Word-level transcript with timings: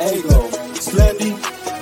ego, 0.00 0.48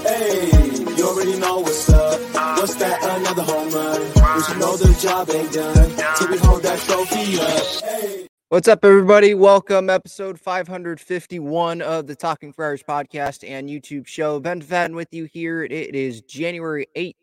hey. 0.03 0.85
You 0.97 1.07
already 1.07 1.39
know 1.39 1.61
what's 1.61 1.91
up. 1.91 2.19
What's 2.59 2.75
that? 2.77 3.03
Another 3.03 3.43
home 3.43 3.71
run. 3.71 4.01
But 4.15 4.49
you 4.49 4.59
know 4.59 4.77
the 4.77 4.99
job 5.01 5.29
ain't 5.31 5.53
done 5.53 6.17
till 6.17 6.31
we 6.31 6.39
hold 6.39 6.63
that 6.63 6.79
trophy 6.81 7.39
up. 7.39 7.85
Hey. 7.85 8.27
What's 8.49 8.69
up, 8.69 8.85
everybody? 8.85 9.35
Welcome, 9.35 9.91
episode 9.91 10.41
551 10.41 11.83
of 11.83 12.07
the 12.07 12.17
Talking 12.17 12.55
Friars 12.55 12.83
podcast 12.83 13.47
and 13.47 13.69
YouTube 13.69 14.07
show. 14.07 14.41
Ben 14.41 14.63
Fadden 14.63 14.95
with 14.95 15.13
you 15.13 15.25
here. 15.25 15.65
It 15.65 15.95
is 15.95 16.23
January 16.23 16.87
8th, 16.97 17.17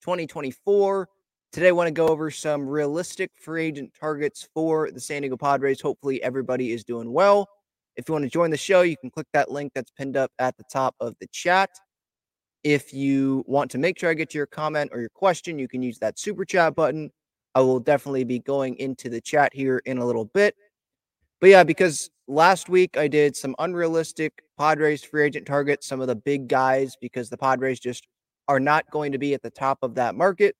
2024. 0.00 1.08
Today, 1.52 1.68
I 1.68 1.72
want 1.72 1.88
to 1.88 1.92
go 1.92 2.08
over 2.08 2.30
some 2.30 2.66
realistic 2.66 3.32
free 3.34 3.66
agent 3.66 3.92
targets 4.00 4.48
for 4.54 4.90
the 4.90 5.00
San 5.00 5.20
Diego 5.20 5.36
Padres. 5.36 5.82
Hopefully, 5.82 6.22
everybody 6.22 6.72
is 6.72 6.82
doing 6.84 7.12
well. 7.12 7.46
If 7.96 8.08
you 8.08 8.12
want 8.12 8.24
to 8.24 8.30
join 8.30 8.50
the 8.50 8.56
show, 8.56 8.82
you 8.82 8.96
can 8.96 9.10
click 9.10 9.26
that 9.32 9.50
link 9.50 9.72
that's 9.74 9.90
pinned 9.90 10.16
up 10.16 10.30
at 10.38 10.56
the 10.56 10.64
top 10.72 10.94
of 11.00 11.14
the 11.20 11.26
chat. 11.28 11.70
If 12.62 12.92
you 12.92 13.44
want 13.46 13.70
to 13.72 13.78
make 13.78 13.98
sure 13.98 14.10
I 14.10 14.14
get 14.14 14.30
to 14.30 14.38
your 14.38 14.46
comment 14.46 14.90
or 14.92 15.00
your 15.00 15.10
question, 15.10 15.58
you 15.58 15.68
can 15.68 15.82
use 15.82 15.98
that 15.98 16.18
super 16.18 16.44
chat 16.44 16.74
button. 16.74 17.10
I 17.54 17.60
will 17.60 17.80
definitely 17.80 18.24
be 18.24 18.38
going 18.38 18.76
into 18.76 19.08
the 19.08 19.20
chat 19.20 19.52
here 19.54 19.82
in 19.84 19.98
a 19.98 20.06
little 20.06 20.26
bit. 20.26 20.54
But 21.40 21.50
yeah, 21.50 21.64
because 21.64 22.10
last 22.28 22.68
week 22.68 22.96
I 22.96 23.08
did 23.08 23.34
some 23.34 23.54
unrealistic 23.58 24.42
Padres 24.58 25.02
free 25.02 25.24
agent 25.24 25.46
targets, 25.46 25.86
some 25.86 26.00
of 26.00 26.06
the 26.06 26.14
big 26.14 26.48
guys, 26.48 26.96
because 27.00 27.30
the 27.30 27.38
Padres 27.38 27.80
just 27.80 28.06
are 28.46 28.60
not 28.60 28.90
going 28.90 29.12
to 29.12 29.18
be 29.18 29.32
at 29.34 29.42
the 29.42 29.50
top 29.50 29.78
of 29.82 29.94
that 29.94 30.14
market. 30.14 30.54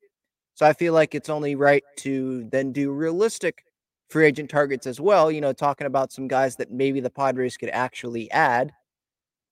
So 0.54 0.66
I 0.66 0.72
feel 0.72 0.94
like 0.94 1.14
it's 1.14 1.28
only 1.28 1.54
right 1.54 1.84
to 1.98 2.48
then 2.50 2.72
do 2.72 2.92
realistic 2.92 3.62
free 4.10 4.26
agent 4.26 4.50
targets 4.50 4.86
as 4.86 5.00
well, 5.00 5.30
you 5.30 5.40
know, 5.40 5.52
talking 5.52 5.86
about 5.86 6.12
some 6.12 6.28
guys 6.28 6.56
that 6.56 6.70
maybe 6.70 7.00
the 7.00 7.10
Padres 7.10 7.56
could 7.56 7.70
actually 7.70 8.30
add. 8.32 8.72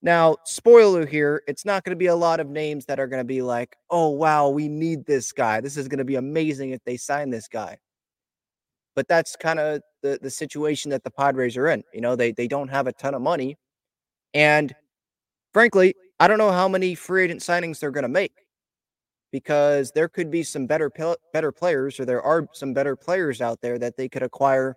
Now, 0.03 0.37
spoiler 0.45 1.07
here, 1.07 1.43
it's 1.49 1.65
not 1.65 1.85
going 1.85 1.95
to 1.95 1.99
be 1.99 2.07
a 2.07 2.15
lot 2.15 2.41
of 2.41 2.49
names 2.49 2.85
that 2.87 3.01
are 3.01 3.07
going 3.07 3.21
to 3.21 3.25
be 3.25 3.41
like, 3.41 3.77
oh, 3.91 4.09
wow, 4.11 4.49
we 4.49 4.69
need 4.69 5.07
this 5.07 5.33
guy. 5.33 5.61
This 5.61 5.77
is 5.77 5.89
going 5.89 5.99
to 5.99 6.05
be 6.05 6.17
amazing 6.17 6.71
if 6.71 6.83
they 6.85 6.97
sign 6.97 7.31
this 7.31 7.49
guy. 7.49 7.79
But 8.95 9.09
that's 9.09 9.37
kind 9.37 9.61
of 9.61 9.81
the, 10.03 10.19
the 10.21 10.31
situation 10.31 10.91
that 10.91 11.05
the 11.05 11.11
Padres 11.11 11.57
are 11.57 11.69
in. 11.69 11.85
You 11.93 12.01
know, 12.01 12.17
they, 12.17 12.33
they 12.33 12.49
don't 12.49 12.69
have 12.69 12.87
a 12.87 12.93
ton 12.93 13.15
of 13.15 13.23
money. 13.23 13.57
And 14.35 14.75
frankly, 15.53 15.95
I 16.21 16.29
don't 16.29 16.39
know 16.39 16.53
how 16.53 16.69
many 16.69 16.95
free 16.95 17.25
agent 17.25 17.41
signings 17.41 17.79
they're 17.79 17.93
going 17.93 18.03
to 18.03 18.09
make 18.09 18.33
because 19.33 19.93
there 19.93 20.09
could 20.09 20.31
be 20.31 20.43
some 20.43 20.67
better 20.67 20.91
better 21.33 21.53
players 21.53 22.01
or 22.01 22.05
there 22.05 22.23
are 22.23 22.49
some 22.53 22.73
better 22.73 22.97
players 22.97 23.41
out 23.41 23.61
there 23.61 23.79
that 23.79 23.97
they 23.97 24.09
could 24.09 24.23
acquire 24.23 24.75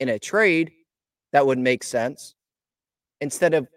in 0.00 0.08
a 0.10 0.18
trade 0.18 0.72
that 1.32 1.46
would 1.46 1.58
make 1.58 1.82
sense 1.82 2.34
instead 3.20 3.54
of 3.54 3.68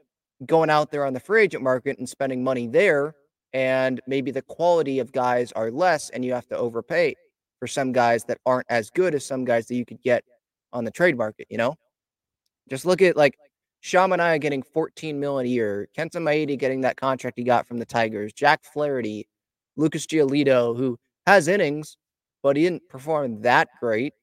going 0.46 0.70
out 0.70 0.92
there 0.92 1.06
on 1.06 1.14
the 1.14 1.20
free 1.20 1.44
agent 1.44 1.64
market 1.64 1.98
and 1.98 2.08
spending 2.08 2.44
money 2.44 2.68
there 2.68 3.16
and 3.54 4.02
maybe 4.08 4.32
the 4.32 4.42
quality 4.42 5.00
of 5.00 5.12
guys 5.12 5.52
are 5.54 5.72
less 5.72 6.10
and 6.12 6.24
you 6.24 6.34
have 6.34 6.48
to 6.48 6.58
overpay 6.58 7.16
for 7.60 7.68
some 7.68 7.92
guys 7.92 8.24
that 8.26 8.38
aren't 8.46 8.68
as 8.70 8.90
good 8.90 9.16
as 9.16 9.26
some 9.26 9.46
guys 9.46 9.68
that 9.68 9.76
you 9.76 9.86
could 9.86 10.02
get 10.04 10.24
on 10.74 10.84
the 10.84 10.92
trade 10.92 11.18
market, 11.18 11.48
you 11.50 11.58
know? 11.58 11.76
Just 12.70 12.86
look 12.86 13.02
at 13.02 13.16
like 13.16 13.38
Sean 13.80 14.10
Manaea 14.10 14.40
getting 14.40 14.62
14 14.62 15.20
million 15.20 15.48
a 15.48 15.50
year, 15.50 15.88
Kenta 15.98 16.18
Maeda 16.18 16.58
getting 16.58 16.82
that 16.82 16.98
contract 16.98 17.38
he 17.38 17.44
got 17.44 17.66
from 17.66 17.78
the 17.78 17.86
Tigers, 17.86 18.34
Jack 18.34 18.64
Flaherty, 18.64 19.28
Lucas 19.78 20.06
Giolito, 20.06 20.76
who 20.76 20.98
has 21.26 21.48
innings, 21.48 21.98
but 22.44 22.58
he 22.58 22.64
didn't 22.64 22.90
perform 22.90 23.42
that 23.42 23.70
great. 23.80 24.14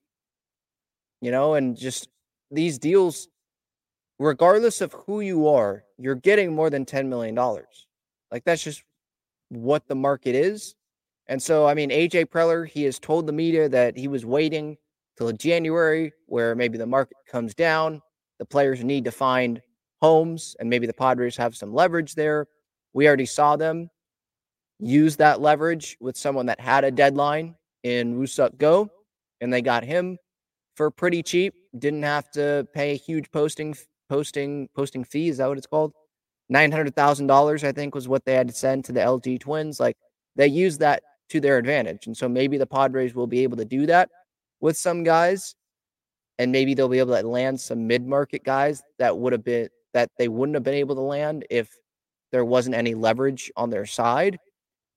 You 1.21 1.31
know, 1.31 1.55
and 1.55 1.75
just 1.75 2.09
these 2.51 2.77
deals, 2.77 3.27
regardless 4.19 4.81
of 4.81 4.93
who 4.93 5.21
you 5.21 5.47
are, 5.47 5.83
you're 5.97 6.15
getting 6.15 6.53
more 6.53 6.69
than 6.69 6.85
$10 6.85 7.07
million. 7.07 7.35
Like 8.31 8.43
that's 8.43 8.63
just 8.63 8.83
what 9.49 9.87
the 9.87 9.95
market 9.95 10.35
is. 10.35 10.75
And 11.27 11.41
so, 11.41 11.65
I 11.65 11.73
mean, 11.73 11.89
AJ 11.89 12.25
Preller, 12.25 12.67
he 12.67 12.83
has 12.83 12.99
told 12.99 13.25
the 13.25 13.33
media 13.33 13.67
that 13.69 13.97
he 13.97 14.07
was 14.07 14.25
waiting 14.25 14.77
till 15.17 15.31
January, 15.31 16.13
where 16.27 16.55
maybe 16.55 16.77
the 16.77 16.85
market 16.85 17.17
comes 17.27 17.55
down. 17.55 18.01
The 18.37 18.45
players 18.45 18.83
need 18.83 19.05
to 19.05 19.11
find 19.11 19.61
homes, 20.01 20.55
and 20.59 20.69
maybe 20.69 20.85
the 20.85 20.93
Padres 20.93 21.37
have 21.37 21.55
some 21.55 21.73
leverage 21.73 22.13
there. 22.13 22.47
We 22.93 23.07
already 23.07 23.25
saw 23.25 23.55
them 23.55 23.89
use 24.79 25.15
that 25.17 25.41
leverage 25.41 25.97
with 25.99 26.17
someone 26.17 26.45
that 26.47 26.59
had 26.59 26.83
a 26.83 26.91
deadline 26.91 27.55
in 27.83 28.17
Woo-Suk 28.17 28.57
Go, 28.57 28.89
and 29.41 29.51
they 29.51 29.61
got 29.61 29.83
him 29.83 30.17
for 30.75 30.91
pretty 30.91 31.23
cheap. 31.23 31.53
Didn't 31.77 32.03
have 32.03 32.29
to 32.31 32.67
pay 32.73 32.91
a 32.91 32.97
huge 32.97 33.31
posting 33.31 33.75
posting 34.09 34.69
posting 34.75 35.03
fee. 35.03 35.29
Is 35.29 35.37
that 35.37 35.47
what 35.47 35.57
it's 35.57 35.67
called? 35.67 35.93
Nine 36.49 36.71
hundred 36.71 36.95
thousand 36.95 37.27
dollars, 37.27 37.63
I 37.63 37.71
think, 37.71 37.95
was 37.95 38.07
what 38.07 38.25
they 38.25 38.33
had 38.33 38.47
to 38.47 38.53
send 38.53 38.85
to 38.85 38.91
the 38.91 38.99
LG 38.99 39.39
Twins. 39.39 39.79
Like 39.79 39.97
they 40.35 40.47
used 40.47 40.79
that 40.79 41.01
to 41.29 41.39
their 41.39 41.57
advantage, 41.57 42.07
and 42.07 42.15
so 42.15 42.29
maybe 42.29 42.57
the 42.57 42.67
Padres 42.67 43.15
will 43.15 43.27
be 43.27 43.43
able 43.43 43.57
to 43.57 43.65
do 43.65 43.85
that 43.87 44.09
with 44.61 44.77
some 44.77 45.03
guys, 45.03 45.55
and 46.37 46.51
maybe 46.51 46.73
they'll 46.73 46.87
be 46.87 46.99
able 46.99 47.15
to 47.15 47.27
land 47.27 47.59
some 47.59 47.87
mid 47.87 48.05
market 48.05 48.43
guys 48.43 48.81
that 48.99 49.17
would 49.17 49.33
have 49.33 49.43
been 49.43 49.69
that 49.93 50.11
they 50.17 50.27
wouldn't 50.27 50.55
have 50.55 50.63
been 50.63 50.73
able 50.73 50.95
to 50.95 51.01
land 51.01 51.45
if 51.49 51.69
there 52.31 52.45
wasn't 52.45 52.75
any 52.75 52.93
leverage 52.93 53.51
on 53.55 53.69
their 53.69 53.85
side. 53.85 54.37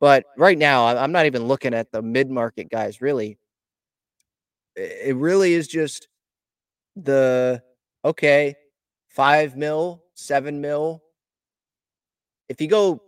But 0.01 0.25
right 0.37 0.57
now, 0.57 0.87
I'm 0.87 1.13
not 1.13 1.27
even 1.27 1.45
looking 1.45 1.75
at 1.75 1.91
the 1.91 2.03
mid 2.03 2.31
market 2.31 2.71
guys 2.71 3.01
really. 3.01 3.39
it 4.77 5.17
really 5.17 5.55
is 5.55 5.67
just 5.67 6.09
the 6.97 7.63
okay, 8.05 8.55
five 9.09 9.57
mil, 9.57 10.05
seven 10.15 10.61
mil. 10.61 11.03
If 12.49 12.61
you 12.61 12.69
go 12.69 13.03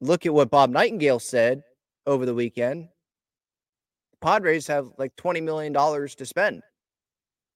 look 0.00 0.26
at 0.26 0.34
what 0.34 0.50
Bob 0.50 0.70
Nightingale 0.70 1.20
said 1.20 1.62
over 2.06 2.26
the 2.26 2.34
weekend, 2.34 2.88
Padres 4.20 4.66
have 4.66 4.88
like 4.98 5.14
$20 5.16 5.42
million 5.42 5.72
to 5.72 6.26
spend. 6.26 6.62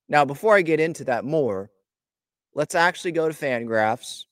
Now, 0.08 0.24
before 0.24 0.54
I 0.54 0.62
get 0.62 0.80
into 0.80 1.04
that 1.04 1.24
more, 1.24 1.70
let's 2.54 2.74
actually 2.74 3.12
go 3.12 3.28
to 3.28 3.34
Fangraphs 3.34 4.24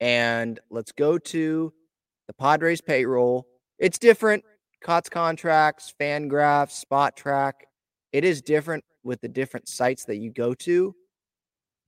and 0.00 0.58
let's 0.70 0.92
go 0.92 1.18
to 1.18 1.72
the 2.26 2.34
Padres 2.34 2.80
payroll. 2.80 3.46
It's 3.78 3.98
different. 3.98 4.44
Cot's 4.82 5.08
contracts, 5.08 5.92
Fangraphs, 6.00 6.84
Spotrac. 6.84 7.52
It 8.12 8.24
is 8.24 8.42
different 8.42 8.84
with 9.02 9.20
the 9.20 9.28
different 9.28 9.68
sites 9.68 10.04
that 10.04 10.16
you 10.16 10.30
go 10.30 10.54
to. 10.54 10.94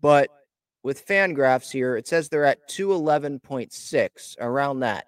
But 0.00 0.30
with 0.82 1.06
Fangraphs 1.06 1.70
here, 1.70 1.96
it 1.96 2.06
says 2.06 2.28
they're 2.28 2.44
at 2.44 2.68
211.6, 2.68 4.36
around 4.40 4.80
that. 4.80 5.06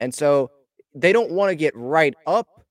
And 0.00 0.14
so 0.14 0.50
they 0.94 1.12
don't 1.12 1.30
want 1.30 1.50
to 1.50 1.56
get 1.56 1.74
right 1.76 2.14
up 2.26 2.64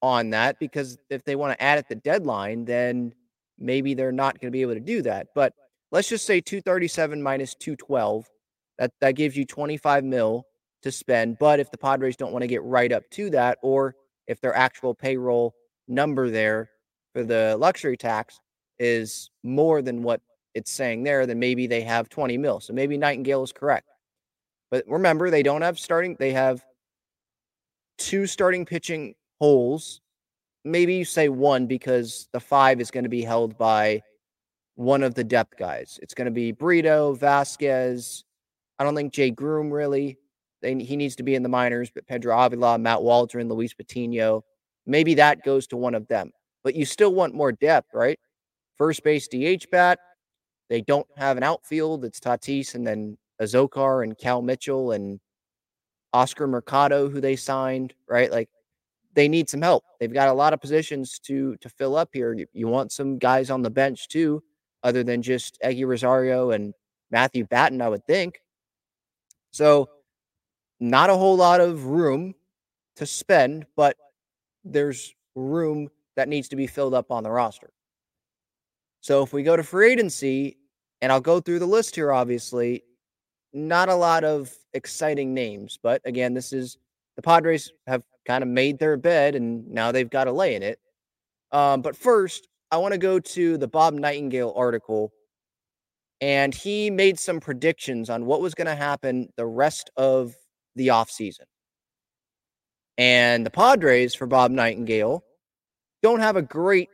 on 0.00 0.30
that 0.30 0.58
because 0.58 0.96
if 1.10 1.24
they 1.24 1.36
want 1.36 1.52
to 1.52 1.62
add 1.62 1.78
at 1.78 1.88
the 1.88 1.96
deadline, 1.96 2.64
then 2.64 3.12
maybe 3.58 3.94
they're 3.94 4.12
not 4.12 4.40
going 4.40 4.50
to 4.50 4.56
be 4.56 4.62
able 4.62 4.74
to 4.74 4.80
do 4.80 5.02
that. 5.02 5.28
But 5.34 5.52
let's 5.90 6.08
just 6.08 6.26
say 6.26 6.40
237 6.40 7.22
minus 7.22 7.54
212. 7.56 8.28
That 8.78 8.92
that 9.00 9.12
gives 9.12 9.36
you 9.36 9.44
25 9.44 10.04
mil 10.04 10.44
to 10.82 10.92
spend. 10.92 11.38
But 11.38 11.60
if 11.60 11.70
the 11.70 11.78
Padres 11.78 12.16
don't 12.16 12.32
want 12.32 12.42
to 12.42 12.48
get 12.48 12.62
right 12.62 12.92
up 12.92 13.02
to 13.12 13.30
that, 13.30 13.58
or 13.62 13.94
if 14.26 14.40
their 14.40 14.54
actual 14.54 14.94
payroll 14.94 15.54
number 15.88 16.30
there 16.30 16.70
for 17.12 17.24
the 17.24 17.56
luxury 17.58 17.96
tax 17.96 18.38
is 18.78 19.30
more 19.42 19.82
than 19.82 20.02
what 20.02 20.20
it's 20.54 20.70
saying 20.70 21.02
there, 21.02 21.26
then 21.26 21.38
maybe 21.38 21.66
they 21.66 21.80
have 21.82 22.08
20 22.08 22.38
mil. 22.38 22.60
So 22.60 22.72
maybe 22.72 22.96
Nightingale 22.96 23.42
is 23.42 23.52
correct. 23.52 23.88
But 24.70 24.84
remember, 24.86 25.30
they 25.30 25.42
don't 25.42 25.62
have 25.62 25.78
starting, 25.78 26.16
they 26.18 26.32
have 26.32 26.62
two 27.96 28.26
starting 28.26 28.64
pitching 28.64 29.14
holes. 29.40 30.00
Maybe 30.64 30.94
you 30.94 31.04
say 31.04 31.28
one 31.28 31.66
because 31.66 32.28
the 32.32 32.40
five 32.40 32.80
is 32.80 32.90
going 32.90 33.04
to 33.04 33.10
be 33.10 33.22
held 33.22 33.56
by 33.56 34.02
one 34.74 35.02
of 35.02 35.14
the 35.14 35.24
depth 35.24 35.56
guys. 35.56 35.98
It's 36.02 36.14
going 36.14 36.26
to 36.26 36.32
be 36.32 36.52
Brito, 36.52 37.14
Vasquez. 37.14 38.24
I 38.78 38.84
don't 38.84 38.94
think 38.94 39.12
Jay 39.12 39.30
Groome 39.30 39.70
really. 39.70 40.18
They, 40.62 40.74
he 40.76 40.96
needs 40.96 41.16
to 41.16 41.22
be 41.22 41.34
in 41.34 41.42
the 41.42 41.48
minors, 41.48 41.90
but 41.94 42.06
Pedro 42.06 42.36
Avila, 42.36 42.78
Matt 42.78 43.02
Waldron, 43.02 43.48
Luis 43.48 43.74
Patino. 43.74 44.44
Maybe 44.86 45.14
that 45.14 45.44
goes 45.44 45.66
to 45.68 45.76
one 45.76 45.94
of 45.94 46.08
them. 46.08 46.32
But 46.64 46.74
you 46.74 46.84
still 46.84 47.14
want 47.14 47.34
more 47.34 47.52
depth, 47.52 47.90
right? 47.94 48.18
First 48.76 49.04
base 49.04 49.28
DH 49.28 49.70
bat. 49.70 49.98
They 50.68 50.80
don't 50.80 51.06
have 51.16 51.36
an 51.36 51.42
outfield. 51.42 52.04
It's 52.04 52.20
Tatis 52.20 52.74
and 52.74 52.86
then 52.86 53.16
Azocar 53.40 54.02
and 54.02 54.18
Cal 54.18 54.42
Mitchell 54.42 54.92
and 54.92 55.20
Oscar 56.12 56.46
Mercado, 56.46 57.08
who 57.08 57.20
they 57.20 57.36
signed, 57.36 57.94
right? 58.08 58.30
Like 58.30 58.48
they 59.14 59.28
need 59.28 59.48
some 59.48 59.62
help. 59.62 59.84
They've 60.00 60.12
got 60.12 60.28
a 60.28 60.32
lot 60.32 60.52
of 60.52 60.60
positions 60.60 61.18
to 61.20 61.56
to 61.60 61.68
fill 61.68 61.96
up 61.96 62.10
here. 62.12 62.32
You, 62.34 62.46
you 62.52 62.68
want 62.68 62.92
some 62.92 63.18
guys 63.18 63.50
on 63.50 63.62
the 63.62 63.70
bench 63.70 64.08
too, 64.08 64.42
other 64.82 65.02
than 65.02 65.22
just 65.22 65.58
Eguy 65.64 65.86
Rosario 65.86 66.50
and 66.50 66.74
Matthew 67.10 67.44
Batten, 67.44 67.80
I 67.80 67.88
would 67.88 68.06
think. 68.06 68.40
So, 69.50 69.88
not 70.80 71.10
a 71.10 71.16
whole 71.16 71.36
lot 71.36 71.60
of 71.60 71.86
room 71.86 72.34
to 72.96 73.06
spend, 73.06 73.66
but 73.76 73.96
there's 74.64 75.14
room 75.34 75.88
that 76.16 76.28
needs 76.28 76.48
to 76.48 76.56
be 76.56 76.66
filled 76.66 76.94
up 76.94 77.10
on 77.10 77.22
the 77.22 77.30
roster. 77.30 77.70
So, 79.00 79.22
if 79.22 79.32
we 79.32 79.42
go 79.42 79.56
to 79.56 79.62
free 79.62 79.92
agency, 79.92 80.58
and 81.00 81.12
I'll 81.12 81.20
go 81.20 81.40
through 81.40 81.60
the 81.60 81.66
list 81.66 81.94
here, 81.94 82.12
obviously, 82.12 82.82
not 83.52 83.88
a 83.88 83.94
lot 83.94 84.24
of 84.24 84.52
exciting 84.74 85.34
names, 85.34 85.78
but 85.82 86.02
again, 86.04 86.34
this 86.34 86.52
is 86.52 86.78
the 87.16 87.22
Padres 87.22 87.72
have 87.86 88.02
kind 88.26 88.42
of 88.42 88.48
made 88.48 88.78
their 88.78 88.96
bed 88.96 89.34
and 89.34 89.66
now 89.68 89.90
they've 89.90 90.10
got 90.10 90.24
to 90.24 90.32
lay 90.32 90.54
in 90.54 90.62
it. 90.62 90.78
Um, 91.50 91.82
but 91.82 91.96
first, 91.96 92.48
I 92.70 92.76
want 92.76 92.92
to 92.92 92.98
go 92.98 93.18
to 93.18 93.56
the 93.56 93.66
Bob 93.66 93.94
Nightingale 93.94 94.52
article. 94.54 95.12
And 96.20 96.54
he 96.54 96.90
made 96.90 97.18
some 97.18 97.40
predictions 97.40 98.10
on 98.10 98.26
what 98.26 98.40
was 98.40 98.54
going 98.54 98.66
to 98.66 98.74
happen 98.74 99.28
the 99.36 99.46
rest 99.46 99.90
of 99.96 100.34
the 100.74 100.88
offseason. 100.88 101.44
And 102.96 103.46
the 103.46 103.50
Padres, 103.50 104.14
for 104.14 104.26
Bob 104.26 104.50
Nightingale, 104.50 105.22
don't 106.02 106.20
have 106.20 106.36
a 106.36 106.42
great 106.42 106.88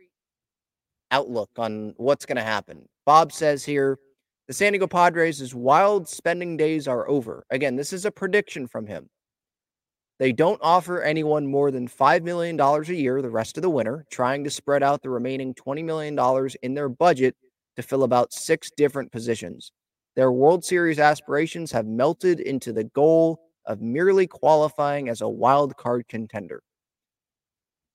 outlook 1.10 1.50
on 1.56 1.94
what's 1.96 2.26
going 2.26 2.36
to 2.36 2.42
happen. 2.42 2.86
Bob 3.06 3.32
says 3.32 3.64
here 3.64 3.98
the 4.46 4.52
San 4.52 4.72
Diego 4.72 4.86
Padres' 4.86 5.54
wild 5.54 6.06
spending 6.06 6.56
days 6.58 6.86
are 6.86 7.08
over. 7.08 7.46
Again, 7.50 7.76
this 7.76 7.94
is 7.94 8.04
a 8.04 8.10
prediction 8.10 8.66
from 8.66 8.86
him. 8.86 9.08
They 10.18 10.32
don't 10.32 10.60
offer 10.62 11.02
anyone 11.02 11.46
more 11.46 11.70
than 11.70 11.88
$5 11.88 12.22
million 12.22 12.60
a 12.60 12.82
year 12.92 13.22
the 13.22 13.30
rest 13.30 13.56
of 13.56 13.62
the 13.62 13.70
winter, 13.70 14.04
trying 14.10 14.44
to 14.44 14.50
spread 14.50 14.82
out 14.82 15.02
the 15.02 15.10
remaining 15.10 15.54
$20 15.54 15.82
million 15.84 16.18
in 16.62 16.74
their 16.74 16.88
budget 16.88 17.34
to 17.76 17.82
fill 17.82 18.04
about 18.04 18.32
six 18.32 18.70
different 18.76 19.12
positions. 19.12 19.72
Their 20.16 20.32
World 20.32 20.64
Series 20.64 20.98
aspirations 20.98 21.72
have 21.72 21.86
melted 21.86 22.40
into 22.40 22.72
the 22.72 22.84
goal 22.84 23.40
of 23.66 23.80
merely 23.80 24.26
qualifying 24.26 25.08
as 25.08 25.20
a 25.20 25.28
wild 25.28 25.76
card 25.76 26.06
contender. 26.08 26.62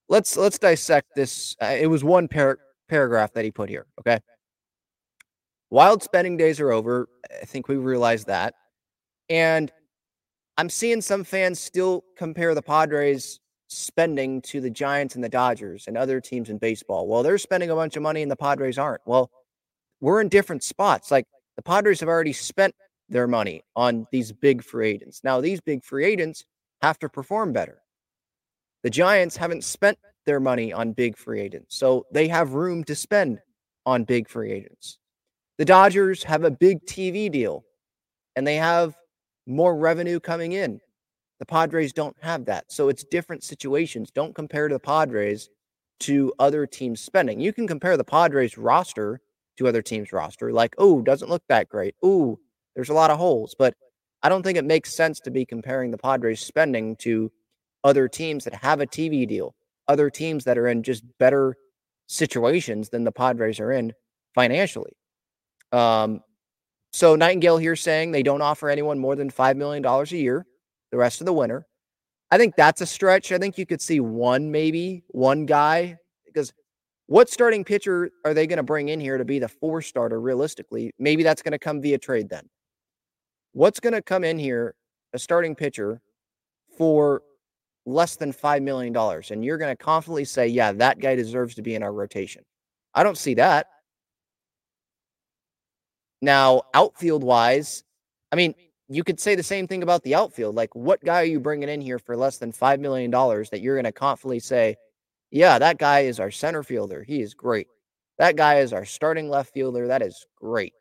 Let's 0.10 0.36
let's 0.36 0.58
dissect 0.58 1.16
this. 1.16 1.56
Uh, 1.62 1.78
it 1.80 1.88
was 1.88 2.04
one 2.04 2.28
par- 2.28 2.60
paragraph 2.88 3.32
that 3.34 3.46
he 3.46 3.52
put 3.52 3.70
here, 3.70 3.86
okay? 4.00 4.20
Wild 5.70 6.02
spending 6.02 6.36
days 6.36 6.60
are 6.60 6.72
over. 6.72 7.08
I 7.42 7.46
think 7.46 7.68
we 7.68 7.78
realize 7.78 8.26
that. 8.26 8.56
And 9.30 9.72
I'm 10.58 10.70
seeing 10.70 11.02
some 11.02 11.24
fans 11.24 11.60
still 11.60 12.04
compare 12.18 12.56
the 12.56 12.62
Padres 12.64 13.40
spending 13.68 14.42
to 14.42 14.60
the 14.60 14.70
Giants 14.70 15.14
and 15.14 15.24
the 15.24 15.30
Dodgers 15.30 15.86
and 15.88 15.96
other 15.96 16.20
teams 16.20 16.50
in 16.50 16.58
baseball. 16.58 17.08
Well, 17.08 17.22
they're 17.22 17.38
spending 17.38 17.70
a 17.70 17.76
bunch 17.76 17.96
of 17.96 18.02
money 18.02 18.24
and 18.24 18.32
the 18.32 18.36
Padres 18.36 18.80
aren't. 18.80 19.02
Well, 19.06 19.30
we're 20.02 20.22
in 20.22 20.30
different 20.30 20.64
spots. 20.64 21.12
Like 21.12 21.26
the 21.56 21.62
Padres 21.62 22.00
have 22.00 22.10
already 22.10 22.34
spent 22.34 22.76
their 23.10 23.28
money 23.28 23.64
on 23.76 24.08
these 24.12 24.32
big 24.32 24.64
free 24.64 24.90
agents. 24.90 25.22
Now, 25.24 25.42
these 25.42 25.62
big 25.62 25.84
free 25.84 26.06
agents 26.06 26.46
have 26.82 27.00
to 27.00 27.10
perform 27.10 27.54
better. 27.54 27.82
The 28.84 28.90
Giants 28.90 29.36
haven't 29.36 29.64
spent 29.64 29.98
their 30.26 30.40
money 30.40 30.72
on 30.72 30.94
big 30.94 31.18
free 31.18 31.42
agents, 31.42 31.76
so 31.76 32.06
they 32.12 32.28
have 32.28 32.54
room 32.54 32.84
to 32.86 32.96
spend 32.96 33.40
on 33.86 34.04
big 34.04 34.30
free 34.30 34.52
agents. 34.52 35.00
The 35.58 35.66
Dodgers 35.66 36.24
have 36.24 36.44
a 36.44 36.52
big 36.52 36.86
TV 36.86 37.30
deal 37.30 37.66
and 38.36 38.48
they 38.48 38.56
have 38.56 38.96
more 39.46 39.76
revenue 39.76 40.20
coming 40.20 40.54
in. 40.54 40.80
The 41.40 41.46
Padres 41.46 41.92
don't 41.92 42.16
have 42.22 42.46
that. 42.46 42.72
So 42.72 42.88
it's 42.88 43.04
different 43.04 43.44
situations. 43.44 44.12
Don't 44.12 44.36
compare 44.36 44.70
the 44.70 44.80
Padres 44.80 45.50
to 46.02 46.34
other 46.40 46.66
teams' 46.66 47.02
spending. 47.02 47.42
You 47.42 47.52
can 47.52 47.68
compare 47.68 47.98
the 47.98 48.04
Padres 48.04 48.58
roster 48.58 49.20
to 49.60 49.68
other 49.68 49.82
teams' 49.82 50.12
roster, 50.12 50.52
like, 50.52 50.74
oh, 50.78 51.02
doesn't 51.02 51.30
look 51.30 51.44
that 51.50 51.70
great. 51.70 51.96
Oh, 52.02 52.40
there's 52.76 52.90
a 52.90 52.94
lot 52.94 53.12
of 53.12 53.18
holes. 53.18 53.56
But 53.58 53.76
I 54.24 54.30
don't 54.30 54.42
think 54.42 54.58
it 54.58 54.66
makes 54.66 54.94
sense 54.94 55.20
to 55.22 55.32
be 55.32 55.46
comparing 55.46 55.92
the 55.92 55.98
Padres' 55.98 56.40
spending 56.40 56.96
to 56.98 57.32
other 57.84 58.08
teams 58.08 58.46
that 58.46 58.56
have 58.56 58.82
a 58.82 58.88
TV 58.88 59.28
deal, 59.28 59.54
other 59.88 60.10
teams 60.10 60.46
that 60.46 60.58
are 60.58 60.68
in 60.68 60.82
just 60.82 61.04
better 61.20 61.56
situations 62.08 62.90
than 62.90 63.04
the 63.04 63.12
Padres 63.12 63.60
are 63.60 63.72
in 63.72 63.94
financially. 64.34 64.94
Um, 65.72 66.22
so 66.92 67.16
Nightingale 67.16 67.58
here 67.58 67.76
saying 67.76 68.12
they 68.12 68.24
don't 68.24 68.42
offer 68.42 68.70
anyone 68.70 68.98
more 68.98 69.16
than 69.16 69.30
$5 69.30 69.56
million 69.58 69.86
a 69.86 70.04
year 70.16 70.46
the 70.92 70.98
rest 70.98 71.22
of 71.22 71.26
the 71.26 71.34
winter. 71.34 71.68
I 72.32 72.38
think 72.38 72.56
that's 72.56 72.82
a 72.82 72.86
stretch. 72.86 73.32
I 73.32 73.38
think 73.38 73.58
you 73.58 73.66
could 73.66 73.82
see 73.82 74.00
one, 74.00 74.52
maybe 74.52 75.04
one 75.10 75.46
guy, 75.46 75.98
because 76.26 76.54
what 77.10 77.28
starting 77.28 77.64
pitcher 77.64 78.12
are 78.24 78.36
they 78.36 78.46
going 78.46 78.58
to 78.58 78.64
bring 78.64 78.90
in 78.90 79.00
here 79.00 79.18
to 79.18 79.26
be 79.26 79.40
the 79.40 79.48
four 79.48 79.82
starter 79.82 80.22
realistically? 80.22 80.94
Maybe 81.00 81.24
that's 81.24 81.42
going 81.42 81.54
to 81.54 81.60
come 81.60 81.82
via 81.82 81.98
trade 81.98 82.30
then. 82.30 82.48
What's 83.54 83.80
going 83.80 83.94
to 83.94 84.02
come 84.04 84.24
in 84.24 84.38
here, 84.38 84.76
a 85.14 85.18
starting 85.18 85.56
pitcher, 85.56 86.02
for 86.78 87.24
less 87.88 88.16
than 88.16 88.32
$5 88.32 88.62
million? 88.62 88.96
And 89.32 89.44
you're 89.44 89.58
going 89.58 89.76
to 89.76 89.84
confidently 89.84 90.24
say, 90.24 90.50
yeah, 90.50 90.72
that 90.74 91.00
guy 91.00 91.16
deserves 91.16 91.56
to 91.56 91.64
be 91.64 91.74
in 91.74 91.82
our 91.82 91.92
rotation. 91.92 92.44
I 92.94 93.02
don't 93.02 93.18
see 93.18 93.34
that. 93.34 93.66
Now, 96.22 96.62
outfield 96.76 97.24
wise, 97.24 97.84
I 98.32 98.36
mean, 98.36 98.54
you 98.88 99.04
could 99.04 99.20
say 99.20 99.34
the 99.34 99.42
same 99.42 99.66
thing 99.66 99.82
about 99.82 100.04
the 100.04 100.14
outfield. 100.14 100.54
Like, 100.54 100.76
what 100.76 101.04
guy 101.04 101.22
are 101.22 101.26
you 101.26 101.40
bringing 101.40 101.70
in 101.70 101.82
here 101.82 101.98
for 101.98 102.16
less 102.16 102.38
than 102.38 102.52
$5 102.52 102.80
million 102.80 103.10
that 103.10 103.62
you're 103.62 103.76
going 103.76 103.86
to 103.86 103.92
confidently 103.92 104.40
say, 104.40 104.76
yeah, 105.32 105.60
that 105.60 105.78
guy 105.78 106.02
is 106.02 106.20
our 106.20 106.32
center 106.32 106.64
fielder. 106.64 107.04
He 107.04 107.22
is 107.22 107.34
great. 107.34 107.68
That 108.18 108.36
guy 108.36 108.60
is 108.60 108.74
our 108.74 108.86
starting 108.86 109.30
left 109.30 109.54
fielder. 109.54 109.88
That 109.88 110.02
is 110.02 110.26
great. 110.36 110.74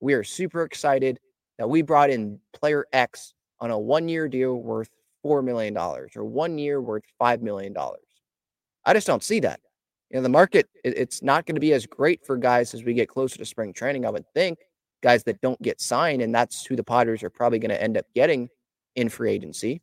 We 0.00 0.14
are 0.14 0.24
super 0.24 0.62
excited 0.62 1.18
that 1.58 1.68
we 1.68 1.82
brought 1.82 2.10
in 2.10 2.38
player 2.52 2.86
X 2.92 3.34
on 3.60 3.70
a 3.70 3.78
one 3.78 4.08
year 4.08 4.28
deal 4.28 4.56
worth 4.56 4.90
$4 5.24 5.42
million 5.42 5.76
or 5.76 6.08
one 6.24 6.58
year 6.58 6.80
worth 6.80 7.04
$5 7.20 7.40
million. 7.40 7.74
I 8.84 8.92
just 8.92 9.06
don't 9.06 9.24
see 9.24 9.40
that. 9.40 9.60
You 10.10 10.18
know, 10.18 10.22
the 10.22 10.28
market, 10.28 10.68
it's 10.84 11.22
not 11.22 11.46
going 11.46 11.56
to 11.56 11.60
be 11.60 11.72
as 11.72 11.86
great 11.86 12.24
for 12.24 12.36
guys 12.36 12.74
as 12.74 12.84
we 12.84 12.94
get 12.94 13.08
closer 13.08 13.38
to 13.38 13.44
spring 13.44 13.72
training, 13.72 14.06
I 14.06 14.10
would 14.10 14.26
think. 14.34 14.58
Guys 15.02 15.24
that 15.24 15.40
don't 15.40 15.60
get 15.60 15.80
signed, 15.80 16.22
and 16.22 16.34
that's 16.34 16.64
who 16.64 16.76
the 16.76 16.84
Padres 16.84 17.22
are 17.22 17.30
probably 17.30 17.58
going 17.58 17.70
to 17.70 17.82
end 17.82 17.96
up 17.96 18.06
getting 18.14 18.48
in 18.94 19.08
free 19.08 19.32
agency. 19.32 19.82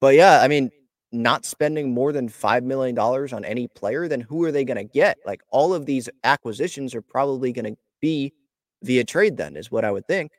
But 0.00 0.14
yeah, 0.14 0.40
I 0.42 0.48
mean, 0.48 0.70
not 1.14 1.44
spending 1.44 1.94
more 1.94 2.12
than 2.12 2.28
$5 2.28 2.64
million 2.64 2.98
on 2.98 3.44
any 3.44 3.68
player, 3.68 4.08
then 4.08 4.20
who 4.20 4.44
are 4.44 4.52
they 4.52 4.64
going 4.64 4.76
to 4.76 4.84
get? 4.84 5.18
Like 5.24 5.42
all 5.50 5.72
of 5.72 5.86
these 5.86 6.08
acquisitions 6.24 6.94
are 6.94 7.02
probably 7.02 7.52
going 7.52 7.74
to 7.74 7.76
be 8.00 8.32
via 8.82 9.04
trade, 9.04 9.36
then, 9.36 9.56
is 9.56 9.70
what 9.70 9.84
I 9.84 9.90
would 9.90 10.06
think. 10.06 10.32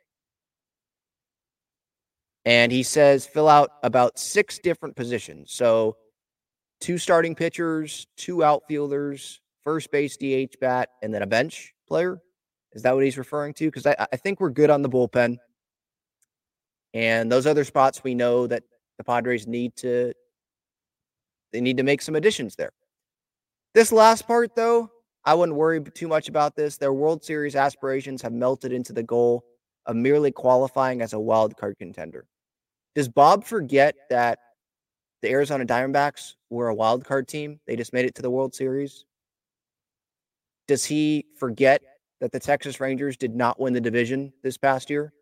And 2.44 2.70
he 2.70 2.84
says 2.84 3.26
fill 3.26 3.48
out 3.48 3.70
about 3.82 4.18
six 4.18 4.58
different 4.58 4.94
positions. 4.94 5.52
So 5.52 5.96
two 6.80 6.98
starting 6.98 7.34
pitchers, 7.34 8.06
two 8.16 8.44
outfielders, 8.44 9.40
first 9.64 9.90
base 9.90 10.16
DH 10.16 10.60
bat, 10.60 10.90
and 11.02 11.12
then 11.12 11.22
a 11.22 11.26
bench 11.26 11.74
player. 11.88 12.20
Is 12.72 12.82
that 12.82 12.94
what 12.94 13.04
he's 13.04 13.18
referring 13.18 13.54
to? 13.54 13.64
Because 13.66 13.86
I, 13.86 14.06
I 14.12 14.16
think 14.16 14.38
we're 14.38 14.50
good 14.50 14.70
on 14.70 14.82
the 14.82 14.88
bullpen. 14.88 15.38
And 16.94 17.32
those 17.32 17.46
other 17.46 17.64
spots 17.64 18.04
we 18.04 18.14
know 18.14 18.46
that 18.46 18.62
the 18.98 19.04
Padres 19.04 19.46
need 19.46 19.74
to 19.76 20.12
they 21.56 21.62
need 21.62 21.78
to 21.78 21.82
make 21.82 22.02
some 22.02 22.16
additions 22.16 22.54
there. 22.54 22.68
This 23.72 23.90
last 23.90 24.26
part 24.26 24.54
though, 24.54 24.90
I 25.24 25.32
wouldn't 25.32 25.56
worry 25.56 25.82
too 25.82 26.06
much 26.06 26.28
about 26.28 26.54
this. 26.54 26.76
Their 26.76 26.92
World 26.92 27.24
Series 27.24 27.56
aspirations 27.56 28.20
have 28.20 28.32
melted 28.32 28.74
into 28.74 28.92
the 28.92 29.02
goal 29.02 29.42
of 29.86 29.96
merely 29.96 30.30
qualifying 30.30 31.00
as 31.00 31.14
a 31.14 31.18
wild 31.18 31.56
card 31.56 31.78
contender. 31.78 32.26
Does 32.94 33.08
Bob 33.08 33.42
forget 33.42 33.94
that 34.10 34.38
the 35.22 35.30
Arizona 35.30 35.64
Diamondbacks 35.64 36.34
were 36.50 36.68
a 36.68 36.74
wild 36.74 37.06
card 37.06 37.26
team? 37.26 37.58
They 37.66 37.74
just 37.74 37.94
made 37.94 38.04
it 38.04 38.14
to 38.16 38.22
the 38.22 38.30
World 38.30 38.54
Series. 38.54 39.06
Does 40.68 40.84
he 40.84 41.24
forget 41.38 41.80
that 42.20 42.32
the 42.32 42.40
Texas 42.40 42.80
Rangers 42.80 43.16
did 43.16 43.34
not 43.34 43.58
win 43.58 43.72
the 43.72 43.80
division 43.80 44.30
this 44.42 44.58
past 44.58 44.90
year 44.90 45.14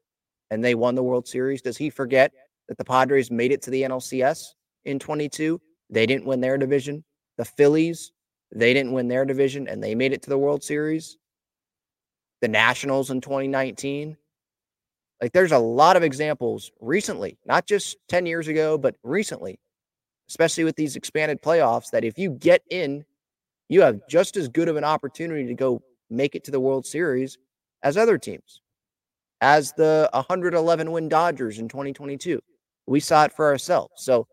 and 0.51 0.65
they 0.65 0.75
won 0.75 0.97
the 0.97 1.03
World 1.05 1.29
Series? 1.29 1.63
Does 1.63 1.77
he 1.77 1.91
forget 1.91 2.33
that 2.69 2.77
the 2.77 2.85
Padres 2.85 3.31
made 3.31 3.53
it 3.53 3.63
to 3.63 3.71
the 3.71 3.83
NLCS 3.83 4.47
in 4.85 4.99
22? 4.99 5.61
They 5.91 6.07
didn't 6.07 6.27
win 6.27 6.41
their 6.41 6.59
division. 6.59 7.05
The 7.37 7.45
Phillies, 7.45 8.13
they 8.55 8.73
didn't 8.73 8.93
win 8.93 9.09
their 9.09 9.25
division 9.25 9.69
and 9.69 9.83
they 9.83 9.95
made 9.95 10.13
it 10.13 10.23
to 10.23 10.31
the 10.31 10.39
World 10.39 10.63
Series. 10.63 11.19
The 12.41 12.49
Nationals 12.49 13.11
in 13.11 13.21
2019, 13.21 14.17
like 15.21 15.33
there's 15.33 15.53
a 15.53 15.59
lot 15.59 15.97
of 15.97 16.03
examples 16.03 16.71
recently, 16.81 17.39
not 17.47 17.67
just 17.67 17.97
10 18.09 18.27
years 18.27 18.49
ago, 18.49 18.77
but 18.77 18.97
recently, 19.03 19.59
especially 20.29 20.65
with 20.65 20.77
these 20.77 20.97
expanded 20.97 21.41
playoffs, 21.43 21.91
that 21.91 22.05
if 22.05 22.19
you 22.19 22.31
get 22.31 22.63
in, 22.71 23.05
you 23.69 23.81
have 23.81 24.01
just 24.09 24.37
as 24.37 24.49
good 24.49 24.69
of 24.69 24.77
an 24.77 24.85
opportunity 24.85 25.47
to 25.47 25.55
go 25.55 25.83
make 26.11 26.35
it 26.35 26.45
to 26.45 26.51
the 26.51 26.61
World 26.61 26.85
Series 26.85 27.39
as 27.83 27.97
other 27.97 28.19
teams, 28.19 28.61
as 29.41 29.73
the 29.73 30.11
111 30.13 30.91
win 30.91 31.09
Dodgers 31.09 31.59
in 31.59 31.69
2022. 31.69 32.41
We 32.87 33.01
saw 33.01 33.25
it 33.25 33.33
for 33.33 33.47
ourselves. 33.47 33.93
So, 34.05 34.27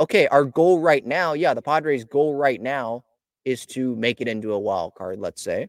okay, 0.00 0.26
our 0.28 0.44
goal 0.44 0.80
right 0.80 1.04
now, 1.04 1.32
yeah, 1.32 1.54
the 1.54 1.62
Padres' 1.62 2.04
goal 2.04 2.34
right 2.34 2.60
now 2.60 3.04
is 3.44 3.64
to 3.66 3.94
make 3.96 4.20
it 4.20 4.28
into 4.28 4.52
a 4.52 4.58
wild 4.58 4.94
card, 4.94 5.18
let's 5.18 5.42
say, 5.42 5.68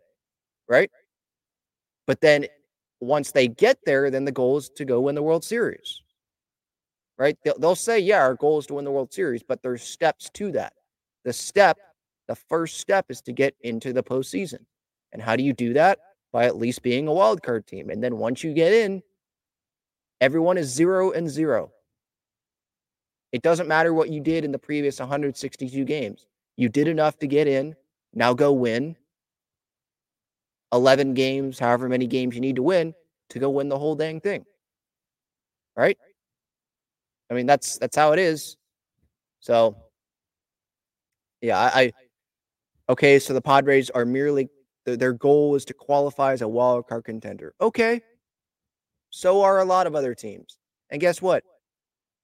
right? 0.68 0.92
But 2.06 2.22
then 2.22 2.48
once 3.00 3.32
they 3.32 3.48
get 3.48 3.78
there, 3.86 4.10
then 4.10 4.26
the 4.26 4.32
goal 4.32 4.58
is 4.58 4.70
to 4.70 4.86
go 4.86 5.02
win 5.02 5.16
the 5.16 5.24
World 5.24 5.44
Series. 5.44 6.02
Right? 7.18 7.38
They'll, 7.44 7.58
they'll 7.58 7.76
say, 7.76 8.00
yeah, 8.00 8.20
our 8.20 8.36
goal 8.36 8.60
is 8.60 8.68
to 8.68 8.76
win 8.76 8.86
the 8.86 8.92
World 8.92 9.12
Series, 9.12 9.44
but 9.44 9.62
there's 9.64 9.82
steps 9.82 10.30
to 10.36 10.52
that. 10.52 10.74
The 11.26 11.34
step, 11.34 11.78
the 12.28 12.36
first 12.36 12.80
step 12.80 13.06
is 13.10 13.22
to 13.24 13.32
get 13.32 13.56
into 13.62 13.92
the 13.92 14.04
postseason. 14.04 14.60
And 15.14 15.22
how 15.22 15.36
do 15.36 15.44
you 15.44 15.54
do 15.54 15.74
that? 15.74 16.00
By 16.32 16.46
at 16.46 16.58
least 16.58 16.84
being 16.84 17.08
a 17.08 17.14
wild 17.14 17.42
card 17.42 17.66
team. 17.66 17.90
And 17.90 18.04
then 18.04 18.18
once 18.18 18.44
you 18.44 18.54
get 18.54 18.72
in, 18.72 19.02
everyone 20.22 20.58
is 20.58 20.68
zero 20.68 21.12
and 21.12 21.30
zero. 21.30 21.72
It 23.32 23.42
doesn't 23.42 23.68
matter 23.68 23.94
what 23.94 24.10
you 24.10 24.20
did 24.22 24.46
in 24.46 24.52
the 24.52 24.60
previous 24.60 25.00
162 25.00 25.84
games. 25.86 26.26
You 26.56 26.70
did 26.70 26.88
enough 26.88 27.18
to 27.20 27.28
get 27.28 27.48
in. 27.48 27.76
Now 28.14 28.34
go 28.34 28.52
win 28.54 28.96
11 30.74 31.14
games, 31.14 31.60
however 31.60 31.88
many 31.90 32.08
games 32.08 32.36
you 32.36 32.42
need 32.42 32.56
to 32.56 32.64
win 32.64 32.94
to 33.30 33.40
go 33.40 33.50
win 33.50 33.70
the 33.70 33.78
whole 33.78 33.96
dang 33.96 34.22
thing. 34.22 34.46
Right? 35.76 35.98
I 37.30 37.34
mean, 37.34 37.46
that's 37.46 37.78
that's 37.78 37.96
how 37.96 38.14
it 38.14 38.20
is. 38.20 38.58
So 39.40 39.76
yeah, 41.42 41.60
I, 41.60 41.82
I 41.82 41.94
okay, 42.90 43.20
so 43.20 43.34
the 43.34 43.42
Padres 43.42 43.90
are 43.90 44.06
merely 44.06 44.50
their 44.86 45.14
goal 45.14 45.56
is 45.56 45.66
to 45.66 45.74
qualify 45.74 46.32
as 46.32 46.42
a 46.42 46.48
wild 46.48 46.88
card 46.88 47.04
contender. 47.04 47.54
Okay. 47.60 48.02
So 49.10 49.42
are 49.42 49.60
a 49.60 49.66
lot 49.66 49.88
of 49.88 49.96
other 49.96 50.16
teams. 50.16 50.58
And 50.90 51.02
guess 51.02 51.22
what? 51.22 51.44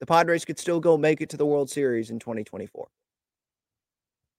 The 0.04 0.08
Padres 0.08 0.44
could 0.44 0.60
still 0.60 0.82
go 0.82 0.98
make 0.98 1.22
it 1.22 1.30
to 1.30 1.38
the 1.38 1.46
World 1.46 1.70
Series 1.70 2.10
in 2.10 2.20
2024. 2.20 2.90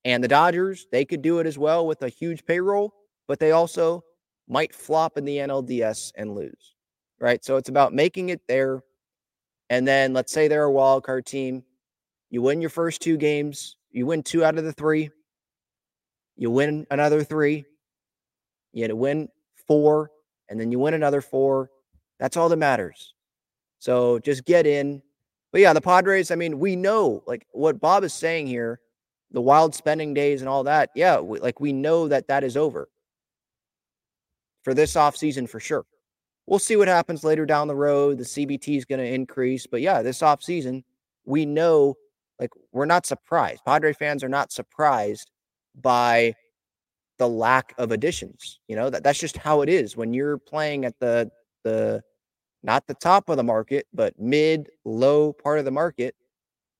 And 0.05 0.23
the 0.23 0.29
Dodgers, 0.29 0.87
they 0.93 1.07
could 1.07 1.23
do 1.23 1.39
it 1.39 1.47
as 1.47 1.57
well 1.57 1.87
with 1.87 2.03
a 2.03 2.11
huge 2.11 2.45
payroll 2.45 2.93
but 3.27 3.39
they 3.41 3.53
also 3.53 4.05
might 4.47 4.75
flop 4.75 5.17
in 5.17 5.25
the 5.25 5.39
NLDS 5.39 6.13
and 6.17 6.35
lose. 6.35 6.75
Right. 7.19 7.43
So 7.43 7.57
it's 7.57 7.71
about 7.71 7.95
making 7.95 8.29
it 8.29 8.43
there. 8.47 8.83
And 9.71 9.89
then 9.89 10.13
let's 10.13 10.33
say 10.33 10.49
they're 10.49 10.65
a 10.65 10.71
wild 10.71 11.03
card 11.03 11.25
team. 11.25 11.65
You 12.29 12.43
win 12.43 12.61
your 12.61 12.69
first 12.69 13.01
two 13.01 13.17
games, 13.17 13.79
you 13.91 14.05
win 14.05 14.23
two 14.23 14.45
out 14.45 14.59
of 14.59 14.65
the 14.65 14.73
three, 14.75 15.09
you 16.37 16.51
win 16.51 16.87
another 16.91 17.25
three, 17.25 17.65
you 18.75 18.83
had 18.83 18.91
to 18.91 18.97
win 18.97 19.31
four, 19.67 20.11
and 20.51 20.61
then 20.61 20.71
you 20.71 20.79
win 20.79 20.93
another 20.93 21.23
four. 21.23 21.71
That's 22.21 22.37
all 22.37 22.51
that 22.51 22.59
matters. 22.59 23.15
So 23.79 24.19
just 24.19 24.45
get 24.45 24.67
in. 24.67 25.01
But 25.55 25.61
yeah, 25.61 25.73
the 25.73 25.81
Padres, 25.81 26.33
I 26.33 26.35
mean, 26.35 26.59
we 26.59 26.75
know 26.75 27.23
like 27.29 27.47
what 27.53 27.81
Bob 27.81 28.03
is 28.03 28.13
saying 28.13 28.49
here, 28.49 28.81
the 29.31 29.41
wild 29.41 29.73
spending 29.73 30.13
days 30.13 30.41
and 30.43 30.49
all 30.49 30.65
that. 30.65 30.91
Yeah, 30.97 31.21
we, 31.21 31.39
like 31.39 31.61
we 31.61 31.73
know 31.73 32.09
that 32.09 32.27
that 32.27 32.43
is 32.43 32.57
over 32.57 32.89
for 34.65 34.75
this 34.75 34.95
offseason 34.95 35.49
for 35.49 35.61
sure. 35.61 35.87
We'll 36.49 36.59
see 36.59 36.75
what 36.75 36.89
happens 36.89 37.23
later 37.23 37.47
down 37.47 37.69
the 37.69 37.77
road. 37.77 38.19
The 38.19 38.25
CBT 38.25 38.79
is 38.79 38.85
going 38.85 38.99
to 38.99 39.07
increase. 39.07 39.65
But 39.65 39.81
yeah, 39.81 40.03
this 40.03 40.23
offseason, 40.23 40.83
we 41.25 41.47
know 41.47 41.95
like 42.41 42.51
we're 42.73 42.85
not 42.85 43.07
surprised. 43.07 43.65
Padre 43.65 43.93
fans 43.93 44.25
are 44.25 44.29
not 44.29 44.51
surprised 44.51 45.31
by 45.81 46.35
the 47.19 47.29
lack 47.29 47.75
of 47.79 47.93
additions. 47.93 48.59
You 48.67 48.75
know, 48.75 48.91
that, 48.91 49.05
that's 49.05 49.21
just 49.21 49.37
how 49.37 49.61
it 49.61 49.69
is 49.69 49.97
when 49.97 50.15
you're 50.15 50.37
playing 50.37 50.85
at 50.85 50.99
the 50.99 51.31
the 51.63 52.03
not 52.65 52.87
the 52.87 52.95
top 52.95 53.29
of 53.29 53.37
the 53.37 53.45
market, 53.45 53.87
but 53.93 54.19
mid, 54.19 54.71
low 54.85 55.35
part 55.35 55.59
of 55.59 55.67
the 55.67 55.71
market. 55.71 56.17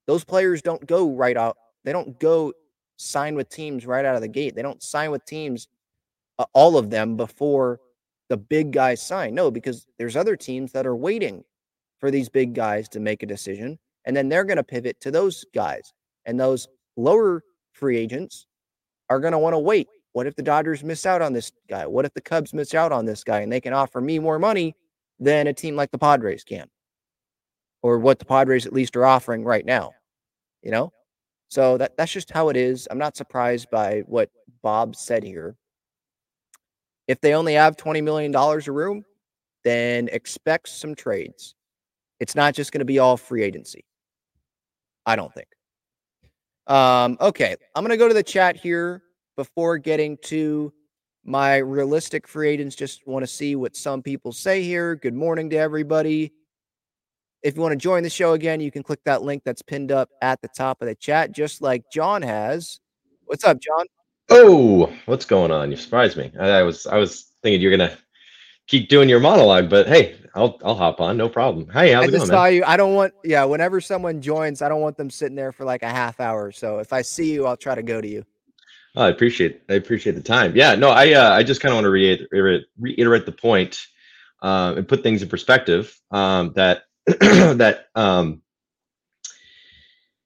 Those 0.07 0.25
players 0.25 0.63
don't 0.63 0.85
go 0.87 1.11
right 1.11 1.37
out. 1.37 1.59
They 1.85 1.93
don't 1.93 2.19
go 2.19 2.55
sign 2.97 3.35
with 3.35 3.51
teams 3.51 3.87
right 3.87 4.05
out 4.05 4.17
of 4.17 4.23
the 4.23 4.29
gate. 4.29 4.57
They 4.57 4.63
don't 4.63 4.83
sign 4.83 5.11
with 5.11 5.25
teams 5.27 5.69
uh, 6.39 6.47
all 6.55 6.79
of 6.79 6.89
them 6.91 7.17
before 7.17 7.81
the 8.31 8.37
big 8.37 8.73
guys 8.73 9.03
sign. 9.03 9.35
No, 9.35 9.51
because 9.51 9.87
there's 9.99 10.17
other 10.17 10.37
teams 10.37 10.73
that 10.73 10.87
are 10.87 10.97
waiting 10.97 11.45
for 12.01 12.11
these 12.11 12.31
big 12.31 12.55
guys 12.55 12.89
to 12.89 13.01
make 13.01 13.23
a 13.23 13.27
decision, 13.27 13.79
and 14.07 14.17
then 14.17 14.29
they're 14.29 14.45
going 14.45 14.57
to 14.57 14.65
pivot 14.65 14.99
to 15.03 15.11
those 15.11 15.45
guys. 15.55 15.93
And 16.25 16.41
those 16.41 16.67
lower 16.97 17.45
free 17.73 17.99
agents 17.99 18.47
are 19.11 19.21
going 19.21 19.33
to 19.33 19.39
want 19.39 19.53
to 19.53 19.59
wait. 19.59 19.89
What 20.13 20.27
if 20.27 20.35
the 20.35 20.43
Dodgers 20.43 20.83
miss 20.83 21.05
out 21.05 21.21
on 21.21 21.35
this 21.35 21.53
guy? 21.69 21.87
What 21.87 22.07
if 22.07 22.15
the 22.15 22.21
Cubs 22.23 22.55
miss 22.55 22.73
out 22.73 22.93
on 22.93 23.05
this 23.05 23.23
guy 23.23 23.41
and 23.41 23.53
they 23.53 23.61
can 23.61 23.75
offer 23.75 24.01
me 24.01 24.19
more 24.19 24.39
money 24.39 24.75
than 25.25 25.47
a 25.47 25.53
team 25.53 25.77
like 25.77 25.91
the 25.91 25.99
Padres 25.99 26.45
can? 26.45 26.69
Or 27.83 27.99
what 27.99 28.19
the 28.19 28.25
Padres 28.25 28.67
at 28.67 28.73
least 28.73 28.97
are 28.97 29.05
offering 29.05 29.45
right 29.45 29.65
now. 29.65 29.93
You 30.63 30.71
know? 30.71 30.93
So 31.49 31.77
that 31.79 31.97
that's 31.97 32.13
just 32.13 32.31
how 32.31 32.49
it 32.49 32.57
is. 32.57 32.89
I'm 32.91 32.99
not 32.99 33.17
surprised 33.17 33.71
by 33.71 34.03
what 34.07 34.31
Bob 34.63 34.97
said 34.97 35.23
here. 35.23 35.57
If 37.07 37.21
they 37.21 37.35
only 37.35 37.55
have 37.55 37.77
$20 37.77 38.03
million 38.03 38.35
a 38.35 38.73
room, 38.73 39.05
then 39.63 40.09
expect 40.11 40.69
some 40.69 40.95
trades. 40.95 41.55
It's 42.19 42.35
not 42.35 42.55
just 42.55 42.73
going 42.73 42.81
to 42.81 42.85
be 42.87 42.99
all 42.99 43.17
free 43.17 43.43
agency. 43.43 43.85
I 45.05 45.17
don't 45.17 45.33
think. 45.33 45.49
Um, 46.67 47.19
okay, 47.21 47.57
I'm 47.75 47.85
going 47.85 47.91
to 47.91 47.99
go 47.99 48.09
to 48.09 48.15
the 48.15 48.23
chat 48.23 48.57
here 48.57 49.03
before 49.37 49.79
getting 49.79 50.17
to 50.25 50.73
my 51.25 51.57
realistic 51.57 52.29
free 52.29 52.51
agents. 52.51 52.77
Just 52.77 53.07
want 53.07 53.23
to 53.23 53.27
see 53.27 53.57
what 53.57 53.77
some 53.77 54.03
people 54.03 54.33
say 54.33 54.63
here. 54.63 54.95
Good 54.95 55.15
morning 55.15 55.51
to 55.51 55.57
everybody. 55.57 56.33
If 57.43 57.57
you 57.57 57.63
want 57.63 57.73
to 57.73 57.77
join 57.77 58.03
the 58.03 58.11
show 58.11 58.33
again, 58.33 58.61
you 58.61 58.71
can 58.71 58.83
click 58.83 59.01
that 59.05 59.23
link 59.23 59.43
that's 59.45 59.63
pinned 59.63 59.93
up 59.93 60.09
at 60.23 60.41
the 60.41 60.49
top 60.49 60.81
of 60.81 60.89
the 60.89 60.95
chat, 60.95 61.33
just 61.33 61.61
like 61.61 61.83
John 61.93 62.23
has. 62.23 62.81
What's 63.27 63.45
up, 63.45 63.59
John? 63.61 63.87
Oh, 64.31 64.93
what's 65.07 65.27
going 65.27 65.51
on? 65.51 65.71
You 65.71 65.77
surprised 65.77 66.17
me. 66.17 66.33
I, 66.39 66.49
I 66.49 66.63
was 66.63 66.87
I 66.87 66.97
was 66.97 67.33
thinking 67.43 67.61
you're 67.61 67.77
gonna 67.77 67.99
keep 68.67 68.89
doing 68.89 69.09
your 69.09 69.21
monologue, 69.21 69.69
but 69.69 69.87
hey, 69.87 70.17
I'll 70.35 70.59
I'll 70.65 70.75
hop 70.75 71.01
on, 71.01 71.17
no 71.19 71.29
problem. 71.29 71.69
Hey, 71.69 71.93
how's 71.93 72.05
I 72.05 72.07
it 72.07 72.11
just 72.13 72.27
going, 72.27 72.31
saw 72.31 72.45
man? 72.45 72.55
you. 72.55 72.65
I 72.65 72.77
don't 72.79 72.95
want, 72.95 73.13
yeah, 73.23 73.45
whenever 73.45 73.81
someone 73.81 74.23
joins, 74.23 74.63
I 74.63 74.69
don't 74.71 74.81
want 74.81 74.97
them 74.97 75.11
sitting 75.11 75.37
there 75.37 75.53
for 75.53 75.65
like 75.65 75.83
a 75.83 75.91
half 75.91 76.21
hour. 76.21 76.51
So 76.51 76.79
if 76.79 76.93
I 76.93 77.03
see 77.03 77.33
you, 77.33 77.47
I'll 77.47 77.57
try 77.57 77.75
to 77.75 77.83
go 77.83 78.01
to 78.01 78.09
you. 78.09 78.25
Oh, 78.97 79.05
I 79.05 79.09
appreciate 79.09 79.63
I 79.69 79.75
appreciate 79.75 80.15
the 80.15 80.23
time. 80.23 80.55
Yeah, 80.55 80.75
no, 80.77 80.91
I 80.91 81.13
uh, 81.13 81.33
I 81.33 81.43
just 81.43 81.61
kind 81.61 81.73
of 81.73 81.77
want 81.77 81.85
to 81.85 81.91
reiterate 81.91 82.67
reiterate 82.79 83.27
the 83.27 83.33
point 83.33 83.87
uh, 84.43 84.75
and 84.77 84.87
put 84.87 85.03
things 85.03 85.23
in 85.23 85.29
perspective. 85.29 85.99
Um, 86.11 86.53
that 86.55 86.85
that 87.07 87.87
um, 87.95 88.43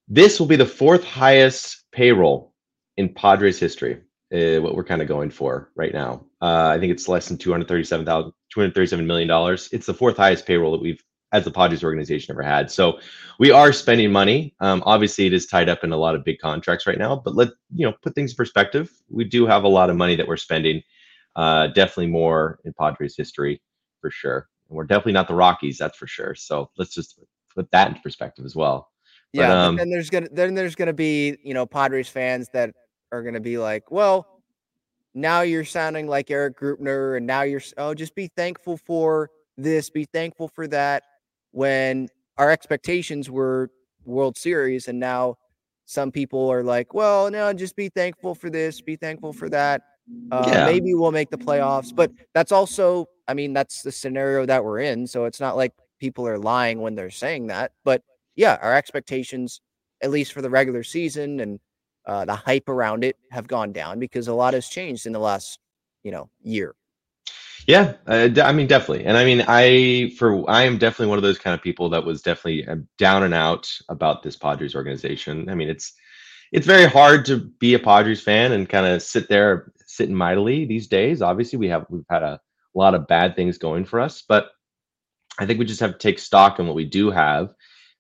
this 0.09 0.39
will 0.39 0.47
be 0.47 0.57
the 0.57 0.67
fourth 0.67 1.05
highest 1.05 1.85
payroll 1.93 2.53
in 2.97 3.09
Padres 3.09 3.59
history. 3.59 4.03
Uh, 4.33 4.61
what 4.61 4.75
we're 4.75 4.85
kind 4.85 5.01
of 5.01 5.09
going 5.09 5.31
for 5.31 5.71
right 5.75 5.95
now. 5.95 6.23
Uh, 6.43 6.69
I 6.69 6.79
think 6.79 6.93
it's 6.93 7.09
less 7.09 7.29
than 7.29 7.39
two 7.39 7.51
hundred 7.51 7.69
thirty-seven 7.69 8.05
thousand, 8.05 8.33
two 8.53 8.61
hundred 8.61 8.75
thirty-seven 8.75 9.07
million 9.07 9.29
dollars. 9.29 9.71
It's 9.73 9.87
the 9.87 9.95
fourth 9.95 10.19
highest 10.19 10.47
payroll 10.47 10.73
that 10.73 10.83
we've 10.83 11.03
as 11.33 11.45
the 11.45 11.51
Padres 11.51 11.85
organization 11.85 12.33
ever 12.33 12.43
had. 12.43 12.71
So 12.71 13.01
we 13.39 13.51
are 13.51 13.73
spending 13.73 14.11
money. 14.11 14.55
Um, 14.61 14.83
obviously, 14.87 15.27
it 15.27 15.33
is 15.33 15.47
tied 15.47 15.69
up 15.69 15.85
in 15.85 15.93
a 15.93 15.97
lot 15.97 16.15
of 16.15 16.25
big 16.25 16.39
contracts 16.39 16.87
right 16.87 16.99
now. 16.99 17.17
But 17.17 17.35
let 17.35 17.49
you 17.75 17.87
know, 17.87 17.95
put 18.03 18.15
things 18.15 18.33
in 18.33 18.37
perspective. 18.37 18.91
We 19.11 19.25
do 19.25 19.47
have 19.47 19.65
a 19.65 19.69
lot 19.69 19.91
of 19.91 19.97
money 19.97 20.17
that 20.17 20.27
we're 20.27 20.37
spending. 20.37 20.83
Uh, 21.37 21.69
definitely 21.69 22.09
more 22.09 22.59
in 22.65 22.73
Padres 22.73 23.17
history 23.17 23.61
for 24.01 24.11
sure. 24.11 24.49
And 24.69 24.77
we're 24.77 24.85
definitely 24.85 25.13
not 25.13 25.29
the 25.29 25.35
Rockies, 25.35 25.79
that's 25.79 25.97
for 25.97 26.07
sure. 26.07 26.35
So 26.35 26.71
let's 26.79 26.95
just 26.95 27.21
put 27.55 27.71
that 27.71 27.89
into 27.89 28.01
perspective 28.01 28.45
as 28.45 28.57
well. 28.57 28.91
But, 29.35 29.41
Yeah, 29.43 29.67
um, 29.67 29.77
then 29.77 29.91
there's 29.91 30.11
gonna 30.11 30.29
then 30.33 30.55
there's 30.55 30.75
gonna 30.75 30.93
be 30.93 31.37
you 31.43 31.53
know 31.55 31.67
Padres 31.67 32.09
fans 32.09 32.49
that 32.55 32.75
are 33.13 33.23
gonna 33.23 33.41
be 33.41 33.59
like, 33.59 33.91
well, 33.91 34.43
now 35.15 35.43
you're 35.43 35.65
sounding 35.65 36.07
like 36.07 36.31
Eric 36.31 36.59
Grupner, 36.59 37.19
and 37.19 37.27
now 37.27 37.43
you're 37.43 37.61
oh, 37.77 37.93
just 37.93 38.15
be 38.15 38.29
thankful 38.29 38.79
for 38.79 39.31
this, 39.59 39.91
be 39.91 40.07
thankful 40.07 40.49
for 40.49 40.67
that. 40.69 41.03
When 41.53 42.09
our 42.37 42.51
expectations 42.51 43.31
were 43.31 43.71
World 44.05 44.37
Series, 44.37 44.89
and 44.89 44.99
now 44.99 45.37
some 45.87 46.11
people 46.13 46.51
are 46.51 46.63
like, 46.63 46.95
well, 46.95 47.31
no, 47.31 47.53
just 47.53 47.75
be 47.77 47.89
thankful 47.89 48.35
for 48.35 48.51
this, 48.51 48.81
be 48.81 48.97
thankful 48.97 49.33
for 49.33 49.49
that. 49.49 49.83
Uh, 50.31 50.45
Yeah. 50.47 50.65
Maybe 50.67 50.95
we'll 50.95 51.13
make 51.13 51.31
the 51.31 51.39
playoffs, 51.39 51.95
but 51.95 52.11
that's 52.35 52.53
also, 52.53 53.07
I 53.27 53.35
mean, 53.35 53.53
that's 53.53 53.83
the 53.83 53.93
scenario 53.93 54.47
that 54.47 54.65
we're 54.65 54.81
in. 54.81 55.07
So 55.07 55.25
it's 55.25 55.41
not 55.41 55.57
like 55.57 55.73
people 55.99 56.27
are 56.27 56.39
lying 56.39 56.81
when 56.81 56.95
they're 56.95 57.11
saying 57.11 57.49
that. 57.49 57.73
But 57.85 58.03
yeah, 58.37 58.59
our 58.63 58.75
expectations, 58.75 59.61
at 60.03 60.11
least 60.11 60.33
for 60.33 60.43
the 60.43 60.51
regular 60.51 60.83
season 60.83 61.41
and 61.41 61.61
uh, 62.07 62.25
the 62.25 62.35
hype 62.37 62.69
around 62.69 63.05
it, 63.05 63.17
have 63.31 63.49
gone 63.49 63.73
down 63.73 63.99
because 63.99 64.29
a 64.29 64.35
lot 64.35 64.55
has 64.55 64.69
changed 64.69 65.07
in 65.07 65.13
the 65.13 65.19
last, 65.19 65.59
you 66.05 66.11
know, 66.11 66.31
year. 66.43 66.75
Yeah, 67.69 67.95
uh, 68.07 68.31
I 68.43 68.53
mean, 68.53 68.67
definitely. 68.67 69.05
And 69.05 69.17
I 69.17 69.25
mean, 69.27 69.45
I 69.47 70.11
for 70.19 70.49
I 70.51 70.63
am 70.65 70.79
definitely 70.79 71.09
one 71.11 71.19
of 71.19 71.23
those 71.23 71.39
kind 71.39 71.55
of 71.55 71.63
people 71.63 71.91
that 71.91 72.05
was 72.05 72.23
definitely 72.23 72.67
uh, 72.67 72.77
down 72.97 73.25
and 73.25 73.35
out 73.35 73.71
about 73.91 74.23
this 74.23 74.37
Padres 74.37 74.75
organization. 74.75 75.51
I 75.51 75.55
mean, 75.55 75.69
it's 75.69 75.93
it's 76.53 76.67
very 76.67 76.87
hard 76.87 77.27
to 77.27 77.39
be 77.61 77.75
a 77.75 77.79
Padres 77.81 78.23
fan 78.23 78.53
and 78.53 78.69
kind 78.69 78.87
of 78.87 79.03
sit 79.03 79.29
there 79.29 79.73
sitting 79.87 80.15
mightily 80.15 80.67
these 80.67 80.89
days. 80.89 81.23
Obviously, 81.23 81.59
we 81.59 81.69
have 81.69 81.87
we've 81.91 82.07
had 82.11 82.23
a 82.23 82.41
lot 82.75 82.95
of 82.95 83.09
bad 83.09 83.37
things 83.37 83.59
going 83.59 83.87
for 83.87 84.01
us, 84.01 84.23
but 84.29 84.51
I 85.39 85.47
think 85.47 85.59
we 85.59 85.65
just 85.67 85.81
have 85.81 85.93
to 85.93 85.99
take 85.99 86.19
stock 86.21 86.59
in 86.61 86.67
what 86.67 86.77
we 86.77 86.85
do 86.87 87.11
have, 87.11 87.55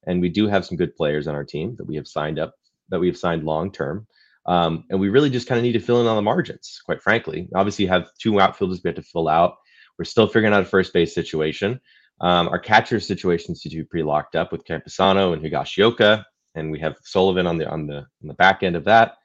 and 0.06 0.20
we 0.20 0.30
do 0.30 0.48
have 0.48 0.66
some 0.66 0.78
good 0.78 0.96
players 0.96 1.28
on 1.28 1.34
our 1.36 1.44
team 1.44 1.76
that 1.78 1.86
we 1.86 1.96
have 1.96 2.08
signed 2.08 2.38
up 2.38 2.54
that 2.90 3.00
we 3.00 3.08
have 3.08 3.18
signed 3.18 3.44
long 3.44 3.72
term. 3.72 4.06
Um, 4.48 4.84
and 4.88 4.98
we 4.98 5.10
really 5.10 5.28
just 5.28 5.46
kind 5.46 5.58
of 5.58 5.62
need 5.62 5.72
to 5.72 5.80
fill 5.80 6.00
in 6.00 6.06
on 6.06 6.16
the 6.16 6.22
margins, 6.22 6.80
quite 6.84 7.02
frankly. 7.02 7.48
Obviously, 7.54 7.84
you 7.84 7.90
have 7.90 8.08
two 8.18 8.40
outfielders 8.40 8.80
we 8.82 8.88
have 8.88 8.96
to 8.96 9.02
fill 9.02 9.28
out. 9.28 9.56
We're 9.98 10.06
still 10.06 10.26
figuring 10.26 10.54
out 10.54 10.62
a 10.62 10.64
first 10.64 10.92
base 10.94 11.14
situation. 11.14 11.78
Um, 12.22 12.48
our 12.48 12.58
catcher 12.58 12.98
situation 12.98 13.54
seems 13.54 13.74
to 13.74 13.82
be 13.82 13.84
pretty 13.84 14.04
locked 14.04 14.36
up 14.36 14.50
with 14.50 14.64
Campusano 14.64 15.34
and 15.34 15.42
Higashioka, 15.42 16.24
and 16.54 16.72
we 16.72 16.80
have 16.80 16.96
Sullivan 17.02 17.46
on 17.46 17.58
the 17.58 17.68
on 17.68 17.86
the 17.86 17.98
on 17.98 18.28
the 18.28 18.34
back 18.34 18.62
end 18.62 18.74
of 18.74 18.84
that. 18.84 19.16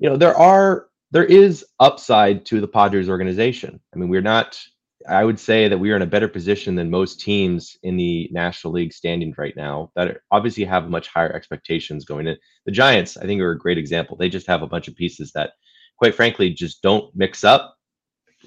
You 0.00 0.10
know, 0.10 0.16
there 0.16 0.36
are 0.36 0.88
there 1.12 1.24
is 1.24 1.64
upside 1.78 2.44
to 2.46 2.60
the 2.60 2.68
Padres 2.68 3.08
organization. 3.08 3.80
I 3.94 3.98
mean, 3.98 4.08
we're 4.08 4.20
not. 4.20 4.60
I 5.08 5.24
would 5.24 5.38
say 5.38 5.68
that 5.68 5.78
we 5.78 5.90
are 5.92 5.96
in 5.96 6.02
a 6.02 6.06
better 6.06 6.28
position 6.28 6.74
than 6.74 6.90
most 6.90 7.20
teams 7.20 7.76
in 7.82 7.96
the 7.96 8.28
National 8.32 8.72
League 8.72 8.92
standings 8.92 9.38
right 9.38 9.54
now 9.56 9.90
that 9.94 10.18
obviously 10.30 10.64
have 10.64 10.90
much 10.90 11.08
higher 11.08 11.32
expectations 11.32 12.04
going 12.04 12.26
in. 12.26 12.36
The 12.64 12.72
Giants, 12.72 13.16
I 13.16 13.26
think, 13.26 13.40
are 13.40 13.52
a 13.52 13.58
great 13.58 13.78
example. 13.78 14.16
They 14.16 14.28
just 14.28 14.46
have 14.46 14.62
a 14.62 14.66
bunch 14.66 14.88
of 14.88 14.96
pieces 14.96 15.32
that, 15.32 15.52
quite 15.98 16.14
frankly, 16.14 16.50
just 16.50 16.82
don't 16.82 17.14
mix 17.14 17.44
up 17.44 17.76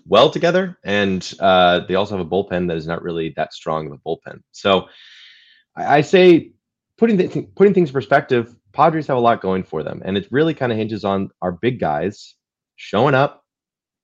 well 0.06 0.30
together. 0.30 0.78
And 0.84 1.34
uh, 1.39 1.82
they 1.88 1.95
also 1.95 2.17
have 2.17 2.26
a 2.26 2.30
bullpen 2.30 2.67
that 2.67 2.78
is 2.78 2.88
not 2.88 3.04
really 3.04 3.34
that 3.36 3.54
strong 3.54 3.88
of 3.88 3.93
a 3.93 3.98
bullpen. 3.98 4.41
So 4.52 4.89
I, 5.76 5.98
I 5.98 6.02
say, 6.02 6.52
putting 6.98 7.17
th- 7.17 7.48
putting 7.56 7.74
things 7.74 7.89
in 7.89 7.93
perspective, 7.93 8.56
Padres 8.74 9.08
have 9.08 9.17
a 9.17 9.22
lot 9.22 9.41
going 9.41 9.63
for 9.63 9.84
them, 9.84 10.02
and 10.04 10.17
it 10.17 10.28
really 10.32 10.54
kind 10.54 10.72
of 10.72 10.78
hinges 10.78 11.06
on 11.06 11.30
our 11.41 11.52
big 11.52 11.80
guys 11.80 12.36
showing 12.76 13.15
up, 13.15 13.43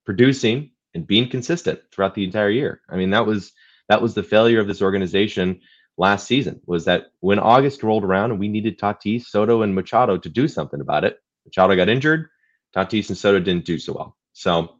producing, 0.06 0.72
and 0.96 1.06
being 1.06 1.30
consistent 1.30 1.80
throughout 1.92 2.16
the 2.16 2.24
entire 2.24 2.50
year. 2.50 2.82
I 2.90 2.96
mean, 2.96 3.12
that 3.12 3.28
was 3.28 3.52
that 3.90 4.02
was 4.02 4.16
the 4.16 4.24
failure 4.24 4.60
of 4.60 4.68
this 4.68 4.82
organization 4.82 5.62
last 5.98 6.26
season. 6.26 6.60
Was 6.66 6.86
that 6.86 7.12
when 7.20 7.38
August 7.38 7.84
rolled 7.84 8.04
around 8.04 8.32
and 8.32 8.40
we 8.40 8.48
needed 8.48 8.80
Tatis, 8.80 9.26
Soto, 9.26 9.62
and 9.62 9.76
Machado 9.76 10.18
to 10.18 10.30
do 10.30 10.48
something 10.48 10.82
about 10.82 11.04
it. 11.04 11.20
Machado 11.46 11.76
got 11.76 11.90
injured. 11.90 12.30
Tatis 12.76 13.10
and 13.10 13.18
Soto 13.18 13.40
didn't 13.40 13.66
do 13.66 13.78
so 13.78 13.94
well. 13.94 14.18
So, 14.34 14.78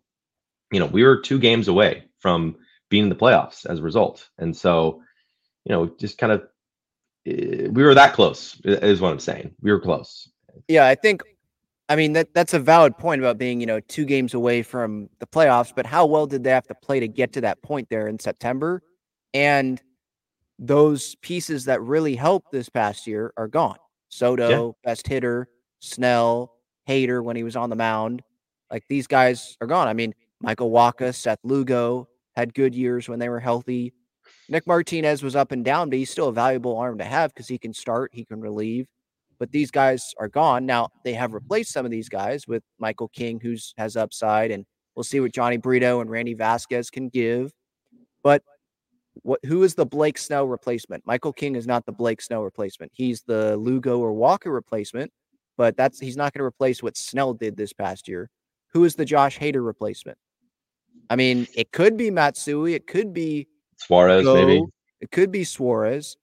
you 0.72 0.80
know, 0.80 0.88
we 0.88 1.04
were 1.04 1.22
two 1.22 1.38
games 1.38 1.68
away 1.68 2.06
from 2.20 2.56
being 2.90 3.04
in 3.04 3.10
the 3.10 3.16
playoffs 3.16 3.66
as 3.66 3.80
a 3.80 3.84
result. 3.84 4.28
And 4.40 4.56
so, 4.56 5.04
you 5.66 5.76
know, 5.76 5.88
just 6.00 6.18
kind 6.18 6.32
of 6.32 6.48
eh, 7.28 7.68
we 7.68 7.84
were 7.84 7.94
that 7.94 8.14
close, 8.14 8.60
is 8.64 9.02
what 9.02 9.12
I'm 9.12 9.20
saying. 9.20 9.54
We 9.62 9.72
were 9.72 9.80
close. 9.80 10.30
Yeah, 10.68 10.88
I 10.88 10.96
think 10.96 11.22
I 11.88 11.96
mean 11.96 12.14
that 12.14 12.34
that's 12.34 12.54
a 12.54 12.60
valid 12.60 12.98
point 12.98 13.22
about 13.22 13.38
being, 13.38 13.60
you 13.60 13.68
know, 13.68 13.80
two 13.80 14.06
games 14.06 14.34
away 14.34 14.64
from 14.64 15.10
the 15.20 15.28
playoffs, 15.28 15.72
but 15.76 15.86
how 15.86 16.06
well 16.06 16.26
did 16.26 16.44
they 16.44 16.50
have 16.50 16.68
to 16.68 16.76
play 16.76 17.00
to 17.00 17.08
get 17.08 17.34
to 17.34 17.42
that 17.42 17.62
point 17.62 17.90
there 17.90 18.08
in 18.08 18.18
September? 18.18 18.82
And 19.34 19.82
those 20.58 21.16
pieces 21.16 21.66
that 21.66 21.82
really 21.82 22.16
helped 22.16 22.52
this 22.52 22.70
past 22.70 23.06
year 23.06 23.34
are 23.38 23.48
gone. 23.48 23.78
Soto, 24.10 24.76
best 24.84 25.08
hitter, 25.08 25.48
Snell, 25.80 26.54
Hader 26.88 27.24
when 27.24 27.36
he 27.36 27.44
was 27.44 27.56
on 27.56 27.70
the 27.70 27.76
mound. 27.76 28.24
Like 28.72 28.86
these 28.88 29.06
guys 29.06 29.58
are 29.62 29.68
gone. 29.68 29.88
I 29.88 29.94
mean, 29.94 30.16
Michael 30.42 30.72
Wacha, 30.72 31.14
Seth 31.14 31.40
Lugo 31.44 32.08
had 32.36 32.54
good 32.54 32.74
years 32.74 33.08
when 33.08 33.20
they 33.20 33.30
were 33.30 33.40
healthy. 33.40 33.94
Nick 34.50 34.66
Martinez 34.66 35.22
was 35.22 35.36
up 35.36 35.52
and 35.52 35.64
down, 35.64 35.90
but 35.90 36.00
he's 36.00 36.10
still 36.10 36.30
a 36.30 36.34
valuable 36.34 36.78
arm 36.78 36.98
to 36.98 37.04
have 37.04 37.34
because 37.34 37.48
he 37.48 37.58
can 37.58 37.74
start, 37.74 38.12
he 38.14 38.26
can 38.26 38.42
relieve 38.42 38.88
but 39.40 39.52
these 39.52 39.72
guys 39.72 40.14
are 40.20 40.28
gone. 40.28 40.66
Now 40.66 40.90
they 41.04 41.14
have 41.14 41.30
mm-hmm. 41.30 41.36
replaced 41.36 41.72
some 41.72 41.86
of 41.86 41.92
these 41.92 42.10
guys 42.10 42.48
with 42.48 42.64
Michael 42.80 43.10
King, 43.10 43.40
who's 43.40 43.74
has 43.78 43.96
upside, 43.96 44.52
and 44.52 44.66
we'll 44.96 45.04
see 45.04 45.20
what 45.20 45.32
Jhony 45.32 45.62
Brito 45.62 46.02
and 46.02 46.10
Randy 46.10 46.34
Vasquez 46.34 46.90
can 46.90 47.10
give. 47.10 47.52
But 48.24 48.44
what 49.22 49.40
who 49.46 49.64
is 49.64 49.76
the 49.76 49.86
Blake 49.86 50.18
Snell 50.18 50.48
replacement? 50.48 51.06
Michael 51.06 51.34
King 51.34 51.56
is 51.56 51.68
not 51.68 51.86
the 51.86 51.92
Blake 51.92 52.22
Snell 52.22 52.44
replacement. 52.44 52.92
He's 52.94 53.22
the 53.22 53.58
Lugo 53.58 54.00
or 54.00 54.14
Walker 54.14 54.52
replacement, 54.52 55.12
but 55.58 55.78
that's 55.78 56.00
he's 56.00 56.18
not 56.18 56.34
going 56.34 56.42
to 56.42 56.46
replace 56.46 56.84
what 56.84 56.98
Snell 56.98 57.34
did 57.34 57.58
this 57.58 57.74
past 57.74 58.08
year. 58.08 58.30
Who 58.74 58.84
is 58.84 58.96
the 58.96 59.06
Josh 59.06 59.40
Hader 59.40 59.66
replacement? 59.66 60.18
I 61.10 61.16
mean, 61.16 61.48
it 61.56 61.72
could 61.72 61.98
be 61.98 62.10
Matsui, 62.10 62.74
it 62.74 62.88
could 62.88 63.14
be 63.14 63.48
Suarez, 63.78 64.26
maybe. 64.26 64.62
It 65.02 65.12
could 65.12 65.32
be 65.32 65.44
Suarez. 65.44 66.18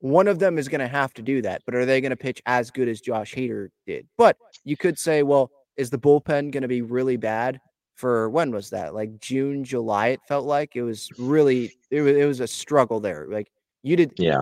One 0.00 0.28
of 0.28 0.38
them 0.38 0.58
is 0.58 0.68
going 0.68 0.80
to 0.80 0.88
have 0.88 1.12
to 1.14 1.22
do 1.22 1.42
that, 1.42 1.62
but 1.66 1.74
are 1.74 1.84
they 1.84 2.00
going 2.00 2.10
to 2.10 2.16
pitch 2.16 2.42
as 2.46 2.70
good 2.70 2.88
as 2.88 3.00
Josh 3.00 3.34
Hader 3.34 3.68
did? 3.86 4.08
But 4.16 4.36
you 4.64 4.76
could 4.76 4.98
say, 4.98 5.22
well, 5.22 5.50
is 5.76 5.90
the 5.90 5.98
bullpen 5.98 6.50
going 6.50 6.62
to 6.62 6.68
be 6.68 6.82
really 6.82 7.16
bad 7.16 7.60
for 7.96 8.30
when 8.30 8.50
was 8.50 8.70
that? 8.70 8.94
Like 8.94 9.18
June, 9.20 9.62
July? 9.62 10.08
It 10.08 10.20
felt 10.26 10.46
like 10.46 10.74
it 10.74 10.82
was 10.82 11.08
really 11.18 11.72
it 11.90 12.00
was, 12.00 12.16
it 12.16 12.24
was 12.24 12.40
a 12.40 12.46
struggle 12.46 12.98
there. 13.00 13.26
Like 13.28 13.50
you 13.82 13.94
did, 13.96 14.12
Yeah. 14.16 14.38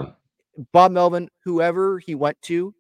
Bob 0.73 0.93
Melvin, 0.93 1.29
whoever 1.45 1.99
he 1.99 2.15
went 2.15 2.41
to, 2.43 2.75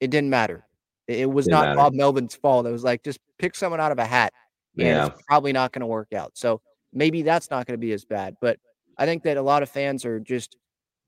it 0.00 0.10
didn't 0.10 0.30
matter. 0.30 0.64
It, 1.08 1.20
it 1.20 1.30
was 1.30 1.46
Didn't 1.46 1.58
not 1.58 1.64
matter. 1.64 1.76
Bob 1.76 1.94
Melvin's 1.94 2.34
fault. 2.34 2.66
It 2.66 2.72
was 2.72 2.84
like 2.84 3.02
just 3.04 3.18
pick 3.38 3.54
someone 3.56 3.80
out 3.80 3.92
of 3.92 3.98
a 3.98 4.04
hat, 4.04 4.32
and 4.78 4.86
Yeah. 4.86 5.06
it's 5.06 5.22
probably 5.28 5.52
not 5.52 5.72
going 5.72 5.80
to 5.80 5.86
work 5.86 6.12
out. 6.12 6.32
So 6.34 6.60
maybe 6.92 7.22
that's 7.22 7.50
not 7.50 7.66
going 7.66 7.74
to 7.74 7.84
be 7.84 7.92
as 7.92 8.04
bad. 8.04 8.36
But 8.40 8.58
I 8.98 9.06
think 9.06 9.22
that 9.24 9.36
a 9.36 9.42
lot 9.42 9.62
of 9.62 9.68
fans 9.68 10.04
are 10.04 10.20
just 10.20 10.56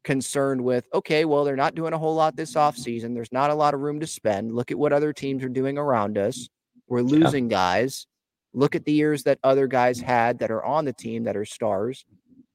concerned 0.04 0.60
with 0.62 0.86
okay, 0.92 1.24
well, 1.24 1.44
they're 1.44 1.56
not 1.56 1.74
doing 1.74 1.92
a 1.92 1.98
whole 1.98 2.14
lot 2.14 2.36
this 2.36 2.54
offseason. 2.54 3.14
There's 3.14 3.32
not 3.32 3.50
a 3.50 3.54
lot 3.54 3.74
of 3.74 3.80
room 3.80 4.00
to 4.00 4.06
spend. 4.06 4.54
Look 4.54 4.70
at 4.70 4.78
what 4.78 4.92
other 4.92 5.12
teams 5.12 5.42
are 5.44 5.48
doing 5.48 5.78
around 5.78 6.18
us. 6.18 6.48
We're 6.88 7.02
losing 7.02 7.48
guys. 7.48 8.06
Look 8.54 8.74
at 8.74 8.84
the 8.84 8.92
years 8.92 9.22
that 9.22 9.38
other 9.42 9.66
guys 9.66 9.98
had 10.00 10.38
that 10.40 10.50
are 10.50 10.64
on 10.64 10.84
the 10.84 10.92
team 10.92 11.24
that 11.24 11.36
are 11.36 11.44
stars. 11.44 12.04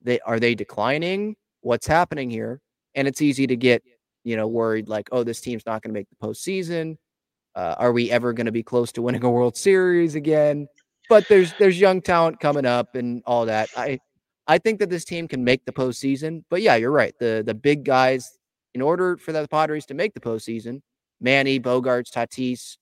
They 0.01 0.19
are 0.21 0.39
they 0.39 0.55
declining? 0.55 1.35
What's 1.61 1.87
happening 1.87 2.29
here? 2.29 2.61
And 2.95 3.07
it's 3.07 3.21
easy 3.21 3.47
to 3.47 3.55
get, 3.55 3.83
you 4.23 4.35
know, 4.35 4.47
worried 4.47 4.89
like, 4.89 5.09
oh, 5.11 5.23
this 5.23 5.41
team's 5.41 5.65
not 5.65 5.81
going 5.81 5.93
to 5.93 5.99
make 5.99 6.07
the 6.09 6.27
postseason. 6.27 6.97
Uh, 7.55 7.75
are 7.79 7.91
we 7.91 8.11
ever 8.11 8.33
going 8.33 8.45
to 8.45 8.51
be 8.51 8.61
close 8.61 8.91
to 8.91 9.01
winning 9.01 9.23
a 9.23 9.29
World 9.29 9.57
Series 9.57 10.13
again? 10.13 10.67
But 11.09 11.27
there's 11.27 11.53
there's 11.57 11.79
young 11.79 12.01
talent 12.01 12.39
coming 12.39 12.65
up 12.65 12.95
and 12.95 13.23
all 13.25 13.45
that. 13.47 13.69
I 13.75 13.99
I 14.47 14.57
think 14.57 14.79
that 14.79 14.89
this 14.89 15.03
team 15.03 15.27
can 15.27 15.43
make 15.43 15.65
the 15.65 15.73
postseason. 15.73 16.43
But 16.49 16.61
yeah, 16.61 16.75
you're 16.75 16.91
right. 16.91 17.13
The 17.19 17.43
the 17.45 17.53
big 17.53 17.83
guys, 17.83 18.37
in 18.73 18.81
order 18.81 19.17
for 19.17 19.31
the 19.31 19.47
Padres 19.47 19.85
to 19.87 19.93
make 19.93 20.13
the 20.13 20.19
postseason, 20.19 20.81
Manny, 21.19 21.59
Bogaerts, 21.59 22.11
Tatis, 22.11 22.77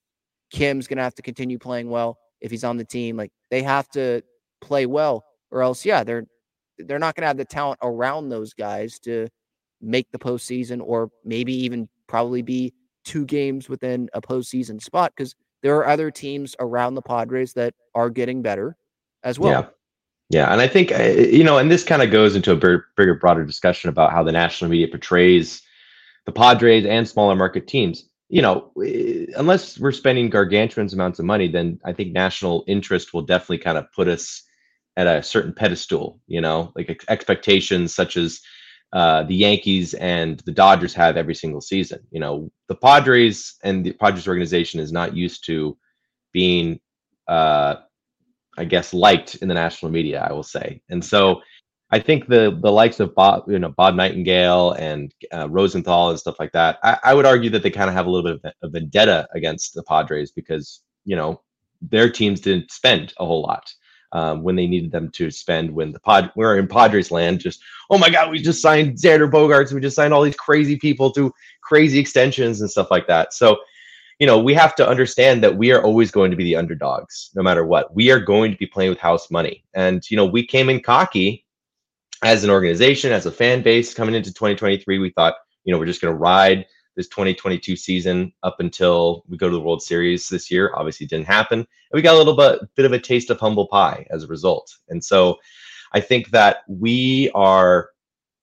Kim's 0.51 0.87
gonna 0.87 1.03
have 1.03 1.15
to 1.15 1.21
continue 1.21 1.57
playing 1.57 1.89
well 1.89 2.17
if 2.41 2.51
he's 2.51 2.63
on 2.63 2.77
the 2.77 2.85
team. 2.85 3.17
Like 3.17 3.31
they 3.49 3.63
have 3.63 3.89
to 3.89 4.21
play 4.61 4.85
well, 4.85 5.25
or 5.51 5.61
else, 5.61 5.85
yeah, 5.85 6.03
they're 6.03 6.25
they're 6.77 6.99
not 6.99 7.15
gonna 7.15 7.27
have 7.27 7.37
the 7.37 7.45
talent 7.45 7.79
around 7.81 8.29
those 8.29 8.53
guys 8.53 8.99
to 8.99 9.27
make 9.81 10.11
the 10.11 10.19
postseason, 10.19 10.81
or 10.83 11.09
maybe 11.23 11.53
even 11.53 11.89
probably 12.07 12.41
be 12.41 12.73
two 13.03 13.25
games 13.25 13.69
within 13.69 14.09
a 14.13 14.21
postseason 14.21 14.81
spot 14.81 15.13
because 15.15 15.35
there 15.61 15.75
are 15.77 15.87
other 15.87 16.11
teams 16.11 16.55
around 16.59 16.95
the 16.95 17.01
Padres 17.01 17.53
that 17.53 17.73
are 17.93 18.09
getting 18.09 18.41
better 18.41 18.75
as 19.23 19.39
well. 19.39 19.61
Yeah. 19.61 19.69
Yeah, 20.29 20.51
and 20.51 20.59
I 20.59 20.67
think 20.67 20.91
uh, 20.91 21.03
you 21.03 21.43
know, 21.43 21.57
and 21.57 21.69
this 21.69 21.83
kind 21.83 22.01
of 22.01 22.11
goes 22.11 22.35
into 22.35 22.51
a 22.51 22.55
bigger, 22.55 23.15
broader 23.15 23.45
discussion 23.45 23.89
about 23.89 24.11
how 24.11 24.23
the 24.23 24.31
national 24.31 24.71
media 24.71 24.87
portrays 24.87 25.61
the 26.25 26.31
Padres 26.31 26.85
and 26.85 27.07
smaller 27.07 27.35
market 27.35 27.67
teams. 27.67 28.09
You 28.29 28.41
know, 28.41 28.71
unless 29.37 29.79
we're 29.79 29.91
spending 29.91 30.29
gargantuan 30.31 30.89
amounts 30.91 31.19
of 31.19 31.25
money, 31.25 31.47
then 31.47 31.79
I 31.85 31.93
think 31.93 32.11
national 32.11 32.63
interest 32.67 33.13
will 33.13 33.21
definitely 33.21 33.59
kind 33.59 33.77
of 33.77 33.91
put 33.93 34.07
us 34.07 34.43
at 34.97 35.05
a 35.07 35.21
certain 35.21 35.53
pedestal. 35.53 36.19
You 36.27 36.41
know, 36.41 36.71
like 36.75 36.89
ex- 36.89 37.05
expectations 37.07 37.93
such 37.93 38.17
as 38.17 38.41
uh, 38.93 39.23
the 39.23 39.35
Yankees 39.35 39.93
and 39.95 40.39
the 40.41 40.51
Dodgers 40.51 40.93
have 40.95 41.17
every 41.17 41.35
single 41.35 41.61
season. 41.61 41.99
You 42.11 42.19
know, 42.19 42.51
the 42.67 42.75
Padres 42.75 43.55
and 43.63 43.85
the 43.85 43.93
Padres 43.93 44.27
organization 44.27 44.79
is 44.79 44.91
not 44.91 45.15
used 45.15 45.45
to 45.45 45.77
being 46.33 46.79
uh, 47.27 47.75
I 48.57 48.65
guess, 48.65 48.93
liked 48.93 49.35
in 49.35 49.47
the 49.47 49.53
national 49.53 49.91
media. 49.91 50.25
I 50.27 50.33
will 50.33 50.43
say, 50.43 50.81
and 50.89 51.03
so 51.03 51.41
I 51.91 51.99
think 51.99 52.27
the 52.27 52.57
the 52.61 52.71
likes 52.71 52.99
of 52.99 53.13
Bob, 53.15 53.43
you 53.47 53.59
know, 53.59 53.69
Bob 53.69 53.95
Nightingale 53.95 54.71
and 54.73 55.13
uh, 55.33 55.47
Rosenthal 55.49 56.09
and 56.09 56.19
stuff 56.19 56.35
like 56.39 56.51
that. 56.53 56.79
I, 56.83 56.97
I 57.03 57.13
would 57.13 57.25
argue 57.25 57.49
that 57.51 57.63
they 57.63 57.69
kind 57.69 57.89
of 57.89 57.95
have 57.95 58.07
a 58.07 58.09
little 58.09 58.31
bit 58.31 58.41
of 58.45 58.53
a 58.63 58.69
vendetta 58.69 59.27
against 59.33 59.73
the 59.73 59.83
Padres 59.83 60.31
because 60.31 60.81
you 61.05 61.15
know 61.15 61.41
their 61.81 62.09
teams 62.09 62.41
didn't 62.41 62.71
spend 62.71 63.13
a 63.19 63.25
whole 63.25 63.41
lot. 63.41 63.71
Um, 64.11 64.43
when 64.43 64.55
they 64.55 64.67
needed 64.67 64.91
them 64.91 65.11
to 65.15 65.29
spend 65.29 65.69
when 65.69 65.91
the 65.91 65.99
pod 65.99 66.31
we 66.37 66.45
are 66.45 66.57
in 66.57 66.67
Padres 66.67 67.11
land. 67.11 67.41
Just 67.41 67.61
oh 67.89 67.97
my 67.97 68.09
god, 68.09 68.31
we 68.31 68.41
just 68.41 68.61
signed 68.61 68.97
Xander 68.97 69.29
Bogaerts, 69.29 69.73
we 69.73 69.81
just 69.81 69.95
signed 69.95 70.13
all 70.13 70.21
these 70.21 70.37
crazy 70.37 70.77
people 70.77 71.11
to 71.11 71.33
crazy 71.61 71.99
extensions 71.99 72.61
and 72.61 72.71
stuff 72.71 72.87
like 72.91 73.07
that. 73.07 73.33
So 73.33 73.57
you 74.19 74.27
know, 74.27 74.39
we 74.39 74.53
have 74.53 74.75
to 74.75 74.87
understand 74.87 75.43
that 75.43 75.57
we 75.57 75.71
are 75.71 75.83
always 75.83 76.11
going 76.11 76.31
to 76.31 76.37
be 76.37 76.43
the 76.43 76.55
underdogs, 76.55 77.31
no 77.35 77.43
matter 77.43 77.65
what. 77.65 77.93
We 77.93 78.11
are 78.11 78.19
going 78.19 78.51
to 78.51 78.57
be 78.57 78.65
playing 78.65 78.89
with 78.89 78.99
house 78.99 79.29
money. 79.29 79.63
And, 79.73 80.09
you 80.09 80.15
know, 80.15 80.25
we 80.25 80.45
came 80.45 80.69
in 80.69 80.81
cocky 80.81 81.45
as 82.23 82.43
an 82.43 82.49
organization, 82.49 83.11
as 83.11 83.25
a 83.25 83.31
fan 83.31 83.61
base 83.61 83.93
coming 83.93 84.15
into 84.15 84.33
2023. 84.33 84.99
We 84.99 85.09
thought, 85.11 85.35
you 85.65 85.73
know, 85.73 85.79
we're 85.79 85.85
just 85.85 86.01
going 86.01 86.13
to 86.13 86.17
ride 86.17 86.65
this 86.95 87.09
2022 87.09 87.75
season 87.75 88.31
up 88.43 88.55
until 88.59 89.25
we 89.27 89.37
go 89.37 89.49
to 89.49 89.55
the 89.55 89.61
World 89.61 89.83
Series 89.83 90.29
this 90.29 90.49
year. 90.49 90.71
Obviously, 90.75 91.05
didn't 91.05 91.27
happen. 91.27 91.59
And 91.59 91.67
we 91.91 92.01
got 92.01 92.15
a 92.15 92.17
little 92.17 92.37
bit, 92.37 92.61
bit 92.75 92.85
of 92.85 92.93
a 92.93 92.99
taste 92.99 93.29
of 93.29 93.39
humble 93.39 93.67
pie 93.67 94.07
as 94.11 94.23
a 94.23 94.27
result. 94.27 94.73
And 94.87 95.03
so 95.03 95.37
I 95.91 95.99
think 95.99 96.29
that 96.29 96.59
we 96.69 97.31
are 97.35 97.89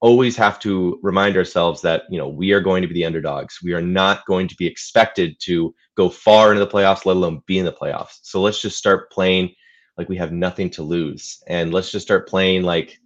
always 0.02 0.36
have 0.36 0.58
to 0.58 0.98
remind 1.00 1.36
ourselves 1.36 1.80
that 1.80 2.02
you 2.10 2.18
know 2.18 2.28
we 2.28 2.52
are 2.52 2.60
going 2.60 2.82
to 2.82 2.88
be 2.88 2.94
the 2.94 3.06
underdogs. 3.06 3.60
We 3.62 3.72
are 3.72 3.80
not 3.80 4.26
going 4.26 4.48
to 4.48 4.56
be 4.56 4.66
expected 4.66 5.36
to 5.44 5.74
go 5.96 6.10
far 6.10 6.52
into 6.52 6.64
the 6.64 6.70
playoffs, 6.70 7.06
let 7.06 7.16
alone 7.16 7.40
be 7.46 7.58
in 7.58 7.64
the 7.64 7.72
playoffs. 7.72 8.18
So 8.22 8.42
let's 8.42 8.60
just 8.60 8.76
start 8.76 9.10
playing 9.10 9.54
like 9.96 10.08
we 10.08 10.16
have 10.16 10.32
nothing 10.32 10.68
to 10.70 10.82
lose, 10.82 11.42
and 11.46 11.72
let's 11.72 11.90
just 11.90 12.04
start 12.04 12.28
playing 12.28 12.64
like 12.64 12.98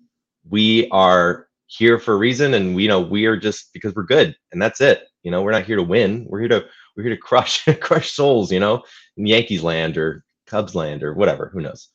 we 0.48 0.88
are 0.90 1.48
here 1.66 1.98
for 1.98 2.14
a 2.14 2.18
reason, 2.18 2.54
and 2.54 2.74
we 2.74 2.84
you 2.84 2.88
know 2.88 3.00
we 3.00 3.26
are 3.26 3.36
just 3.36 3.72
because 3.72 3.94
we're 3.94 4.04
good, 4.04 4.34
and 4.50 4.60
that's 4.60 4.80
it. 4.80 5.06
You 5.22 5.30
know, 5.30 5.42
we're 5.42 5.52
not 5.52 5.66
here 5.66 5.76
to 5.76 5.82
win. 5.82 6.26
We're 6.28 6.40
here 6.40 6.48
to 6.48 6.64
we're 6.96 7.04
here 7.04 7.14
to 7.14 7.20
crush 7.20 7.64
crush 7.80 8.12
souls. 8.12 8.50
You 8.50 8.60
know, 8.60 8.82
in 9.18 9.26
Yankees 9.26 9.62
land 9.62 9.98
or 9.98 10.24
Cubs 10.46 10.74
land 10.74 11.02
or 11.02 11.12
whatever. 11.12 11.50
Who 11.52 11.60
knows? 11.60 11.90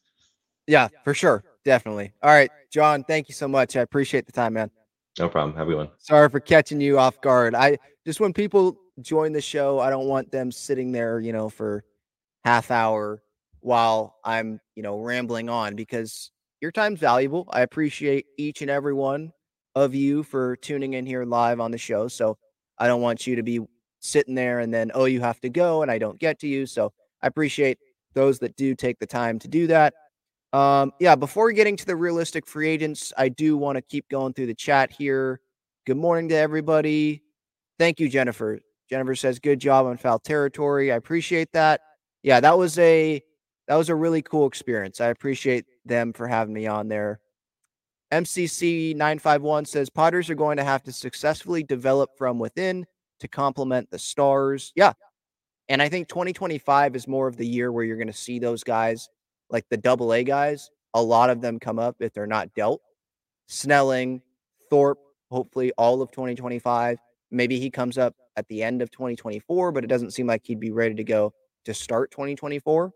Yeah, 0.68 0.90
for 1.04 1.16
sure. 1.16 1.44
Definitely. 1.66 2.14
All 2.22 2.32
right, 2.32 2.52
John, 2.72 3.04
thank 3.04 3.30
you 3.30 3.34
so 3.36 3.48
much. 3.48 3.76
I 3.76 3.82
appreciate 3.82 4.26
the 4.28 4.32
time, 4.32 4.54
man. 4.54 4.70
No 5.20 5.30
problem. 5.30 5.56
Have 5.58 5.68
a 5.68 5.72
good 5.72 5.78
one. 5.78 5.90
Sorry 5.98 6.30
for 6.30 6.40
catching 6.40 6.80
you 6.80 6.98
off 6.98 7.20
guard. 7.22 7.54
I 7.56 7.78
just 8.06 8.20
when 8.20 8.34
people 8.34 8.78
join 9.02 9.34
the 9.34 9.42
show, 9.42 9.80
I 9.80 9.90
don't 9.90 10.08
want 10.08 10.32
them 10.32 10.52
sitting 10.52 10.92
there, 10.92 11.20
you 11.20 11.34
know, 11.34 11.50
for 11.50 11.84
half 12.46 12.72
hour 12.72 13.22
while 13.60 14.16
I'm, 14.24 14.60
you 14.76 14.84
know, 14.84 15.00
rambling 15.00 15.50
on 15.50 15.76
because 15.76 16.32
your 16.62 16.72
time's 16.72 17.00
valuable. 17.00 17.48
I 17.52 17.62
appreciate 17.62 18.26
each 18.38 18.62
and 18.62 18.72
every 18.72 18.94
one 18.94 19.32
of 19.76 19.96
you 19.96 20.24
for 20.24 20.56
tuning 20.58 20.94
in 20.94 21.06
here 21.06 21.24
live 21.26 21.60
on 21.60 21.72
the 21.72 21.78
show. 21.78 22.08
So 22.08 22.38
I 22.78 22.88
don't 22.88 23.02
want 23.02 23.28
you 23.28 23.36
to 23.36 23.44
be 23.44 23.60
sitting 24.00 24.36
there 24.36 24.60
and 24.60 24.74
then, 24.74 24.92
oh, 24.94 25.06
you 25.06 25.22
have 25.22 25.40
to 25.42 25.50
go 25.50 25.82
and 25.82 25.92
I 25.92 25.98
don't 25.98 26.20
get 26.20 26.40
to 26.40 26.48
you. 26.48 26.66
So 26.66 26.92
I 27.22 27.28
appreciate 27.28 27.78
those 28.14 28.40
that 28.40 28.56
do 28.56 28.76
take 28.76 29.00
the 29.00 29.06
time 29.06 29.40
to 29.40 29.48
do 29.48 29.68
that. 29.68 29.94
Um, 30.54 30.92
yeah, 31.00 31.16
before 31.16 31.52
getting 31.52 31.78
to 31.78 31.86
the 31.86 31.96
realistic 31.96 32.46
free 32.46 32.68
agents, 32.68 33.14
I 33.18 33.30
do 33.30 33.56
want 33.56 33.78
to 33.78 33.82
keep 33.82 34.10
going 34.10 34.34
through 34.34 34.48
the 34.48 34.54
chat 34.54 34.92
here. 34.92 35.40
Good 35.86 35.98
morning 35.98 36.30
to 36.30 36.36
everybody. 36.36 37.24
Thank 37.80 38.00
you, 38.00 38.10
Jennifer. 38.10 38.60
Jennifer 38.90 39.16
says, 39.16 39.40
"Good 39.40 39.60
job 39.60 39.86
on 39.86 39.98
foul 39.98 40.20
territory." 40.20 40.92
I 40.92 40.96
appreciate 40.96 41.54
that. 41.54 41.82
Yeah, 42.22 42.42
that 42.42 42.58
was 42.58 42.78
a 42.80 43.22
that 43.68 43.76
was 43.78 43.90
a 43.90 43.96
really 43.96 44.22
cool 44.22 44.48
experience. 44.48 45.00
I 45.00 45.08
appreciate 45.08 45.66
them 45.86 46.12
for 46.12 46.28
having 46.28 46.54
me 46.54 46.68
on 46.68 46.90
there. 46.90 47.22
MCC 48.12 48.94
951 48.94 49.64
says 49.66 49.90
Padres 49.90 50.30
are 50.30 50.36
going 50.36 50.58
to 50.58 50.64
have 50.66 50.84
to 50.84 50.92
successfully 50.92 51.64
develop 51.64 52.10
from 52.18 52.38
within 52.40 52.86
to 53.22 53.30
complement 53.30 53.90
the 53.90 54.00
stars. 54.00 54.74
Yeah. 54.76 54.92
And 55.70 55.82
I 55.82 55.88
think 55.88 56.10
2025 56.10 56.98
is 56.98 57.08
more 57.08 57.30
of 57.30 57.38
the 57.38 57.48
year 57.48 57.72
where 57.72 57.86
you're 57.86 57.96
going 57.96 58.08
to 58.08 58.14
see 58.14 58.40
those 58.40 58.66
guys 58.66 59.08
like 59.52 59.66
the 59.70 59.78
double 59.78 60.14
A 60.14 60.24
guys, 60.24 60.70
a 60.94 61.02
lot 61.02 61.30
of 61.30 61.42
them 61.42 61.60
come 61.60 61.80
up 61.80 61.96
if 62.00 62.14
they're 62.14 62.28
not 62.28 62.54
dealt. 62.56 62.82
Snelling, 63.48 64.22
Thorpe, 64.70 65.00
hopefully 65.30 65.72
all 65.78 66.02
of 66.02 66.12
2025. 66.12 66.98
Maybe 67.32 67.60
he 67.60 67.70
comes 67.70 67.98
up 67.98 68.16
at 68.36 68.48
the 68.48 68.64
end 68.64 68.82
of 68.82 68.92
2024, 68.92 69.72
but 69.72 69.84
it 69.84 69.88
doesn't 69.88 70.12
seem 70.12 70.28
like 70.28 70.42
he'd 70.46 70.60
be 70.60 70.72
ready 70.72 70.96
to 70.96 71.04
go 71.04 71.34
to 71.66 71.74
start 71.74 72.12
2024. 72.12 72.92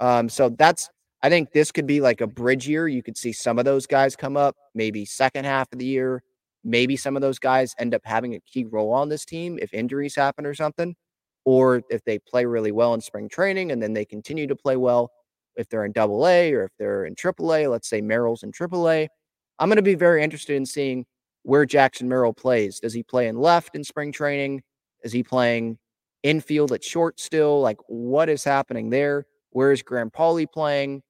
Um, 0.00 0.28
so 0.28 0.48
that's, 0.50 0.88
I 1.22 1.28
think 1.28 1.52
this 1.52 1.70
could 1.70 1.86
be 1.86 2.00
like 2.00 2.20
a 2.20 2.26
bridge 2.26 2.68
year. 2.68 2.88
You 2.88 3.02
could 3.02 3.16
see 3.16 3.32
some 3.32 3.58
of 3.58 3.64
those 3.64 3.86
guys 3.86 4.16
come 4.16 4.36
up, 4.36 4.56
maybe 4.74 5.04
second 5.04 5.44
half 5.44 5.72
of 5.72 5.78
the 5.78 5.86
year. 5.86 6.22
Maybe 6.64 6.96
some 6.96 7.14
of 7.14 7.22
those 7.22 7.38
guys 7.38 7.74
end 7.78 7.94
up 7.94 8.02
having 8.04 8.34
a 8.34 8.40
key 8.40 8.64
role 8.64 8.92
on 8.92 9.10
this 9.10 9.24
team 9.24 9.58
if 9.60 9.74
injuries 9.74 10.16
happen 10.16 10.46
or 10.46 10.54
something, 10.54 10.96
or 11.44 11.82
if 11.90 12.02
they 12.04 12.18
play 12.18 12.46
really 12.46 12.72
well 12.72 12.94
in 12.94 13.02
spring 13.02 13.28
training 13.28 13.70
and 13.70 13.82
then 13.82 13.92
they 13.92 14.06
continue 14.06 14.46
to 14.46 14.56
play 14.56 14.76
well 14.76 15.10
if 15.56 15.68
they're 15.68 15.84
in 15.84 15.92
double 15.92 16.26
A 16.26 16.52
or 16.52 16.64
if 16.64 16.72
they're 16.78 17.04
in 17.04 17.14
triple 17.14 17.54
A, 17.54 17.66
let's 17.66 17.88
say 17.88 18.00
Merrill's 18.00 18.42
in 18.42 18.52
triple 18.52 18.88
A. 18.88 19.08
I'm 19.58 19.68
going 19.68 19.76
to 19.76 19.82
be 19.82 19.94
very 19.94 20.22
interested 20.22 20.56
in 20.56 20.66
seeing 20.66 21.06
where 21.42 21.64
Jackson 21.66 22.08
Merrill 22.08 22.32
plays. 22.32 22.80
Does 22.80 22.92
he 22.92 23.02
play 23.02 23.28
in 23.28 23.36
left 23.36 23.76
in 23.76 23.84
spring 23.84 24.12
training? 24.12 24.62
Is 25.02 25.12
he 25.12 25.22
playing 25.22 25.78
infield 26.22 26.72
at 26.72 26.82
short 26.82 27.20
still? 27.20 27.60
Like, 27.60 27.78
what 27.86 28.28
is 28.28 28.42
happening 28.42 28.90
there? 28.90 29.26
Where 29.50 29.70
is 29.70 29.82
Graham 29.82 30.10
Pauley 30.10 30.50
playing? 30.50 31.02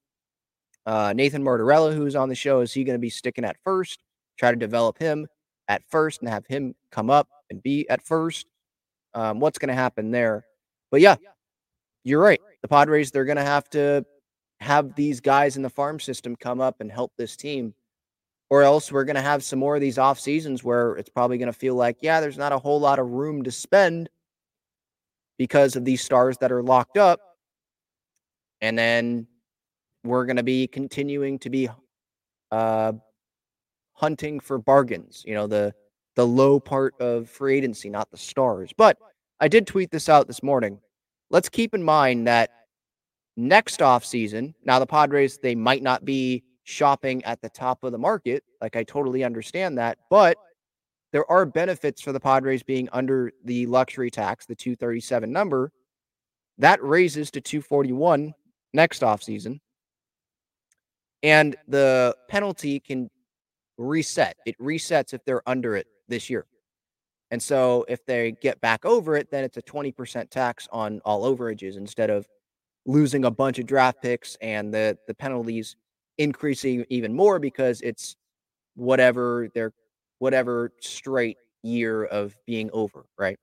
Uh, 0.84 1.14
Nathan 1.16 1.42
Martorella, 1.42 1.94
who's 1.94 2.14
on 2.14 2.28
the 2.28 2.34
show, 2.34 2.60
is 2.60 2.72
he 2.72 2.84
going 2.84 2.96
to 2.96 3.00
be 3.00 3.08
sticking 3.08 3.44
at 3.44 3.56
first? 3.64 4.00
Try 4.36 4.50
to 4.50 4.56
develop 4.56 4.98
him 4.98 5.26
at 5.68 5.82
first 5.88 6.20
and 6.20 6.28
have 6.28 6.44
him 6.46 6.74
come 6.90 7.08
up 7.08 7.28
and 7.48 7.62
be 7.62 7.88
at 7.88 8.02
first. 8.02 8.46
Um, 9.14 9.40
what's 9.40 9.58
going 9.58 9.68
to 9.68 9.74
happen 9.74 10.10
there? 10.10 10.44
But 10.90 11.00
yeah, 11.00 11.16
you're 12.02 12.20
right. 12.20 12.40
The 12.60 12.68
Padres, 12.68 13.10
they're 13.10 13.24
going 13.24 13.38
to 13.38 13.44
have 13.44 13.70
to 13.70 14.04
have 14.64 14.94
these 14.94 15.20
guys 15.20 15.56
in 15.56 15.62
the 15.62 15.70
farm 15.70 16.00
system 16.00 16.34
come 16.36 16.60
up 16.60 16.80
and 16.80 16.90
help 16.90 17.12
this 17.16 17.36
team. 17.36 17.74
Or 18.50 18.62
else 18.62 18.92
we're 18.92 19.04
going 19.04 19.16
to 19.16 19.22
have 19.22 19.42
some 19.42 19.58
more 19.58 19.74
of 19.74 19.80
these 19.80 19.98
off 19.98 20.20
seasons 20.20 20.62
where 20.62 20.92
it's 20.96 21.08
probably 21.08 21.38
going 21.38 21.52
to 21.52 21.58
feel 21.58 21.74
like, 21.74 21.98
yeah, 22.00 22.20
there's 22.20 22.38
not 22.38 22.52
a 22.52 22.58
whole 22.58 22.78
lot 22.78 22.98
of 22.98 23.08
room 23.08 23.42
to 23.44 23.50
spend 23.50 24.08
because 25.38 25.76
of 25.76 25.84
these 25.84 26.02
stars 26.02 26.36
that 26.38 26.52
are 26.52 26.62
locked 26.62 26.96
up. 26.96 27.20
And 28.60 28.78
then 28.78 29.26
we're 30.04 30.26
going 30.26 30.36
to 30.36 30.42
be 30.42 30.66
continuing 30.66 31.38
to 31.40 31.50
be 31.50 31.68
uh, 32.52 32.92
hunting 33.94 34.40
for 34.40 34.58
bargains, 34.58 35.24
you 35.26 35.34
know, 35.34 35.46
the 35.46 35.74
the 36.16 36.26
low 36.26 36.60
part 36.60 36.94
of 37.00 37.28
free 37.28 37.56
agency, 37.56 37.90
not 37.90 38.08
the 38.10 38.16
stars. 38.16 38.70
But 38.76 38.96
I 39.40 39.48
did 39.48 39.66
tweet 39.66 39.90
this 39.90 40.08
out 40.08 40.28
this 40.28 40.44
morning. 40.44 40.78
Let's 41.30 41.48
keep 41.48 41.74
in 41.74 41.82
mind 41.82 42.28
that 42.28 42.50
next 43.36 43.82
off 43.82 44.04
season. 44.04 44.54
Now 44.64 44.78
the 44.78 44.86
Padres 44.86 45.38
they 45.38 45.54
might 45.54 45.82
not 45.82 46.04
be 46.04 46.44
shopping 46.64 47.24
at 47.24 47.40
the 47.42 47.48
top 47.50 47.84
of 47.84 47.92
the 47.92 47.98
market, 47.98 48.42
like 48.60 48.76
I 48.76 48.84
totally 48.84 49.24
understand 49.24 49.78
that, 49.78 49.98
but 50.10 50.36
there 51.12 51.30
are 51.30 51.46
benefits 51.46 52.00
for 52.00 52.12
the 52.12 52.18
Padres 52.18 52.62
being 52.62 52.88
under 52.92 53.32
the 53.44 53.66
luxury 53.66 54.10
tax, 54.10 54.46
the 54.46 54.56
237 54.56 55.30
number. 55.30 55.70
That 56.58 56.82
raises 56.82 57.30
to 57.32 57.40
241 57.40 58.34
next 58.72 59.04
off 59.04 59.22
season. 59.22 59.60
And 61.22 61.56
the 61.68 62.16
penalty 62.28 62.80
can 62.80 63.10
reset. 63.78 64.36
It 64.44 64.58
resets 64.58 65.14
if 65.14 65.24
they're 65.24 65.48
under 65.48 65.76
it 65.76 65.86
this 66.08 66.28
year. 66.28 66.46
And 67.30 67.42
so 67.42 67.84
if 67.88 68.04
they 68.06 68.32
get 68.42 68.60
back 68.60 68.84
over 68.84 69.16
it, 69.16 69.30
then 69.30 69.44
it's 69.44 69.56
a 69.56 69.62
20% 69.62 70.30
tax 70.30 70.68
on 70.72 71.00
all 71.04 71.22
overages 71.32 71.76
instead 71.76 72.10
of 72.10 72.26
losing 72.86 73.24
a 73.24 73.30
bunch 73.30 73.58
of 73.58 73.66
draft 73.66 74.02
picks 74.02 74.36
and 74.40 74.72
the 74.72 74.98
the 75.06 75.14
penalties 75.14 75.76
increasing 76.18 76.84
even 76.90 77.12
more 77.14 77.38
because 77.38 77.80
it's 77.80 78.16
whatever 78.74 79.48
their 79.54 79.72
whatever 80.18 80.72
straight 80.80 81.36
year 81.62 82.04
of 82.04 82.36
being 82.46 82.70
over, 82.72 83.06
right? 83.18 83.38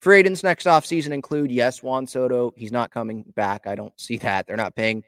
Free 0.00 0.20
agents 0.20 0.42
next 0.42 0.66
off 0.66 0.86
season 0.86 1.12
include 1.12 1.50
yes, 1.50 1.82
Juan 1.82 2.06
Soto. 2.06 2.52
He's 2.56 2.72
not 2.72 2.90
coming 2.90 3.24
back. 3.34 3.66
I 3.66 3.74
don't 3.74 3.98
see 3.98 4.18
that. 4.18 4.46
They're 4.46 4.56
not 4.56 4.76
paying 4.76 5.02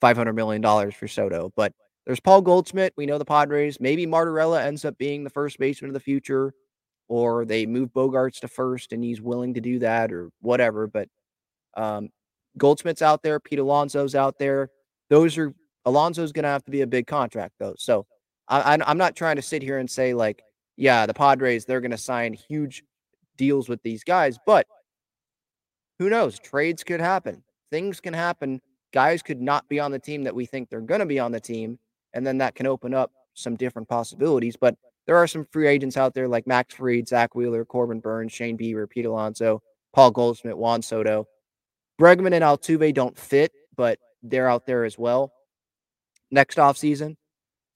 five 0.00 0.16
hundred 0.16 0.34
million 0.34 0.62
dollars 0.62 0.94
for 0.94 1.08
Soto, 1.08 1.52
but 1.56 1.72
there's 2.06 2.20
Paul 2.20 2.42
Goldschmidt. 2.42 2.92
We 2.96 3.06
know 3.06 3.18
the 3.18 3.24
Padres. 3.24 3.80
Maybe 3.80 4.06
Martorella 4.06 4.62
ends 4.62 4.84
up 4.84 4.98
being 4.98 5.24
the 5.24 5.30
first 5.30 5.58
baseman 5.58 5.88
of 5.88 5.94
the 5.94 6.00
future, 6.00 6.52
or 7.08 7.44
they 7.44 7.66
move 7.66 7.90
Bogaerts 7.94 8.40
to 8.40 8.48
first 8.48 8.92
and 8.92 9.02
he's 9.02 9.20
willing 9.20 9.54
to 9.54 9.60
do 9.60 9.78
that, 9.80 10.12
or 10.12 10.30
whatever. 10.40 10.86
But 10.86 11.08
um, 11.76 12.10
Goldschmidt's 12.58 13.02
out 13.02 13.22
there. 13.22 13.40
Pete 13.40 13.58
Alonso's 13.58 14.14
out 14.14 14.38
there. 14.38 14.70
Those 15.10 15.36
are 15.38 15.54
Alonso's 15.84 16.32
going 16.32 16.44
to 16.44 16.48
have 16.48 16.64
to 16.64 16.70
be 16.70 16.82
a 16.82 16.86
big 16.86 17.06
contract 17.06 17.54
though. 17.58 17.74
So 17.78 18.06
I, 18.48 18.78
I'm 18.84 18.98
not 18.98 19.16
trying 19.16 19.36
to 19.36 19.42
sit 19.42 19.62
here 19.62 19.78
and 19.78 19.90
say 19.90 20.14
like, 20.14 20.42
yeah, 20.76 21.06
the 21.06 21.14
Padres 21.14 21.64
they're 21.64 21.80
going 21.80 21.90
to 21.90 21.98
sign 21.98 22.32
huge 22.32 22.82
deals 23.36 23.68
with 23.68 23.82
these 23.82 24.04
guys, 24.04 24.38
but 24.46 24.66
who 25.98 26.10
knows? 26.10 26.38
Trades 26.38 26.82
could 26.82 27.00
happen. 27.00 27.42
Things 27.70 28.00
can 28.00 28.14
happen. 28.14 28.60
Guys 28.92 29.22
could 29.22 29.40
not 29.40 29.68
be 29.68 29.80
on 29.80 29.90
the 29.90 29.98
team 29.98 30.24
that 30.24 30.34
we 30.34 30.46
think 30.46 30.68
they're 30.68 30.80
going 30.80 31.00
to 31.00 31.06
be 31.06 31.18
on 31.18 31.32
the 31.32 31.40
team, 31.40 31.78
and 32.12 32.26
then 32.26 32.38
that 32.38 32.54
can 32.54 32.66
open 32.66 32.94
up 32.94 33.12
some 33.34 33.56
different 33.56 33.88
possibilities. 33.88 34.56
But 34.56 34.76
there 35.06 35.16
are 35.16 35.26
some 35.26 35.46
free 35.50 35.66
agents 35.66 35.96
out 35.96 36.14
there 36.14 36.28
like 36.28 36.46
Max 36.46 36.74
Fried, 36.74 37.08
Zack 37.08 37.34
Wheeler, 37.34 37.64
Corbin 37.64 38.00
Burnes, 38.00 38.32
Shane 38.32 38.56
Bieber, 38.56 38.88
Pete 38.88 39.06
Alonso, 39.06 39.62
Paul 39.92 40.10
Goldschmidt, 40.10 40.56
Juan 40.56 40.82
Soto. 40.82 41.26
Bregman 42.00 42.32
and 42.32 42.42
Altuve 42.42 42.92
don't 42.94 43.18
fit, 43.18 43.52
but 43.76 43.98
they're 44.22 44.48
out 44.48 44.66
there 44.66 44.84
as 44.84 44.98
well 44.98 45.32
next 46.34 46.58
offseason. 46.58 47.16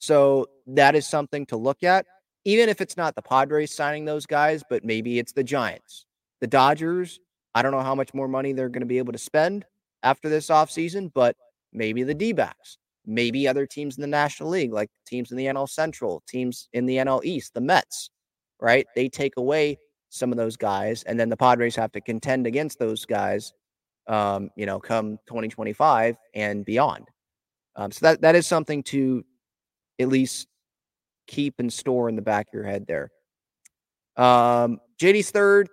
So 0.00 0.46
that 0.66 0.94
is 0.94 1.06
something 1.06 1.46
to 1.46 1.56
look 1.56 1.82
at, 1.82 2.06
even 2.44 2.68
if 2.68 2.80
it's 2.80 2.96
not 2.96 3.14
the 3.14 3.22
Padres 3.22 3.74
signing 3.74 4.04
those 4.04 4.26
guys, 4.26 4.62
but 4.68 4.84
maybe 4.84 5.18
it's 5.18 5.32
the 5.32 5.44
Giants, 5.44 6.04
the 6.40 6.46
Dodgers. 6.46 7.20
I 7.54 7.62
don't 7.62 7.72
know 7.72 7.80
how 7.80 7.94
much 7.94 8.12
more 8.12 8.28
money 8.28 8.52
they're 8.52 8.68
going 8.68 8.80
to 8.80 8.86
be 8.86 8.98
able 8.98 9.12
to 9.12 9.18
spend 9.18 9.64
after 10.02 10.28
this 10.28 10.48
offseason, 10.48 11.10
but 11.14 11.36
maybe 11.72 12.02
the 12.02 12.14
D 12.14 12.32
backs, 12.32 12.78
maybe 13.06 13.48
other 13.48 13.66
teams 13.66 13.96
in 13.96 14.02
the 14.02 14.06
National 14.06 14.50
League, 14.50 14.72
like 14.72 14.90
teams 15.06 15.30
in 15.30 15.36
the 15.36 15.46
NL 15.46 15.68
Central, 15.68 16.22
teams 16.28 16.68
in 16.72 16.86
the 16.86 16.96
NL 16.96 17.24
East, 17.24 17.54
the 17.54 17.60
Mets, 17.60 18.10
right? 18.60 18.86
They 18.94 19.08
take 19.08 19.36
away 19.36 19.78
some 20.10 20.30
of 20.30 20.38
those 20.38 20.56
guys, 20.56 21.02
and 21.04 21.18
then 21.18 21.28
the 21.28 21.36
Padres 21.36 21.76
have 21.76 21.92
to 21.92 22.00
contend 22.00 22.46
against 22.46 22.78
those 22.78 23.04
guys, 23.04 23.52
um, 24.08 24.50
you 24.56 24.66
know, 24.66 24.80
come 24.80 25.18
2025 25.26 26.16
and 26.34 26.64
beyond. 26.64 27.06
Um, 27.76 27.92
so 27.92 28.06
that 28.06 28.22
that 28.22 28.34
is 28.34 28.46
something 28.46 28.82
to 28.84 29.24
at 30.00 30.08
least 30.08 30.48
keep 31.26 31.54
and 31.58 31.72
store 31.72 32.08
in 32.08 32.16
the 32.16 32.22
back 32.22 32.48
of 32.48 32.54
your 32.54 32.64
head 32.64 32.86
there. 32.86 33.10
Um, 34.16 34.80
JD's 35.00 35.30
third 35.30 35.68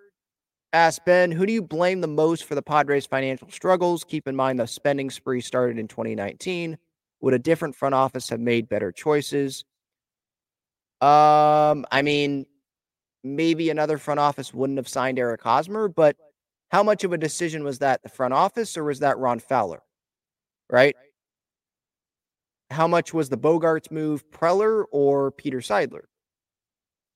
asked 0.74 1.06
Ben, 1.06 1.32
who 1.32 1.46
do 1.46 1.54
you 1.54 1.64
blame 1.64 2.02
the 2.02 2.08
most 2.08 2.44
for 2.44 2.54
the 2.54 2.62
Padres' 2.62 3.06
financial 3.06 3.50
struggles? 3.50 4.04
Keep 4.04 4.28
in 4.28 4.36
mind 4.36 4.60
the 4.60 4.68
spending 4.68 5.10
spree 5.10 5.42
started 5.42 5.80
in 5.80 5.88
2019. 5.88 6.78
Would 7.22 7.34
a 7.34 7.40
different 7.40 7.76
front 7.76 7.96
office 7.96 8.30
have 8.30 8.42
made 8.42 8.68
better 8.70 8.92
choices? 8.92 9.64
Um, 11.02 11.86
I 11.92 12.02
mean, 12.04 12.46
maybe 13.24 13.70
another 13.70 13.98
front 13.98 14.20
office 14.20 14.54
wouldn't 14.54 14.78
have 14.78 14.88
signed 14.88 15.18
Eric 15.18 15.42
Hosmer, 15.42 15.88
but 15.88 16.18
how 16.72 16.84
much 16.84 17.04
of 17.04 17.14
a 17.14 17.18
decision 17.18 17.64
was 17.64 17.80
that 17.80 18.02
the 18.04 18.10
front 18.10 18.34
office 18.34 18.78
or 18.78 18.84
was 18.84 19.00
that 19.00 19.18
Ron 19.18 19.40
Fowler? 19.40 19.82
Right? 20.70 20.96
how 22.72 22.88
much 22.88 23.14
was 23.14 23.30
the 23.30 23.38
Bogaerts 23.38 23.92
move, 23.92 24.30
Preller 24.32 24.86
or 24.92 25.32
Peter 25.32 25.60
Seidler? 25.60 26.04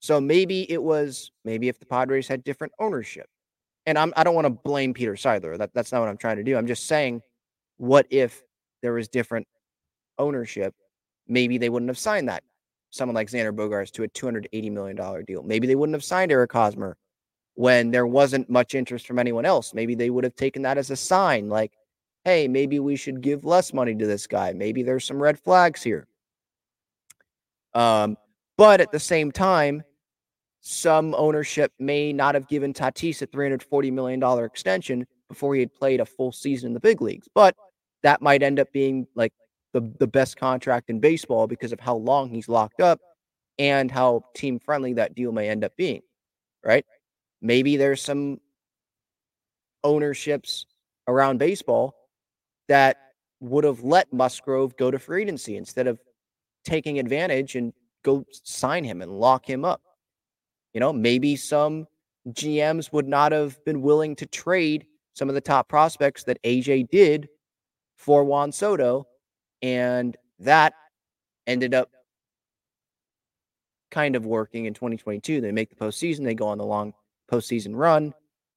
So 0.00 0.20
maybe 0.20 0.70
it 0.70 0.82
was 0.82 1.32
maybe 1.44 1.68
if 1.68 1.78
the 1.78 1.86
Padres 1.86 2.28
had 2.28 2.42
different 2.44 2.72
ownership. 2.78 3.26
And 3.86 3.98
I'm 3.98 4.12
I 4.16 4.24
don't 4.24 4.34
want 4.34 4.46
to 4.46 4.50
blame 4.50 4.94
Peter 4.94 5.14
Seidler. 5.14 5.58
That, 5.58 5.72
that's 5.74 5.92
not 5.92 6.00
what 6.00 6.08
I'm 6.08 6.16
trying 6.16 6.36
to 6.36 6.44
do. 6.44 6.56
I'm 6.56 6.66
just 6.66 6.86
saying, 6.86 7.22
what 7.76 8.06
if 8.10 8.42
there 8.82 8.92
was 8.92 9.08
different 9.08 9.46
ownership? 10.18 10.74
Maybe 11.28 11.58
they 11.58 11.68
wouldn't 11.68 11.90
have 11.90 11.98
signed 11.98 12.28
that. 12.28 12.42
Someone 12.90 13.14
like 13.14 13.28
Xander 13.28 13.54
Bogaerts 13.54 13.92
to 13.92 14.02
a 14.04 14.08
$280 14.08 14.72
million 14.72 15.24
deal. 15.24 15.42
Maybe 15.42 15.66
they 15.66 15.76
wouldn't 15.76 15.94
have 15.94 16.02
signed 16.02 16.32
Eric 16.32 16.52
Hosmer 16.52 16.96
when 17.60 17.90
there 17.90 18.06
wasn't 18.06 18.48
much 18.48 18.74
interest 18.74 19.06
from 19.06 19.18
anyone 19.18 19.44
else. 19.44 19.74
Maybe 19.74 19.94
they 19.94 20.08
would 20.08 20.24
have 20.24 20.34
taken 20.34 20.62
that 20.62 20.78
as 20.78 20.90
a 20.90 20.96
sign, 20.96 21.50
like, 21.50 21.72
hey, 22.24 22.48
maybe 22.48 22.80
we 22.80 22.96
should 22.96 23.20
give 23.20 23.44
less 23.44 23.74
money 23.74 23.94
to 23.96 24.06
this 24.06 24.26
guy. 24.26 24.54
Maybe 24.54 24.82
there's 24.82 25.04
some 25.04 25.22
red 25.22 25.38
flags 25.38 25.82
here. 25.82 26.06
Um, 27.74 28.16
but 28.56 28.80
at 28.80 28.92
the 28.92 28.98
same 28.98 29.30
time, 29.30 29.82
some 30.62 31.14
ownership 31.14 31.70
may 31.78 32.14
not 32.14 32.34
have 32.34 32.48
given 32.48 32.72
Tatis 32.72 33.20
a 33.20 33.26
$340 33.26 33.92
million 33.92 34.22
extension 34.42 35.06
before 35.28 35.54
he 35.54 35.60
had 35.60 35.74
played 35.74 36.00
a 36.00 36.06
full 36.06 36.32
season 36.32 36.68
in 36.68 36.72
the 36.72 36.80
big 36.80 37.02
leagues. 37.02 37.28
But 37.34 37.54
that 38.02 38.22
might 38.22 38.42
end 38.42 38.58
up 38.58 38.72
being 38.72 39.06
like 39.14 39.34
the, 39.74 39.82
the 39.98 40.06
best 40.06 40.38
contract 40.38 40.88
in 40.88 40.98
baseball 40.98 41.46
because 41.46 41.72
of 41.72 41.80
how 41.80 41.96
long 41.96 42.30
he's 42.30 42.48
locked 42.48 42.80
up 42.80 43.00
and 43.58 43.90
how 43.90 44.24
team 44.34 44.58
friendly 44.58 44.94
that 44.94 45.14
deal 45.14 45.30
may 45.30 45.50
end 45.50 45.62
up 45.62 45.76
being. 45.76 46.00
Right. 46.64 46.86
Maybe 47.42 47.76
there's 47.76 48.02
some 48.02 48.40
ownerships 49.82 50.66
around 51.08 51.38
baseball 51.38 51.94
that 52.68 52.98
would 53.40 53.64
have 53.64 53.82
let 53.82 54.12
Musgrove 54.12 54.76
go 54.76 54.90
to 54.90 54.98
free 54.98 55.22
agency 55.22 55.56
instead 55.56 55.86
of 55.86 55.98
taking 56.64 56.98
advantage 56.98 57.56
and 57.56 57.72
go 58.02 58.24
sign 58.30 58.84
him 58.84 59.02
and 59.02 59.18
lock 59.18 59.48
him 59.48 59.64
up. 59.64 59.80
You 60.74 60.80
know, 60.80 60.92
maybe 60.92 61.36
some 61.36 61.86
GMs 62.28 62.92
would 62.92 63.08
not 63.08 63.32
have 63.32 63.62
been 63.64 63.82
willing 63.82 64.14
to 64.16 64.26
trade 64.26 64.86
some 65.14 65.28
of 65.28 65.34
the 65.34 65.40
top 65.40 65.68
prospects 65.68 66.24
that 66.24 66.42
AJ 66.44 66.90
did 66.90 67.28
for 67.96 68.24
Juan 68.24 68.52
Soto. 68.52 69.06
And 69.62 70.16
that 70.38 70.74
ended 71.46 71.74
up 71.74 71.90
kind 73.90 74.14
of 74.14 74.26
working 74.26 74.66
in 74.66 74.74
2022. 74.74 75.40
They 75.40 75.52
make 75.52 75.70
the 75.70 75.76
postseason, 75.76 76.24
they 76.24 76.34
go 76.34 76.46
on 76.46 76.58
the 76.58 76.64
long 76.64 76.94
postseason 77.30 77.74
run, 77.74 78.12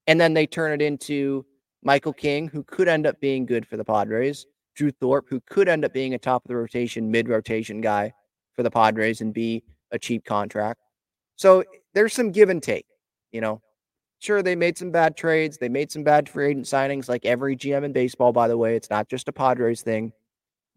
and 0.07 0.19
then 0.19 0.33
they 0.33 0.47
turn 0.47 0.71
it 0.71 0.81
into 0.81 1.45
Michael 1.83 2.13
King, 2.13 2.47
who 2.47 2.63
could 2.63 2.87
end 2.87 3.05
up 3.05 3.19
being 3.19 3.45
good 3.45 3.67
for 3.67 3.77
the 3.77 3.83
Padres, 3.85 4.45
Drew 4.75 4.91
Thorpe, 4.91 5.27
who 5.29 5.41
could 5.41 5.67
end 5.67 5.85
up 5.85 5.93
being 5.93 6.13
a 6.13 6.17
top 6.17 6.43
of 6.45 6.49
the 6.49 6.55
rotation, 6.55 7.11
mid 7.11 7.29
rotation 7.29 7.81
guy 7.81 8.13
for 8.55 8.63
the 8.63 8.71
Padres 8.71 9.21
and 9.21 9.33
be 9.33 9.63
a 9.91 9.99
cheap 9.99 10.25
contract. 10.25 10.79
So 11.35 11.63
there's 11.93 12.13
some 12.13 12.31
give 12.31 12.49
and 12.49 12.61
take, 12.61 12.85
you 13.31 13.41
know. 13.41 13.61
Sure, 14.19 14.41
they 14.41 14.55
made 14.55 14.77
some 14.77 14.89
bad 14.89 15.17
trades. 15.17 15.57
They 15.57 15.67
made 15.67 15.91
some 15.91 16.03
bad 16.03 16.29
free 16.29 16.51
agent 16.51 16.65
signings, 16.65 17.09
like 17.09 17.25
every 17.25 17.57
GM 17.57 17.83
in 17.83 17.91
baseball, 17.91 18.31
by 18.31 18.47
the 18.47 18.57
way. 18.57 18.77
It's 18.77 18.89
not 18.89 19.09
just 19.09 19.27
a 19.27 19.33
Padres 19.33 19.81
thing, 19.81 20.13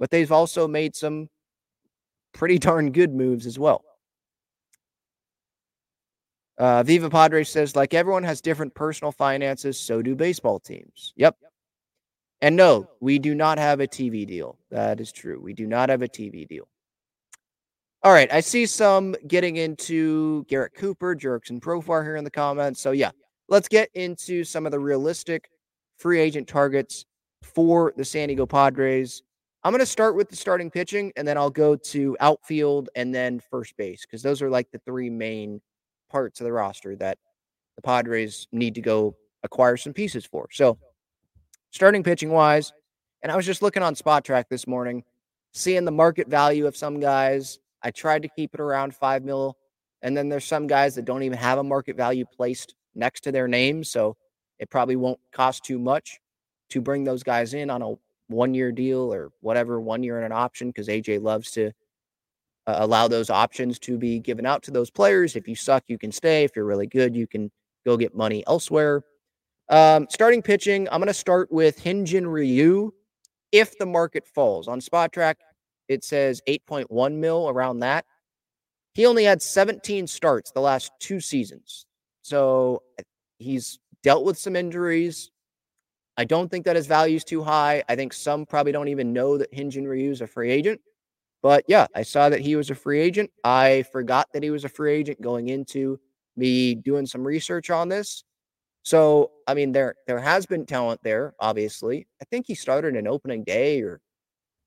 but 0.01 0.11
they've 0.11 0.33
also 0.33 0.67
made 0.67 0.97
some 0.97 1.29
pretty 2.35 2.59
darn 2.59 2.91
good 2.91 3.15
moves 3.15 3.47
as 3.47 3.59
well. 3.59 3.85
Uh, 6.59 6.83
Viva 6.83 7.11
Padres 7.11 7.51
says, 7.51 7.77
like 7.77 7.93
everyone 7.93 8.23
has 8.23 8.41
different 8.41 8.75
personal 8.75 9.13
finances, 9.13 9.79
so 9.79 10.01
do 10.01 10.15
baseball 10.15 10.59
teams. 10.59 11.13
Yep. 11.17 11.37
And 12.41 12.57
no, 12.57 12.89
we 13.01 13.19
do 13.19 13.35
not 13.35 13.59
have 13.59 13.81
a 13.81 13.87
TV 13.87 14.27
deal. 14.27 14.59
That 14.71 15.01
is 15.01 15.13
true. 15.13 15.41
We 15.41 15.53
do 15.53 15.67
not 15.67 15.89
have 15.89 16.03
a 16.03 16.09
TV 16.09 16.47
deal. 16.47 16.69
All 18.03 18.13
right. 18.13 18.33
I 18.33 18.41
see 18.41 18.67
some 18.67 19.17
getting 19.27 19.57
into 19.57 20.45
Garrett 20.45 20.75
Cooper, 20.75 21.15
Jurickson 21.15 21.61
Profar 21.61 22.05
here 22.05 22.17
in 22.17 22.25
the 22.25 22.31
comments. 22.31 22.81
So, 22.81 22.93
yeah, 22.93 23.11
let's 23.49 23.69
get 23.69 23.89
into 23.95 24.45
some 24.45 24.67
of 24.67 24.73
the 24.73 24.79
realistic 24.79 25.51
free 25.99 26.21
agent 26.21 26.47
targets 26.47 27.05
for 27.43 27.93
the 27.97 28.05
San 28.05 28.29
Diego 28.29 28.47
Padres. 28.47 29.23
I'm 29.65 29.73
going 29.73 29.81
to 29.81 29.87
start 29.87 30.15
with 30.15 30.29
the 30.29 30.37
starting 30.37 30.71
pitching, 30.71 31.13
and 31.17 31.27
then 31.27 31.37
I'll 31.37 31.51
go 31.51 31.75
to 31.75 32.17
outfield 32.21 32.89
and 32.95 33.15
then 33.15 33.41
first 33.51 33.77
base 33.77 34.03
because 34.03 34.23
those 34.23 34.41
are 34.41 34.51
like 34.51 34.71
the 34.71 34.79
three 34.87 35.11
main 35.11 35.61
parts 36.09 36.41
of 36.41 36.45
the 36.45 36.53
roster 36.53 36.97
that 36.97 37.19
the 37.77 37.83
Padres 37.83 38.47
need 38.53 38.75
to 38.75 38.81
go 38.81 39.17
acquire 39.43 39.77
some 39.77 39.93
pieces 39.93 40.25
for. 40.25 40.49
So, 40.53 40.79
starting 41.71 42.03
pitching 42.03 42.31
wise, 42.31 42.73
and 43.23 43.31
I 43.31 43.37
was 43.37 43.47
just 43.47 43.63
looking 43.63 43.83
on 43.83 43.95
Spotrac 43.95 44.45
this 44.49 44.67
morning, 44.67 45.05
seeing 45.53 45.85
the 45.85 45.91
market 45.91 46.29
value 46.29 46.67
of 46.67 46.77
some 46.77 47.01
guys. 47.01 47.59
I 47.83 47.91
tried 47.91 48.23
to 48.23 48.29
keep 48.29 48.55
it 48.55 48.61
around 48.61 48.95
five 48.95 49.25
mil, 49.25 49.57
and 50.03 50.17
then 50.17 50.29
there's 50.29 50.45
some 50.45 50.67
guys 50.67 50.95
that 50.95 51.05
don't 51.05 51.23
even 51.23 51.39
have 51.39 51.59
a 51.59 51.65
market 51.65 51.97
value 51.97 52.25
placed 52.25 52.75
next 52.95 53.23
to 53.23 53.33
their 53.33 53.49
name, 53.49 53.85
so 53.85 54.17
it 54.59 54.71
probably 54.71 54.97
won't 54.97 55.21
cost 55.33 55.65
too 55.65 55.79
much 55.79 56.19
to 56.71 56.81
bring 56.81 57.05
those 57.05 57.23
guys 57.23 57.55
in 57.55 57.71
on 57.71 57.83
a 57.83 57.95
one 58.29 58.55
year 58.55 58.73
deal 58.73 59.13
or 59.13 59.31
whatever, 59.41 59.81
one 59.81 60.03
year 60.03 60.19
in 60.19 60.25
an 60.25 60.33
option 60.33 60.69
because 60.69 60.89
AJ 60.89 61.23
loves 61.23 61.51
to 61.53 61.73
uh, 62.67 62.77
allow 62.79 63.09
those 63.09 63.31
options 63.31 63.79
to 63.81 63.97
be 63.97 64.19
given 64.19 64.47
out 64.47 64.63
to 64.65 64.71
those 64.71 64.91
players. 64.91 65.37
If 65.37 65.47
you 65.47 65.55
suck, 65.55 65.85
you 65.89 65.99
can 65.99 66.13
stay. 66.13 66.45
If 66.45 66.57
you're 66.57 66.65
really 66.65 66.87
good, 66.87 67.15
you 67.15 67.27
can 67.27 67.51
go 67.85 67.97
get 67.97 68.15
money 68.15 68.43
elsewhere. 68.47 69.03
Um, 69.69 70.07
starting 70.11 70.43
pitching, 70.43 70.89
I'm 70.91 71.01
going 71.01 71.09
to 71.09 71.15
start 71.15 71.51
with 71.51 71.83
Hyunjin 71.83 72.31
Ryu. 72.31 72.93
If 73.53 73.79
the 73.79 73.87
market 73.87 74.27
falls 74.27 74.69
on 74.69 74.81
Spotrac, 74.81 75.37
it 75.89 76.05
says 76.05 76.41
8.1 76.49 77.15
mil 77.15 77.49
around 77.49 77.81
that. 77.81 78.05
He 78.95 79.07
only 79.07 79.25
had 79.25 79.43
17 79.43 80.07
starts 80.07 80.51
the 80.51 80.61
last 80.61 80.91
two 81.01 81.21
seasons. 81.21 81.87
So 82.23 82.83
he's 83.39 83.79
dealt 84.03 84.25
with 84.25 84.39
some 84.39 84.57
injuries. 84.57 85.31
I 86.17 86.25
don't 86.25 86.51
think 86.51 86.65
that 86.65 86.77
his 86.77 86.87
value 86.87 87.17
is 87.17 87.25
too 87.25 87.43
high. 87.43 87.85
I 87.89 87.95
think 87.95 88.13
some 88.13 88.47
probably 88.47 88.73
don't 88.73 88.89
even 88.89 89.13
know 89.13 89.37
that 89.37 89.53
Hyunjin 89.53 89.87
Ryu 89.87 90.11
is 90.11 90.23
a 90.23 90.27
free 90.27 90.51
agent. 90.51 90.81
But 91.47 91.65
yeah, 91.69 91.87
I 91.95 92.03
saw 92.03 92.29
that 92.29 92.41
he 92.41 92.57
was 92.57 92.71
a 92.71 92.75
free 92.75 93.01
agent. 93.01 93.31
I 93.45 93.85
forgot 93.93 94.27
that 94.33 94.43
he 94.43 94.51
was 94.51 94.65
a 94.65 94.69
free 94.69 94.93
agent 94.95 95.23
going 95.23 95.49
into 95.49 96.01
me 96.37 96.75
doing 96.75 97.07
some 97.07 97.25
research 97.25 97.71
on 97.71 97.89
this. 97.89 98.25
So, 98.83 99.31
I 99.47 99.55
mean, 99.55 99.71
there 99.71 99.95
there 100.09 100.19
has 100.19 100.45
been 100.45 100.67
talent 100.67 101.03
there, 101.05 101.35
obviously. 101.39 102.09
I 102.21 102.25
think 102.25 102.47
he 102.49 102.57
started 102.57 102.97
an 102.97 103.07
opening 103.07 103.45
day, 103.45 103.81
or 103.81 104.01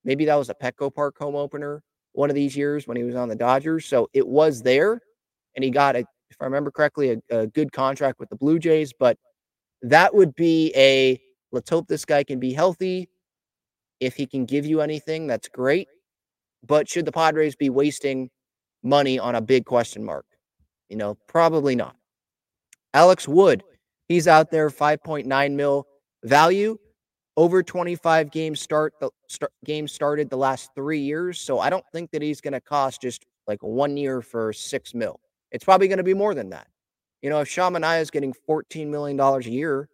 maybe 0.06 0.24
that 0.24 0.36
was 0.36 0.50
a 0.50 0.54
Petco 0.54 0.96
Park 0.96 1.18
home 1.20 1.36
opener 1.36 1.84
one 2.14 2.30
of 2.30 2.36
these 2.38 2.56
years 2.56 2.88
when 2.88 2.96
he 2.96 3.04
was 3.04 3.16
on 3.16 3.28
the 3.28 3.36
Dodgers. 3.36 3.86
So 3.86 4.08
it 4.14 4.26
was 4.26 4.62
there, 4.62 5.02
and 5.56 5.66
he 5.66 5.72
got 5.72 5.98
a, 5.98 6.06
if 6.30 6.38
I 6.40 6.46
remember 6.46 6.72
correctly, 6.72 7.22
a, 7.30 7.40
a 7.40 7.48
good 7.48 7.74
contract 7.74 8.22
with 8.22 8.30
the 8.30 8.38
Blue 8.38 8.58
Jays. 8.58 8.94
But 8.98 9.18
that 9.82 10.16
would 10.16 10.34
be 10.34 10.72
a 10.78 11.20
let's 11.52 11.70
hope 11.70 11.90
this 11.90 12.06
guy 12.06 12.24
can 12.24 12.40
be 12.40 12.54
healthy. 12.54 13.10
If 14.00 14.16
he 14.16 14.26
can 14.26 14.46
give 14.46 14.66
you 14.66 14.80
anything, 14.80 15.28
that's 15.28 15.50
great. 15.50 15.90
But 16.66 16.90
should 16.90 17.06
the 17.06 17.12
Padres 17.12 17.56
be 17.56 17.70
wasting 17.70 18.30
money 18.84 19.18
on 19.18 19.36
a 19.36 19.42
big 19.42 19.66
question 19.66 20.04
mark? 20.04 20.26
You 20.90 20.98
know, 20.98 21.18
probably 21.28 21.76
not. 21.76 21.96
Alex 22.94 23.28
Wood 23.28 23.64
He's 24.10 24.28
out 24.28 24.50
there 24.50 24.70
5.9 24.72 25.54
mil 25.54 25.88
value 26.24 26.78
over 27.38 27.64
25 27.64 28.32
games 28.32 28.60
start 28.60 28.94
the 29.00 29.12
start, 29.28 29.54
started 29.86 30.30
the 30.30 30.36
last 30.36 30.72
three 30.76 31.00
years. 31.00 31.40
So 31.40 31.60
I 31.60 31.70
don't 31.70 31.86
think 31.94 32.12
that 32.12 32.22
he's 32.22 32.42
going 32.42 32.54
to 32.54 32.60
cost 32.60 33.02
just 33.02 33.26
like 33.48 33.62
one 33.62 33.96
year 33.96 34.22
for 34.22 34.52
six 34.52 34.96
mil. 34.96 35.22
It's 35.52 35.64
probably 35.64 35.88
going 35.88 36.00
to 36.00 36.04
be 36.04 36.16
more 36.16 36.34
than 36.34 36.50
that. 36.50 36.68
You 37.22 37.30
know, 37.30 37.40
if 37.40 37.48
Sean 37.48 37.74
Manaea 37.74 38.02
is 38.02 38.10
getting 38.10 38.34
$14 38.50 38.88
million 38.88 39.20
a 39.20 39.40
year 39.42 39.88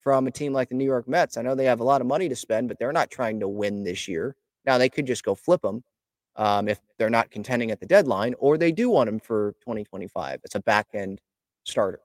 from 0.00 0.26
a 0.26 0.30
team 0.30 0.52
like 0.52 0.70
the 0.70 0.74
New 0.74 0.84
York 0.84 1.06
Mets, 1.06 1.36
I 1.36 1.42
know 1.42 1.54
they 1.54 1.64
have 1.66 1.80
a 1.80 1.84
lot 1.84 2.00
of 2.00 2.06
money 2.06 2.28
to 2.28 2.36
spend, 2.36 2.68
but 2.68 2.78
they're 2.78 2.92
not 2.92 3.10
trying 3.10 3.40
to 3.40 3.48
win 3.48 3.84
this 3.84 4.08
year. 4.08 4.36
Now 4.66 4.78
they 4.78 4.88
could 4.88 5.06
just 5.06 5.24
go 5.24 5.34
flip 5.34 5.64
him 5.64 5.82
um, 6.36 6.68
if 6.68 6.80
they're 6.98 7.10
not 7.10 7.30
contending 7.30 7.70
at 7.70 7.80
the 7.80 7.86
deadline, 7.86 8.34
or 8.38 8.58
they 8.58 8.72
do 8.72 8.90
want 8.90 9.08
him 9.08 9.20
for 9.20 9.52
2025. 9.60 10.40
It's 10.44 10.54
a 10.54 10.60
back 10.60 10.88
end 10.94 11.20
starter. 11.64 12.00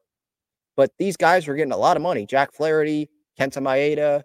But 0.76 0.91
these 0.98 1.17
guys 1.17 1.48
were 1.48 1.56
getting 1.56 1.74
a 1.74 1.78
lot 1.78 1.98
of 1.98 2.04
money. 2.04 2.26
Jack 2.26 2.54
Flaherty, 2.54 3.10
Kenta 3.39 3.62
Maeda, 3.62 4.24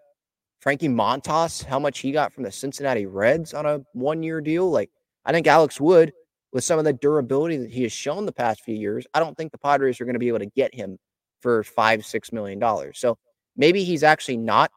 Frankie 0.61 0.89
Montas, 0.89 1.65
how 1.65 1.79
much 1.79 1.99
he 1.99 2.13
got 2.13 2.33
from 2.33 2.45
the 2.45 2.53
Cincinnati 2.53 3.07
Reds 3.07 3.55
on 3.55 3.67
a 3.67 3.81
one 3.93 4.23
year 4.23 4.41
deal. 4.41 4.71
Like, 4.71 4.91
I 5.25 5.33
think 5.33 5.47
Alex 5.47 5.81
Wood, 5.81 6.13
with 6.53 6.65
some 6.65 6.79
of 6.79 6.85
the 6.85 6.93
durability 6.93 7.57
that 7.57 7.71
he 7.71 7.83
has 7.83 7.93
shown 7.93 8.27
the 8.27 8.33
past 8.33 8.63
few 8.63 8.77
years, 8.77 9.07
I 9.13 9.21
don't 9.21 9.37
think 9.37 9.53
the 9.53 9.59
Padres 9.59 10.01
are 10.01 10.05
going 10.05 10.15
to 10.15 10.21
be 10.21 10.29
able 10.29 10.39
to 10.39 10.47
get 10.47 10.75
him 10.75 10.99
for 11.41 11.65
five, 11.65 12.07
six 12.07 12.33
million 12.33 12.59
dollars. 12.59 12.99
So 12.99 13.19
maybe 13.57 13.85
he's 13.85 14.03
actually 14.03 14.37
not 14.37 14.71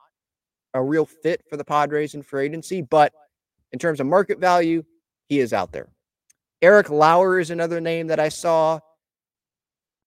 a 0.73 0.83
real 0.83 1.05
fit 1.05 1.43
for 1.49 1.57
the 1.57 1.63
Padres 1.63 2.15
in 2.15 2.23
free 2.23 2.45
agency, 2.45 2.81
but 2.81 3.13
in 3.71 3.79
terms 3.79 3.99
of 3.99 4.07
market 4.07 4.39
value, 4.39 4.83
he 5.27 5.39
is 5.39 5.53
out 5.53 5.71
there. 5.71 5.89
Eric 6.61 6.89
Lauer 6.89 7.39
is 7.39 7.51
another 7.51 7.79
name 7.79 8.07
that 8.07 8.19
I 8.19 8.29
saw. 8.29 8.79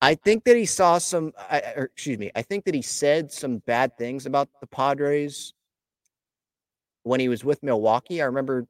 I 0.03 0.15
think 0.15 0.45
that 0.45 0.57
he 0.57 0.67
saw 0.67 0.99
some, 0.99 1.33
or 1.77 1.85
excuse 1.85 2.19
me, 2.19 2.31
I 2.35 2.43
think 2.43 2.65
that 2.65 2.75
he 2.75 2.83
said 2.83 3.31
some 3.31 3.59
bad 3.59 3.97
things 3.99 4.27
about 4.27 4.49
the 4.61 4.67
Padres 4.67 5.53
when 7.03 7.21
he 7.21 7.29
was 7.29 7.45
with 7.45 7.63
Milwaukee. 7.63 8.23
I 8.23 8.27
remember 8.27 8.67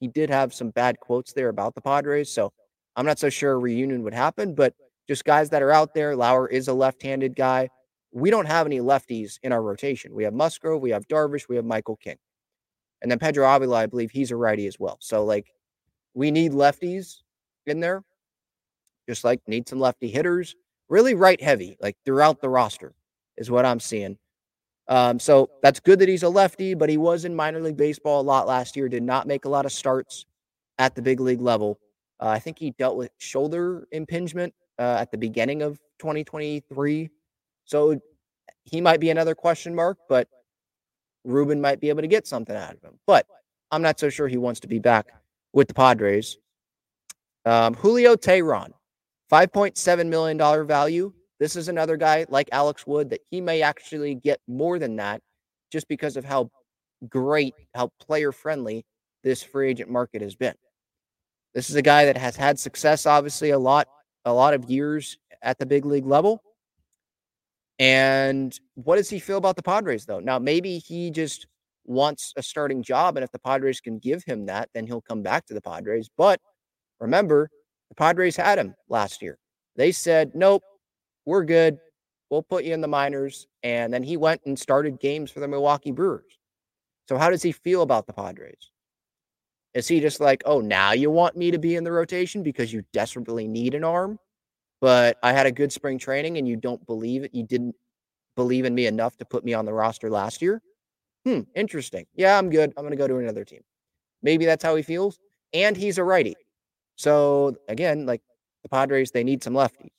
he 0.00 0.08
did 0.08 0.30
have 0.30 0.52
some 0.52 0.70
bad 0.70 1.00
quotes 1.00 1.32
there 1.32 1.48
about 1.48 1.74
the 1.74 1.80
Padres. 1.80 2.30
So 2.30 2.52
I'm 2.96 3.06
not 3.06 3.18
so 3.18 3.30
sure 3.30 3.52
a 3.52 3.58
reunion 3.58 4.02
would 4.02 4.14
happen, 4.14 4.54
but 4.54 4.74
just 5.08 5.24
guys 5.24 5.50
that 5.50 5.62
are 5.62 5.72
out 5.72 5.94
there. 5.94 6.14
Lauer 6.14 6.46
is 6.46 6.68
a 6.68 6.74
left 6.74 7.02
handed 7.02 7.34
guy. 7.34 7.68
We 8.12 8.30
don't 8.30 8.46
have 8.46 8.66
any 8.66 8.80
lefties 8.80 9.38
in 9.42 9.52
our 9.52 9.62
rotation. 9.62 10.14
We 10.14 10.24
have 10.24 10.34
Musgrove, 10.34 10.82
we 10.82 10.90
have 10.90 11.06
Darvish, 11.08 11.48
we 11.48 11.56
have 11.56 11.64
Michael 11.64 11.96
King. 11.96 12.16
And 13.02 13.10
then 13.10 13.18
Pedro 13.18 13.48
Avila, 13.48 13.76
I 13.76 13.86
believe 13.86 14.10
he's 14.10 14.30
a 14.30 14.36
righty 14.36 14.66
as 14.66 14.78
well. 14.78 14.98
So, 15.00 15.24
like, 15.24 15.52
we 16.14 16.30
need 16.30 16.52
lefties 16.52 17.22
in 17.66 17.80
there 17.80 18.04
just 19.10 19.24
like 19.24 19.40
need 19.48 19.68
some 19.68 19.80
lefty 19.80 20.08
hitters, 20.08 20.54
really 20.88 21.14
right 21.14 21.40
heavy, 21.40 21.76
like 21.80 21.96
throughout 22.04 22.40
the 22.40 22.48
roster, 22.48 22.94
is 23.36 23.50
what 23.50 23.66
I'm 23.66 23.80
seeing. 23.80 24.16
Um, 24.86 25.18
so 25.18 25.50
that's 25.62 25.80
good 25.80 25.98
that 25.98 26.08
he's 26.08 26.22
a 26.22 26.28
lefty, 26.28 26.74
but 26.74 26.88
he 26.88 26.96
was 26.96 27.24
in 27.24 27.34
minor 27.34 27.60
league 27.60 27.76
baseball 27.76 28.20
a 28.20 28.22
lot 28.22 28.46
last 28.46 28.76
year, 28.76 28.88
did 28.88 29.02
not 29.02 29.26
make 29.26 29.46
a 29.46 29.48
lot 29.48 29.66
of 29.66 29.72
starts 29.72 30.26
at 30.78 30.94
the 30.94 31.02
big 31.02 31.18
league 31.18 31.40
level. 31.40 31.80
Uh, 32.20 32.28
I 32.28 32.38
think 32.38 32.58
he 32.58 32.70
dealt 32.70 32.96
with 32.96 33.10
shoulder 33.18 33.88
impingement 33.90 34.54
uh, 34.78 34.98
at 35.00 35.10
the 35.10 35.18
beginning 35.18 35.62
of 35.62 35.80
2023. 35.98 37.10
So 37.64 38.00
he 38.64 38.80
might 38.80 39.00
be 39.00 39.10
another 39.10 39.34
question 39.34 39.74
mark, 39.74 39.98
but 40.08 40.28
Ruben 41.24 41.60
might 41.60 41.80
be 41.80 41.88
able 41.88 42.02
to 42.02 42.08
get 42.08 42.26
something 42.26 42.56
out 42.56 42.74
of 42.74 42.82
him. 42.82 42.98
But 43.06 43.26
I'm 43.70 43.82
not 43.82 43.98
so 44.00 44.08
sure 44.10 44.28
he 44.28 44.38
wants 44.38 44.60
to 44.60 44.68
be 44.68 44.78
back 44.78 45.08
with 45.52 45.68
the 45.68 45.74
Padres. 45.74 46.38
Um, 47.44 47.74
Julio 47.74 48.16
Teheran, 48.16 48.72
$5.7 49.30 50.06
million 50.08 50.66
value. 50.66 51.12
This 51.38 51.56
is 51.56 51.68
another 51.68 51.96
guy 51.96 52.26
like 52.28 52.48
Alex 52.52 52.86
Wood 52.86 53.10
that 53.10 53.20
he 53.30 53.40
may 53.40 53.62
actually 53.62 54.14
get 54.14 54.40
more 54.46 54.78
than 54.78 54.96
that 54.96 55.22
just 55.72 55.88
because 55.88 56.16
of 56.16 56.24
how 56.24 56.50
great, 57.08 57.54
how 57.74 57.90
player 58.00 58.32
friendly 58.32 58.84
this 59.22 59.42
free 59.42 59.70
agent 59.70 59.90
market 59.90 60.20
has 60.20 60.34
been. 60.34 60.54
This 61.54 61.70
is 61.70 61.76
a 61.76 61.82
guy 61.82 62.04
that 62.04 62.16
has 62.16 62.36
had 62.36 62.58
success, 62.58 63.06
obviously, 63.06 63.50
a 63.50 63.58
lot, 63.58 63.88
a 64.24 64.32
lot 64.32 64.54
of 64.54 64.68
years 64.70 65.18
at 65.42 65.58
the 65.58 65.66
big 65.66 65.84
league 65.84 66.06
level. 66.06 66.42
And 67.80 68.56
what 68.74 68.96
does 68.96 69.08
he 69.08 69.18
feel 69.18 69.38
about 69.38 69.56
the 69.56 69.62
Padres, 69.62 70.04
though? 70.04 70.20
Now, 70.20 70.38
maybe 70.38 70.78
he 70.78 71.10
just 71.10 71.46
wants 71.86 72.34
a 72.36 72.42
starting 72.42 72.82
job. 72.82 73.16
And 73.16 73.24
if 73.24 73.32
the 73.32 73.38
Padres 73.38 73.80
can 73.80 73.98
give 73.98 74.22
him 74.22 74.44
that, 74.46 74.68
then 74.74 74.86
he'll 74.86 75.00
come 75.00 75.22
back 75.22 75.46
to 75.46 75.54
the 75.54 75.62
Padres. 75.62 76.10
But 76.16 76.40
remember, 77.00 77.48
the 77.88 77.94
Padres 77.94 78.36
had 78.36 78.58
him 78.58 78.74
last 78.90 79.22
year. 79.22 79.38
They 79.76 79.92
said, 79.92 80.32
nope, 80.34 80.62
we're 81.24 81.44
good. 81.44 81.78
We'll 82.28 82.42
put 82.42 82.64
you 82.64 82.74
in 82.74 82.82
the 82.82 82.86
minors. 82.86 83.46
And 83.62 83.92
then 83.92 84.02
he 84.02 84.18
went 84.18 84.42
and 84.44 84.58
started 84.58 85.00
games 85.00 85.30
for 85.30 85.40
the 85.40 85.48
Milwaukee 85.48 85.90
Brewers. 85.90 86.38
So, 87.08 87.16
how 87.16 87.30
does 87.30 87.42
he 87.42 87.50
feel 87.50 87.80
about 87.80 88.06
the 88.06 88.12
Padres? 88.12 88.70
Is 89.72 89.88
he 89.88 90.00
just 90.00 90.20
like, 90.20 90.42
oh, 90.44 90.60
now 90.60 90.92
you 90.92 91.10
want 91.10 91.36
me 91.36 91.50
to 91.50 91.58
be 91.58 91.76
in 91.76 91.84
the 91.84 91.92
rotation 91.92 92.42
because 92.42 92.72
you 92.72 92.82
desperately 92.92 93.48
need 93.48 93.74
an 93.74 93.84
arm? 93.84 94.18
But 94.80 95.18
I 95.22 95.32
had 95.32 95.46
a 95.46 95.52
good 95.52 95.72
spring 95.72 95.98
training 95.98 96.38
and 96.38 96.48
you 96.48 96.56
don't 96.56 96.84
believe 96.86 97.24
it. 97.24 97.34
You 97.34 97.44
didn't 97.44 97.74
believe 98.36 98.64
in 98.64 98.74
me 98.74 98.86
enough 98.86 99.16
to 99.18 99.24
put 99.24 99.44
me 99.44 99.52
on 99.52 99.66
the 99.66 99.72
roster 99.72 100.10
last 100.10 100.40
year. 100.40 100.62
Hmm, 101.26 101.40
interesting. 101.54 102.06
Yeah, 102.14 102.38
I'm 102.38 102.48
good. 102.48 102.72
I'm 102.76 102.82
going 102.82 102.92
to 102.92 102.96
go 102.96 103.06
to 103.06 103.18
another 103.18 103.44
team. 103.44 103.60
Maybe 104.22 104.46
that's 104.46 104.64
how 104.64 104.76
he 104.76 104.82
feels. 104.82 105.18
And 105.52 105.76
he's 105.76 105.98
a 105.98 106.04
righty. 106.04 106.36
So 106.96 107.56
again, 107.68 108.06
like 108.06 108.22
the 108.62 108.68
Padres, 108.68 109.10
they 109.10 109.24
need 109.24 109.42
some 109.42 109.54
lefties. 109.54 109.90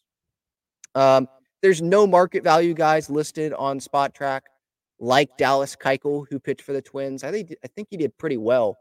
Um, 0.95 1.27
there's 1.61 1.81
no 1.81 2.07
market 2.07 2.43
value 2.43 2.73
guys 2.73 3.09
listed 3.09 3.53
on 3.53 3.79
Spotrac 3.79 4.41
like 4.99 5.35
Dallas 5.37 5.75
Keuchel, 5.75 6.25
who 6.29 6.39
pitched 6.39 6.61
for 6.61 6.73
the 6.73 6.81
Twins. 6.81 7.23
I 7.23 7.31
think 7.31 7.55
I 7.63 7.67
think 7.67 7.87
he 7.89 7.97
did 7.97 8.17
pretty 8.17 8.37
well, 8.37 8.77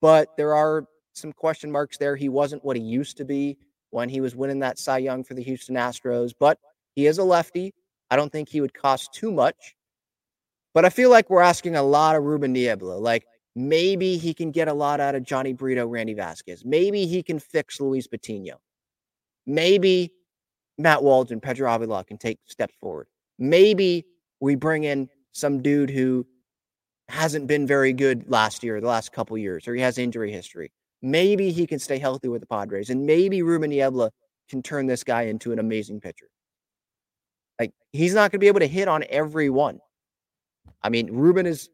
but 0.00 0.36
there 0.36 0.54
are 0.54 0.84
some 1.14 1.32
question 1.32 1.70
marks 1.70 1.98
there. 1.98 2.16
He 2.16 2.28
wasn't 2.28 2.64
what 2.64 2.76
he 2.76 2.82
used 2.82 3.16
to 3.16 3.24
be 3.24 3.56
when 3.90 4.08
he 4.08 4.20
was 4.20 4.36
winning 4.36 4.60
that 4.60 4.78
Cy 4.78 4.98
Young 4.98 5.24
for 5.24 5.34
the 5.34 5.42
Houston 5.42 5.76
Astros, 5.76 6.32
but 6.38 6.58
he 6.94 7.06
is 7.06 7.18
a 7.18 7.24
lefty. 7.24 7.74
I 8.10 8.16
don't 8.16 8.32
think 8.32 8.48
he 8.48 8.60
would 8.60 8.74
cost 8.74 9.12
too 9.12 9.30
much. 9.30 9.74
But 10.74 10.84
I 10.84 10.90
feel 10.90 11.10
like 11.10 11.30
we're 11.30 11.42
asking 11.42 11.76
a 11.76 11.82
lot 11.82 12.16
of 12.16 12.24
Ruben 12.24 12.52
Niebla. 12.52 12.94
Like, 12.94 13.24
Maybe 13.58 14.18
he 14.18 14.34
can 14.34 14.52
get 14.52 14.68
a 14.68 14.72
lot 14.72 15.00
out 15.00 15.16
of 15.16 15.24
Jhony 15.24 15.56
Brito, 15.56 15.84
Randy 15.84 16.14
Vasquez. 16.14 16.64
Maybe 16.64 17.06
he 17.06 17.24
can 17.24 17.40
fix 17.40 17.80
Luis 17.80 18.06
Patino. 18.06 18.60
Maybe 19.46 20.12
Matt 20.78 21.02
Waldron, 21.02 21.40
Pedro 21.40 21.74
Avila 21.74 22.04
can 22.04 22.18
take 22.18 22.38
steps 22.46 22.76
forward. 22.80 23.08
Maybe 23.36 24.06
we 24.38 24.54
bring 24.54 24.84
in 24.84 25.08
some 25.32 25.60
dude 25.60 25.90
who 25.90 26.24
hasn't 27.08 27.48
been 27.48 27.66
very 27.66 27.92
good 27.92 28.30
last 28.30 28.62
year, 28.62 28.80
the 28.80 28.86
last 28.86 29.10
couple 29.10 29.36
years, 29.36 29.66
or 29.66 29.74
he 29.74 29.80
has 29.80 29.98
injury 29.98 30.30
history. 30.30 30.70
Maybe 31.02 31.50
he 31.52 31.66
can 31.66 31.78
stay 31.78 31.98
healthy 31.98 32.28
with 32.28 32.40
the 32.40 32.46
Padres, 32.46 32.90
and 32.90 33.06
maybe 33.06 33.42
Ruben 33.42 33.70
Niebla 33.70 34.10
can 34.48 34.62
turn 34.62 34.86
this 34.86 35.04
guy 35.04 35.22
into 35.22 35.52
an 35.52 35.58
amazing 35.58 36.00
pitcher. 36.00 36.26
Like 37.60 37.72
he's 37.92 38.14
not 38.14 38.30
going 38.30 38.38
to 38.38 38.38
be 38.38 38.48
able 38.48 38.60
to 38.60 38.66
hit 38.66 38.88
on 38.88 39.04
every 39.08 39.50
one. 39.50 39.80
I 40.82 40.88
mean, 40.88 41.10
Ruben 41.12 41.46
is 41.46 41.68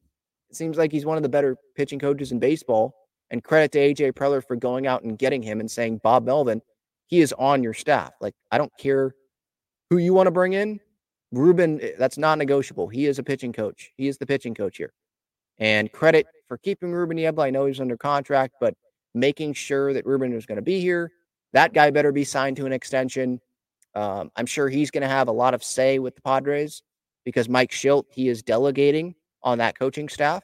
it 0.55 0.57
seems 0.57 0.77
like 0.77 0.93
he's 0.93 1.05
one 1.05 1.17
of 1.17 1.23
the 1.23 1.29
better 1.29 1.57
pitching 1.75 1.99
coaches 1.99 2.31
in 2.31 2.39
baseball, 2.39 2.95
And 3.31 3.43
credit 3.43 3.73
to 3.73 3.79
AJ 3.79 4.13
Preller 4.13 4.47
for 4.47 4.55
going 4.55 4.87
out 4.87 5.03
and 5.03 5.19
getting 5.19 5.43
him 5.43 5.59
and 5.59 5.69
saying, 5.69 6.01
Bob 6.05 6.25
Melvin, 6.25 6.63
he 7.07 7.21
is 7.21 7.33
on 7.39 7.63
your 7.63 7.75
staff. 7.75 8.13
Like, 8.21 8.35
I 8.53 8.59
don't 8.59 8.71
care 8.79 9.15
who 9.91 9.99
you 9.99 10.15
want 10.15 10.29
to 10.29 10.31
bring 10.31 10.53
in. 10.53 10.79
Ruben, 11.33 11.81
eh, 11.81 11.93
that's 11.99 12.19
non 12.19 12.39
negotiable. 12.39 12.87
He 12.87 13.07
is 13.07 13.19
a 13.19 13.25
pitching 13.25 13.53
coach. 13.53 13.91
He 13.97 14.07
is 14.07 14.19
the 14.19 14.27
pitching 14.27 14.55
coach 14.55 14.77
here. 14.77 14.93
And 15.59 15.91
credit 15.91 16.27
for 16.47 16.59
keeping 16.59 16.93
Ruben 16.93 17.17
Niebla. 17.17 17.47
I 17.47 17.51
know 17.51 17.67
he's 17.67 17.81
under 17.81 17.97
contract, 17.97 18.55
but 18.61 18.75
making 19.15 19.55
sure 19.55 19.93
that 19.93 20.07
Ruben 20.07 20.33
is 20.33 20.47
going 20.47 20.57
to 20.57 20.63
be 20.63 20.81
here. 20.81 21.13
That 21.53 21.73
guy 21.73 21.91
better 21.91 22.13
be 22.13 22.25
signed 22.25 22.57
to 22.59 22.67
an 22.67 22.73
extension. 22.73 23.41
Um, 23.95 24.31
I'm 24.37 24.47
sure 24.47 24.69
he's 24.69 24.91
going 24.91 25.03
to 25.03 25.09
have 25.09 25.29
a 25.29 25.33
lot 25.33 25.55
of 25.55 25.63
say 25.63 25.99
with 25.99 26.17
the 26.17 26.23
Padres 26.23 26.83
because 27.25 27.49
Mike 27.49 27.71
Shildt, 27.71 28.05
he 28.11 28.29
is 28.29 28.43
delegating 28.43 29.15
on 29.43 29.59
that 29.59 29.79
coaching 29.79 30.09
staff. 30.09 30.43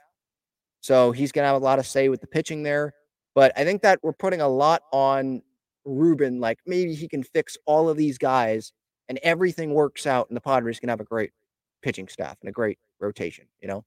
So 0.81 1.13
he's 1.13 1.33
going 1.33 1.43
to 1.43 1.49
have 1.49 1.61
a 1.61 1.65
lot 1.65 1.79
of 1.79 1.87
say 1.87 2.09
with 2.09 2.21
the 2.21 2.27
pitching 2.27 2.63
there. 2.63 2.95
But 3.35 3.53
I 3.57 3.65
think 3.65 3.83
that 3.83 3.99
we're 4.03 4.13
putting 4.13 4.41
a 4.41 4.49
lot 4.49 4.83
on 4.93 5.43
Ruben. 5.85 6.41
Like 6.41 6.59
maybe 6.67 6.95
he 6.95 7.09
can 7.09 7.23
fix 7.23 7.57
all 7.67 7.89
of 7.89 7.97
these 7.97 8.19
guys 8.19 8.73
and 9.09 9.19
everything 9.23 9.75
works 9.75 10.07
out 10.07 10.29
and 10.29 10.37
the 10.37 10.41
Padres 10.41 10.81
can 10.81 10.89
have 10.89 11.01
a 11.01 11.05
great 11.05 11.33
pitching 11.83 12.09
staff 12.09 12.37
and 12.41 12.49
a 12.49 12.53
great 12.53 12.79
rotation, 13.01 13.47
you 13.61 13.69
know? 13.69 13.85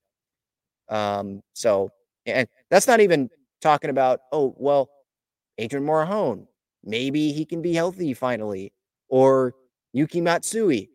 Um, 0.90 1.42
so, 1.54 1.90
and 2.26 2.48
that's 2.70 2.88
not 2.88 3.00
even 3.00 3.30
talking 3.64 3.90
about, 3.90 4.20
oh, 4.32 4.54
well, 4.58 4.90
Adrian 5.58 5.86
Morejon, 5.86 6.46
maybe 6.84 7.32
he 7.32 7.46
can 7.46 7.62
be 7.62 7.74
healthy 7.74 8.14
finally, 8.14 8.74
or 9.10 9.54
Yuki 9.94 10.22
Matsui. 10.22 10.90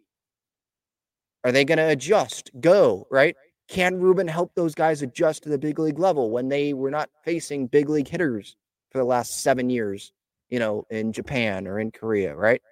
Are 1.44 1.52
they 1.52 1.64
going 1.64 1.78
to 1.78 1.88
adjust? 1.88 2.50
Go, 2.60 3.06
right? 3.10 3.34
Can 3.68 3.98
Ruben 3.98 4.28
help 4.28 4.54
those 4.54 4.74
guys 4.74 5.02
adjust 5.02 5.42
to 5.42 5.48
the 5.48 5.58
big 5.58 5.78
league 5.78 5.98
level 5.98 6.30
when 6.30 6.48
they 6.48 6.72
were 6.72 6.90
not 6.90 7.10
facing 7.24 7.66
big 7.66 7.88
league 7.88 8.08
hitters 8.08 8.56
for 8.90 8.98
the 8.98 9.04
last 9.04 9.42
seven 9.42 9.70
years, 9.70 10.12
you 10.48 10.58
know, 10.58 10.84
in 10.90 11.12
Japan 11.12 11.66
or 11.66 11.78
in 11.78 11.90
Korea, 11.90 12.34
right? 12.34 12.62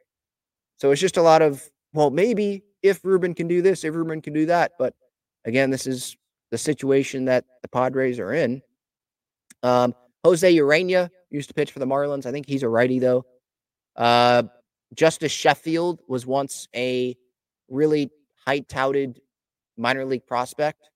So 0.79 0.91
it's 0.91 1.01
just 1.01 1.17
a 1.17 1.23
lot 1.23 1.43
of, 1.43 1.63
well, 1.93 2.11
maybe 2.11 2.63
if 2.83 3.05
Ruben 3.05 3.35
can 3.35 3.49
do 3.49 3.63
this, 3.63 3.85
if 3.85 3.95
Ruben 3.95 4.21
can 4.21 4.33
do 4.33 4.47
that. 4.47 4.73
But 4.79 4.95
again, 5.45 5.71
this 5.71 5.87
is 5.87 6.17
the 6.51 6.59
situation 6.59 7.27
that 7.27 7.45
the 7.63 7.69
Padres 7.69 8.19
are 8.19 8.33
in. 8.33 8.63
Um, 9.67 9.95
Jose 10.25 10.55
Urena 10.55 11.11
used 11.31 11.49
to 11.49 11.55
pitch 11.55 11.73
for 11.73 11.79
the 11.79 11.87
Marlins. 11.87 12.27
I 12.27 12.33
think 12.33 12.47
he's 12.47 12.63
a 12.63 12.69
righty, 12.69 12.99
though. 12.99 13.25
Uh, 13.97 14.45
Justus 14.95 15.33
Sheffield 15.33 16.01
was 16.09 16.27
once 16.27 16.69
a 16.75 17.17
really 17.69 18.11
high 18.47 18.61
touted 18.61 19.21
minor 19.77 20.05
league 20.05 20.27
prospect, 20.27 20.91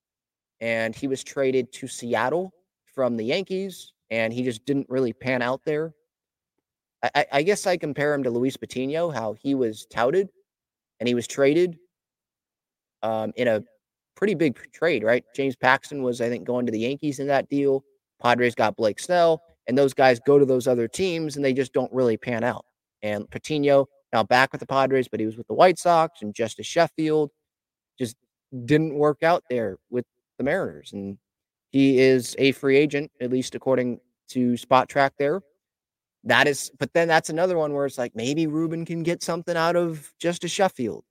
and 0.61 0.95
he 0.95 1.09
was 1.09 1.25
traded 1.25 1.73
to 1.73 1.89
Seattle 1.89 2.53
from 2.85 3.16
the 3.16 3.25
Yankees, 3.25 3.93
and 4.11 4.33
he 4.33 4.43
just 4.43 4.64
didn't 4.64 4.89
really 4.89 5.12
pan 5.12 5.43
out 5.43 5.64
there. 5.64 5.95
I, 7.03 7.27
I 7.33 7.43
guess 7.43 7.66
I 7.66 7.77
compare 7.77 8.12
him 8.12 8.23
to 8.25 8.31
Luis 8.31 8.57
Patino, 8.57 9.11
how 9.11 9.33
he 9.33 9.55
was 9.55 9.87
touted 9.87 10.29
and 11.01 11.09
he 11.09 11.14
was 11.14 11.27
traded 11.27 11.79
um, 13.03 13.33
in 13.37 13.49
a 13.49 13.62
pretty 14.14 14.35
big 14.35 14.59
trade, 14.73 15.03
right? 15.03 15.25
James 15.35 15.57
Paxton 15.57 16.03
was, 16.03 16.21
I 16.21 16.29
think, 16.29 16.45
going 16.45 16.66
to 16.66 16.73
the 16.73 16.81
Yankees 16.81 17.18
in 17.18 17.27
that 17.29 17.49
deal. 17.49 17.85
Padres 18.21 18.55
got 18.55 18.77
Blake 18.77 19.01
Snell, 19.01 19.43
and 19.66 19.77
those 19.77 19.95
guys 19.95 20.21
go 20.27 20.39
to 20.39 20.45
those 20.45 20.66
other 20.66 20.89
teams 20.89 21.37
and 21.37 21.45
they 21.45 21.53
just 21.53 21.73
don't 21.73 21.93
really 21.93 22.16
pan 22.16 22.45
out. 22.45 22.64
And 23.03 23.31
Patino 23.31 23.89
now 24.12 24.23
back 24.23 24.53
with 24.53 24.61
the 24.61 24.66
Padres, 24.66 25.09
but 25.09 25.21
he 25.21 25.27
was 25.27 25.37
with 25.37 25.47
the 25.47 25.55
White 25.55 25.79
Sox 25.79 26.23
and 26.23 26.35
Justus 26.35 26.66
Sheffield 26.66 27.31
just 27.99 28.16
didn't 28.64 28.95
work 28.95 29.23
out 29.23 29.45
there 29.49 29.79
with 29.91 30.05
the 30.39 30.45
Mariners. 30.45 30.93
And 30.93 31.18
he 31.71 31.99
is 31.99 32.35
a 32.39 32.53
free 32.53 32.77
agent, 32.77 33.11
at 33.21 33.31
least 33.31 33.55
according 33.55 34.01
to 34.31 34.53
Spotrac 34.55 35.12
there. 35.18 35.43
That 36.25 36.49
is, 36.49 36.71
but 36.79 36.93
then 36.93 37.09
that's 37.09 37.31
another 37.31 37.57
one 37.57 37.73
where 37.73 37.87
it's 37.87 37.97
like 37.97 38.14
maybe 38.14 38.47
Ruben 38.47 38.85
can 38.85 39.03
get 39.03 39.23
something 39.23 39.57
out 39.57 39.77
of 39.77 40.12
Justus 40.18 40.51
Sheffield 40.51 41.05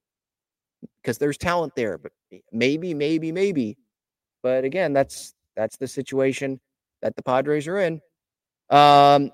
because 1.01 1.17
there's 1.17 1.37
talent 1.37 1.73
there, 1.75 1.97
but 1.97 2.11
maybe, 2.51 2.93
maybe, 2.93 3.31
maybe. 3.31 3.77
But 4.43 4.65
again, 4.65 4.93
that's 4.93 5.33
that's 5.55 5.77
the 5.77 5.87
situation 5.87 6.59
that 7.01 7.15
the 7.15 7.23
Padres 7.23 7.67
are 7.67 7.79
in. 7.79 8.01
Um, 8.69 9.31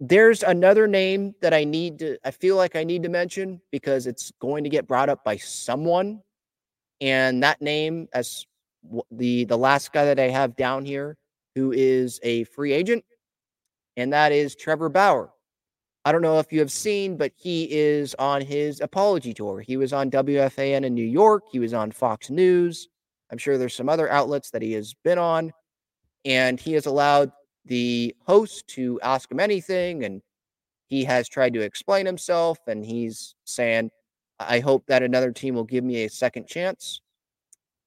there's 0.00 0.42
another 0.42 0.86
name 0.86 1.34
that 1.42 1.52
I 1.52 1.64
need 1.64 1.98
to, 1.98 2.18
I 2.24 2.30
feel 2.30 2.56
like 2.56 2.74
I 2.74 2.84
need 2.84 3.02
to 3.02 3.08
mention 3.08 3.60
because 3.70 4.06
it's 4.06 4.32
going 4.40 4.64
to 4.64 4.70
get 4.70 4.88
brought 4.88 5.10
up 5.10 5.24
by 5.24 5.36
someone. 5.36 6.22
And 7.02 7.42
that 7.42 7.60
name, 7.60 8.08
as 8.14 8.46
the 9.10 9.44
the 9.44 9.58
last 9.58 9.92
guy 9.92 10.04
that 10.06 10.18
I 10.18 10.28
have 10.28 10.56
down 10.56 10.84
here, 10.84 11.16
who 11.54 11.72
is 11.72 12.20
a 12.22 12.44
free 12.44 12.72
agent, 12.72 13.04
and 13.96 14.12
that 14.12 14.32
is 14.32 14.54
Trevor 14.54 14.88
Bauer. 14.88 15.30
I 16.04 16.12
don't 16.12 16.22
know 16.22 16.38
if 16.38 16.50
you 16.50 16.60
have 16.60 16.72
seen, 16.72 17.16
but 17.16 17.32
he 17.36 17.68
is 17.70 18.14
on 18.18 18.40
his 18.40 18.80
apology 18.80 19.34
tour. 19.34 19.60
He 19.60 19.76
was 19.76 19.92
on 19.92 20.10
WFAN 20.10 20.84
in 20.84 20.94
New 20.94 21.04
York. 21.04 21.44
He 21.52 21.58
was 21.58 21.74
on 21.74 21.90
Fox 21.90 22.30
News. 22.30 22.88
I'm 23.30 23.38
sure 23.38 23.58
there's 23.58 23.74
some 23.74 23.88
other 23.88 24.10
outlets 24.10 24.50
that 24.50 24.62
he 24.62 24.72
has 24.72 24.94
been 25.04 25.18
on. 25.18 25.52
And 26.24 26.60
he 26.60 26.72
has 26.74 26.86
allowed 26.86 27.32
the 27.64 28.14
host 28.26 28.66
to 28.68 29.00
ask 29.02 29.30
him 29.30 29.40
anything. 29.40 30.04
And 30.04 30.22
he 30.86 31.04
has 31.04 31.28
tried 31.28 31.54
to 31.54 31.60
explain 31.60 32.06
himself. 32.06 32.58
And 32.66 32.84
he's 32.84 33.34
saying, 33.44 33.90
I 34.38 34.60
hope 34.60 34.86
that 34.86 35.02
another 35.02 35.32
team 35.32 35.54
will 35.54 35.64
give 35.64 35.84
me 35.84 36.04
a 36.04 36.10
second 36.10 36.46
chance. 36.46 37.00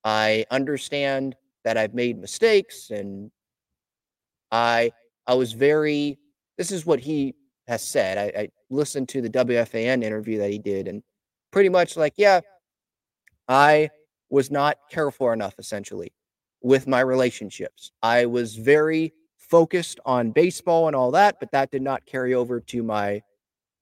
I 0.03 0.45
understand 0.51 1.35
that 1.63 1.77
I've 1.77 1.93
made 1.93 2.19
mistakes 2.19 2.89
and 2.89 3.31
I 4.51 4.91
I 5.25 5.33
was 5.35 5.53
very, 5.53 6.19
this 6.57 6.71
is 6.71 6.85
what 6.85 6.99
he 6.99 7.35
has 7.67 7.81
said. 7.81 8.17
I, 8.17 8.41
I 8.41 8.49
listened 8.69 9.09
to 9.09 9.21
the 9.21 9.29
WFAN 9.29 10.03
interview 10.03 10.37
that 10.39 10.51
he 10.51 10.59
did, 10.59 10.87
and 10.87 11.01
pretty 11.51 11.69
much 11.69 11.95
like, 11.95 12.13
yeah, 12.17 12.41
I 13.47 13.89
was 14.29 14.51
not 14.51 14.77
careful 14.91 15.31
enough, 15.31 15.55
essentially, 15.59 16.11
with 16.63 16.87
my 16.87 17.01
relationships. 17.01 17.91
I 18.01 18.25
was 18.25 18.55
very 18.55 19.13
focused 19.37 19.99
on 20.05 20.31
baseball 20.31 20.87
and 20.87 20.95
all 20.95 21.11
that, 21.11 21.39
but 21.39 21.51
that 21.51 21.69
did 21.69 21.81
not 21.81 22.05
carry 22.05 22.33
over 22.33 22.59
to 22.59 22.81
my 22.81 23.21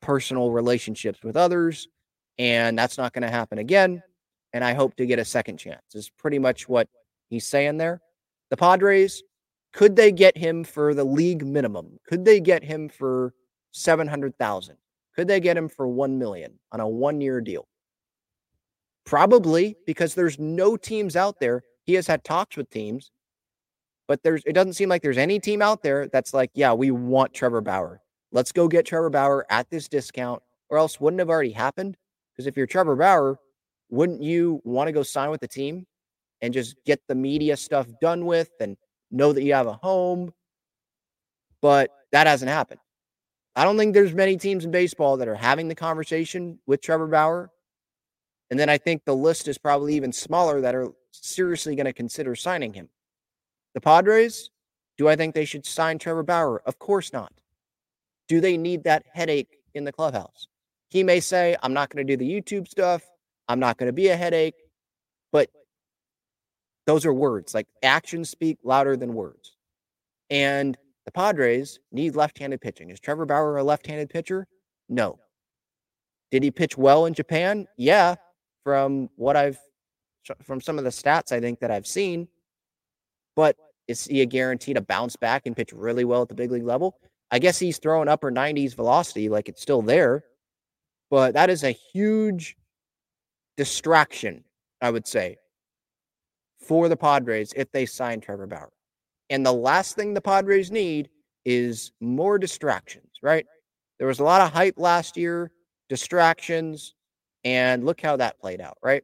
personal 0.01 0.51
relationships 0.51 1.23
with 1.23 1.38
others. 1.38 1.88
And 2.38 2.77
that's 2.77 2.97
not 2.97 3.13
going 3.13 3.21
to 3.21 3.29
happen 3.29 3.59
again. 3.59 4.03
And 4.53 4.63
I 4.63 4.73
hope 4.73 4.95
to 4.97 5.05
get 5.05 5.19
a 5.19 5.25
second 5.25 5.57
chance, 5.57 5.84
is 5.93 6.09
pretty 6.09 6.39
much 6.39 6.67
what 6.67 6.89
he's 7.29 7.47
saying 7.47 7.77
there. 7.77 8.01
The 8.49 8.57
Padres 8.57 9.23
could 9.73 9.95
they 9.95 10.11
get 10.11 10.38
him 10.38 10.63
for 10.63 10.93
the 10.93 11.03
league 11.03 11.45
minimum? 11.45 11.97
Could 12.05 12.25
they 12.25 12.39
get 12.39 12.63
him 12.63 12.89
for 12.89 13.34
700,000? 13.71 14.75
Could 15.15 15.27
they 15.27 15.39
get 15.39 15.57
him 15.57 15.69
for 15.69 15.88
1 15.88 16.17
million 16.17 16.59
on 16.71 16.79
a 16.79 16.88
one-year 16.88 17.41
deal? 17.41 17.67
Probably 19.05 19.77
because 19.86 20.13
there's 20.13 20.39
no 20.39 20.77
teams 20.77 21.15
out 21.15 21.39
there. 21.39 21.63
He 21.92 21.96
has 21.96 22.08
had 22.08 22.24
talks 22.24 22.56
with 22.56 22.70
teams, 22.70 23.12
but 24.08 24.24
there's 24.24 24.44
it 24.46 24.54
doesn't 24.54 24.76
seem 24.76 24.88
like 24.88 25.02
there's 25.02 25.18
any 25.18 25.42
team 25.42 25.62
out 25.62 25.84
there 25.84 26.08
that's 26.08 26.34
like, 26.34 26.50
yeah, 26.54 26.72
we 26.72 26.89
want 26.89 27.34
Trevor 27.34 27.60
Bauer. 27.60 28.00
Let's 28.32 28.54
go 28.54 28.70
get 28.70 28.86
Trevor 28.86 29.10
Bauer 29.10 29.46
at 29.50 29.70
this 29.70 29.89
discount, 29.89 30.42
or 30.70 30.78
else 30.78 31.02
wouldn't 31.02 31.20
have 31.20 31.30
already 31.30 31.52
happened. 31.52 31.98
Because 32.32 32.48
if 32.48 32.56
you're 32.56 32.66
Trevor 32.66 32.96
Bauer, 32.96 33.38
wouldn't 33.89 34.24
you 34.24 34.62
want 34.64 34.88
to 34.88 34.94
go 34.94 35.04
sign 35.04 35.32
with 35.32 35.42
the 35.42 35.50
team 35.50 35.86
and 36.39 36.54
just 36.54 36.78
get 36.86 37.02
the 37.10 37.14
media 37.14 37.58
stuff 37.58 37.88
done 38.00 38.26
with 38.26 38.52
and 38.62 38.78
know 39.12 39.34
that 39.34 39.44
you 39.44 39.54
have 39.54 39.68
a 39.68 39.74
home, 39.74 40.32
but 41.62 41.92
that 42.14 42.26
hasn't 42.26 42.50
happened. 42.50 42.80
I 43.58 43.66
don't 43.66 43.78
think 43.78 43.94
there's 43.94 44.14
many 44.14 44.38
teams 44.38 44.64
in 44.64 44.72
baseball 44.72 45.18
that 45.18 45.28
are 45.28 45.36
having 45.36 45.68
the 45.68 45.76
conversation 45.76 46.58
with 46.68 46.80
Trevor 46.80 47.08
Bauer. 47.08 47.50
And 48.50 48.58
then 48.58 48.70
I 48.70 48.78
think 48.78 49.04
the 49.04 49.14
list 49.14 49.50
is 49.50 49.58
probably 49.58 49.96
even 49.96 50.14
smaller 50.14 50.62
that 50.62 50.74
are 50.74 50.88
seriously 51.12 51.76
going 51.76 51.86
to 51.86 51.93
consider 51.93 52.36
signing 52.36 52.74
him. 52.74 52.89
The 53.74 53.82
Padres, 53.82 54.49
do 54.97 55.07
I 55.07 55.16
think 55.16 55.34
they 55.34 55.45
should 55.45 55.66
sign 55.66 55.97
Trevor 55.97 56.24
Bauer? 56.24 56.62
Of 56.66 56.80
course 56.80 57.14
not. 57.14 57.32
Do 58.28 58.39
they 58.41 58.57
need 58.57 58.84
that 58.84 59.05
headache 59.12 59.57
in 59.74 59.84
the 59.84 59.91
clubhouse? 59.91 60.47
He 60.89 61.03
may 61.03 61.20
say, 61.20 61.55
I'm 61.64 61.74
not 61.74 61.89
going 61.89 62.05
to 62.05 62.18
do 62.18 62.18
the 62.18 62.30
YouTube 62.30 62.68
stuff. 62.68 63.03
I'm 63.47 63.59
not 63.59 63.78
going 63.78 63.88
to 63.88 63.93
be 63.93 64.09
a 64.09 64.16
headache. 64.16 64.55
But 65.32 65.49
those 66.86 67.05
are 67.05 67.14
words. 67.14 67.53
Like 67.53 67.68
actions 67.84 68.30
speak 68.30 68.57
louder 68.64 68.97
than 68.97 69.14
words. 69.14 69.55
And 70.30 70.78
the 71.05 71.12
Padres 71.12 71.80
need 71.91 72.16
left-handed 72.16 72.62
pitching. 72.62 72.89
Is 72.89 72.99
Trevor 72.99 73.26
Bauer 73.26 73.57
a 73.57 73.64
left-handed 73.64 74.09
pitcher? 74.09 74.47
No. 74.89 75.20
Did 76.30 76.43
he 76.43 76.51
pitch 76.51 76.78
well 76.78 77.05
in 77.05 77.14
Japan? 77.14 77.68
Yeah, 77.78 78.16
from 78.64 79.09
what 79.16 79.36
I've 79.36 79.59
from 80.43 80.61
some 80.61 80.78
of 80.78 80.84
the 80.84 80.89
stats 80.89 81.32
I 81.32 81.39
think 81.39 81.59
that 81.59 81.72
I've 81.72 81.88
seen. 81.88 82.28
But 83.36 83.55
is 83.88 84.05
he 84.05 84.22
a 84.22 84.26
guarantee 84.26 84.74
to 84.74 84.82
bounce 84.82 85.15
back 85.15 85.45
and 85.45 85.55
pitch 85.55 85.74
really 85.74 86.05
well 86.05 86.22
at 86.22 86.30
the 86.30 86.36
big 86.36 86.51
league 86.51 86.63
level? 86.65 86.97
I 87.32 87.39
guess 87.39 87.57
he's 87.57 87.78
throwing 87.78 88.07
upper 88.07 88.32
90s 88.32 88.76
velocity, 88.76 89.30
like 89.30 89.49
it's 89.49 89.61
still 89.61 89.82
there. 89.82 90.24
But 91.09 91.34
that 91.34 91.49
is 91.49 91.63
a 91.63 91.72
huge 91.72 92.55
distraction, 93.57 94.43
I 94.82 94.91
would 94.91 95.07
say, 95.07 95.38
for 96.59 96.89
the 96.89 96.97
Padres 96.97 97.53
if 97.55 97.72
they 97.72 97.86
sign 97.86 98.22
Trevor 98.22 98.47
Bauer. 98.47 98.72
And 99.30 99.45
the 99.45 99.53
last 99.53 99.95
thing 99.95 100.13
the 100.13 100.22
Padres 100.22 100.72
need 100.72 101.09
is 101.45 101.91
more 101.99 102.38
distractions, 102.38 103.11
right? 103.22 103.45
There 103.97 104.07
was 104.07 104.19
a 104.19 104.24
lot 104.24 104.41
of 104.41 104.51
hype 104.51 104.78
last 104.78 105.15
year, 105.15 105.51
distractions, 105.89 106.95
and 107.43 107.86
look 107.86 108.01
how 108.01 108.17
that 108.17 108.39
played 108.39 108.61
out, 108.61 108.78
right? 108.84 109.03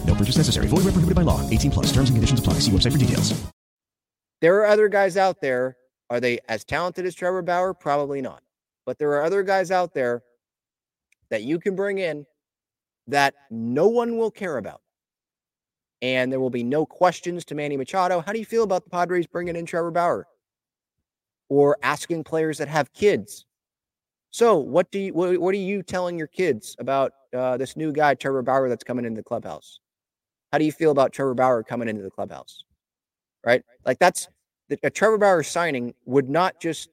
Purchase 0.21 0.37
necessary. 0.37 0.67
Void 0.67 0.83
where 0.83 0.91
prohibited 0.91 1.15
by 1.15 1.23
law. 1.23 1.41
18 1.49 1.71
plus. 1.71 1.87
Terms 1.87 2.09
and 2.09 2.17
conditions 2.17 2.39
apply. 2.39 2.53
See 2.59 2.71
website 2.71 2.91
for 2.91 2.99
details. 2.99 3.33
There 4.39 4.55
are 4.61 4.67
other 4.67 4.87
guys 4.87 5.17
out 5.17 5.41
there. 5.41 5.77
Are 6.11 6.19
they 6.19 6.37
as 6.47 6.63
talented 6.63 7.07
as 7.07 7.15
Trevor 7.15 7.41
Bauer? 7.41 7.73
Probably 7.73 8.21
not. 8.21 8.43
But 8.85 8.99
there 8.99 9.09
are 9.13 9.23
other 9.23 9.41
guys 9.41 9.71
out 9.71 9.95
there 9.95 10.21
that 11.31 11.41
you 11.41 11.57
can 11.57 11.75
bring 11.75 11.97
in 11.97 12.27
that 13.07 13.33
no 13.49 13.87
one 13.87 14.17
will 14.17 14.29
care 14.29 14.57
about. 14.57 14.81
And 16.03 16.31
there 16.31 16.39
will 16.39 16.51
be 16.51 16.63
no 16.63 16.85
questions 16.85 17.43
to 17.45 17.55
Manny 17.55 17.75
Machado. 17.75 18.21
How 18.21 18.31
do 18.31 18.37
you 18.37 18.45
feel 18.45 18.63
about 18.63 18.83
the 18.83 18.91
Padres 18.91 19.25
bringing 19.25 19.55
in 19.55 19.65
Trevor 19.65 19.89
Bauer? 19.89 20.27
Or 21.49 21.77
asking 21.81 22.25
players 22.25 22.59
that 22.59 22.67
have 22.67 22.93
kids. 22.93 23.45
So, 24.29 24.57
what 24.57 24.91
do 24.91 24.99
you 24.99 25.13
what, 25.13 25.35
what 25.39 25.53
are 25.55 25.57
you 25.57 25.81
telling 25.81 26.17
your 26.17 26.27
kids 26.27 26.75
about 26.77 27.11
uh, 27.33 27.57
this 27.57 27.75
new 27.75 27.91
guy 27.91 28.13
Trevor 28.13 28.43
Bauer 28.43 28.69
that's 28.69 28.83
coming 28.83 29.03
into 29.03 29.19
the 29.19 29.23
clubhouse? 29.23 29.79
How 30.51 30.57
do 30.57 30.65
you 30.65 30.71
feel 30.71 30.91
about 30.91 31.13
Trevor 31.13 31.33
Bauer 31.33 31.63
coming 31.63 31.87
into 31.87 32.01
the 32.01 32.09
clubhouse? 32.09 32.63
Right? 33.45 33.63
Like 33.85 33.99
that's 33.99 34.27
a 34.83 34.89
Trevor 34.89 35.17
Bauer 35.17 35.43
signing 35.43 35.93
would 36.05 36.29
not 36.29 36.59
just 36.59 36.89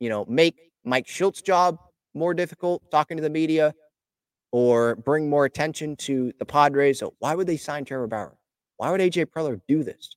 you 0.00 0.08
know 0.08 0.24
make 0.28 0.56
Mike 0.84 1.06
Shildt's 1.06 1.42
job 1.42 1.78
more 2.14 2.34
difficult 2.34 2.90
talking 2.90 3.16
to 3.16 3.22
the 3.22 3.30
media 3.30 3.74
or 4.50 4.96
bring 4.96 5.28
more 5.28 5.44
attention 5.44 5.94
to 5.96 6.32
the 6.38 6.44
Padres. 6.44 6.98
So 6.98 7.14
why 7.18 7.34
would 7.34 7.46
they 7.46 7.56
sign 7.56 7.84
Trevor 7.84 8.06
Bauer? 8.06 8.36
Why 8.78 8.90
would 8.90 9.00
AJ 9.00 9.26
Preller 9.26 9.60
do 9.68 9.82
this? 9.82 10.16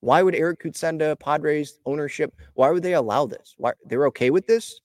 Why 0.00 0.22
would 0.22 0.34
Eric 0.34 0.62
Kutsenda, 0.62 1.18
Padres 1.18 1.78
ownership, 1.84 2.34
why 2.54 2.70
would 2.70 2.82
they 2.82 2.94
allow 2.94 3.26
this? 3.26 3.54
Why 3.58 3.72
they're 3.84 4.06
okay 4.06 4.30
with 4.30 4.46
this? 4.46 4.80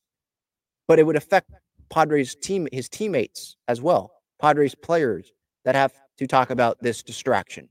But 0.87 0.99
it 0.99 1.05
would 1.05 1.15
affect 1.15 1.51
Padres 1.89 2.35
team, 2.35 2.67
his 2.71 2.89
teammates 2.89 3.55
as 3.67 3.81
well, 3.81 4.11
Padres 4.41 4.75
players 4.75 5.31
that 5.63 5.75
have 5.75 5.93
to 6.17 6.27
talk 6.27 6.49
about 6.49 6.81
this 6.81 7.03
distraction. 7.03 7.69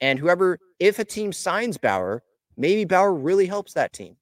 And 0.00 0.18
whoever, 0.18 0.58
if 0.78 0.98
a 0.98 1.04
team 1.04 1.32
signs 1.32 1.78
Bauer, 1.78 2.22
maybe 2.56 2.84
Bauer 2.84 3.14
really 3.14 3.46
helps 3.46 3.72
that 3.74 3.92
team. 3.92 4.16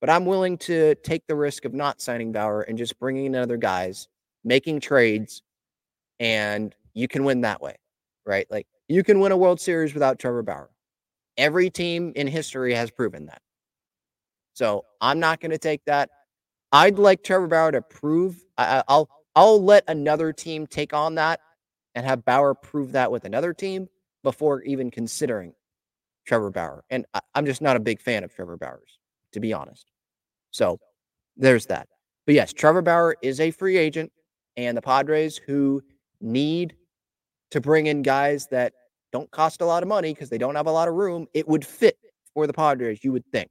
But 0.00 0.10
I'm 0.10 0.26
willing 0.26 0.58
to 0.58 0.94
take 0.96 1.26
the 1.26 1.36
risk 1.36 1.64
of 1.64 1.72
not 1.72 2.00
signing 2.00 2.32
Bauer 2.32 2.62
and 2.62 2.76
just 2.76 2.98
bringing 2.98 3.26
in 3.26 3.36
other 3.36 3.56
guys, 3.56 4.08
making 4.44 4.80
trades, 4.80 5.42
and 6.20 6.74
you 6.92 7.08
can 7.08 7.24
win 7.24 7.40
that 7.42 7.60
way, 7.60 7.76
right? 8.26 8.46
Like 8.50 8.66
you 8.88 9.02
can 9.02 9.20
win 9.20 9.32
a 9.32 9.36
World 9.36 9.60
Series 9.60 9.94
without 9.94 10.18
Trevor 10.18 10.42
Bauer. 10.42 10.70
Every 11.36 11.70
team 11.70 12.12
in 12.16 12.26
history 12.26 12.74
has 12.74 12.90
proven 12.90 13.26
that. 13.26 13.40
So 14.52 14.84
I'm 15.00 15.18
not 15.18 15.40
going 15.40 15.50
to 15.50 15.58
take 15.58 15.84
that. 15.86 16.10
I'd 16.70 16.98
like 16.98 17.22
Trevor 17.22 17.46
Bauer 17.46 17.72
to 17.72 17.82
prove. 17.82 18.36
I, 18.58 18.82
I'll 18.88 19.08
I'll 19.36 19.62
let 19.62 19.84
another 19.88 20.32
team 20.32 20.66
take 20.66 20.92
on 20.92 21.16
that 21.16 21.40
and 21.94 22.06
have 22.06 22.24
Bauer 22.24 22.54
prove 22.54 22.92
that 22.92 23.10
with 23.10 23.24
another 23.24 23.52
team 23.52 23.88
before 24.22 24.62
even 24.62 24.90
considering 24.90 25.52
Trevor 26.26 26.50
Bauer. 26.50 26.84
And 26.90 27.06
I, 27.14 27.20
I'm 27.34 27.46
just 27.46 27.62
not 27.62 27.76
a 27.76 27.80
big 27.80 28.00
fan 28.00 28.24
of 28.24 28.34
Trevor 28.34 28.56
Bauer's, 28.56 28.98
to 29.32 29.40
be 29.40 29.52
honest. 29.52 29.90
So 30.50 30.78
there's 31.36 31.66
that. 31.66 31.88
But 32.26 32.34
yes, 32.34 32.52
Trevor 32.52 32.82
Bauer 32.82 33.16
is 33.22 33.40
a 33.40 33.50
free 33.50 33.76
agent, 33.76 34.10
and 34.56 34.76
the 34.76 34.82
Padres 34.82 35.36
who 35.36 35.82
need 36.20 36.74
to 37.50 37.60
bring 37.60 37.86
in 37.86 38.02
guys 38.02 38.48
that 38.50 38.72
don't 39.12 39.30
cost 39.30 39.60
a 39.60 39.66
lot 39.66 39.82
of 39.82 39.88
money 39.88 40.12
because 40.12 40.30
they 40.30 40.38
don't 40.38 40.54
have 40.54 40.66
a 40.66 40.72
lot 40.72 40.88
of 40.88 40.94
room, 40.94 41.26
it 41.34 41.46
would 41.46 41.64
fit 41.64 41.98
for 42.32 42.46
the 42.46 42.52
Padres, 42.52 43.04
you 43.04 43.12
would 43.12 43.24
think. 43.30 43.50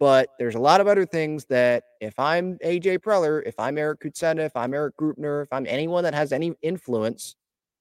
But 0.00 0.28
there's 0.38 0.54
a 0.54 0.60
lot 0.60 0.80
of 0.80 0.86
other 0.86 1.04
things 1.04 1.44
that 1.46 1.84
if 2.00 2.18
I'm 2.18 2.56
AJ 2.58 2.98
Preller, 2.98 3.42
if 3.44 3.58
I'm 3.58 3.78
Eric 3.78 4.00
Kutsenda, 4.00 4.46
if 4.46 4.54
I'm 4.56 4.72
Erik 4.72 4.96
Greupner, 4.96 5.42
if 5.42 5.52
I'm 5.52 5.66
anyone 5.66 6.04
that 6.04 6.14
has 6.14 6.32
any 6.32 6.54
influence 6.62 7.34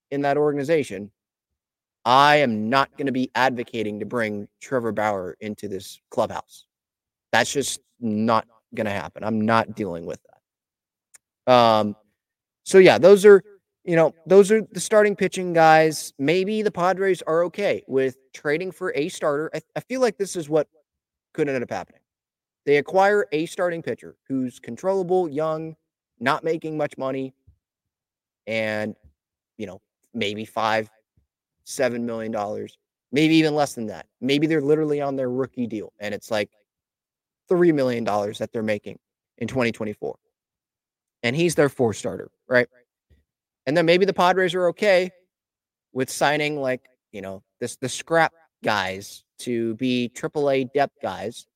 in 0.10 0.22
that 0.24 0.38
organization, 0.38 1.12
I 2.06 2.38
am 2.38 2.70
not 2.70 2.90
going 2.98 3.06
to 3.06 3.12
be 3.12 3.30
advocating 3.36 4.00
to 4.00 4.06
bring 4.06 4.48
Trevor 4.62 4.92
Bauer 4.92 5.36
into 5.42 5.68
this 5.68 6.00
clubhouse. 6.10 6.66
That's 7.32 7.52
just 7.52 7.82
not 8.00 8.48
going 8.74 8.86
to 8.86 8.92
happen. 8.92 9.24
I'm 9.24 9.42
not 9.42 9.76
dealing 9.76 10.06
with 10.06 10.20
that. 11.46 11.54
Um, 11.54 11.96
so 12.64 12.78
yeah, 12.80 12.98
those 12.98 13.26
are 13.26 13.44
you 13.84 13.96
know 13.96 14.14
those 14.26 14.52
are 14.52 14.62
the 14.72 14.80
starting 14.80 15.16
pitching 15.16 15.54
guys. 15.54 16.14
Maybe 16.18 16.62
the 16.62 16.72
Padres 16.72 17.22
are 17.22 17.44
okay 17.46 17.84
with 17.88 18.18
trading 18.34 18.72
for 18.72 18.92
a 18.96 19.08
starter. 19.10 19.50
I, 19.54 19.62
I 19.76 19.80
feel 19.82 20.02
like 20.02 20.18
this 20.18 20.36
is 20.36 20.50
what 20.50 20.68
could 21.34 21.48
end 21.48 21.64
up 21.64 21.70
happening. 21.70 22.02
They 22.68 22.78
acquire 22.78 23.26
a 23.32 23.46
starting 23.46 23.82
pitcher 23.82 24.18
who's 24.28 24.60
controllable, 24.60 25.30
young, 25.30 25.78
not 26.20 26.44
making 26.44 26.76
much 26.76 26.98
money, 26.98 27.34
and 28.46 28.94
you 29.58 29.66
know 29.66 29.80
maybe 30.14 30.44
five, 30.44 30.90
seven 31.64 32.06
million 32.06 32.30
dollars, 32.30 32.78
maybe 33.14 33.36
even 33.36 33.56
less 33.56 33.74
than 33.74 33.88
that. 33.88 34.06
Maybe 34.20 34.48
they're 34.48 34.60
literally 34.60 35.00
on 35.00 35.16
their 35.16 35.32
rookie 35.32 35.66
deal, 35.66 35.94
and 36.00 36.14
it's 36.14 36.30
like 36.30 36.50
$3 37.50 37.74
million 37.74 38.04
that 38.04 38.50
they're 38.52 38.64
making 38.64 39.00
in 39.38 39.48
2024. 39.48 40.18
And 41.24 41.38
he's 41.38 41.56
their 41.56 41.70
four 41.70 41.94
starter, 41.94 42.30
right? 42.50 42.68
And 43.66 43.78
then 43.78 43.86
maybe 43.86 44.04
the 44.04 44.14
Padres 44.14 44.54
are 44.54 44.68
okay 44.68 45.10
with 45.94 46.10
signing 46.10 46.60
like, 46.60 46.82
you 47.14 47.22
know, 47.22 47.44
this 47.62 47.78
the 47.78 47.88
scrap 47.88 48.34
guys 48.62 49.24
to 49.40 49.76
be 49.76 50.12
AAA 50.14 50.74
depth 50.74 50.96
guys, 51.02 51.48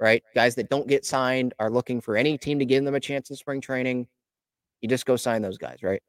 right? 0.00 0.24
Guys 0.34 0.54
that 0.56 0.70
don't 0.70 0.88
get 0.88 1.04
signed 1.04 1.54
are 1.58 1.70
looking 1.70 2.00
for 2.00 2.16
any 2.16 2.38
team 2.38 2.58
to 2.58 2.64
give 2.64 2.84
them 2.84 2.94
a 2.94 3.00
chance 3.00 3.30
in 3.30 3.36
spring 3.36 3.60
training. 3.60 4.08
You 4.80 4.88
just 4.88 5.06
go 5.06 5.16
sign 5.16 5.42
those 5.42 5.58
guys, 5.58 5.82
right? 5.82 6.02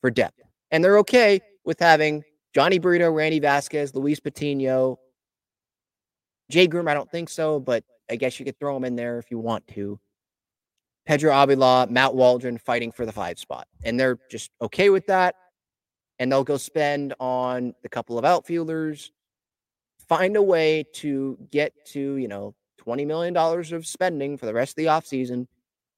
For 0.00 0.10
depth. 0.10 0.40
And 0.70 0.82
they're 0.82 0.98
okay 0.98 1.40
with 1.64 1.80
having 1.80 2.22
Jhony 2.56 2.80
Brito, 2.80 3.10
Randy 3.10 3.40
Vasquez, 3.40 3.94
Luis 3.94 4.20
Patino, 4.20 4.98
Jay 6.50 6.66
Groome. 6.66 6.88
I 6.88 6.94
don't 6.94 7.10
think 7.10 7.28
so, 7.28 7.58
but 7.58 7.84
I 8.08 8.16
guess 8.16 8.38
you 8.38 8.44
could 8.44 8.58
throw 8.58 8.74
them 8.74 8.84
in 8.84 8.94
there 8.94 9.18
if 9.18 9.30
you 9.30 9.38
want 9.38 9.66
to. 9.68 9.98
Pedro 11.04 11.36
Avila, 11.36 11.88
Matt 11.90 12.14
Waldron 12.14 12.58
fighting 12.58 12.92
for 12.92 13.04
the 13.04 13.12
five 13.12 13.38
spot. 13.38 13.66
And 13.82 13.98
they're 13.98 14.18
just 14.30 14.50
okay 14.60 14.88
with 14.88 15.06
that. 15.08 15.34
And 16.18 16.30
they'll 16.30 16.44
go 16.44 16.56
spend 16.56 17.14
on 17.18 17.74
the 17.82 17.88
couple 17.88 18.18
of 18.18 18.24
outfielders, 18.24 19.10
find 20.08 20.36
a 20.36 20.42
way 20.42 20.84
to 20.94 21.36
get 21.50 21.72
to, 21.86 22.16
you 22.16 22.28
know, 22.28 22.54
$20 22.84 23.06
million 23.06 23.36
of 23.36 23.86
spending 23.86 24.36
for 24.36 24.46
the 24.46 24.54
rest 24.54 24.72
of 24.72 24.76
the 24.76 24.86
offseason. 24.86 25.46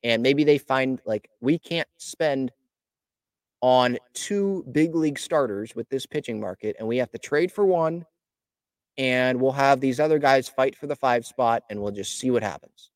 And 0.03 0.23
maybe 0.23 0.45
they 0.45 0.59
find 0.59 1.01
like 1.07 1.29
we 1.41 1.59
can't 1.59 1.89
spend 1.97 2.53
on 3.61 3.97
two 4.13 4.63
big 4.73 4.95
league 4.95 5.19
starters 5.19 5.75
with 5.75 5.89
this 5.89 6.05
pitching 6.05 6.39
market, 6.39 6.77
and 6.79 6.87
we 6.87 6.99
have 6.99 7.11
to 7.11 7.19
trade 7.19 7.51
for 7.51 7.65
one. 7.65 8.05
And 8.99 9.41
we'll 9.41 9.53
have 9.53 9.81
these 9.81 9.99
other 9.99 10.19
guys 10.19 10.49
fight 10.49 10.77
for 10.77 10.87
the 10.87 10.95
five 10.95 11.25
spot, 11.25 11.63
and 11.71 11.81
we'll 11.81 11.91
just 11.91 12.19
see 12.19 12.31
what 12.31 12.43
happens. 12.43 12.91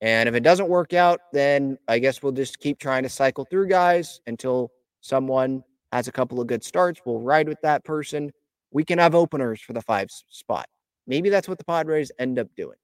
And 0.00 0.28
if 0.28 0.34
it 0.34 0.44
doesn't 0.44 0.68
work 0.68 0.94
out, 0.94 1.20
then 1.32 1.76
I 1.88 1.98
guess 1.98 2.22
we'll 2.22 2.32
just 2.32 2.60
keep 2.60 2.78
trying 2.78 3.02
to 3.02 3.08
cycle 3.08 3.44
through 3.44 3.68
guys 3.68 4.20
until 4.26 4.70
someone 5.00 5.64
has 5.92 6.06
a 6.08 6.12
couple 6.12 6.40
of 6.40 6.46
good 6.46 6.62
starts. 6.62 7.00
We'll 7.04 7.20
ride 7.20 7.48
with 7.48 7.60
that 7.62 7.84
person. 7.84 8.30
We 8.70 8.84
can 8.84 8.98
have 8.98 9.14
openers 9.14 9.60
for 9.60 9.72
the 9.72 9.82
five 9.82 10.08
spot. 10.28 10.66
Maybe 11.08 11.30
that's 11.30 11.48
what 11.48 11.58
the 11.58 11.64
Padres 11.64 12.12
end 12.18 12.38
up 12.38 12.48
doing 12.56 12.76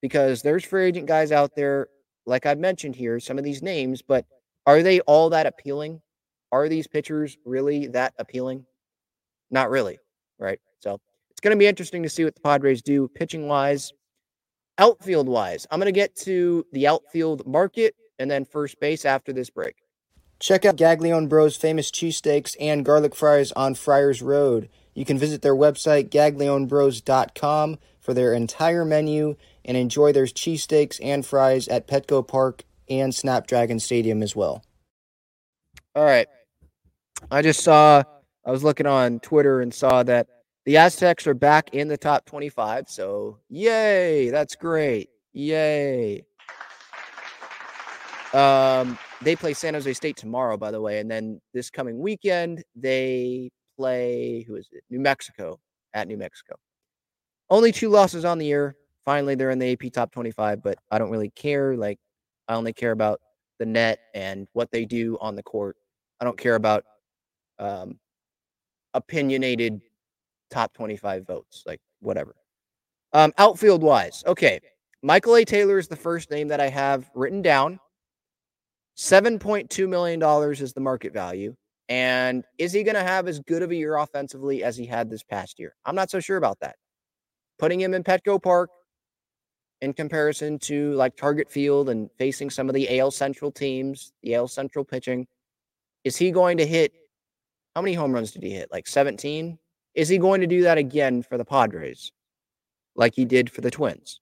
because 0.00 0.42
there's 0.42 0.64
free 0.64 0.86
agent 0.86 1.06
guys 1.06 1.30
out 1.30 1.54
there, 1.54 1.88
like 2.26 2.46
I've 2.46 2.58
mentioned 2.58 2.96
here, 2.96 3.20
some 3.20 3.38
of 3.38 3.44
these 3.44 3.62
names, 3.62 4.02
but 4.02 4.24
are 4.66 4.82
they 4.82 5.00
all 5.00 5.30
that 5.30 5.46
appealing? 5.46 6.00
Are 6.52 6.68
these 6.68 6.86
pitchers 6.86 7.36
really 7.44 7.86
that 7.88 8.14
appealing? 8.18 8.64
Not 9.50 9.70
really, 9.70 9.98
right? 10.38 10.58
So 10.80 11.00
it's 11.30 11.40
going 11.40 11.54
to 11.54 11.58
be 11.58 11.66
interesting 11.66 12.02
to 12.02 12.08
see 12.08 12.24
what 12.24 12.34
the 12.34 12.40
Padres 12.40 12.82
do 12.82 13.08
pitching 13.08 13.46
wise. 13.46 13.92
Outfield 14.78 15.28
wise, 15.28 15.66
I'm 15.70 15.80
going 15.80 15.86
to 15.86 15.92
get 15.92 16.14
to 16.18 16.64
the 16.72 16.86
outfield 16.86 17.46
market 17.46 17.94
and 18.18 18.30
then 18.30 18.44
first 18.44 18.78
base 18.80 19.04
after 19.04 19.32
this 19.32 19.50
break. 19.50 19.74
Check 20.38 20.64
out 20.64 20.76
Gaglione 20.76 21.28
Bros' 21.28 21.56
famous 21.56 21.90
cheesesteaks 21.90 22.54
and 22.60 22.84
garlic 22.84 23.16
fries 23.16 23.50
on 23.52 23.74
Friars 23.74 24.22
Road. 24.22 24.68
You 24.98 25.04
can 25.04 25.16
visit 25.16 25.42
their 25.42 25.54
website, 25.54 26.08
gaglionebros.com, 26.08 27.78
for 28.00 28.14
their 28.14 28.32
entire 28.32 28.84
menu 28.84 29.36
and 29.64 29.76
enjoy 29.76 30.10
their 30.10 30.24
cheesesteaks 30.24 30.98
and 31.00 31.24
fries 31.24 31.68
at 31.68 31.86
Petco 31.86 32.26
Park 32.26 32.64
and 32.90 33.14
Snapdragon 33.14 33.78
Stadium 33.78 34.24
as 34.24 34.34
well. 34.34 34.64
All 35.94 36.04
right. 36.04 36.26
I 37.30 37.42
just 37.42 37.60
saw, 37.60 38.02
I 38.44 38.50
was 38.50 38.64
looking 38.64 38.86
on 38.86 39.20
Twitter 39.20 39.60
and 39.60 39.72
saw 39.72 40.02
that 40.02 40.26
the 40.64 40.78
Aztecs 40.78 41.28
are 41.28 41.34
back 41.34 41.72
in 41.72 41.86
the 41.86 41.96
top 41.96 42.24
25. 42.24 42.88
So, 42.88 43.38
yay. 43.48 44.30
That's 44.30 44.56
great. 44.56 45.10
Yay. 45.32 46.24
Um, 48.34 48.98
they 49.22 49.36
play 49.36 49.54
San 49.54 49.74
Jose 49.74 49.92
State 49.92 50.16
tomorrow, 50.16 50.56
by 50.56 50.72
the 50.72 50.80
way. 50.80 50.98
And 50.98 51.08
then 51.08 51.40
this 51.54 51.70
coming 51.70 52.00
weekend, 52.00 52.64
they 52.74 53.52
play, 53.78 54.42
who 54.42 54.56
is 54.56 54.68
it? 54.72 54.82
New 54.90 55.00
Mexico 55.00 55.58
at 55.94 56.08
New 56.08 56.18
Mexico. 56.18 56.56
Only 57.48 57.72
two 57.72 57.88
losses 57.88 58.24
on 58.24 58.38
the 58.38 58.44
year. 58.44 58.76
Finally, 59.04 59.36
they're 59.36 59.50
in 59.50 59.58
the 59.58 59.72
AP 59.72 59.92
top 59.92 60.12
25, 60.12 60.62
but 60.62 60.78
I 60.90 60.98
don't 60.98 61.10
really 61.10 61.30
care. 61.30 61.76
Like, 61.76 61.98
I 62.48 62.54
only 62.54 62.74
care 62.74 62.90
about 62.90 63.20
the 63.58 63.64
net 63.64 64.00
and 64.14 64.46
what 64.52 64.70
they 64.70 64.84
do 64.84 65.16
on 65.20 65.34
the 65.34 65.42
court. 65.42 65.76
I 66.20 66.24
don't 66.24 66.36
care 66.36 66.56
about 66.56 66.84
um, 67.58 67.98
opinionated 68.92 69.80
top 70.50 70.74
25 70.74 71.26
votes, 71.26 71.62
like 71.64 71.80
whatever. 72.00 72.34
Um, 73.12 73.32
outfield 73.38 73.82
wise, 73.82 74.22
okay. 74.26 74.60
Michael 75.02 75.36
A. 75.36 75.44
Taylor 75.44 75.78
is 75.78 75.88
the 75.88 75.96
first 75.96 76.30
name 76.30 76.48
that 76.48 76.60
I 76.60 76.68
have 76.68 77.08
written 77.14 77.40
down. 77.40 77.78
$7.2 78.98 79.88
million 79.88 80.20
is 80.52 80.72
the 80.72 80.80
market 80.80 81.12
value. 81.12 81.54
And 81.88 82.44
is 82.58 82.72
he 82.72 82.82
going 82.82 82.96
to 82.96 83.02
have 83.02 83.28
as 83.28 83.40
good 83.40 83.62
of 83.62 83.70
a 83.70 83.74
year 83.74 83.96
offensively 83.96 84.62
as 84.62 84.76
he 84.76 84.84
had 84.84 85.08
this 85.08 85.22
past 85.22 85.58
year? 85.58 85.74
I'm 85.86 85.94
not 85.94 86.10
so 86.10 86.20
sure 86.20 86.36
about 86.36 86.60
that. 86.60 86.76
Putting 87.58 87.80
him 87.80 87.94
in 87.94 88.04
Petco 88.04 88.42
Park 88.42 88.70
in 89.80 89.92
comparison 89.94 90.58
to 90.58 90.92
like 90.94 91.16
Target 91.16 91.50
Field 91.50 91.88
and 91.88 92.10
facing 92.18 92.50
some 92.50 92.68
of 92.68 92.74
the 92.74 92.98
AL 92.98 93.10
Central 93.12 93.50
teams, 93.50 94.12
the 94.22 94.34
AL 94.34 94.48
Central 94.48 94.84
pitching, 94.84 95.26
is 96.04 96.16
he 96.16 96.30
going 96.30 96.58
to 96.58 96.66
hit 96.66 96.92
how 97.74 97.82
many 97.82 97.94
home 97.94 98.12
runs 98.12 98.32
did 98.32 98.42
he 98.42 98.50
hit? 98.50 98.70
Like 98.72 98.86
17? 98.86 99.58
Is 99.94 100.08
he 100.08 100.18
going 100.18 100.40
to 100.40 100.46
do 100.46 100.62
that 100.62 100.78
again 100.78 101.22
for 101.22 101.38
the 101.38 101.44
Padres 101.44 102.12
like 102.96 103.14
he 103.14 103.24
did 103.24 103.50
for 103.50 103.60
the 103.60 103.70
Twins? 103.70 104.20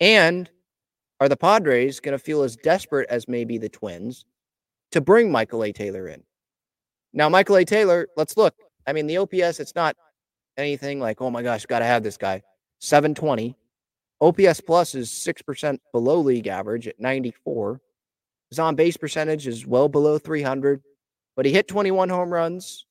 And 0.00 0.50
are 1.20 1.28
the 1.28 1.36
Padres 1.36 2.00
going 2.00 2.16
to 2.16 2.22
feel 2.22 2.42
as 2.42 2.56
desperate 2.56 3.08
as 3.08 3.28
maybe 3.28 3.58
the 3.58 3.68
Twins 3.68 4.24
to 4.92 5.00
bring 5.00 5.30
Michael 5.30 5.64
A. 5.64 5.72
Taylor 5.72 6.08
in? 6.08 6.22
Now, 7.12 7.28
Michael 7.28 7.56
A. 7.56 7.64
Taylor, 7.64 8.08
let's 8.16 8.36
look. 8.36 8.54
I 8.86 8.92
mean, 8.92 9.06
the 9.06 9.18
OPS, 9.18 9.60
it's 9.60 9.74
not 9.74 9.96
anything 10.56 11.00
like, 11.00 11.20
oh 11.20 11.30
my 11.30 11.42
gosh, 11.42 11.66
got 11.66 11.80
to 11.80 11.84
have 11.84 12.02
this 12.02 12.16
guy. 12.16 12.42
720. 12.80 13.56
OPS 14.20 14.60
plus 14.60 14.94
is 14.94 15.10
6% 15.10 15.78
below 15.92 16.20
league 16.20 16.48
average 16.48 16.88
at 16.88 16.98
94. 16.98 17.80
His 18.50 18.58
on 18.58 18.74
base 18.74 18.96
percentage 18.96 19.46
is 19.46 19.66
well 19.66 19.88
below 19.88 20.18
300, 20.18 20.82
but 21.36 21.46
he 21.46 21.52
hit 21.52 21.68
21 21.68 22.08
home 22.08 22.30
runs, 22.30 22.86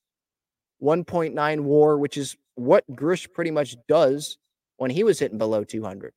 1.9 0.82 1.62
war, 1.62 1.98
which 1.98 2.18
is 2.18 2.38
what 2.56 2.84
Grish 2.96 3.28
pretty 3.34 3.52
much 3.52 3.76
does 3.88 4.38
when 4.78 4.92
he 4.92 5.04
was 5.04 5.20
hitting 5.20 5.38
below 5.38 5.64
200. 5.64 6.14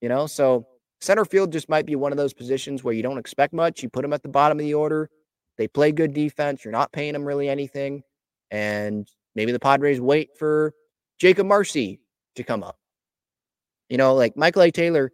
You 0.00 0.08
know, 0.08 0.26
so 0.26 0.66
center 1.02 1.24
field 1.24 1.52
just 1.52 1.68
might 1.68 1.84
be 1.84 1.96
one 1.96 2.12
of 2.12 2.16
those 2.16 2.32
positions 2.32 2.84
where 2.84 2.94
you 2.94 3.02
don't 3.02 3.18
expect 3.18 3.52
much. 3.52 3.82
You 3.82 3.88
put 3.88 4.02
them 4.02 4.12
at 4.12 4.22
the 4.22 4.28
bottom 4.28 4.58
of 4.58 4.64
the 4.64 4.74
order. 4.74 5.10
They 5.58 5.66
play 5.66 5.90
good 5.92 6.14
defense. 6.14 6.64
You're 6.64 6.72
not 6.72 6.92
paying 6.92 7.12
them 7.12 7.24
really 7.24 7.48
anything. 7.48 8.02
And 8.50 9.08
maybe 9.34 9.52
the 9.52 9.58
Padres 9.58 10.00
wait 10.00 10.30
for 10.38 10.72
Jacob 11.18 11.46
Marcy 11.46 12.00
to 12.36 12.44
come 12.44 12.62
up. 12.62 12.78
You 13.88 13.98
know, 13.98 14.14
like 14.14 14.36
Michael 14.36 14.62
A. 14.62 14.70
Taylor, 14.70 15.12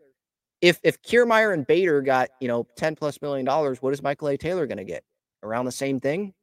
if 0.61 0.78
if 0.82 1.01
Kiermaier 1.03 1.55
and 1.55 1.66
Bader 1.66 2.03
got, 2.03 2.28
you 2.41 2.49
know, 2.49 2.66
10 2.76 2.95
plus 2.95 3.20
million 3.22 3.47
dollars, 3.47 3.80
what 3.80 3.93
is 3.93 4.03
Michael 4.03 4.28
A. 4.28 4.36
Taylor 4.36 4.66
going 4.66 4.78
to 4.78 4.84
get? 4.84 5.03
Around 5.43 5.64
the 5.64 5.72
same 5.72 6.01
thing? 6.01 6.34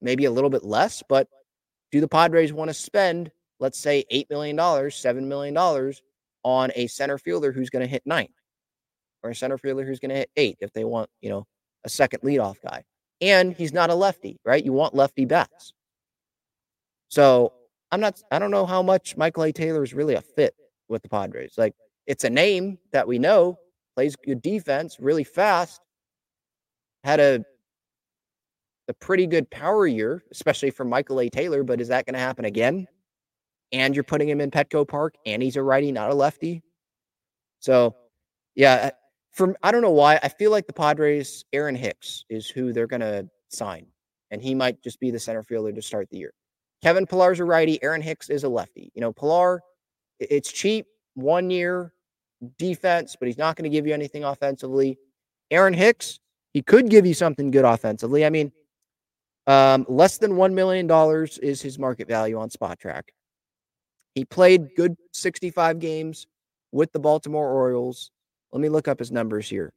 Maybe 0.00 0.24
a 0.24 0.30
little 0.30 0.50
bit 0.50 0.64
less, 0.64 1.02
but 1.08 1.28
do 1.90 2.00
the 2.00 2.08
Padres 2.08 2.52
want 2.52 2.70
to 2.70 2.74
spend, 2.74 3.30
let's 3.60 3.78
say, 3.78 4.04
$8 4.12 4.30
million, 4.30 4.56
$7 4.56 5.22
million 5.24 5.56
on 6.44 6.72
a 6.74 6.86
center 6.86 7.18
fielder 7.18 7.52
who's 7.52 7.70
going 7.70 7.84
to 7.84 7.90
hit 7.90 8.02
ninth 8.06 8.30
or 9.22 9.30
a 9.30 9.34
center 9.34 9.58
fielder 9.58 9.84
who's 9.84 9.98
going 9.98 10.10
to 10.10 10.16
hit 10.16 10.30
eight 10.36 10.56
if 10.60 10.72
they 10.72 10.84
want, 10.84 11.08
you 11.20 11.30
know, 11.30 11.44
a 11.84 11.88
second 11.88 12.20
leadoff 12.20 12.56
guy. 12.62 12.82
And 13.20 13.52
he's 13.52 13.72
not 13.72 13.90
a 13.90 13.94
lefty, 13.94 14.40
right? 14.44 14.64
You 14.64 14.72
want 14.72 14.94
lefty 14.94 15.24
bats. 15.24 15.72
So 17.08 17.52
I'm 17.90 18.00
not, 18.00 18.20
I 18.30 18.38
don't 18.38 18.50
know 18.50 18.66
how 18.66 18.82
much 18.82 19.16
Michael 19.16 19.44
A. 19.44 19.52
Taylor 19.52 19.82
is 19.82 19.94
really 19.94 20.14
a 20.14 20.22
fit 20.22 20.54
with 20.88 21.02
the 21.02 21.08
Padres. 21.08 21.54
Like 21.56 21.74
it's 22.06 22.24
a 22.24 22.30
name 22.30 22.78
that 22.92 23.06
we 23.06 23.18
know, 23.18 23.58
plays 23.94 24.16
good 24.16 24.42
defense, 24.42 24.96
really 24.98 25.24
fast, 25.24 25.80
had 27.04 27.20
a 27.20 27.44
a 28.88 28.94
pretty 28.94 29.28
good 29.28 29.48
power 29.48 29.86
year, 29.86 30.24
especially 30.32 30.70
for 30.70 30.84
Michael 30.84 31.20
A. 31.20 31.28
Taylor. 31.28 31.62
But 31.62 31.80
is 31.80 31.88
that 31.88 32.04
going 32.04 32.14
to 32.14 32.20
happen 32.20 32.44
again? 32.44 32.88
and 33.72 33.94
you're 33.94 34.04
putting 34.04 34.28
him 34.28 34.40
in 34.40 34.50
Petco 34.50 34.86
Park, 34.86 35.14
and 35.26 35.42
he's 35.42 35.56
a 35.56 35.62
righty, 35.62 35.90
not 35.90 36.10
a 36.10 36.14
lefty. 36.14 36.62
So, 37.60 37.96
yeah, 38.54 38.90
from 39.32 39.56
I 39.62 39.72
don't 39.72 39.82
know 39.82 39.90
why 39.90 40.18
I 40.22 40.28
feel 40.28 40.50
like 40.50 40.66
the 40.66 40.72
Padres, 40.72 41.44
Aaron 41.52 41.74
Hicks 41.74 42.24
is 42.28 42.48
who 42.48 42.72
they're 42.72 42.86
going 42.86 43.00
to 43.00 43.28
sign, 43.48 43.86
and 44.30 44.42
he 44.42 44.54
might 44.54 44.82
just 44.82 45.00
be 45.00 45.10
the 45.10 45.18
center 45.18 45.42
fielder 45.42 45.72
to 45.72 45.82
start 45.82 46.08
the 46.10 46.18
year. 46.18 46.32
Kevin 46.82 47.06
Pillar's 47.06 47.40
a 47.40 47.44
righty, 47.44 47.82
Aaron 47.82 48.02
Hicks 48.02 48.28
is 48.28 48.44
a 48.44 48.48
lefty. 48.48 48.90
You 48.94 49.00
know, 49.00 49.12
Pillar, 49.12 49.62
it's 50.18 50.50
cheap, 50.50 50.86
one 51.14 51.50
year 51.50 51.92
defense, 52.58 53.16
but 53.18 53.26
he's 53.26 53.38
not 53.38 53.56
going 53.56 53.64
to 53.64 53.70
give 53.70 53.86
you 53.86 53.94
anything 53.94 54.24
offensively. 54.24 54.98
Aaron 55.50 55.74
Hicks, 55.74 56.18
he 56.52 56.62
could 56.62 56.90
give 56.90 57.06
you 57.06 57.14
something 57.14 57.50
good 57.50 57.64
offensively. 57.64 58.26
I 58.26 58.30
mean, 58.30 58.52
um, 59.46 59.86
less 59.88 60.18
than 60.18 60.32
$1 60.32 60.52
million 60.52 60.90
is 61.42 61.62
his 61.62 61.78
market 61.78 62.08
value 62.08 62.38
on 62.38 62.50
Spotrac. 62.50 63.02
He 64.14 64.24
played 64.24 64.74
good 64.76 64.96
65 65.12 65.78
games 65.78 66.26
with 66.70 66.92
the 66.92 66.98
Baltimore 66.98 67.48
Orioles. 67.48 68.10
Let 68.52 68.60
me 68.60 68.68
look 68.68 68.88
up 68.88 68.98
his 68.98 69.10
numbers 69.10 69.48
here. 69.48 69.72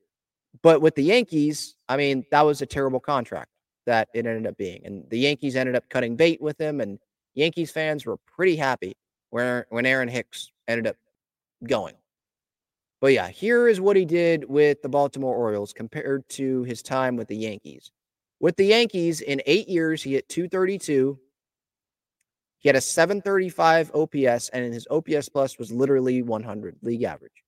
But 0.62 0.82
with 0.82 0.96
the 0.96 1.04
Yankees, 1.04 1.76
I 1.90 1.98
mean, 1.98 2.26
that 2.32 2.42
was 2.42 2.62
a 2.62 2.66
terrible 2.66 3.00
contract 3.00 3.50
that 3.86 4.10
it 4.14 4.26
ended 4.26 4.48
up 4.48 4.58
being. 4.58 4.82
And 4.86 5.10
the 5.10 5.20
Yankees 5.20 5.56
ended 5.56 5.76
up 5.76 5.90
cutting 5.90 6.16
bait 6.16 6.42
with 6.42 6.60
him, 6.60 6.82
and 6.82 7.00
Yankees 7.34 7.72
fans 7.72 8.06
were 8.06 8.18
pretty 8.18 8.56
happy 8.56 8.96
when, 9.30 9.64
when 9.70 9.86
Aaron 9.86 10.08
Hicks 10.08 10.52
ended 10.68 10.88
up 10.88 10.96
going. 11.68 11.96
But 13.02 13.14
yeah, 13.14 13.28
here 13.28 13.68
is 13.68 13.82
what 13.82 13.96
he 13.96 14.06
did 14.06 14.50
with 14.50 14.82
the 14.82 14.90
Baltimore 14.90 15.36
Orioles 15.36 15.74
compared 15.74 16.28
to 16.30 16.64
his 16.64 16.82
time 16.82 17.16
with 17.16 17.28
the 17.28 17.38
Yankees. 17.38 17.92
With 18.40 18.56
the 18.56 18.66
Yankees, 18.66 19.22
in 19.22 19.42
eight 19.46 19.70
years, 19.70 20.02
he 20.02 20.14
hit 20.14 20.28
232. 20.30 21.20
He 22.60 22.70
had 22.70 22.76
a 22.76 22.82
735 22.82 23.92
OPS, 23.94 24.50
and 24.50 24.74
his 24.74 24.88
OPS 24.90 25.30
plus 25.30 25.60
was 25.60 25.72
literally 25.72 26.22
100, 26.22 26.78
league 26.82 27.04
average. 27.04 27.45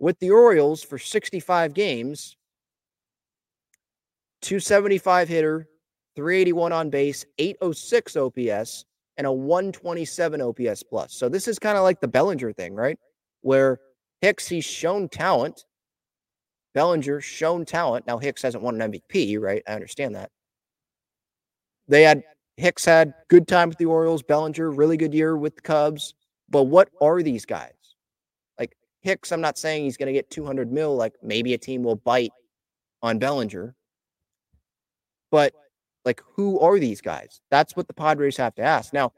With 0.00 0.18
the 0.18 0.30
Orioles, 0.30 0.82
for 0.82 0.98
65 0.98 1.74
games, 1.74 2.36
275 4.42 5.28
hitter, 5.28 5.68
381 6.16 6.72
on 6.72 6.90
base, 6.90 7.24
806 7.38 8.16
OPS, 8.16 8.84
and 9.18 9.26
a 9.26 9.32
127 9.32 10.40
OPS 10.40 10.82
plus. 10.82 11.12
So 11.12 11.28
this 11.28 11.46
is 11.46 11.58
kind 11.58 11.76
of 11.76 11.84
like 11.84 12.00
the 12.00 12.08
Bellinger 12.08 12.52
thing, 12.52 12.74
right? 12.74 12.98
Where 13.42 13.78
Hicks, 14.22 14.48
he's 14.48 14.64
shown 14.64 15.08
talent. 15.08 15.64
Bellinger 16.74 17.20
shown 17.20 17.64
talent. 17.64 18.06
Now 18.06 18.18
Hicks 18.18 18.42
hasn't 18.42 18.62
won 18.62 18.80
an 18.80 18.92
MVP, 18.92 19.38
right? 19.38 19.62
I 19.68 19.72
understand 19.72 20.14
that. 20.14 20.30
They 21.88 22.02
had 22.02 22.22
Hicks 22.56 22.84
had 22.84 23.14
good 23.28 23.46
time 23.46 23.68
with 23.68 23.78
the 23.78 23.86
Orioles. 23.86 24.22
Bellinger 24.22 24.70
really 24.70 24.96
good 24.96 25.12
year 25.12 25.36
with 25.36 25.56
the 25.56 25.62
Cubs. 25.62 26.14
But 26.48 26.64
what 26.64 26.88
are 27.00 27.22
these 27.22 27.44
guys? 27.44 27.72
Hicks, 29.00 29.32
I'm 29.32 29.40
not 29.40 29.58
saying 29.58 29.84
he's 29.84 29.96
going 29.96 30.08
to 30.08 30.12
get 30.12 30.30
200 30.30 30.70
mil. 30.70 30.96
Like 30.96 31.14
maybe 31.22 31.54
a 31.54 31.58
team 31.58 31.82
will 31.82 31.96
bite 31.96 32.32
on 33.02 33.18
Bellinger. 33.18 33.74
But 35.30 35.54
like, 36.04 36.22
who 36.34 36.58
are 36.60 36.78
these 36.78 37.00
guys? 37.00 37.40
That's 37.50 37.76
what 37.76 37.86
the 37.86 37.94
Padres 37.94 38.36
have 38.36 38.54
to 38.56 38.62
ask. 38.62 38.92
Now, 38.92 39.12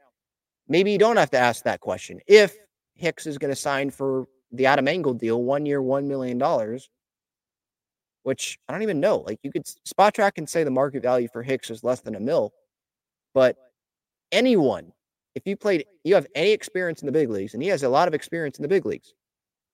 maybe 0.67 0.91
you 0.91 0.97
don't 0.97 1.17
have 1.17 1.31
to 1.31 1.37
ask 1.37 1.63
that 1.63 1.79
question. 1.79 2.19
If 2.27 2.55
Hicks 2.95 3.25
is 3.25 3.37
going 3.37 3.51
to 3.51 3.59
sign 3.59 3.89
for 3.89 4.25
the 4.51 4.65
Adam 4.65 4.87
Engel 4.87 5.13
deal, 5.13 5.41
one 5.41 5.65
year, 5.65 5.81
$1 5.81 6.05
million, 6.05 6.39
which 8.23 8.59
I 8.67 8.73
don't 8.73 8.83
even 8.83 8.99
know. 8.99 9.17
Like, 9.17 9.39
you 9.43 9.51
could 9.51 9.65
Spotrac 9.65 10.33
and 10.37 10.47
say 10.47 10.63
the 10.63 10.71
market 10.71 11.01
value 11.01 11.27
for 11.31 11.41
Hicks 11.43 11.69
is 11.69 11.83
less 11.83 12.01
than 12.01 12.15
a 12.15 12.19
mil, 12.19 12.53
but 13.33 13.57
anyone, 14.31 14.93
if 15.35 15.43
you 15.45 15.57
played, 15.57 15.85
you 16.03 16.15
have 16.15 16.27
any 16.35 16.51
experience 16.51 17.01
in 17.01 17.05
the 17.07 17.11
big 17.11 17.29
leagues, 17.29 17.53
and 17.53 17.63
he 17.63 17.69
has 17.69 17.83
a 17.83 17.89
lot 17.89 18.07
of 18.07 18.13
experience 18.13 18.57
in 18.57 18.61
the 18.61 18.67
big 18.67 18.85
leagues. 18.85 19.13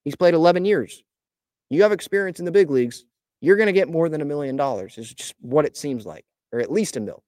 He's 0.09 0.15
played 0.15 0.33
11 0.33 0.65
years. 0.65 1.03
You 1.69 1.83
have 1.83 1.91
experience 1.91 2.39
in 2.39 2.45
the 2.45 2.51
big 2.51 2.71
leagues, 2.71 3.05
you're 3.41 3.57
going 3.57 3.67
to 3.67 3.71
get 3.73 3.91
more 3.91 4.09
than 4.09 4.21
a 4.21 4.25
million 4.25 4.55
dollars, 4.55 4.97
is 4.97 5.13
just 5.13 5.35
what 5.39 5.65
it 5.65 5.77
seems 5.77 6.03
like 6.03 6.25
or 6.51 6.59
at 6.59 6.71
least 6.71 6.97
a 6.97 6.99
mil. 6.99 7.21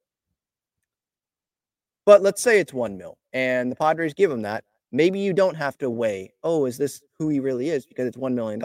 But 2.08 2.24
let's 2.24 2.42
say 2.42 2.60
it's 2.60 2.74
one 2.74 2.98
mil 2.98 3.20
and 3.34 3.72
the 3.72 3.76
Padres 3.76 4.16
give 4.16 4.32
him 4.32 4.42
that. 4.42 4.64
Maybe 4.92 5.20
you 5.20 5.32
don't 5.32 5.54
have 5.54 5.78
to 5.78 5.92
weigh, 5.92 6.34
oh, 6.42 6.66
is 6.66 6.80
this 6.80 7.04
who 7.20 7.30
he 7.30 7.40
really 7.40 7.70
is? 7.70 7.86
Because 7.86 8.08
it's 8.08 8.18
$1 8.18 8.34
million. 8.34 8.60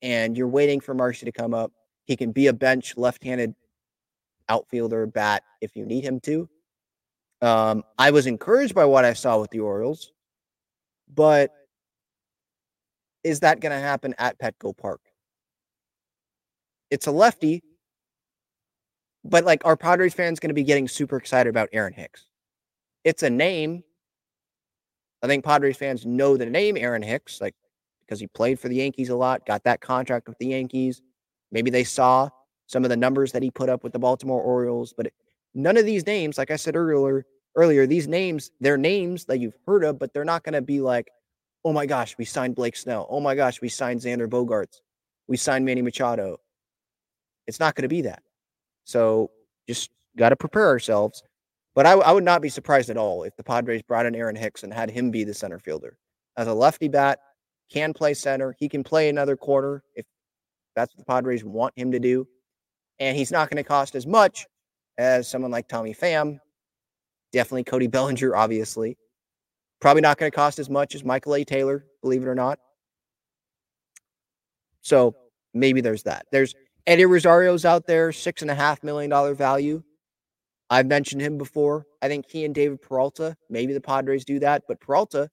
And 0.00 0.36
you're 0.36 0.46
waiting 0.46 0.78
for 0.78 0.94
Marsee 0.94 1.26
to 1.26 1.32
come 1.32 1.52
up. 1.52 1.72
He 2.04 2.14
can 2.14 2.30
be 2.30 2.46
a 2.46 2.52
bench 2.52 2.96
left 2.96 3.24
handed 3.24 3.52
outfielder 4.48 5.08
bat 5.08 5.42
if 5.60 5.74
you 5.74 5.84
need 5.84 6.04
him 6.04 6.20
to. 6.20 6.48
Um, 7.42 7.82
I 7.98 8.12
was 8.12 8.28
encouraged 8.28 8.76
by 8.76 8.84
what 8.84 9.04
I 9.04 9.12
saw 9.12 9.40
with 9.40 9.50
the 9.50 9.58
Orioles, 9.58 10.12
but 11.12 11.50
is 13.24 13.40
that 13.40 13.60
going 13.60 13.72
to 13.72 13.78
happen 13.78 14.14
at 14.18 14.38
Petco 14.38 14.76
Park? 14.76 15.00
It's 16.90 17.06
a 17.06 17.10
lefty 17.10 17.62
but 19.24 19.44
like, 19.44 19.64
are 19.64 19.76
Padres 19.76 20.14
fans 20.14 20.40
going 20.40 20.48
to 20.48 20.54
be 20.54 20.64
getting 20.64 20.88
super 20.88 21.16
excited 21.16 21.50
about 21.50 21.68
Aaron 21.72 21.92
Hicks? 21.92 22.26
It's 23.04 23.22
a 23.22 23.30
name. 23.30 23.82
I 25.22 25.26
think 25.26 25.44
Padres 25.44 25.76
fans 25.76 26.06
know 26.06 26.36
the 26.36 26.46
name 26.46 26.76
Aaron 26.76 27.02
Hicks, 27.02 27.40
like 27.40 27.54
because 28.00 28.20
he 28.20 28.26
played 28.26 28.58
for 28.58 28.68
the 28.68 28.76
Yankees 28.76 29.10
a 29.10 29.16
lot, 29.16 29.44
got 29.44 29.64
that 29.64 29.80
contract 29.80 30.28
with 30.28 30.38
the 30.38 30.46
Yankees. 30.46 31.02
Maybe 31.52 31.70
they 31.70 31.84
saw 31.84 32.30
some 32.66 32.84
of 32.84 32.90
the 32.90 32.96
numbers 32.96 33.32
that 33.32 33.42
he 33.42 33.50
put 33.50 33.68
up 33.68 33.82
with 33.82 33.92
the 33.92 33.98
Baltimore 33.98 34.40
Orioles, 34.40 34.94
but 34.96 35.06
it, 35.06 35.14
none 35.54 35.76
of 35.76 35.84
these 35.84 36.06
names, 36.06 36.38
like 36.38 36.50
I 36.50 36.56
said 36.56 36.76
earlier, 36.76 37.26
earlier, 37.54 37.86
these 37.86 38.08
names, 38.08 38.50
they're 38.60 38.78
names 38.78 39.24
that 39.26 39.40
you've 39.40 39.56
heard 39.66 39.84
of, 39.84 39.98
but 39.98 40.12
they're 40.14 40.24
not 40.24 40.42
going 40.42 40.54
to 40.54 40.62
be 40.62 40.80
like, 40.80 41.10
oh 41.64 41.72
my 41.72 41.86
gosh, 41.86 42.16
we 42.18 42.24
signed 42.24 42.54
Blake 42.54 42.76
Snell. 42.76 43.06
Oh 43.10 43.20
my 43.20 43.34
gosh, 43.34 43.60
we 43.60 43.68
signed 43.68 44.00
Xander 44.00 44.28
Bogaerts. 44.28 44.80
We 45.26 45.36
signed 45.36 45.64
Manny 45.64 45.82
Machado. 45.82 46.38
It's 47.46 47.60
not 47.60 47.74
going 47.74 47.82
to 47.82 47.88
be 47.88 48.02
that. 48.02 48.22
So 48.84 49.30
just 49.68 49.90
got 50.16 50.30
to 50.30 50.36
prepare 50.36 50.66
ourselves. 50.66 51.22
But 51.74 51.86
I, 51.86 51.92
I 51.92 52.12
would 52.12 52.24
not 52.24 52.42
be 52.42 52.48
surprised 52.48 52.90
at 52.90 52.96
all 52.96 53.22
if 53.22 53.36
the 53.36 53.44
Padres 53.44 53.82
brought 53.82 54.06
in 54.06 54.14
Aaron 54.14 54.34
Hicks 54.34 54.64
and 54.64 54.72
had 54.72 54.90
him 54.90 55.10
be 55.10 55.24
the 55.24 55.34
center 55.34 55.58
fielder. 55.58 55.96
As 56.36 56.48
a 56.48 56.54
lefty 56.54 56.88
bat, 56.88 57.20
can 57.70 57.92
play 57.92 58.14
center. 58.14 58.54
He 58.58 58.68
can 58.68 58.82
play 58.82 59.08
another 59.08 59.36
corner 59.36 59.82
if 59.94 60.06
that's 60.74 60.94
what 60.94 60.98
the 60.98 61.04
Padres 61.04 61.44
want 61.44 61.74
him 61.76 61.92
to 61.92 61.98
do. 61.98 62.26
And 62.98 63.16
he's 63.16 63.30
not 63.30 63.48
going 63.48 63.62
to 63.62 63.68
cost 63.68 63.94
as 63.94 64.06
much 64.06 64.46
as 64.96 65.28
someone 65.28 65.50
like 65.50 65.68
Tommy 65.68 65.94
Pham. 65.94 66.38
Definitely 67.32 67.64
Cody 67.64 67.86
Bellinger, 67.86 68.34
obviously. 68.34 68.96
Probably 69.80 70.02
not 70.02 70.18
going 70.18 70.30
to 70.30 70.34
cost 70.34 70.58
as 70.58 70.68
much 70.68 70.94
as 70.94 71.04
Michael 71.04 71.34
A. 71.34 71.44
Taylor, 71.44 71.84
believe 72.02 72.22
it 72.22 72.28
or 72.28 72.34
not. 72.34 72.58
So 74.80 75.14
maybe 75.54 75.80
there's 75.80 76.02
that. 76.04 76.26
There's 76.32 76.54
Eddie 76.86 77.04
Rosario's 77.04 77.64
out 77.64 77.86
there, 77.86 78.10
six 78.12 78.42
and 78.42 78.50
a 78.50 78.54
half 78.54 78.82
million 78.82 79.10
dollar 79.10 79.34
value. 79.34 79.82
I've 80.70 80.86
mentioned 80.86 81.22
him 81.22 81.38
before. 81.38 81.86
I 82.02 82.08
think 82.08 82.26
he 82.28 82.44
and 82.44 82.54
David 82.54 82.82
Peralta, 82.82 83.36
maybe 83.48 83.72
the 83.72 83.80
Padres 83.80 84.24
do 84.24 84.38
that, 84.40 84.62
but 84.68 84.80
Peralta, 84.80 85.30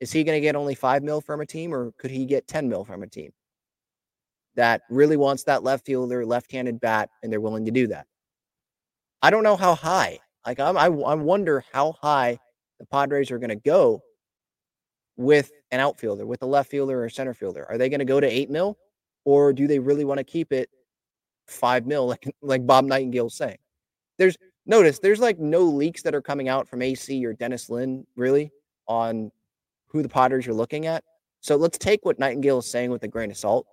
is 0.00 0.12
he 0.12 0.24
going 0.24 0.36
to 0.36 0.40
get 0.40 0.56
only 0.56 0.74
five 0.74 1.02
mil 1.02 1.20
from 1.20 1.40
a 1.40 1.46
team 1.46 1.74
or 1.74 1.92
could 1.98 2.10
he 2.10 2.26
get 2.26 2.46
10 2.48 2.68
mil 2.68 2.84
from 2.84 3.02
a 3.02 3.06
team 3.06 3.30
that 4.54 4.82
really 4.90 5.16
wants 5.16 5.44
that 5.44 5.62
left 5.62 5.86
fielder, 5.86 6.24
left 6.26 6.50
handed 6.52 6.80
bat, 6.80 7.10
and 7.22 7.32
they're 7.32 7.40
willing 7.40 7.64
to 7.64 7.70
do 7.70 7.86
that? 7.86 8.06
I 9.22 9.30
don't 9.30 9.42
know 9.42 9.56
how 9.56 9.74
high. 9.74 10.18
Like, 10.46 10.60
I'm, 10.60 10.76
I, 10.76 10.84
I 10.84 11.14
wonder 11.14 11.64
how 11.72 11.92
high 12.00 12.38
the 12.78 12.86
Padres 12.86 13.30
are 13.30 13.38
going 13.38 13.50
to 13.50 13.56
go 13.56 14.02
with 15.16 15.50
an 15.70 15.80
outfielder, 15.80 16.26
with 16.26 16.42
a 16.42 16.46
left 16.46 16.70
fielder 16.70 17.02
or 17.02 17.08
center 17.08 17.34
fielder. 17.34 17.66
Are 17.68 17.78
they 17.78 17.88
going 17.88 18.00
to 18.00 18.04
go 18.04 18.20
to 18.20 18.26
eight 18.26 18.50
mil 18.50 18.78
or 19.24 19.52
do 19.52 19.66
they 19.66 19.78
really 19.78 20.04
want 20.04 20.18
to 20.18 20.24
keep 20.24 20.52
it 20.52 20.68
five 21.46 21.86
mil, 21.86 22.06
like 22.06 22.24
like 22.42 22.66
Bob 22.66 22.84
Nightingale's 22.84 23.34
saying. 23.34 23.58
There's 24.18 24.36
notice 24.64 24.98
there's 24.98 25.20
like 25.20 25.38
no 25.38 25.62
leaks 25.62 26.02
that 26.02 26.14
are 26.14 26.22
coming 26.22 26.48
out 26.48 26.68
from 26.68 26.82
AC 26.82 27.24
or 27.24 27.32
Dennis 27.32 27.70
Lin 27.70 28.06
really 28.16 28.50
on 28.88 29.30
who 29.88 30.02
the 30.02 30.08
Padres 30.08 30.46
are 30.48 30.54
looking 30.54 30.86
at. 30.86 31.04
So 31.40 31.56
let's 31.56 31.78
take 31.78 32.04
what 32.04 32.18
Nightingale 32.18 32.58
is 32.58 32.70
saying 32.70 32.90
with 32.90 33.02
a 33.04 33.08
grain 33.08 33.30
of 33.30 33.36
salt. 33.36 33.66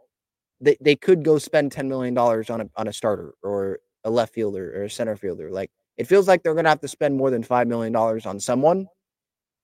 They 0.61 0.77
they 0.81 0.95
could 0.95 1.23
go 1.23 1.37
spend 1.37 1.71
ten 1.71 1.89
million 1.89 2.13
dollars 2.13 2.49
on 2.49 2.61
a 2.61 2.69
on 2.75 2.87
a 2.87 2.93
starter 2.93 3.33
or 3.43 3.79
a 4.03 4.09
left 4.09 4.33
fielder 4.33 4.73
or 4.75 4.83
a 4.83 4.89
center 4.89 5.15
fielder. 5.15 5.49
Like 5.49 5.71
it 5.97 6.07
feels 6.07 6.27
like 6.27 6.43
they're 6.43 6.55
gonna 6.55 6.69
have 6.69 6.81
to 6.81 6.87
spend 6.87 7.15
more 7.15 7.29
than 7.29 7.43
five 7.43 7.67
million 7.67 7.93
dollars 7.93 8.25
on 8.25 8.39
someone 8.39 8.87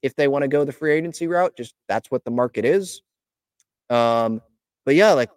if 0.01 0.15
they 0.15 0.27
want 0.27 0.43
to 0.43 0.47
go 0.47 0.63
the 0.63 0.71
free 0.71 0.93
agency 0.93 1.27
route. 1.27 1.55
Just 1.57 1.75
that's 1.87 2.09
what 2.11 2.23
the 2.23 2.31
market 2.31 2.65
is. 2.65 3.01
Um, 3.89 4.41
but 4.85 4.95
yeah, 4.95 5.13
like 5.13 5.29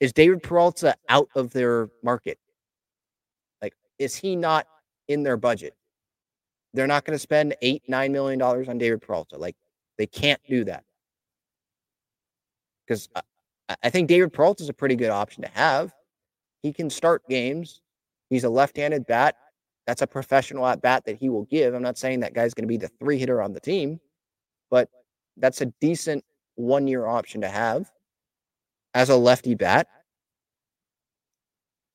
is 0.00 0.12
David 0.12 0.42
Peralta 0.42 0.94
out 1.08 1.28
of 1.34 1.52
their 1.52 1.88
market? 2.02 2.38
Like, 3.62 3.74
is 3.98 4.14
he 4.14 4.36
not 4.36 4.66
in 5.08 5.22
their 5.22 5.36
budget? 5.36 5.74
They're 6.74 6.86
not 6.86 7.04
going 7.04 7.14
to 7.14 7.22
spend 7.22 7.56
eight, 7.62 7.82
nine 7.88 8.12
million 8.12 8.38
dollars 8.38 8.68
on 8.68 8.78
David 8.78 9.00
Peralta. 9.00 9.38
Like, 9.38 9.56
they 9.96 10.06
can't 10.06 10.40
do 10.48 10.64
that. 10.64 10.84
Because 12.86 13.08
I, 13.16 13.76
I 13.82 13.90
think 13.90 14.08
David 14.08 14.32
Peralta 14.32 14.62
is 14.62 14.68
a 14.68 14.74
pretty 14.74 14.96
good 14.96 15.10
option 15.10 15.42
to 15.42 15.50
have. 15.54 15.94
He 16.62 16.72
can 16.72 16.90
start 16.90 17.26
games. 17.28 17.80
He's 18.28 18.44
a 18.44 18.50
left 18.50 18.76
handed 18.76 19.06
bat. 19.06 19.36
That's 19.86 20.02
a 20.02 20.06
professional 20.06 20.66
at 20.66 20.82
bat 20.82 21.04
that 21.06 21.16
he 21.16 21.28
will 21.28 21.44
give. 21.44 21.74
I'm 21.74 21.82
not 21.82 21.98
saying 21.98 22.20
that 22.20 22.34
guy's 22.34 22.54
going 22.54 22.64
to 22.64 22.68
be 22.68 22.76
the 22.76 22.90
three 23.00 23.18
hitter 23.18 23.40
on 23.40 23.52
the 23.52 23.60
team, 23.60 24.00
but 24.70 24.88
that's 25.36 25.60
a 25.60 25.66
decent 25.80 26.24
one 26.56 26.88
year 26.88 27.06
option 27.06 27.40
to 27.42 27.48
have 27.48 27.90
as 28.94 29.10
a 29.10 29.16
lefty 29.16 29.54
bat. 29.54 29.86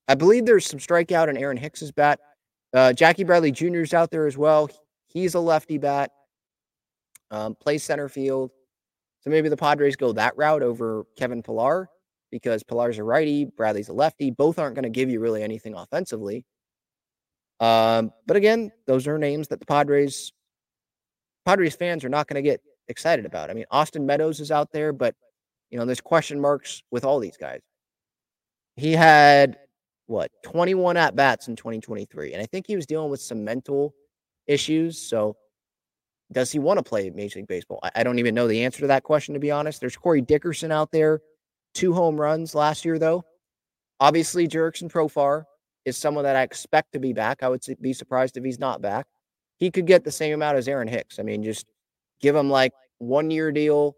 I 0.07 0.15
believe 0.15 0.45
there's 0.45 0.65
some 0.65 0.79
strikeout 0.79 1.29
in 1.29 1.37
Aaron 1.37 1.57
Hicks's 1.57 1.91
bat. 1.91 2.19
Uh, 2.73 2.93
Jackie 2.93 3.23
Bradley 3.23 3.51
Jr. 3.51 3.81
is 3.81 3.93
out 3.93 4.11
there 4.11 4.27
as 4.27 4.37
well. 4.37 4.69
He's 5.07 5.33
a 5.35 5.39
lefty 5.39 5.77
bat, 5.77 6.11
um, 7.31 7.55
plays 7.55 7.83
center 7.83 8.07
field. 8.07 8.51
So 9.21 9.29
maybe 9.29 9.49
the 9.49 9.57
Padres 9.57 9.95
go 9.95 10.13
that 10.13 10.35
route 10.37 10.63
over 10.63 11.05
Kevin 11.17 11.43
Pillar 11.43 11.89
because 12.31 12.63
Pillar's 12.63 12.97
a 12.97 13.03
righty, 13.03 13.45
Bradley's 13.45 13.89
a 13.89 13.93
lefty. 13.93 14.31
Both 14.31 14.57
aren't 14.57 14.75
going 14.75 14.83
to 14.83 14.89
give 14.89 15.09
you 15.09 15.19
really 15.19 15.43
anything 15.43 15.75
offensively. 15.75 16.45
Um, 17.61 18.11
but 18.25 18.35
again, 18.35 18.71
those 18.87 19.07
are 19.07 19.19
names 19.19 19.47
that 19.49 19.59
the 19.59 19.65
Padres 19.65 20.33
Padres 21.45 21.75
fans 21.75 22.03
are 22.03 22.09
not 22.09 22.27
going 22.27 22.43
to 22.43 22.47
get 22.47 22.61
excited 22.87 23.25
about. 23.25 23.49
I 23.49 23.53
mean, 23.53 23.65
Austin 23.71 24.05
Meadows 24.05 24.39
is 24.39 24.51
out 24.51 24.71
there, 24.71 24.91
but 24.91 25.15
you 25.69 25.77
know, 25.77 25.85
there's 25.85 26.01
question 26.01 26.41
marks 26.41 26.83
with 26.91 27.05
all 27.05 27.19
these 27.19 27.37
guys. 27.37 27.61
He 28.75 28.93
had 28.93 29.57
what 30.07 30.31
21 30.43 30.97
at 30.97 31.15
bats 31.15 31.47
in 31.47 31.55
2023, 31.55 32.33
and 32.33 32.41
I 32.41 32.45
think 32.47 32.65
he 32.67 32.75
was 32.75 32.87
dealing 32.87 33.11
with 33.11 33.21
some 33.21 33.43
mental 33.43 33.93
issues. 34.47 34.97
So 34.97 35.37
does 36.31 36.51
he 36.51 36.59
want 36.59 36.77
to 36.79 36.83
play 36.83 37.09
Major 37.11 37.39
League 37.39 37.47
Baseball? 37.47 37.79
I, 37.83 37.91
I 37.97 38.03
don't 38.03 38.19
even 38.19 38.33
know 38.33 38.47
the 38.47 38.63
answer 38.63 38.81
to 38.81 38.87
that 38.87 39.03
question, 39.03 39.35
to 39.35 39.39
be 39.39 39.51
honest. 39.51 39.79
There's 39.79 39.95
Corey 39.95 40.21
Dickerson 40.21 40.71
out 40.71 40.91
there, 40.91 41.21
two 41.75 41.93
home 41.93 42.19
runs 42.19 42.55
last 42.55 42.85
year, 42.85 42.97
though. 42.97 43.23
Obviously, 43.99 44.47
Jurickson 44.47 44.91
Profar 44.91 45.43
is 45.85 45.97
someone 45.97 46.23
that 46.23 46.35
I 46.35 46.43
expect 46.43 46.93
to 46.93 46.99
be 46.99 47.13
back. 47.13 47.43
I 47.43 47.49
would 47.49 47.63
be 47.81 47.93
surprised 47.93 48.37
if 48.37 48.43
he's 48.43 48.59
not 48.59 48.81
back. 48.81 49.07
He 49.57 49.71
could 49.71 49.85
get 49.85 50.03
the 50.03 50.11
same 50.11 50.33
amount 50.33 50.57
as 50.57 50.67
Aaron 50.67 50.87
Hicks. 50.87 51.19
I 51.19 51.23
mean, 51.23 51.43
just 51.43 51.67
give 52.19 52.35
him 52.35 52.49
like 52.49 52.73
one 52.99 53.31
year 53.31 53.51
deal, 53.51 53.95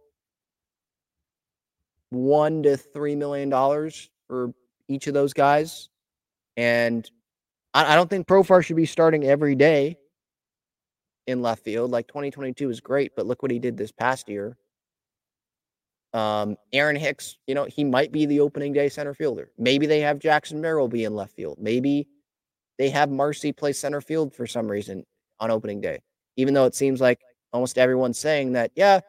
one 2.10 2.64
to 2.64 2.78
three 2.78 3.16
million 3.16 3.50
dollars 3.50 4.10
for 4.28 4.54
each 4.88 5.08
of 5.08 5.14
those 5.14 5.34
guys. 5.34 5.90
And 6.58 7.10
I, 7.74 7.96
don't 7.96 8.10
think 8.10 8.28
Profar 8.28 8.64
should 8.64 8.76
be 8.76 8.86
starting 8.86 9.26
every 9.26 9.56
day 9.56 9.98
in 11.26 11.42
left 11.42 11.64
field. 11.64 11.92
Like 11.92 12.08
2022 12.08 12.70
is 12.70 12.80
great, 12.80 13.14
but 13.16 13.26
look 13.26 13.42
what 13.42 13.52
he 13.52 13.60
did 13.60 13.78
this 13.78 13.92
past 13.92 14.30
year. 14.30 14.58
Um, 16.14 16.58
Aaron 16.72 16.96
Hicks, 16.96 17.38
you 17.48 17.56
know, 17.56 17.66
he 17.66 17.84
might 17.84 18.12
be 18.12 18.26
the 18.26 18.40
opening 18.40 18.72
day 18.72 18.88
center 18.90 19.14
fielder. 19.14 19.50
Maybe 19.58 19.88
they 19.88 20.00
have 20.02 20.20
Jackson 20.20 20.62
Merrill 20.62 20.88
be 20.88 21.06
in 21.06 21.16
left 21.16 21.36
field. 21.36 21.58
Maybe 21.60 22.08
they 22.78 22.90
have 22.90 23.10
Marsee 23.10 23.52
play 23.52 23.74
center 23.74 24.02
field 24.02 24.34
for 24.34 24.46
some 24.46 24.70
reason 24.70 25.06
on 25.40 25.50
opening 25.50 25.82
day, 25.82 26.00
even 26.38 26.54
though 26.54 26.66
it 26.66 26.76
seems 26.76 27.02
like 27.02 27.20
almost 27.52 27.78
everyone's 27.78 28.20
saying 28.20 28.54
that, 28.54 28.72
yeah, 28.76 29.00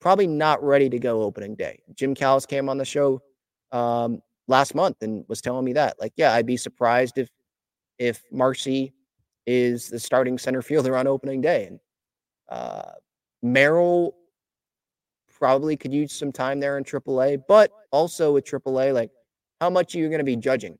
probably 0.00 0.26
not 0.26 0.62
ready 0.62 0.88
to 0.88 0.98
go 0.98 1.22
opening 1.22 1.54
day. 1.54 1.80
Jim 1.94 2.14
Callis 2.14 2.46
came 2.46 2.68
on 2.68 2.78
the 2.78 2.84
show 2.84 3.20
um, 3.72 4.20
last 4.48 4.74
month 4.74 5.02
and 5.02 5.24
was 5.28 5.40
telling 5.40 5.64
me 5.64 5.72
that, 5.72 5.98
like, 6.00 6.12
yeah, 6.16 6.32
I'd 6.32 6.46
be 6.46 6.56
surprised 6.56 7.18
if 7.18 7.28
if 7.98 8.22
Marsee 8.32 8.92
is 9.46 9.88
the 9.88 10.00
starting 10.00 10.38
center 10.38 10.62
fielder 10.68 10.96
on 10.96 11.06
opening 11.06 11.40
day. 11.40 11.66
And 11.66 11.80
uh, 12.48 12.92
Merrill 13.42 14.14
probably 15.42 15.76
could 15.76 15.92
use 15.92 16.12
some 16.12 16.30
time 16.30 16.60
there 16.60 16.78
in 16.78 16.84
AAA, 16.84 17.42
but 17.48 17.72
also 17.90 18.34
with 18.34 18.44
AAA, 18.44 18.94
like 18.94 19.10
how 19.60 19.68
much 19.68 19.92
are 19.92 19.98
you 19.98 20.06
going 20.06 20.20
to 20.20 20.24
be 20.24 20.36
judging 20.36 20.78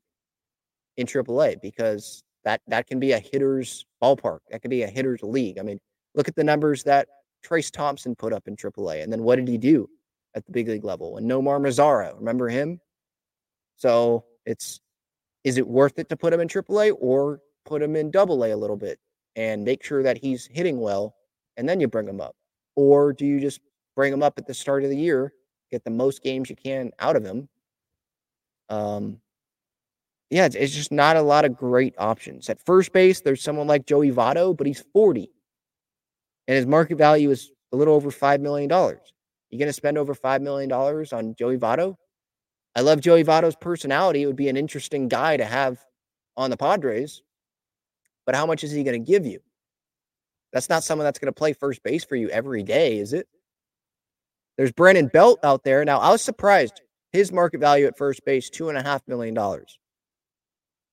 in 0.95 1.05
AAA? 1.05 1.61
Because 1.61 2.23
that 2.45 2.61
that 2.69 2.87
can 2.87 2.97
be 2.97 3.11
a 3.11 3.19
hitter's 3.19 3.85
ballpark. 4.01 4.39
That 4.49 4.61
could 4.61 4.71
be 4.71 4.83
a 4.83 4.87
hitter's 4.87 5.21
league. 5.21 5.59
I 5.59 5.63
mean, 5.63 5.81
look 6.15 6.29
at 6.29 6.35
the 6.37 6.45
numbers 6.45 6.81
that 6.83 7.09
Trayce 7.45 7.69
Thompson 7.71 8.15
put 8.15 8.31
up 8.31 8.47
in 8.47 8.55
AAA, 8.55 9.03
and 9.03 9.11
then 9.11 9.23
what 9.23 9.35
did 9.35 9.49
he 9.49 9.57
do 9.57 9.89
at 10.33 10.45
the 10.45 10.51
big 10.53 10.69
league 10.69 10.85
level? 10.85 11.17
And 11.17 11.29
Nomar 11.29 11.59
Mazara, 11.59 12.17
remember 12.17 12.47
him? 12.47 12.79
So 13.75 14.23
it's 14.45 14.79
is 15.43 15.57
it 15.57 15.67
worth 15.67 15.99
it 15.99 16.07
to 16.07 16.15
put 16.15 16.31
him 16.31 16.39
in 16.39 16.47
AAA 16.47 16.95
or 17.01 17.41
put 17.65 17.81
him 17.81 17.97
in 17.97 18.11
Double 18.11 18.41
A 18.45 18.51
a 18.51 18.55
little 18.55 18.77
bit 18.77 18.97
and 19.35 19.65
make 19.65 19.83
sure 19.83 20.03
that 20.03 20.17
he's 20.17 20.47
hitting 20.49 20.79
well, 20.79 21.15
and 21.57 21.67
then 21.67 21.81
you 21.81 21.89
bring 21.89 22.07
him 22.07 22.21
up, 22.21 22.37
or 22.77 23.11
do 23.11 23.25
you 23.25 23.41
just 23.41 23.59
bring 23.95 24.13
him 24.13 24.23
up 24.23 24.37
at 24.37 24.47
the 24.47 24.53
start 24.53 24.83
of 24.83 24.89
the 24.89 24.97
year, 24.97 25.33
get 25.71 25.83
the 25.83 25.89
most 25.89 26.23
games 26.23 26.49
you 26.49 26.55
can 26.55 26.91
out 26.99 27.15
of 27.15 27.23
him. 27.23 27.47
Um, 28.69 29.19
yeah, 30.29 30.45
it's, 30.45 30.55
it's 30.55 30.73
just 30.73 30.91
not 30.91 31.15
a 31.15 31.21
lot 31.21 31.45
of 31.45 31.55
great 31.55 31.93
options. 31.97 32.49
At 32.49 32.65
first 32.65 32.91
base, 32.91 33.21
there's 33.21 33.41
someone 33.41 33.67
like 33.67 33.85
Joey 33.85 34.11
Votto, 34.11 34.55
but 34.55 34.65
he's 34.65 34.83
40 34.93 35.29
and 36.47 36.57
his 36.57 36.65
market 36.65 36.97
value 36.97 37.29
is 37.29 37.51
a 37.71 37.77
little 37.77 37.93
over 37.93 38.11
$5 38.11 38.41
million. 38.41 38.69
You 38.69 39.59
going 39.59 39.69
to 39.69 39.73
spend 39.73 39.97
over 39.97 40.13
$5 40.15 40.41
million 40.41 40.71
on 40.71 41.35
Joey 41.35 41.57
Votto? 41.57 41.95
I 42.75 42.81
love 42.81 43.01
Joey 43.01 43.23
Votto's 43.23 43.55
personality. 43.55 44.23
It 44.23 44.25
would 44.25 44.35
be 44.35 44.49
an 44.49 44.57
interesting 44.57 45.07
guy 45.07 45.37
to 45.37 45.45
have 45.45 45.79
on 46.35 46.49
the 46.49 46.57
Padres. 46.57 47.21
But 48.25 48.35
how 48.35 48.45
much 48.45 48.63
is 48.63 48.71
he 48.71 48.83
going 48.83 49.03
to 49.03 49.11
give 49.11 49.25
you? 49.25 49.39
That's 50.51 50.69
not 50.69 50.83
someone 50.83 51.05
that's 51.05 51.19
going 51.19 51.31
to 51.31 51.37
play 51.37 51.53
first 51.53 51.83
base 51.83 52.03
for 52.03 52.15
you 52.15 52.29
every 52.29 52.63
day, 52.63 52.97
is 52.97 53.13
it? 53.13 53.27
There's 54.57 54.71
Brandon 54.71 55.07
Belt 55.07 55.39
out 55.43 55.63
there. 55.63 55.83
Now, 55.83 55.99
I 55.99 56.11
was 56.11 56.21
surprised. 56.21 56.81
His 57.11 57.31
market 57.31 57.59
value 57.59 57.85
at 57.85 57.97
first 57.97 58.25
base, 58.25 58.49
$2.5 58.49 59.01
million. 59.07 59.35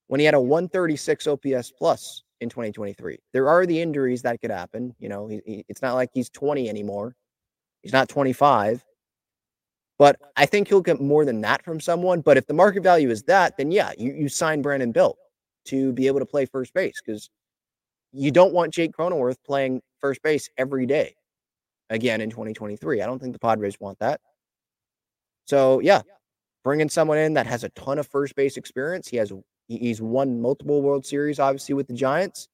When 0.06 0.20
he 0.20 0.26
had 0.26 0.34
a 0.34 0.40
136 0.40 1.26
OPS 1.26 1.72
plus 1.78 2.22
in 2.40 2.48
2023. 2.48 3.18
There 3.32 3.48
are 3.48 3.66
the 3.66 3.80
injuries 3.80 4.22
that 4.22 4.40
could 4.40 4.50
happen. 4.50 4.94
You 4.98 5.08
know, 5.08 5.28
he, 5.28 5.40
he, 5.46 5.64
it's 5.68 5.82
not 5.82 5.94
like 5.94 6.10
he's 6.12 6.30
20 6.30 6.68
anymore. 6.68 7.14
He's 7.82 7.92
not 7.92 8.08
25. 8.08 8.84
But 9.98 10.16
I 10.36 10.46
think 10.46 10.68
he'll 10.68 10.80
get 10.80 11.00
more 11.00 11.26
than 11.26 11.42
that 11.42 11.62
from 11.62 11.80
someone. 11.80 12.22
But 12.22 12.38
if 12.38 12.46
the 12.46 12.54
market 12.54 12.82
value 12.82 13.10
is 13.10 13.22
that, 13.24 13.56
then 13.58 13.70
yeah, 13.70 13.92
you, 13.98 14.12
you 14.12 14.28
sign 14.28 14.62
Brandon 14.62 14.92
Belt 14.92 15.18
to 15.66 15.92
be 15.92 16.06
able 16.06 16.20
to 16.20 16.26
play 16.26 16.46
first 16.46 16.72
base 16.72 17.00
because 17.04 17.28
you 18.12 18.30
don't 18.30 18.54
want 18.54 18.72
Jake 18.72 18.92
Cronenworth 18.92 19.36
playing 19.44 19.82
first 20.00 20.22
base 20.22 20.48
every 20.56 20.86
day 20.86 21.14
again 21.90 22.20
in 22.20 22.30
2023. 22.30 23.02
I 23.02 23.06
don't 23.06 23.20
think 23.20 23.32
the 23.32 23.38
Padres 23.38 23.78
want 23.78 23.98
that. 23.98 24.20
So, 25.46 25.80
yeah, 25.80 26.02
bringing 26.64 26.88
someone 26.88 27.18
in 27.18 27.34
that 27.34 27.46
has 27.46 27.64
a 27.64 27.68
ton 27.70 27.98
of 27.98 28.06
first 28.06 28.34
base 28.36 28.56
experience. 28.56 29.08
He 29.08 29.16
has 29.18 29.32
he's 29.68 30.00
won 30.00 30.40
multiple 30.40 30.82
World 30.82 31.04
Series, 31.04 31.38
obviously 31.38 31.74
with 31.74 31.88
the 31.88 31.94
Giants. 31.94 32.48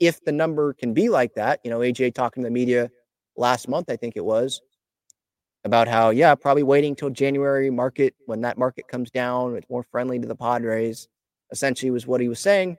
If 0.00 0.24
the 0.24 0.32
number 0.32 0.72
can 0.72 0.94
be 0.94 1.08
like 1.08 1.34
that, 1.34 1.60
you 1.64 1.70
know, 1.70 1.80
AJ 1.80 2.14
talking 2.14 2.42
to 2.42 2.46
the 2.46 2.52
media 2.52 2.90
last 3.36 3.68
month, 3.68 3.90
I 3.90 3.96
think 3.96 4.16
it 4.16 4.24
was, 4.24 4.60
about 5.64 5.88
how 5.88 6.10
yeah, 6.10 6.34
probably 6.34 6.62
waiting 6.62 6.94
till 6.94 7.10
January 7.10 7.70
market 7.70 8.14
when 8.26 8.40
that 8.42 8.58
market 8.58 8.88
comes 8.88 9.10
down, 9.10 9.56
it's 9.56 9.68
more 9.68 9.82
friendly 9.82 10.18
to 10.18 10.28
the 10.28 10.36
Padres. 10.36 11.08
Essentially, 11.50 11.90
was 11.90 12.06
what 12.06 12.20
he 12.20 12.28
was 12.28 12.40
saying. 12.40 12.76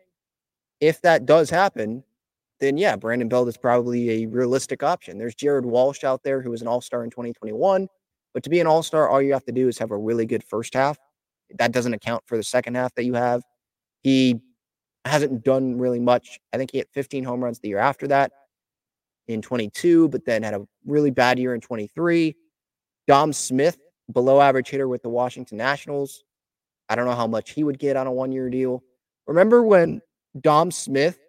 If 0.80 1.01
that 1.01 1.26
does 1.26 1.49
happen, 1.49 2.03
then 2.60 2.78
yeah, 2.78 2.95
Brandon 2.95 3.30
Belt 3.30 3.47
is 3.47 3.57
probably 3.57 4.24
a 4.24 4.26
realistic 4.28 4.84
option. 4.84 5.18
There's 5.18 5.36
Jared 5.36 5.66
Walsh 5.66 6.03
out 6.03 6.24
there 6.24 6.41
who 6.41 6.51
was 6.51 6.62
an 6.62 6.68
all 6.68 6.82
star 6.82 7.03
in 7.03 7.10
2021. 7.10 7.88
But 8.34 8.43
to 8.43 8.49
be 8.49 8.60
an 8.60 8.68
all 8.68 8.84
star, 8.84 9.10
all 9.10 9.22
you 9.22 9.34
have 9.34 9.45
to 9.45 9.51
do 9.51 9.68
is 9.68 9.78
have 9.80 9.91
a 9.91 9.97
really 9.97 10.26
good 10.26 10.43
first 10.43 10.74
half. 10.74 10.97
That 11.57 11.72
doesn't 11.72 11.93
account 11.93 12.24
for 12.28 12.38
the 12.38 12.43
second 12.43 12.76
half 12.76 12.93
that 12.95 13.05
you 13.05 13.14
have. 13.16 13.41
He 14.01 14.39
hasn't 15.05 15.43
done 15.43 15.78
really 15.78 15.99
much. 15.99 16.39
I 16.53 16.57
think 16.57 16.72
he 16.72 16.78
hit 16.78 16.89
15 16.93 17.24
home 17.24 17.43
runs 17.43 17.60
the 17.60 17.70
year 17.70 17.80
after 17.80 18.07
that 18.07 18.32
in 19.28 19.41
22, 19.41 20.10
but 20.10 20.26
then 20.26 20.43
had 20.43 20.53
a 20.53 20.68
really 20.86 21.12
bad 21.12 21.39
year 21.39 21.55
in 21.55 21.62
23. 21.62 22.36
Dom 23.07 23.34
Smith, 23.34 23.78
below 24.12 24.41
average 24.41 24.70
hitter 24.70 24.88
with 24.88 25.01
the 25.01 25.10
Washington 25.10 25.57
Nationals. 25.57 26.24
I 26.89 26.95
don't 26.95 27.05
know 27.05 27.16
how 27.16 27.28
much 27.28 27.51
he 27.51 27.64
would 27.64 27.80
get 27.80 27.95
on 27.95 28.07
a 28.07 28.12
one 28.12 28.32
year 28.32 28.49
deal. 28.49 28.84
Remember 29.28 29.64
when 29.64 30.01
Dom 30.41 30.72
Smith 30.72 31.20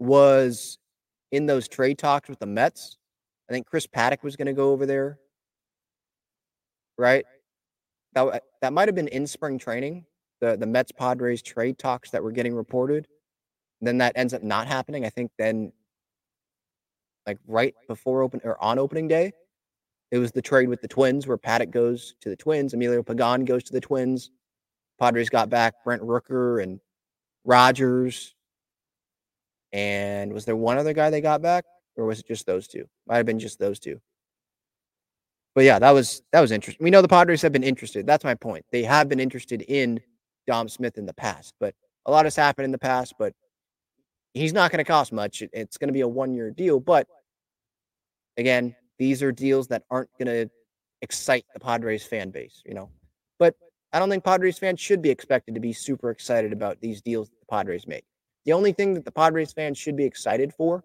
was 0.00 0.78
in 1.30 1.46
those 1.46 1.68
trade 1.68 1.98
talks 1.98 2.28
with 2.28 2.40
the 2.40 2.46
Mets. 2.46 2.96
I 3.48 3.52
think 3.52 3.66
Chris 3.66 3.86
Paddack 3.86 4.22
was 4.22 4.34
going 4.34 4.46
to 4.46 4.52
go 4.52 4.70
over 4.70 4.86
there. 4.86 5.18
Right? 6.98 7.24
That 8.14 8.42
that 8.60 8.72
might 8.72 8.88
have 8.88 8.94
been 8.94 9.08
in 9.08 9.26
spring 9.26 9.58
training, 9.58 10.04
the 10.40 10.56
the 10.56 10.66
Mets 10.66 10.90
Padres 10.90 11.42
trade 11.42 11.78
talks 11.78 12.10
that 12.10 12.22
were 12.22 12.32
getting 12.32 12.54
reported. 12.54 13.06
Then 13.80 13.98
that 13.98 14.12
ends 14.16 14.34
up 14.34 14.42
not 14.42 14.66
happening. 14.66 15.06
I 15.06 15.10
think 15.10 15.30
then 15.38 15.72
like 17.26 17.38
right 17.46 17.74
before 17.86 18.22
open 18.22 18.40
or 18.44 18.62
on 18.62 18.78
opening 18.78 19.06
day, 19.06 19.32
it 20.10 20.18
was 20.18 20.32
the 20.32 20.42
trade 20.42 20.68
with 20.68 20.82
the 20.82 20.88
Twins 20.88 21.26
where 21.26 21.38
Paddack 21.38 21.70
goes 21.70 22.14
to 22.20 22.28
the 22.28 22.36
Twins, 22.36 22.74
Emilio 22.74 23.02
Pagan 23.02 23.44
goes 23.44 23.62
to 23.64 23.72
the 23.72 23.80
Twins. 23.80 24.30
Padres 24.98 25.30
got 25.30 25.48
back 25.48 25.82
Brent 25.84 26.02
Rooker 26.02 26.62
and 26.62 26.80
Rogers 27.44 28.34
and 29.72 30.32
was 30.32 30.44
there 30.44 30.56
one 30.56 30.78
other 30.78 30.92
guy 30.92 31.10
they 31.10 31.20
got 31.20 31.42
back, 31.42 31.64
or 31.96 32.06
was 32.06 32.20
it 32.20 32.26
just 32.26 32.46
those 32.46 32.66
two? 32.66 32.86
Might 33.06 33.16
have 33.16 33.26
been 33.26 33.38
just 33.38 33.58
those 33.58 33.78
two. 33.78 34.00
But 35.54 35.64
yeah, 35.64 35.78
that 35.78 35.90
was 35.90 36.22
that 36.32 36.40
was 36.40 36.52
interesting. 36.52 36.84
We 36.84 36.90
know 36.90 37.02
the 37.02 37.08
Padres 37.08 37.42
have 37.42 37.52
been 37.52 37.64
interested. 37.64 38.06
That's 38.06 38.24
my 38.24 38.34
point. 38.34 38.64
They 38.70 38.82
have 38.84 39.08
been 39.08 39.20
interested 39.20 39.62
in 39.62 40.00
Dom 40.46 40.68
Smith 40.68 40.96
in 40.96 41.06
the 41.06 41.14
past, 41.14 41.54
but 41.60 41.74
a 42.06 42.10
lot 42.10 42.24
has 42.24 42.36
happened 42.36 42.64
in 42.64 42.72
the 42.72 42.78
past. 42.78 43.14
But 43.18 43.34
he's 44.34 44.52
not 44.52 44.70
going 44.70 44.78
to 44.78 44.84
cost 44.84 45.12
much. 45.12 45.42
It's 45.52 45.76
going 45.76 45.88
to 45.88 45.92
be 45.92 46.02
a 46.02 46.08
one 46.08 46.32
year 46.34 46.50
deal. 46.50 46.80
But 46.80 47.06
again, 48.36 48.74
these 48.98 49.22
are 49.22 49.32
deals 49.32 49.68
that 49.68 49.82
aren't 49.90 50.10
going 50.18 50.26
to 50.26 50.50
excite 51.02 51.44
the 51.54 51.60
Padres 51.60 52.04
fan 52.04 52.30
base, 52.30 52.62
you 52.64 52.74
know. 52.74 52.90
But 53.38 53.56
I 53.92 53.98
don't 53.98 54.10
think 54.10 54.24
Padres 54.24 54.58
fans 54.58 54.80
should 54.80 55.02
be 55.02 55.10
expected 55.10 55.54
to 55.54 55.60
be 55.60 55.72
super 55.72 56.10
excited 56.10 56.52
about 56.52 56.80
these 56.80 57.00
deals 57.02 57.28
that 57.28 57.40
the 57.40 57.46
Padres 57.46 57.86
make. 57.86 58.04
The 58.44 58.52
only 58.52 58.72
thing 58.72 58.94
that 58.94 59.04
the 59.04 59.12
Padres 59.12 59.52
fans 59.52 59.78
should 59.78 59.96
be 59.96 60.04
excited 60.04 60.52
for 60.54 60.84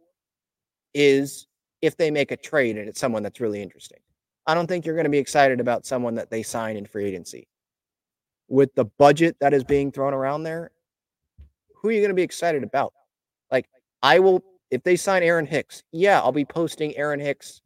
is 0.93 1.47
if 1.81 1.97
they 1.97 2.11
make 2.11 2.31
a 2.31 2.37
trade 2.37 2.77
and 2.77 2.89
it's 2.89 2.99
someone 2.99 3.23
that's 3.23 3.39
really 3.39 3.61
interesting. 3.61 3.99
I 4.47 4.53
don't 4.53 4.67
think 4.67 4.85
you're 4.85 4.95
going 4.95 5.05
to 5.05 5.09
be 5.09 5.17
excited 5.17 5.59
about 5.59 5.85
someone 5.85 6.15
that 6.15 6.29
they 6.29 6.43
sign 6.43 6.77
in 6.77 6.85
free 6.85 7.05
agency. 7.05 7.47
With 8.47 8.73
the 8.75 8.85
budget 8.85 9.37
that 9.39 9.53
is 9.53 9.63
being 9.63 9.91
thrown 9.91 10.13
around 10.13 10.43
there, 10.43 10.71
who 11.75 11.89
are 11.89 11.91
you 11.91 11.99
going 11.99 12.09
to 12.09 12.15
be 12.15 12.21
excited 12.21 12.63
about? 12.63 12.93
Like, 13.51 13.67
I 14.03 14.19
will, 14.19 14.43
if 14.69 14.83
they 14.83 14.95
sign 14.95 15.23
Aaron 15.23 15.47
Hicks, 15.47 15.83
yeah, 15.91 16.19
I'll 16.19 16.31
be 16.31 16.45
posting 16.45 16.95
Aaron 16.95 17.19
Hicks 17.19 17.61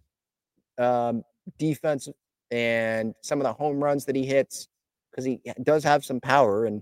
um, 0.77 1.23
defense 1.57 2.07
and 2.51 3.13
some 3.21 3.39
of 3.39 3.43
the 3.43 3.53
home 3.53 3.83
runs 3.83 4.05
that 4.05 4.15
he 4.15 4.25
hits 4.25 4.69
because 5.11 5.25
he 5.25 5.41
does 5.63 5.83
have 5.83 6.05
some 6.05 6.21
power. 6.21 6.65
And 6.65 6.81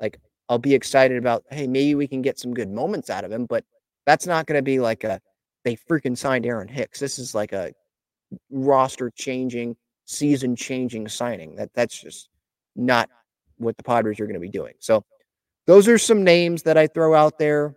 like, 0.00 0.20
I'll 0.52 0.58
be 0.58 0.74
excited 0.74 1.16
about, 1.16 1.44
hey, 1.50 1.66
maybe 1.66 1.94
we 1.94 2.06
can 2.06 2.20
get 2.20 2.38
some 2.38 2.52
good 2.52 2.68
moments 2.68 3.08
out 3.08 3.24
of 3.24 3.32
him, 3.32 3.46
but 3.46 3.64
that's 4.04 4.26
not 4.26 4.44
going 4.44 4.58
to 4.58 4.62
be 4.62 4.78
like 4.78 5.02
a 5.02 5.18
they 5.64 5.76
freaking 5.76 6.16
signed 6.16 6.44
Aaron 6.44 6.68
Hicks. 6.68 7.00
This 7.00 7.18
is 7.18 7.34
like 7.34 7.52
a 7.54 7.72
roster 8.50 9.10
changing, 9.16 9.76
season 10.04 10.54
changing 10.54 11.08
signing. 11.08 11.56
That 11.56 11.70
that's 11.72 11.98
just 11.98 12.28
not 12.76 13.08
what 13.56 13.78
the 13.78 13.82
Padres 13.82 14.20
are 14.20 14.26
going 14.26 14.34
to 14.34 14.40
be 14.40 14.50
doing. 14.50 14.74
So 14.78 15.02
those 15.66 15.88
are 15.88 15.96
some 15.96 16.22
names 16.22 16.64
that 16.64 16.76
I 16.76 16.86
throw 16.86 17.14
out 17.14 17.38
there. 17.38 17.74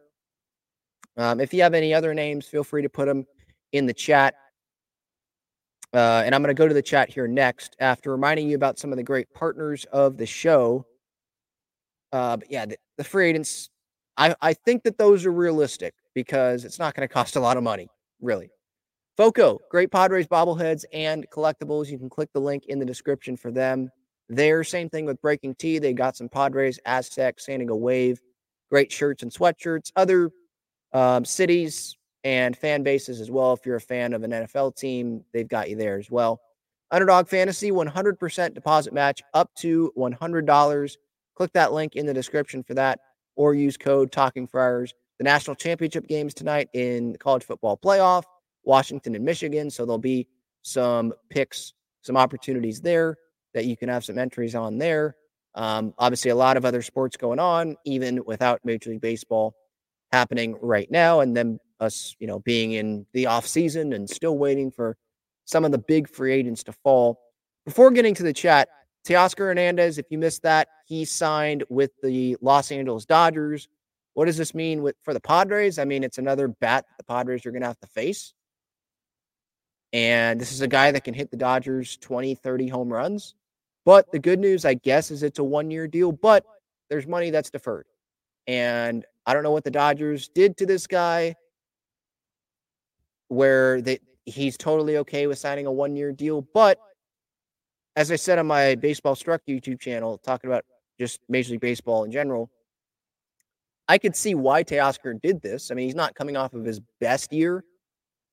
Um, 1.16 1.40
if 1.40 1.54
you 1.54 1.62
have 1.62 1.74
any 1.74 1.94
other 1.94 2.14
names, 2.14 2.46
feel 2.46 2.66
free 2.66 2.82
to 2.82 2.90
put 2.90 3.06
them 3.06 3.26
in 3.72 3.86
the 3.86 3.94
chat. 3.94 4.36
Uh, 5.94 6.24
and 6.26 6.36
I'm 6.36 6.42
going 6.42 6.54
to 6.54 6.62
go 6.62 6.68
to 6.68 6.74
the 6.74 6.82
chat 6.82 7.10
here 7.10 7.26
next 7.26 7.78
after 7.80 8.12
reminding 8.12 8.50
you 8.50 8.58
about 8.58 8.78
some 8.78 8.92
of 8.92 8.98
the 8.98 9.04
great 9.04 9.34
partners 9.34 9.86
of 9.94 10.18
the 10.18 10.26
show. 10.26 10.86
Uh, 12.16 12.38
but 12.38 12.50
yeah, 12.50 12.66
the, 12.66 12.78
the 12.98 13.04
free 13.04 13.30
agents, 13.30 13.70
I, 14.16 14.34
I 14.42 14.54
think 14.54 14.84
that 14.84 14.98
those 14.98 15.26
are 15.26 15.34
realistic 15.34 15.94
because 16.14 16.64
it's 16.64 16.80
not 16.80 16.96
going 16.96 17.06
to 17.06 17.14
cost 17.14 17.36
a 17.36 17.42
lot 17.42 17.58
of 17.58 17.64
money, 17.64 17.90
really. 18.22 18.50
Foco, 19.18 19.60
great 19.70 19.92
Padres 19.92 20.26
bobbleheads 20.26 20.86
and 20.94 21.26
collectibles. 21.30 21.90
You 21.90 21.98
can 21.98 22.10
click 22.10 22.30
the 22.34 22.40
link 22.40 22.68
in 22.68 22.80
the 22.80 22.86
description 22.86 23.36
for 23.36 23.52
them. 23.52 23.90
There, 24.30 24.64
same 24.64 24.90
thing 24.90 25.04
with 25.04 25.22
BreakingT. 25.22 25.82
They 25.82 25.92
got 25.92 26.16
some 26.16 26.30
Padres, 26.30 26.80
Aztec, 26.86 27.42
San 27.42 27.60
Diego 27.60 27.76
Wave, 27.76 28.22
great 28.72 28.94
shirts 28.94 29.22
and 29.22 29.32
sweatshirts. 29.32 29.92
Other 29.98 30.32
um, 30.94 31.26
cities 31.26 31.98
and 32.24 32.56
fan 32.56 32.82
bases 32.82 33.20
as 33.20 33.30
well. 33.30 33.52
If 33.52 33.66
you're 33.66 33.76
a 33.76 33.82
fan 33.82 34.14
of 34.14 34.24
an 34.24 34.32
NFL 34.32 34.78
team, 34.78 35.26
they've 35.34 35.50
got 35.50 35.70
you 35.70 35.76
there 35.76 35.98
as 35.98 36.10
well. 36.10 36.40
Underdog 36.92 37.28
Fantasy 37.28 37.72
100% 37.72 38.54
deposit 38.54 38.94
match 38.94 39.22
up 39.34 39.54
to 39.56 39.92
$100. 39.98 40.96
Click 41.36 41.52
that 41.54 41.74
link 41.74 41.96
in 41.96 42.06
the 42.06 42.14
description 42.14 42.64
for 42.64 42.74
that 42.74 43.00
or 43.36 43.54
use 43.54 43.78
code 43.78 44.12
Talking 44.12 44.48
Friars. 44.48 44.94
The 45.18 45.24
national 45.24 45.56
championship 45.56 46.08
games 46.08 46.34
tonight 46.34 46.70
in 46.74 47.12
the 47.14 47.18
college 47.18 47.44
football 47.44 47.78
playoff, 47.78 48.24
Washington 48.64 49.16
and 49.16 49.24
Michigan. 49.24 49.70
So 49.70 49.86
there'll 49.86 49.98
be 49.98 50.28
some 50.62 51.14
picks, 51.30 51.74
some 52.02 52.18
opportunities 52.18 52.82
there 52.82 53.18
that 53.54 53.66
you 53.66 53.78
can 53.78 53.90
have 53.90 54.04
some 54.04 54.18
entries 54.18 54.56
on 54.56 54.78
there. 54.78 55.16
Um, 55.56 55.94
obviously, 55.98 56.32
a 56.32 56.36
lot 56.36 56.58
of 56.58 56.66
other 56.66 56.82
sports 56.82 57.16
going 57.16 57.40
on, 57.40 57.78
even 57.86 58.22
without 58.26 58.60
Major 58.66 58.90
League 58.90 59.02
Baseball 59.02 59.56
happening 60.12 60.58
right 60.62 60.90
now, 60.92 61.22
and 61.22 61.36
then 61.36 61.60
us, 61.80 62.16
you 62.20 62.28
know, 62.28 62.40
being 62.40 62.74
in 62.74 63.06
the 63.14 63.28
off 63.28 63.48
season 63.48 63.94
and 63.94 64.10
still 64.10 64.38
waiting 64.38 64.72
for 64.72 64.98
some 65.46 65.64
of 65.64 65.72
the 65.72 65.78
big 65.78 66.10
free 66.10 66.34
agents 66.34 66.64
to 66.64 66.74
fall. 66.74 67.20
Before 67.66 67.92
getting 67.92 68.14
to 68.16 68.24
the 68.24 68.34
chat, 68.34 68.68
Teoscar 69.06 69.40
Hernandez, 69.40 69.98
if 69.98 70.08
you 70.10 70.18
missed 70.18 70.42
that, 70.44 70.68
he 70.86 71.06
signed 71.06 71.64
with 71.70 71.92
the 72.02 72.36
Los 72.42 72.72
Angeles 72.72 73.06
Dodgers. 73.06 73.70
What 74.14 74.26
does 74.26 74.38
this 74.38 74.56
mean 74.56 74.82
with 74.82 74.96
for 75.04 75.14
the 75.14 75.20
Padres? 75.20 75.78
I 75.78 75.86
mean, 75.86 76.04
it's 76.04 76.18
another 76.18 76.48
bat 76.48 76.86
the 76.98 77.04
Padres 77.04 77.46
are 77.46 77.52
going 77.52 77.62
to 77.62 77.68
have 77.68 77.80
to 77.82 77.88
face. 77.88 78.34
And 79.94 80.42
this 80.42 80.52
is 80.52 80.62
a 80.62 80.68
guy 80.68 80.92
that 80.92 81.04
can 81.04 81.14
hit 81.14 81.32
the 81.32 81.38
Dodgers 81.38 81.98
20, 81.98 82.36
30 82.36 82.68
home 82.68 82.92
runs. 82.92 83.36
But 83.86 84.12
the 84.12 84.20
good 84.20 84.40
news, 84.40 84.66
I 84.66 84.74
guess, 84.74 85.12
is 85.12 85.22
it's 85.22 85.40
a 85.40 85.44
one 85.44 85.70
year 85.70 85.88
deal, 85.88 86.12
but 86.12 86.44
there's 86.90 87.06
money 87.06 87.30
that's 87.30 87.52
deferred. 87.52 87.86
And 88.48 89.06
I 89.26 89.34
don't 89.34 89.44
know 89.44 89.52
what 89.52 89.64
the 89.64 89.72
Dodgers 89.72 90.28
did 90.28 90.58
to 90.58 90.66
this 90.66 90.88
guy 90.88 91.36
where 93.28 93.82
they, 93.82 94.00
he's 94.26 94.58
totally 94.58 94.98
okay 94.98 95.28
with 95.28 95.38
signing 95.38 95.66
a 95.66 95.72
one 95.72 95.96
year 95.96 96.12
deal. 96.12 96.42
But 96.42 96.80
as 97.96 98.12
I 98.12 98.16
said 98.16 98.40
on 98.40 98.48
my 98.48 98.76
Baseball 98.76 99.16
Struck 99.16 99.42
YouTube 99.48 99.80
channel, 99.80 100.18
talking 100.18 100.50
about 100.50 100.66
just 101.00 101.20
Major 101.30 101.52
League 101.52 101.62
Baseball 101.62 102.04
in 102.04 102.12
general, 102.12 102.50
I 103.88 103.98
could 103.98 104.16
see 104.16 104.36
why 104.36 104.64
Teoscar 104.64 105.22
did 105.22 105.42
this. 105.42 105.72
I 105.72 105.76
mean, 105.76 105.86
he's 105.86 105.96
not 105.96 106.16
coming 106.16 106.36
off 106.36 106.54
of 106.54 106.66
his 106.66 106.82
best 107.00 107.32
year, 107.32 107.64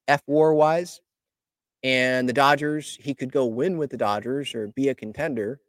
fWAR 0.08 0.54
wise. 0.56 1.00
And 1.82 2.28
the 2.28 2.32
Dodgers, 2.32 2.96
he 3.00 3.14
could 3.14 3.32
go 3.32 3.46
win 3.46 3.76
with 3.76 3.90
the 3.90 3.96
Dodgers 3.96 4.54
or 4.54 4.68
be 4.68 4.88
a 4.88 4.94
contender, 4.94 5.60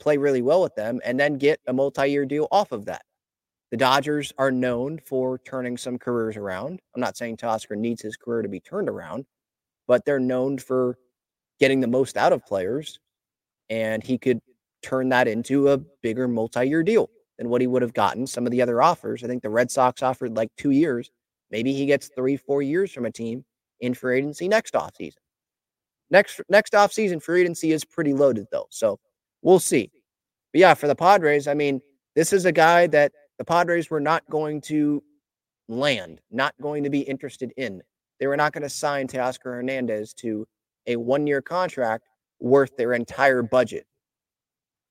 play 0.00 0.16
really 0.16 0.42
well 0.42 0.62
with 0.62 0.74
them, 0.74 1.00
and 1.04 1.20
then 1.20 1.38
get 1.38 1.60
a 1.66 1.72
multi 1.72 2.08
year 2.08 2.24
deal 2.24 2.48
off 2.50 2.72
of 2.72 2.86
that. 2.86 3.02
The 3.70 3.76
Dodgers 3.76 4.32
are 4.38 4.50
known 4.50 4.98
for 5.04 5.38
turning 5.38 5.76
some 5.76 5.98
careers 5.98 6.36
around. 6.36 6.80
I'm 6.94 7.00
not 7.00 7.16
saying 7.16 7.36
Teoscar 7.36 7.76
needs 7.76 8.00
his 8.00 8.16
career 8.16 8.42
to 8.42 8.48
be 8.48 8.60
turned 8.60 8.88
around, 8.88 9.26
but 9.86 10.04
they're 10.04 10.20
known 10.20 10.58
for 10.58 10.98
getting 11.58 11.80
the 11.80 11.86
most 11.86 12.16
out 12.16 12.32
of 12.32 12.46
players. 12.46 12.98
And 13.68 14.02
he 14.02 14.18
could 14.18 14.40
turn 14.82 15.08
that 15.08 15.28
into 15.28 15.68
a 15.68 15.78
bigger 15.78 16.28
multi 16.28 16.64
year 16.66 16.82
deal 16.82 17.10
than 17.38 17.48
what 17.48 17.60
he 17.60 17.66
would 17.66 17.82
have 17.82 17.94
gotten 17.94 18.26
some 18.26 18.46
of 18.46 18.52
the 18.52 18.62
other 18.62 18.80
offers. 18.80 19.22
I 19.22 19.26
think 19.26 19.42
the 19.42 19.50
Red 19.50 19.70
Sox 19.70 20.02
offered 20.02 20.36
like 20.36 20.50
two 20.56 20.70
years. 20.70 21.10
Maybe 21.50 21.72
he 21.72 21.86
gets 21.86 22.10
three, 22.16 22.36
four 22.36 22.62
years 22.62 22.92
from 22.92 23.06
a 23.06 23.10
team 23.10 23.44
in 23.80 23.94
free 23.94 24.18
agency 24.18 24.48
next 24.48 24.74
offseason. 24.74 25.18
Next 26.10 26.40
next 26.48 26.72
offseason, 26.72 27.22
free 27.22 27.42
agency 27.42 27.72
is 27.72 27.84
pretty 27.84 28.14
loaded 28.14 28.46
though. 28.52 28.68
So 28.70 28.98
we'll 29.42 29.58
see. 29.58 29.90
But 30.52 30.60
yeah, 30.60 30.74
for 30.74 30.86
the 30.86 30.94
Padres, 30.94 31.48
I 31.48 31.54
mean, 31.54 31.80
this 32.14 32.32
is 32.32 32.44
a 32.44 32.52
guy 32.52 32.86
that 32.88 33.12
the 33.38 33.44
Padres 33.44 33.90
were 33.90 34.00
not 34.00 34.28
going 34.30 34.60
to 34.62 35.02
land, 35.68 36.20
not 36.30 36.54
going 36.62 36.84
to 36.84 36.90
be 36.90 37.00
interested 37.00 37.52
in. 37.56 37.82
They 38.18 38.26
were 38.26 38.36
not 38.36 38.52
going 38.52 38.62
to 38.62 38.70
sign 38.70 39.08
Teoscar 39.08 39.54
Hernandez 39.56 40.14
to 40.14 40.46
a 40.86 40.96
one 40.96 41.26
year 41.26 41.42
contract 41.42 42.06
worth 42.40 42.76
their 42.76 42.92
entire 42.92 43.42
budget 43.42 43.86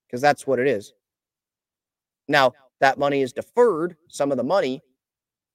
because 0.07 0.21
that's 0.21 0.47
what 0.47 0.59
it 0.59 0.67
is. 0.67 0.93
Now, 2.27 2.53
that 2.81 2.97
money 2.97 3.21
is 3.21 3.33
deferred, 3.33 3.95
some 4.07 4.31
of 4.31 4.37
the 4.37 4.43
money, 4.43 4.81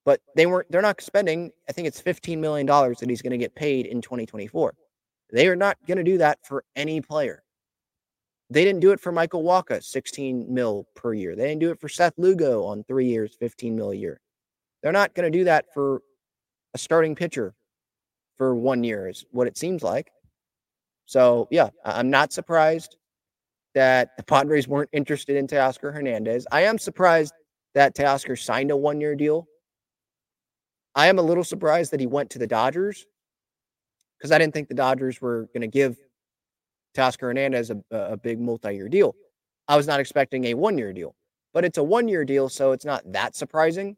but 0.04 0.20
they 0.36 0.46
weren't, 0.46 0.70
they're 0.70 0.82
not 0.82 1.00
spending, 1.00 1.50
I 1.68 1.72
think 1.72 1.86
it's 1.86 2.00
$15 2.00 2.38
million 2.38 2.66
that 2.66 3.06
he's 3.08 3.22
going 3.22 3.32
to 3.32 3.38
get 3.38 3.54
paid 3.54 3.86
in 3.86 4.00
2024. 4.00 4.74
They 5.32 5.48
are 5.48 5.56
not 5.56 5.78
going 5.86 5.98
to 5.98 6.04
do 6.04 6.18
that 6.18 6.38
for 6.44 6.64
any 6.76 7.00
player. 7.00 7.42
They 8.48 8.64
didn't 8.64 8.80
do 8.80 8.90
it 8.90 9.00
for 9.00 9.12
Michael 9.12 9.44
Wacha, 9.44 9.82
16 9.82 10.52
mil 10.52 10.86
per 10.96 11.14
year. 11.14 11.36
They 11.36 11.46
didn't 11.46 11.60
do 11.60 11.70
it 11.70 11.80
for 11.80 11.88
Seth 11.88 12.14
Lugo 12.16 12.64
on 12.64 12.82
three 12.82 13.06
years, 13.06 13.36
15 13.38 13.76
mil 13.76 13.92
a 13.92 13.94
year. 13.94 14.20
They're 14.82 14.90
not 14.90 15.14
going 15.14 15.30
to 15.30 15.38
do 15.38 15.44
that 15.44 15.66
for 15.72 16.02
a 16.74 16.78
starting 16.78 17.14
pitcher 17.14 17.54
for 18.36 18.56
one 18.56 18.82
year, 18.82 19.08
is 19.08 19.24
what 19.30 19.46
it 19.46 19.56
seems 19.56 19.82
like. 19.82 20.10
So, 21.10 21.48
yeah, 21.50 21.70
I'm 21.84 22.08
not 22.08 22.32
surprised 22.32 22.96
that 23.74 24.16
the 24.16 24.22
Padres 24.22 24.68
weren't 24.68 24.90
interested 24.92 25.34
in 25.34 25.48
Teoscar 25.48 25.92
Hernandez. 25.92 26.46
I 26.52 26.60
am 26.62 26.78
surprised 26.78 27.34
that 27.74 27.96
Teoscar 27.96 28.38
signed 28.38 28.70
a 28.70 28.76
one 28.76 29.00
year 29.00 29.16
deal. 29.16 29.48
I 30.94 31.08
am 31.08 31.18
a 31.18 31.22
little 31.22 31.42
surprised 31.42 31.90
that 31.90 31.98
he 31.98 32.06
went 32.06 32.30
to 32.30 32.38
the 32.38 32.46
Dodgers 32.46 33.06
because 34.16 34.30
I 34.30 34.38
didn't 34.38 34.54
think 34.54 34.68
the 34.68 34.74
Dodgers 34.74 35.20
were 35.20 35.48
going 35.52 35.62
to 35.62 35.66
give 35.66 35.96
Teoscar 36.96 37.22
Hernandez 37.22 37.70
a, 37.70 37.82
a 37.90 38.16
big 38.16 38.38
multi 38.38 38.72
year 38.72 38.88
deal. 38.88 39.16
I 39.66 39.76
was 39.76 39.88
not 39.88 39.98
expecting 39.98 40.44
a 40.44 40.54
one 40.54 40.78
year 40.78 40.92
deal, 40.92 41.16
but 41.52 41.64
it's 41.64 41.78
a 41.78 41.82
one 41.82 42.06
year 42.06 42.24
deal, 42.24 42.48
so 42.48 42.70
it's 42.70 42.84
not 42.84 43.02
that 43.10 43.34
surprising. 43.34 43.96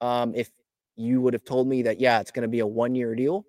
Um, 0.00 0.34
if 0.34 0.50
you 0.96 1.20
would 1.20 1.34
have 1.34 1.44
told 1.44 1.68
me 1.68 1.82
that, 1.82 2.00
yeah, 2.00 2.20
it's 2.20 2.30
going 2.30 2.42
to 2.42 2.48
be 2.48 2.60
a 2.60 2.66
one 2.66 2.94
year 2.94 3.14
deal. 3.14 3.44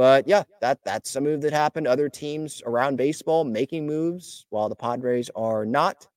But 0.00 0.26
yeah, 0.26 0.44
that 0.62 0.78
that's 0.82 1.14
a 1.16 1.20
move 1.20 1.42
that 1.42 1.52
happened. 1.52 1.86
Other 1.86 2.08
teams 2.08 2.62
around 2.64 2.96
baseball 2.96 3.44
making 3.44 3.84
moves 3.84 4.46
while 4.48 4.70
the 4.70 4.74
Padres 4.74 5.28
are 5.36 5.66
not. 5.66 6.08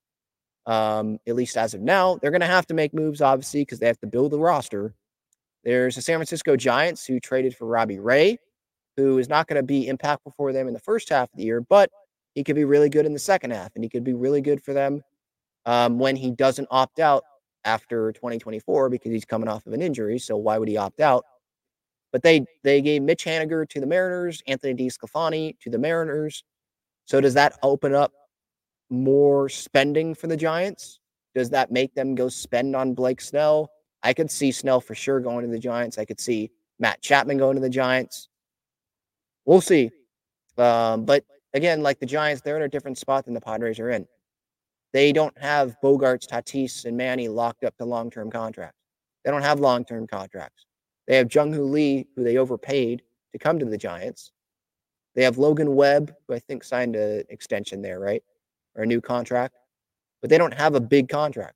Um, 0.66 1.20
at 1.28 1.36
least 1.36 1.58
as 1.58 1.74
of 1.74 1.82
now, 1.82 2.16
they're 2.16 2.32
going 2.32 2.40
to 2.40 2.48
have 2.48 2.66
to 2.68 2.74
make 2.74 2.94
moves, 2.94 3.20
obviously, 3.20 3.64
because 3.64 3.80
they 3.80 3.88
have 3.88 4.00
to 4.00 4.08
build 4.08 4.32
the 4.32 4.40
roster. 4.40 4.96
There's 5.66 5.98
the 5.98 6.02
San 6.02 6.16
Francisco 6.16 6.56
Giants 6.56 7.06
who 7.06 7.20
traded 7.20 7.58
for 7.58 7.66
Robbie 7.68 8.00
Ray, 8.00 8.40
who 8.96 9.18
is 9.18 9.28
not 9.28 9.48
going 9.48 9.60
to 9.60 9.64
be 9.68 9.92
impactful 9.92 10.34
for 10.38 10.54
them 10.54 10.70
in 10.70 10.74
the 10.74 10.80
first 10.80 11.10
half 11.10 11.30
of 11.30 11.36
the 11.36 11.44
year, 11.44 11.60
but 11.60 11.90
he 12.36 12.44
could 12.46 12.56
be 12.56 12.64
really 12.64 12.88
good 12.88 13.06
in 13.06 13.12
the 13.12 13.20
second 13.20 13.52
half, 13.52 13.74
and 13.76 13.84
he 13.84 13.90
could 13.90 14.06
be 14.06 14.14
really 14.14 14.40
good 14.40 14.64
for 14.64 14.72
them 14.72 15.04
um, 15.66 16.00
when 16.00 16.16
he 16.16 16.32
doesn't 16.32 16.70
opt 16.72 17.00
out 17.00 17.26
after 17.66 18.14
2024 18.14 18.90
because 18.90 19.12
he's 19.12 19.26
coming 19.26 19.50
off 19.50 19.68
of 19.68 19.74
an 19.74 19.82
injury. 19.82 20.20
So 20.20 20.38
why 20.38 20.58
would 20.58 20.70
he 20.70 20.78
opt 20.78 21.02
out? 21.02 21.26
But 22.14 22.22
they 22.22 22.46
they 22.64 22.82
gave 22.82 23.02
Mitch 23.02 23.26
Haniger 23.26 23.68
to 23.68 23.80
the 23.82 23.88
Mariners, 23.88 24.42
Anthony 24.48 24.76
DeSclafani 24.76 25.60
to 25.60 25.70
the 25.70 25.80
Mariners. 25.80 26.46
So 27.06 27.20
does 27.20 27.34
that 27.34 27.58
open 27.62 27.94
up 27.94 28.14
more 28.90 29.50
spending 29.50 30.14
for 30.14 30.28
the 30.28 30.38
Giants? 30.38 31.00
Does 31.36 31.50
that 31.50 31.72
make 31.72 31.96
them 31.96 32.16
go 32.16 32.30
spend 32.30 32.76
on 32.76 32.94
Blake 32.94 33.20
Snell? 33.20 33.72
I 34.04 34.14
could 34.14 34.30
see 34.30 34.52
Snell 34.52 34.80
for 34.80 34.94
sure 34.94 35.20
going 35.20 35.44
to 35.44 35.52
the 35.52 35.60
Giants. 35.60 35.98
I 35.98 36.06
could 36.06 36.20
see 36.20 36.52
Matt 36.80 37.02
Chapman 37.02 37.40
going 37.40 37.56
to 37.56 37.62
the 37.62 37.70
Giants. 37.70 38.30
We'll 39.46 39.62
see. 39.62 39.90
Um, 40.58 41.06
but 41.06 41.26
again, 41.54 41.82
like 41.82 42.00
the 42.00 42.06
Giants, 42.06 42.44
they're 42.44 42.58
in 42.58 42.64
a 42.64 42.70
different 42.70 43.00
spot 43.00 43.26
than 43.26 43.34
the 43.34 43.42
Padres 43.42 43.80
are 43.80 43.90
in. 43.90 44.08
They 44.92 45.12
don't 45.12 45.36
have 45.42 45.76
Bogaerts, 45.84 46.28
Tatis, 46.28 46.86
and 46.86 46.96
Manny 46.96 47.28
locked 47.28 47.64
up 47.64 47.76
to 47.78 47.86
long 47.86 48.12
term 48.12 48.30
contracts. 48.30 48.78
They 49.26 49.32
don't 49.32 49.42
have 49.42 49.60
long 49.60 49.84
term 49.84 50.06
contracts. 50.06 50.68
They 51.08 51.18
have 51.18 51.34
Jung 51.34 51.52
Hoo 51.52 51.66
Lee, 51.66 52.08
who 52.16 52.24
they 52.24 52.38
overpaid 52.38 53.04
to 53.32 53.40
come 53.40 53.60
to 53.60 53.66
the 53.66 53.78
Giants. 53.78 54.32
They 55.16 55.24
have 55.24 55.38
Logan 55.38 55.76
Webb, 55.76 56.14
who 56.28 56.34
I 56.34 56.40
think 56.40 56.64
signed 56.64 56.96
an 56.96 57.24
extension 57.30 57.82
there, 57.82 58.00
right? 58.00 58.24
Or 58.76 58.84
a 58.84 58.88
new 58.88 59.02
contract. 59.02 59.56
But 60.22 60.30
they 60.30 60.38
don't 60.38 60.54
have 60.54 60.76
a 60.76 60.80
big 60.82 61.10
contract. 61.10 61.56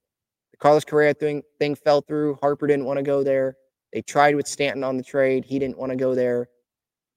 The 0.52 0.58
Carlos 0.58 0.86
Correa 0.86 1.14
thing 1.14 1.44
thing 1.60 1.76
fell 1.76 2.02
through. 2.02 2.38
Harper 2.42 2.68
didn't 2.68 2.86
want 2.86 2.98
to 2.98 3.04
go 3.04 3.24
there. 3.24 3.56
They 3.94 4.02
tried 4.02 4.36
with 4.36 4.48
Stanton 4.48 4.84
on 4.84 4.98
the 4.98 5.04
trade. 5.04 5.46
He 5.46 5.60
didn't 5.60 5.78
want 5.78 5.92
to 5.92 5.96
go 5.96 6.14
there. 6.14 6.50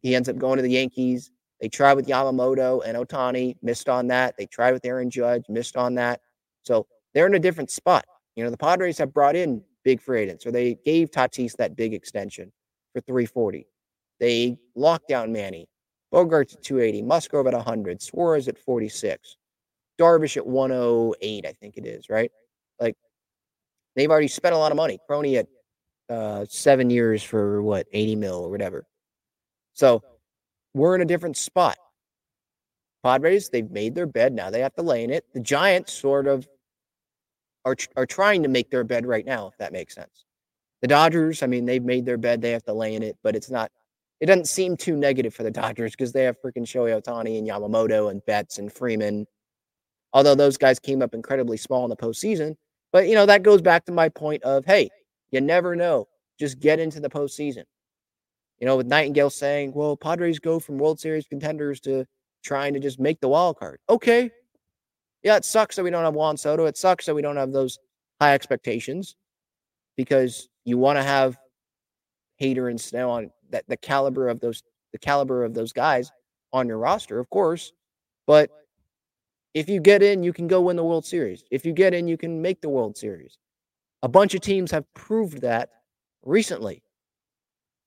He 0.01 0.15
ends 0.15 0.29
up 0.29 0.39
going 0.39 0.57
to 0.57 0.63
the 0.63 0.71
Yankees. 0.71 1.31
They 1.61 1.69
tried 1.69 1.95
with 1.95 2.07
Yamamoto 2.07 2.83
and 2.87 2.97
Ohtani, 2.97 3.57
missed 3.61 3.89
on 3.89 4.07
that. 4.07 4.37
They 4.39 4.47
tried 4.47 4.73
with 4.73 4.85
Aaron 4.85 5.11
Judge, 5.11 5.45
missed 5.49 5.77
on 5.77 5.95
that. 5.97 6.21
So 6.63 6.87
they're 7.13 7.27
in 7.27 7.35
a 7.35 7.41
different 7.41 7.71
spot. 7.71 8.07
You 8.35 8.45
know, 8.45 8.51
the 8.51 8.57
Padres 8.57 8.97
have 8.99 9.13
brought 9.13 9.37
in 9.37 9.63
big 9.85 10.01
free 10.01 10.23
agents, 10.23 10.47
or 10.47 10.51
they 10.51 10.77
gave 10.85 11.11
Tatis 11.11 11.57
that 11.57 11.77
big 11.77 11.95
extension 11.95 12.53
for 12.93 13.01
340. 13.01 13.67
They 14.19 14.59
locked 14.75 15.09
down 15.09 15.33
Manny, 15.33 15.69
Bogaerts 16.13 16.55
at 16.55 16.63
280, 16.63 17.03
Musgrove 17.03 17.47
at 17.47 17.55
100, 17.55 18.03
Suarez 18.03 18.49
at 18.49 18.59
46, 18.59 19.37
Darvish 19.99 20.37
at 20.37 20.47
108, 20.47 21.47
I 21.47 21.53
think 21.53 21.77
it 21.77 21.87
is, 21.87 22.09
right? 22.09 22.31
Like 22.81 22.97
they've 23.97 24.11
already 24.11 24.29
spent 24.29 24.55
a 24.55 24.59
lot 24.59 24.73
of 24.73 24.77
money. 24.77 24.99
Crony 25.07 25.39
at 25.39 25.47
uh, 26.09 26.45
seven 26.49 26.91
years 26.91 27.23
for 27.23 27.63
what, 27.63 27.87
80 27.93 28.17
mil 28.17 28.35
or 28.37 28.51
whatever. 28.51 28.85
So 29.75 30.03
we're 30.75 30.95
in 30.95 31.01
a 31.01 31.07
different 31.07 31.37
spot. 31.37 31.77
Padres, 33.03 33.49
they've 33.49 33.71
made 33.71 33.95
their 33.95 34.07
bed. 34.07 34.33
Now 34.33 34.51
they 34.51 34.61
have 34.61 34.75
to 34.75 34.83
lay 34.83 35.05
in 35.05 35.11
it. 35.11 35.25
The 35.33 35.41
Giants 35.41 35.93
sort 35.93 36.27
of 36.27 36.47
are, 37.65 37.77
are 37.97 38.07
trying 38.07 38.43
to 38.43 38.49
make 38.49 38.71
their 38.71 38.85
bed 38.85 39.07
right 39.07 39.25
now, 39.25 39.49
if 39.49 39.57
that 39.59 39.73
makes 39.73 39.95
sense. 39.95 40.25
The 40.83 40.89
Dodgers, 40.89 41.43
I 41.43 41.47
mean, 41.47 41.67
they've 41.67 41.83
made 41.83 42.07
their 42.07 42.17
bed. 42.17 42.41
They 42.41 42.53
have 42.53 42.65
to 42.65 42.73
lay 42.73 42.95
in 42.95 43.03
it, 43.03 43.17
but 43.23 43.37
it's 43.37 43.51
not, 43.51 43.71
it 44.21 44.27
doesn't 44.27 44.49
seem 44.49 44.77
too 44.77 44.97
negative 44.97 45.35
for 45.35 45.43
the 45.43 45.51
Dodgers 45.51 45.93
because 45.93 46.13
they 46.13 46.25
have 46.25 46.41
freaking 46.41 46.65
Shohei 46.65 47.01
Ohtani 47.01 47.39
and 47.39 47.47
Yamamoto 47.47 48.11
and 48.11 48.25
Betts 48.27 48.59
and 48.59 48.73
Freeman. 48.73 49.27
Although 50.13 50.35
those 50.35 50.57
guys 50.57 50.79
came 50.79 51.03
up 51.03 51.15
incredibly 51.15 51.57
small 51.57 51.85
in 51.85 51.91
the 51.91 51.97
postseason. 51.97 52.57
But, 52.93 53.09
you 53.09 53.15
know, 53.15 53.27
that 53.27 53.43
goes 53.43 53.63
back 53.63 53.85
to 53.85 53.93
my 53.93 54.09
point 54.09 54.43
of, 54.43 54.65
hey, 54.65 54.91
you 55.31 55.41
never 55.41 55.77
know. 55.77 56.09
Just 56.39 56.59
get 56.59 56.81
into 56.81 56.99
the 57.01 57.11
postseason. 57.11 57.65
You 58.59 58.67
know, 58.67 58.77
with 58.77 58.89
Nightengale 58.89 59.31
saying, 59.31 59.73
well, 59.75 59.97
Padres 59.97 60.39
go 60.39 60.59
from 60.59 60.79
World 60.79 60.99
Series 60.99 61.27
contenders 61.27 61.81
to 61.81 62.05
trying 62.43 62.75
to 62.75 62.81
just 62.81 62.99
make 62.99 63.21
the 63.21 63.29
wild 63.29 63.59
card. 63.59 63.79
Okay. 63.89 64.31
Yeah, 65.23 65.37
it 65.37 65.45
sucks 65.45 65.77
that 65.77 65.83
we 65.83 65.91
don't 65.91 66.05
have 66.05 66.15
Juan 66.15 66.37
Soto. 66.37 66.67
It 66.67 66.77
sucks 66.77 67.07
that 67.07 67.15
we 67.15 67.23
don't 67.23 67.37
have 67.37 67.53
those 67.53 67.79
high 68.21 68.35
expectations 68.35 69.17
because 69.97 70.49
you 70.65 70.79
want 70.79 70.99
to 70.99 71.03
have 71.03 71.37
Hader 72.41 72.71
and 72.71 72.81
Snell 72.81 73.11
on 73.11 73.31
that 73.51 73.65
the 73.69 73.77
caliber 73.77 74.29
of 74.29 74.41
those 74.41 74.63
the 74.93 74.99
caliber 74.99 75.45
of 75.45 75.55
those 75.55 75.73
guys 75.73 76.11
on 76.53 76.67
your 76.67 76.79
roster, 76.79 77.19
of 77.19 77.29
course. 77.31 77.73
But 78.27 78.51
if 79.55 79.69
you 79.69 79.81
get 79.81 80.03
in, 80.03 80.23
you 80.23 80.33
can 80.33 80.47
go 80.47 80.63
win 80.63 80.77
the 80.77 80.85
World 80.85 81.05
Series. 81.05 81.45
If 81.51 81.65
you 81.65 81.73
get 81.73 81.95
in, 81.95 82.09
you 82.09 82.17
can 82.17 82.41
make 82.41 82.61
the 82.61 82.69
World 82.69 82.97
Series. 82.97 83.37
A 84.03 84.09
bunch 84.09 84.35
of 84.35 84.41
teams 84.41 84.71
have 84.71 84.85
proved 84.95 85.43
that 85.43 85.69
recently. 86.25 86.83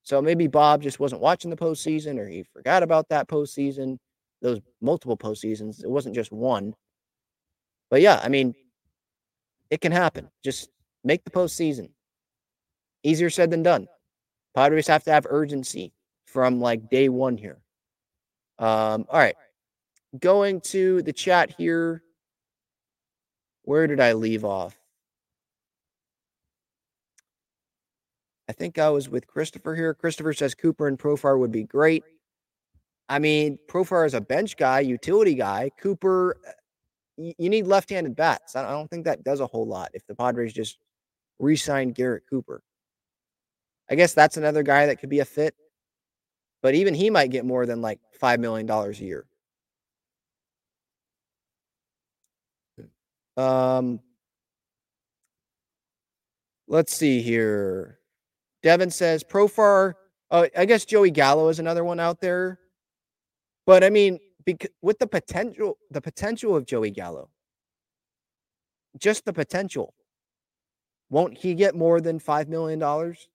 So 0.03 0.21
maybe 0.21 0.47
Bob 0.47 0.81
just 0.81 0.99
wasn't 0.99 1.21
watching 1.21 1.49
the 1.49 1.55
postseason 1.57 2.19
or 2.19 2.27
he 2.27 2.43
forgot 2.43 2.83
about 2.83 3.07
that 3.09 3.29
postseason, 3.29 3.97
those 4.41 4.59
multiple 4.81 5.17
postseasons. 5.17 5.83
It 5.83 5.89
wasn't 5.89 6.15
just 6.15 6.31
one. 6.31 6.73
But 7.93 8.01
yeah, 8.01 8.19
I 8.23 8.27
mean, 8.27 8.55
it 9.69 9.79
can 9.79 9.91
happen. 9.91 10.27
Just 10.43 10.71
make 11.03 11.23
the 11.23 11.29
postseason. 11.29 11.91
Easier 13.03 13.29
said 13.29 13.51
than 13.51 13.61
done. 13.61 13.87
Padres 14.55 14.87
have 14.87 15.03
to 15.03 15.11
have 15.11 15.27
urgency 15.29 15.93
from 16.25 16.59
like 16.59 16.89
day 16.89 17.07
one 17.07 17.37
here. 17.37 17.61
Um, 18.57 19.05
all 19.09 19.19
right. 19.19 19.35
Going 20.19 20.59
to 20.61 21.03
the 21.03 21.13
chat 21.13 21.53
here. 21.55 22.01
Where 23.61 23.85
did 23.85 23.99
I 23.99 24.13
leave 24.13 24.43
off? 24.43 24.75
I 28.49 28.53
think 28.53 28.79
I 28.79 28.89
was 28.89 29.07
with 29.07 29.27
Christopher 29.27 29.75
here. 29.75 29.93
Christopher 29.93 30.33
says 30.33 30.55
Cooper 30.55 30.87
and 30.87 30.97
Profar 30.97 31.37
would 31.37 31.51
be 31.51 31.65
great. 31.65 32.03
I 33.07 33.19
mean, 33.19 33.59
Profar 33.69 34.07
is 34.07 34.15
a 34.15 34.21
bench 34.21 34.57
guy, 34.57 34.79
utility 34.79 35.35
guy. 35.35 35.69
Cooper, 35.79 36.37
you 37.17 37.49
need 37.49 37.67
left 37.67 37.89
handed 37.89 38.15
bats. 38.15 38.55
I 38.55 38.69
don't 38.71 38.89
think 38.89 39.05
that 39.05 39.23
does 39.23 39.39
a 39.39 39.47
whole 39.47 39.67
lot 39.67 39.91
if 39.93 40.05
the 40.07 40.15
Padres 40.15 40.53
just 40.53 40.77
re 41.39 41.55
sign 41.55 41.91
Garrett 41.91 42.23
Cooper. 42.29 42.63
I 43.89 43.95
guess 43.95 44.13
that's 44.13 44.37
another 44.37 44.63
guy 44.63 44.87
that 44.87 44.99
could 44.99 45.09
be 45.09 45.19
a 45.19 45.25
fit, 45.25 45.55
but 46.61 46.73
even 46.73 46.93
he 46.93 47.09
might 47.09 47.31
get 47.31 47.45
more 47.45 47.65
than 47.65 47.81
like 47.81 47.99
$5 48.21 48.39
million 48.39 48.69
a 48.69 48.91
year. 48.91 49.25
Um, 53.35 53.99
let's 56.67 56.95
see 56.95 57.21
here. 57.21 57.99
Devin 58.61 58.91
says 58.91 59.23
Profar. 59.23 59.93
Uh, 60.31 60.47
I 60.57 60.65
guess 60.65 60.85
Joey 60.85 61.11
Gallo 61.11 61.49
is 61.49 61.59
another 61.59 61.83
one 61.83 61.99
out 61.99 62.21
there, 62.21 62.59
but 63.67 63.83
I 63.83 63.89
mean, 63.91 64.19
because, 64.45 64.69
with 64.81 64.99
the 64.99 65.07
potential, 65.07 65.77
the 65.91 66.01
potential 66.01 66.55
of 66.55 66.65
Joey 66.65 66.91
Gallo, 66.91 67.29
just 68.97 69.25
the 69.25 69.33
potential, 69.33 69.93
won't 71.09 71.37
he 71.37 71.53
get 71.53 71.75
more 71.75 72.01
than 72.01 72.19
five 72.19 72.47
million 72.49 72.79
dollars? 72.79 73.29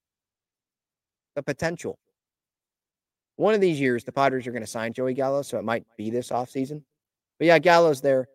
The 1.37 1.43
potential. 1.43 1.99
One 3.37 3.55
of 3.55 3.61
these 3.61 3.79
years, 3.79 4.03
the 4.03 4.11
Padres 4.13 4.47
are 4.47 4.51
going 4.51 4.65
to 4.65 4.67
sign 4.67 4.93
Joey 4.93 5.15
Gallo, 5.15 5.43
so 5.43 5.59
it 5.59 5.65
might 5.65 5.85
be 5.97 6.11
this 6.11 6.31
offseason. 6.31 6.83
But 7.39 7.47
yeah, 7.47 7.59
Gallo's 7.61 8.01
there. 8.01 8.29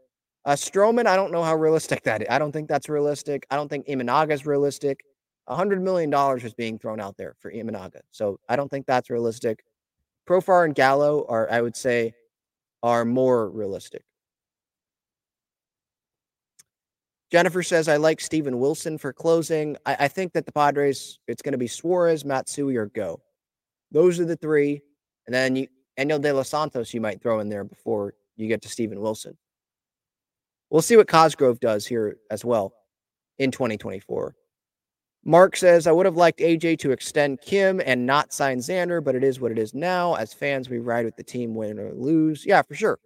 Uh, 0.46 0.54
Stroman, 0.54 1.06
I 1.06 1.16
don't 1.16 1.32
know 1.32 1.44
how 1.44 1.56
realistic 1.56 2.04
that 2.04 2.22
is. 2.22 2.28
I 2.30 2.40
don't 2.40 2.52
think 2.52 2.70
that's 2.70 2.88
realistic. 2.88 3.46
I 3.50 3.58
don't 3.58 3.68
think 3.68 3.88
Imanaga 3.88 4.32
is 4.32 4.46
realistic. 4.46 5.04
$100 5.50 5.82
million 5.82 6.10
was 6.10 6.54
being 6.54 6.80
thrown 6.80 7.00
out 7.00 7.18
there 7.18 7.36
for 7.40 7.52
Imanaga. 7.52 8.00
So 8.12 8.40
I 8.48 8.56
don't 8.56 8.70
think 8.70 8.86
that's 8.86 9.10
realistic. 9.10 9.64
Profar 10.28 10.66
and 10.66 10.74
Gallo 10.74 11.26
are, 11.28 11.52
I 11.52 11.62
would 11.62 11.76
say, 11.76 12.14
are 12.84 13.06
more 13.06 13.50
realistic. 13.50 14.04
Jennifer 17.32 17.64
says, 17.64 17.88
I 17.88 17.96
like 17.96 18.22
Steven 18.22 18.60
Wilson 18.60 19.00
for 19.00 19.12
closing. 19.12 19.76
I, 19.88 19.96
I 20.02 20.08
think 20.08 20.34
that 20.34 20.46
the 20.46 20.52
Padres, 20.52 21.18
it's 21.28 21.42
going 21.42 21.54
to 21.54 21.58
be 21.58 21.66
Suarez, 21.66 22.24
Matsui, 22.24 22.76
or 22.76 22.86
Go. 22.88 23.22
Those 23.92 24.20
are 24.20 24.26
the 24.26 24.36
three. 24.36 24.82
And 25.26 25.34
then 25.34 25.56
you, 25.56 25.68
De 25.98 26.32
Los 26.32 26.50
Santos, 26.50 26.94
you 26.94 27.02
might 27.02 27.24
throw 27.24 27.40
in 27.40 27.50
there 27.50 27.64
before 27.64 28.14
you 28.36 28.48
get 28.48 28.62
to 28.62 28.70
Steven 28.70 29.00
Wilson. 29.00 29.36
We'll 30.70 30.82
see 30.82 30.98
what 30.98 31.08
Cosgrove 31.08 31.60
does 31.60 31.88
here 31.88 32.18
as 32.30 32.44
well 32.44 32.74
in 33.40 33.50
2024. 33.50 34.36
Mark 35.26 35.56
says, 35.56 35.88
I 35.88 35.92
would 35.92 36.06
have 36.06 36.18
liked 36.18 36.40
AJ 36.40 36.80
to 36.80 36.92
extend 36.92 37.42
Kim 37.42 37.82
and 37.86 38.06
not 38.06 38.34
sign 38.34 38.58
Xander, 38.58 39.02
but 39.02 39.16
it 39.16 39.24
is 39.24 39.40
what 39.40 39.52
it 39.52 39.58
is 39.58 39.74
now. 39.74 40.16
As 40.16 40.34
fans, 40.34 40.70
we 40.70 40.80
ride 40.80 41.06
with 41.06 41.16
the 41.16 41.24
team, 41.24 41.56
win 41.56 41.80
or 41.80 41.94
lose. 41.94 42.46
Yeah, 42.46 42.62
for 42.62 42.76
sure. 42.76 43.00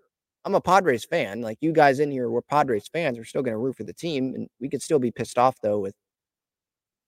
I'm 0.44 0.56
a 0.56 0.62
Padres 0.62 1.06
fan. 1.06 1.42
Like 1.42 1.58
you 1.62 1.72
guys 1.72 2.00
in 2.00 2.10
here, 2.10 2.30
we're 2.30 2.42
Padres 2.42 2.88
fans. 2.88 3.18
We're 3.18 3.26
still 3.26 3.44
going 3.44 3.54
to 3.54 3.60
root 3.60 3.76
for 3.76 3.84
the 3.84 3.94
team, 3.94 4.34
and 4.34 4.48
we 4.60 4.70
could 4.70 4.82
still 4.82 4.98
be 4.98 5.12
pissed 5.12 5.38
off 5.38 5.58
though 5.62 5.80
with, 5.80 5.94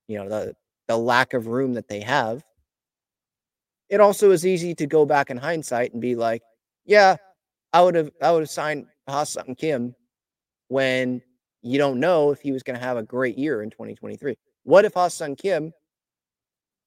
you 0.08 0.18
know, 0.18 0.30
the 0.30 0.54
the 0.88 0.98
lack 0.98 1.34
of 1.34 1.48
room 1.48 1.74
that 1.74 1.88
they 1.88 2.02
have. 2.02 2.44
It 3.90 4.02
also 4.02 4.32
is 4.32 4.46
easy 4.46 4.76
to 4.76 4.86
go 4.86 5.06
back 5.06 5.32
in 5.32 5.38
hindsight 5.38 5.94
and 5.94 6.02
be 6.02 6.16
like, 6.16 6.44
yeah, 6.86 7.16
I 7.74 7.82
would 7.82 7.96
have 7.96 8.12
I 8.22 8.32
would 8.32 8.42
have 8.42 8.50
signed 8.50 8.88
Ha-Seong 9.08 9.58
Kim 9.58 9.96
when 10.68 11.22
you 11.62 11.78
don't 11.78 12.00
know 12.00 12.32
if 12.32 12.42
he 12.42 12.52
was 12.52 12.62
going 12.62 12.78
to 12.78 12.86
have 12.86 12.98
a 12.98 13.04
great 13.04 13.38
year 13.38 13.64
in 13.64 13.70
2023. 13.70 14.36
What 14.64 14.86
if 14.86 14.94
Ha-Seong 14.94 15.38
Kim 15.38 15.74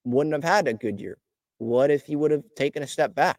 wouldn't 0.04 0.34
have 0.34 0.44
had 0.44 0.68
a 0.68 0.74
good 0.74 1.00
year? 1.00 1.18
What 1.58 1.90
if 1.90 2.04
he 2.04 2.16
would 2.16 2.30
have 2.30 2.44
taken 2.56 2.82
a 2.82 2.86
step 2.86 3.14
back? 3.14 3.38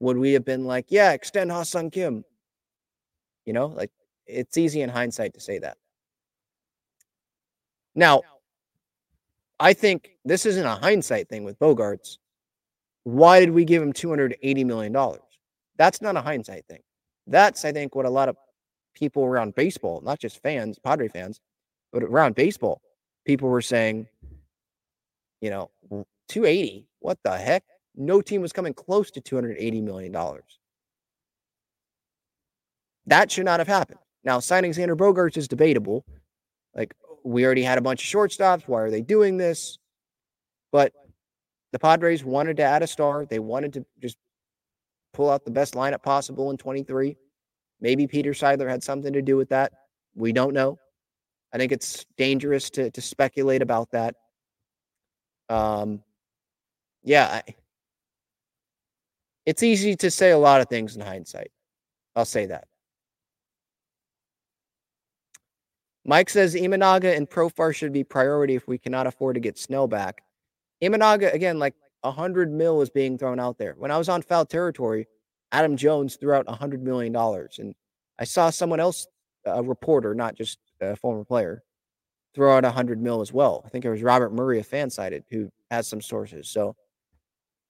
Would 0.00 0.16
we 0.16 0.32
have 0.32 0.44
been 0.44 0.64
like, 0.64 0.86
yeah, 0.88 1.12
extend 1.12 1.50
Ha-Seong 1.52 1.92
Kim? 1.92 2.24
You 3.44 3.52
know, 3.52 3.66
like 3.66 3.90
it's 4.26 4.56
easy 4.56 4.82
in 4.82 4.88
hindsight 4.88 5.34
to 5.34 5.40
say 5.40 5.58
that. 5.58 5.76
Now, 7.94 8.22
I 9.60 9.74
think 9.74 10.10
this 10.24 10.46
isn't 10.46 10.64
a 10.64 10.74
hindsight 10.74 11.28
thing 11.28 11.44
with 11.44 11.58
Bogaerts. 11.58 12.18
Why 13.04 13.40
did 13.40 13.50
we 13.50 13.64
give 13.64 13.82
him 13.82 13.92
$280 13.92 14.64
million? 14.64 14.96
That's 15.76 16.00
not 16.00 16.16
a 16.16 16.20
hindsight 16.20 16.66
thing. 16.66 16.80
That's, 17.26 17.64
I 17.64 17.72
think, 17.72 17.94
what 17.94 18.06
a 18.06 18.10
lot 18.10 18.28
of 18.28 18.36
people 18.94 19.24
around 19.24 19.54
baseball, 19.54 20.00
not 20.02 20.18
just 20.18 20.42
fans, 20.42 20.78
Padre 20.78 21.08
fans, 21.08 21.40
but 21.92 22.02
around 22.02 22.34
baseball, 22.34 22.80
people 23.24 23.48
were 23.48 23.62
saying, 23.62 24.06
you 25.40 25.50
know, 25.50 25.70
280, 26.28 26.86
what 27.00 27.18
the 27.24 27.36
heck? 27.36 27.64
No 27.94 28.20
team 28.20 28.40
was 28.40 28.52
coming 28.52 28.72
close 28.72 29.10
to 29.12 29.20
$280 29.20 29.82
million. 29.82 30.16
That 33.06 33.30
should 33.30 33.44
not 33.44 33.60
have 33.60 33.68
happened. 33.68 33.98
Now, 34.24 34.38
signing 34.38 34.72
Xander 34.72 34.96
Bogaerts 34.96 35.36
is 35.36 35.48
debatable. 35.48 36.04
Like, 36.74 36.94
we 37.24 37.44
already 37.44 37.62
had 37.62 37.78
a 37.78 37.82
bunch 37.82 38.02
of 38.02 38.08
shortstops. 38.08 38.62
Why 38.68 38.80
are 38.80 38.90
they 38.90 39.02
doing 39.02 39.36
this? 39.36 39.78
But 40.70 40.92
the 41.72 41.78
Padres 41.78 42.24
wanted 42.24 42.56
to 42.58 42.62
add 42.62 42.82
a 42.82 42.86
star. 42.86 43.26
They 43.26 43.40
wanted 43.40 43.72
to 43.74 43.84
just 44.00 44.16
pull 45.12 45.28
out 45.28 45.44
the 45.44 45.50
best 45.50 45.74
lineup 45.74 46.02
possible 46.02 46.50
in 46.50 46.56
23. 46.56 47.16
Maybe 47.80 48.06
Peter 48.06 48.30
Seidler 48.30 48.68
had 48.68 48.82
something 48.82 49.12
to 49.12 49.22
do 49.22 49.36
with 49.36 49.48
that. 49.50 49.72
We 50.14 50.32
don't 50.32 50.54
know. 50.54 50.78
I 51.52 51.58
think 51.58 51.72
it's 51.72 52.06
dangerous 52.16 52.70
to 52.70 52.90
to 52.90 53.00
speculate 53.00 53.62
about 53.62 53.90
that. 53.90 54.16
Um, 55.48 56.02
yeah, 57.02 57.42
I, 57.46 57.54
it's 59.44 59.62
easy 59.62 59.96
to 59.96 60.10
say 60.10 60.30
a 60.30 60.38
lot 60.38 60.60
of 60.60 60.68
things 60.68 60.96
in 60.96 61.02
hindsight. 61.02 61.50
I'll 62.14 62.24
say 62.24 62.46
that. 62.46 62.68
Mike 66.04 66.30
says 66.30 66.54
Imanaga 66.54 67.16
and 67.16 67.28
Profar 67.30 67.74
should 67.74 67.92
be 67.92 68.02
priority 68.02 68.56
if 68.56 68.66
we 68.66 68.78
cannot 68.78 69.06
afford 69.06 69.34
to 69.34 69.40
get 69.40 69.58
Snell 69.58 69.86
back. 69.86 70.22
Imanaga, 70.82 71.32
again, 71.32 71.58
like 71.58 71.74
a 72.02 72.10
hundred 72.10 72.52
mil 72.52 72.82
is 72.82 72.90
being 72.90 73.16
thrown 73.16 73.38
out 73.38 73.58
there. 73.58 73.74
When 73.78 73.90
I 73.90 73.98
was 73.98 74.08
on 74.08 74.22
foul 74.22 74.44
territory, 74.44 75.06
Adam 75.52 75.76
Jones 75.76 76.16
threw 76.16 76.34
out 76.34 76.46
a 76.48 76.54
hundred 76.54 76.82
million 76.82 77.12
dollars, 77.12 77.58
and 77.60 77.74
I 78.18 78.24
saw 78.24 78.50
someone 78.50 78.80
else, 78.80 79.06
a 79.44 79.62
reporter, 79.62 80.14
not 80.14 80.34
just 80.34 80.58
a 80.80 80.96
former 80.96 81.24
player, 81.24 81.62
throw 82.34 82.56
out 82.56 82.64
a 82.64 82.70
hundred 82.70 83.00
mil 83.00 83.20
as 83.20 83.32
well. 83.32 83.62
I 83.64 83.68
think 83.68 83.84
it 83.84 83.90
was 83.90 84.02
Robert 84.02 84.32
Murray, 84.32 84.58
a 84.60 84.64
FanSided, 84.64 85.24
who 85.30 85.50
has 85.70 85.86
some 85.86 86.00
sources. 86.00 86.48
So 86.48 86.74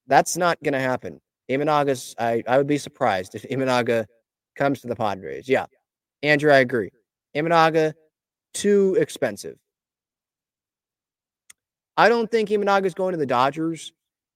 that's 0.06 0.36
not 0.36 0.62
going 0.62 0.74
to 0.74 0.80
happen. 0.80 1.20
Imanaga's, 1.50 2.14
I, 2.18 2.42
I 2.46 2.58
would 2.58 2.66
be 2.66 2.78
surprised 2.78 3.34
if 3.34 3.42
Imanaga 3.50 4.06
comes 4.56 4.80
to 4.80 4.88
the 4.88 4.96
Padres. 4.96 5.48
Yeah. 5.48 5.66
Andrew, 6.22 6.52
I 6.52 6.58
agree. 6.58 6.90
Imanaga, 7.34 7.94
too 8.54 8.96
expensive. 9.00 9.58
I 11.96 12.08
don't 12.08 12.30
think 12.30 12.48
Imanaga's 12.48 12.94
going 12.94 13.12
to 13.12 13.18
the 13.18 13.26
Dodgers. 13.26 13.92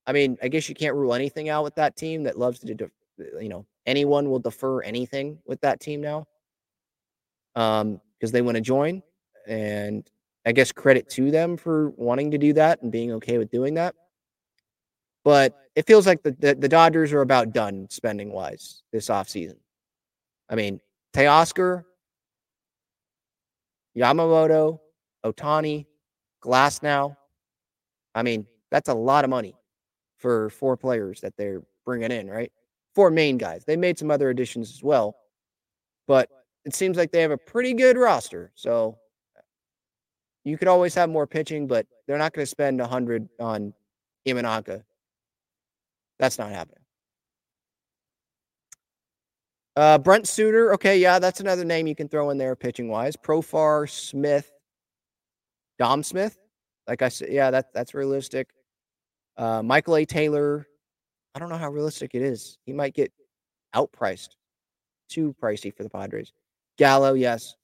I 0.07 0.13
mean, 0.13 0.37
I 0.43 0.49
guess 0.49 0.69
you 0.69 0.75
can't 0.75 0.95
rule 0.95 1.15
anything 1.15 1.49
out 1.49 1.65
with 1.65 1.75
that 1.77 1.97
team 1.97 2.25
that 2.25 2.39
loves 2.39 2.61
to, 2.61 2.75
def- 2.75 2.91
you 3.19 3.49
know, 3.49 3.67
anyone 3.87 4.31
will 4.31 4.39
defer 4.39 4.83
anything 4.83 5.39
with 5.47 5.61
that 5.63 5.81
team 5.81 6.01
now. 6.01 6.27
Um, 7.57 8.01
because 8.19 8.33
they 8.33 8.43
want 8.43 8.55
to 8.55 8.61
join, 8.61 9.03
and 9.47 10.09
I 10.47 10.53
guess 10.53 10.73
credit 10.73 11.09
to 11.11 11.31
them 11.31 11.57
for 11.57 11.91
wanting 11.91 12.31
to 12.31 12.39
do 12.39 12.53
that 12.55 12.81
and 12.83 12.91
being 12.93 13.13
okay 13.13 13.37
with 13.39 13.51
doing 13.51 13.75
that. 13.75 13.95
But 15.25 15.55
it 15.75 15.87
feels 15.87 16.07
like 16.07 16.23
the, 16.23 16.31
the, 16.39 16.55
the 16.55 16.69
Dodgers 16.69 17.13
are 17.13 17.21
about 17.21 17.53
done 17.53 17.89
spending 17.91 18.33
wise 18.33 18.83
this 18.93 19.09
offseason. 19.09 19.57
I 20.49 20.55
mean, 20.55 20.81
Teoscar, 21.13 21.85
Yamamoto, 23.97 24.79
Ohtani, 25.25 25.87
Glasnow. 26.43 27.17
I 28.15 28.23
mean, 28.23 28.47
that's 28.71 28.89
a 28.89 28.95
lot 28.95 29.25
of 29.25 29.31
money 29.31 29.57
for 30.17 30.51
four 30.51 30.77
players 30.77 31.21
that 31.23 31.37
they're 31.37 31.63
bringing 31.85 32.13
in, 32.13 32.31
right? 32.31 32.53
Four 32.95 33.11
main 33.11 33.37
guys. 33.37 33.65
They 33.65 33.77
made 33.77 33.99
some 33.99 34.11
other 34.11 34.31
additions 34.31 34.71
as 34.71 34.83
well, 34.83 35.17
but 36.07 36.31
it 36.67 36.75
seems 36.75 36.97
like 36.97 37.13
they 37.13 37.23
have 37.23 37.31
a 37.31 37.39
pretty 37.39 37.73
good 37.73 37.97
roster. 37.97 38.51
So 38.57 38.99
you 40.45 40.59
could 40.59 40.69
always 40.69 40.95
have 40.97 41.09
more 41.09 41.27
pitching, 41.27 41.69
but 41.69 41.87
they're 42.07 42.19
not 42.19 42.33
going 42.33 42.43
to 42.43 42.51
spend 42.51 42.81
a 42.81 42.87
hundred 42.87 43.29
on 43.39 43.73
Imanaga. 44.27 44.83
That's 46.19 46.39
not 46.39 46.51
happening. 46.51 46.83
Uh, 49.77 49.99
Brent 49.99 50.27
Suter. 50.27 50.75
Okay, 50.75 50.99
yeah, 50.99 51.21
that's 51.21 51.41
another 51.41 51.65
name 51.65 51.87
you 51.87 51.95
can 51.95 52.09
throw 52.09 52.31
in 52.31 52.39
there 52.39 52.57
pitching 52.57 52.89
wise. 52.89 53.15
Profar 53.15 53.89
Smith, 53.89 54.51
Dom 55.79 56.03
Smith. 56.03 56.37
Like 56.89 57.03
I 57.03 57.09
said, 57.09 57.29
yeah, 57.31 57.51
that 57.51 57.73
that's 57.75 57.95
realistic. 57.95 58.49
Uh, 59.37 59.63
Michael 59.63 59.97
A. 59.97 60.05
Taylor. 60.05 60.67
I 61.35 61.39
don't 61.39 61.51
know 61.51 61.59
how 61.59 61.71
realistic 61.71 62.15
it 62.15 62.23
is. 62.23 62.57
He 62.65 62.73
might 62.73 62.95
get 62.95 63.13
outpriced, 63.75 64.31
too 65.09 65.37
pricey 65.41 65.73
for 65.73 65.83
the 65.83 65.91
Padres. 65.91 66.33
Gallo, 66.77 67.15
yes, 67.15 67.55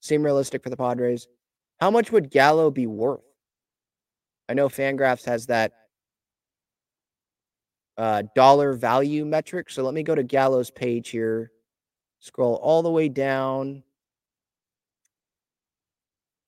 seem 0.00 0.22
realistic 0.22 0.62
for 0.62 0.70
the 0.70 0.76
Padres. 0.76 1.26
How 1.80 1.90
much 1.90 2.12
would 2.12 2.30
Gallo 2.30 2.70
be 2.70 2.86
worth? 2.86 3.22
I 4.48 4.54
know 4.54 4.68
Fangraphs 4.68 5.24
has 5.24 5.46
that 5.46 5.72
uh, 7.96 8.22
dollar 8.34 8.72
value 8.72 9.24
metric. 9.24 9.70
So 9.70 9.82
let 9.82 9.94
me 9.94 10.02
go 10.02 10.14
to 10.14 10.22
Gallo's 10.22 10.70
page 10.70 11.10
here. 11.10 11.50
Scroll 12.20 12.54
all 12.56 12.82
the 12.82 12.90
way 12.90 13.08
down. 13.08 13.82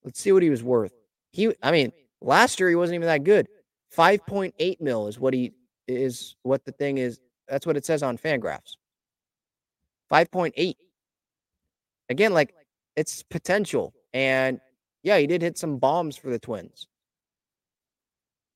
Let's 0.04 0.20
see 0.20 0.32
what 0.32 0.42
he 0.42 0.50
was 0.50 0.62
worth. 0.62 0.92
He, 1.32 1.52
I 1.62 1.72
mean, 1.72 1.92
last 2.20 2.60
year 2.60 2.68
he 2.68 2.74
wasn't 2.76 2.96
even 2.96 3.08
that 3.08 3.24
good. 3.24 3.48
5.8 3.96 4.80
mil 4.80 5.08
is 5.08 5.18
what 5.18 5.34
he 5.34 5.52
is, 5.88 6.36
what 6.42 6.64
the 6.64 6.72
thing 6.72 6.98
is. 6.98 7.20
That's 7.48 7.66
what 7.66 7.76
it 7.76 7.84
says 7.84 8.02
on 8.02 8.18
Fangraphs. 8.18 8.76
5.8. 10.12 10.76
Again, 12.09 12.32
like 12.32 12.55
it's 12.97 13.22
potential. 13.22 13.94
And 14.12 14.60
yeah, 15.02 15.18
he 15.18 15.26
did 15.26 15.43
hit 15.43 15.59
some 15.59 15.78
bombs 15.78 16.16
for 16.16 16.31
the 16.31 16.39
Twins. 16.39 16.86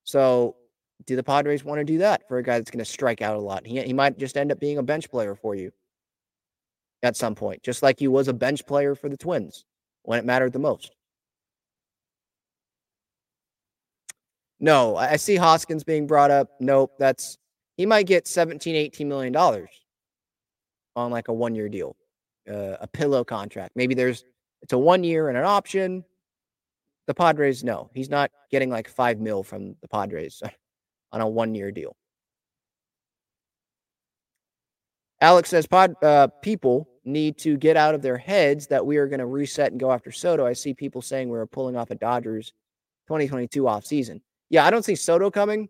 So 0.04 0.56
do 1.06 1.16
the 1.16 1.22
Padres 1.22 1.64
want 1.64 1.80
to 1.80 1.84
do 1.84 1.98
that 1.98 2.26
for 2.28 2.38
a 2.38 2.42
guy 2.42 2.58
that's 2.58 2.70
going 2.70 2.78
to 2.78 2.84
strike 2.84 3.22
out 3.22 3.36
a 3.36 3.40
lot? 3.40 3.66
He, 3.66 3.80
he 3.82 3.92
might 3.92 4.18
just 4.18 4.36
end 4.36 4.50
up 4.50 4.58
being 4.58 4.78
a 4.78 4.82
bench 4.82 5.10
player 5.10 5.34
for 5.34 5.54
you 5.54 5.70
at 7.02 7.16
some 7.16 7.34
point, 7.34 7.62
just 7.62 7.82
like 7.82 7.98
he 7.98 8.08
was 8.08 8.28
a 8.28 8.32
bench 8.32 8.66
player 8.66 8.94
for 8.94 9.08
the 9.08 9.16
Twins 9.16 9.64
when 10.02 10.18
it 10.18 10.24
mattered 10.24 10.52
the 10.52 10.58
most. 10.58 10.94
No, 14.60 14.96
I 14.96 15.16
see 15.16 15.36
Hoskins 15.36 15.84
being 15.84 16.06
brought 16.06 16.30
up. 16.30 16.50
Nope, 16.58 16.92
that's 16.98 17.38
he 17.76 17.86
might 17.86 18.06
get 18.06 18.26
17, 18.26 18.74
18 18.74 19.08
million 19.08 19.32
dollars 19.32 19.70
on 20.96 21.12
like 21.12 21.28
a 21.28 21.32
one 21.32 21.54
year 21.54 21.68
deal, 21.68 21.96
uh, 22.48 22.76
a 22.80 22.86
pillow 22.86 23.24
contract. 23.24 23.72
Maybe 23.76 23.94
there's 23.94 24.24
it's 24.62 24.72
a 24.72 24.78
one 24.78 25.04
year 25.04 25.28
and 25.28 25.38
an 25.38 25.44
option. 25.44 26.04
The 27.06 27.14
Padres, 27.14 27.64
no, 27.64 27.90
he's 27.94 28.10
not 28.10 28.30
getting 28.50 28.70
like 28.70 28.88
five 28.88 29.18
mil 29.18 29.42
from 29.42 29.74
the 29.80 29.88
Padres. 29.88 30.42
on 31.12 31.20
a 31.20 31.28
one 31.28 31.54
year 31.54 31.70
deal. 31.70 31.96
Alex 35.20 35.50
says, 35.50 35.66
Pod 35.66 35.94
uh, 36.02 36.28
people 36.42 36.88
need 37.04 37.38
to 37.38 37.56
get 37.56 37.76
out 37.76 37.94
of 37.94 38.02
their 38.02 38.18
heads 38.18 38.66
that 38.68 38.84
we 38.84 38.98
are 38.98 39.08
going 39.08 39.18
to 39.18 39.26
reset 39.26 39.72
and 39.72 39.80
go 39.80 39.90
after 39.90 40.12
Soto. 40.12 40.46
I 40.46 40.52
see 40.52 40.74
people 40.74 41.02
saying 41.02 41.28
we 41.28 41.38
are 41.38 41.46
pulling 41.46 41.76
off 41.76 41.90
a 41.90 41.96
Dodgers 41.96 42.52
2022 43.08 43.66
off 43.66 43.84
season. 43.84 44.20
Yeah, 44.50 44.64
I 44.64 44.70
don't 44.70 44.84
see 44.84 44.94
Soto 44.94 45.30
coming. 45.30 45.68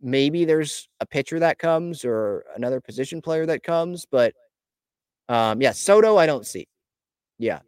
Maybe 0.00 0.44
there's 0.44 0.88
a 1.00 1.06
pitcher 1.06 1.38
that 1.40 1.58
comes 1.58 2.04
or 2.04 2.44
another 2.56 2.80
position 2.80 3.20
player 3.20 3.46
that 3.46 3.62
comes, 3.62 4.06
but 4.10 4.34
um, 5.28 5.60
yeah, 5.60 5.72
Soto, 5.72 6.16
I 6.16 6.26
don't 6.26 6.46
see. 6.46 6.66
Yeah, 7.38 7.60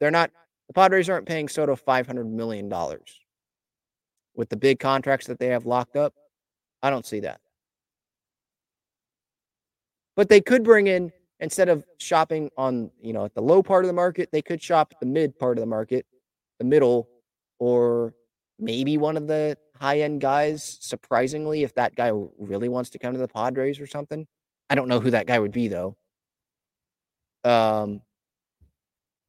they're 0.00 0.10
not. 0.10 0.30
The 0.68 0.74
Padres 0.74 1.08
aren't 1.08 1.26
paying 1.26 1.48
Soto 1.48 1.76
five 1.76 2.06
hundred 2.06 2.26
million 2.26 2.68
dollars 2.68 3.20
with 4.34 4.48
the 4.48 4.56
big 4.56 4.78
contracts 4.78 5.26
that 5.26 5.38
they 5.38 5.48
have 5.48 5.66
locked 5.66 5.96
up. 5.96 6.14
I 6.82 6.90
don't 6.90 7.06
see 7.06 7.20
that. 7.20 7.40
But 10.14 10.28
they 10.28 10.40
could 10.40 10.62
bring 10.64 10.86
in 10.86 11.12
instead 11.40 11.68
of 11.68 11.84
shopping 11.98 12.50
on, 12.56 12.90
you 13.00 13.12
know, 13.12 13.24
at 13.24 13.34
the 13.34 13.42
low 13.42 13.62
part 13.62 13.84
of 13.84 13.88
the 13.88 13.94
market, 13.94 14.30
they 14.32 14.42
could 14.42 14.62
shop 14.62 14.92
at 14.92 15.00
the 15.00 15.06
mid 15.06 15.38
part 15.38 15.58
of 15.58 15.62
the 15.62 15.66
market, 15.66 16.06
the 16.58 16.64
middle, 16.64 17.08
or 17.58 18.14
maybe 18.58 18.96
one 18.96 19.16
of 19.16 19.26
the 19.26 19.56
high 19.78 20.00
end 20.00 20.20
guys. 20.20 20.78
Surprisingly, 20.80 21.62
if 21.62 21.74
that 21.74 21.94
guy 21.94 22.12
really 22.38 22.68
wants 22.68 22.90
to 22.90 22.98
come 22.98 23.12
to 23.12 23.18
the 23.18 23.28
Padres 23.28 23.80
or 23.80 23.86
something, 23.86 24.26
I 24.70 24.74
don't 24.74 24.88
know 24.88 25.00
who 25.00 25.10
that 25.10 25.26
guy 25.26 25.38
would 25.38 25.52
be 25.52 25.68
though. 25.68 25.96
Um, 27.46 28.00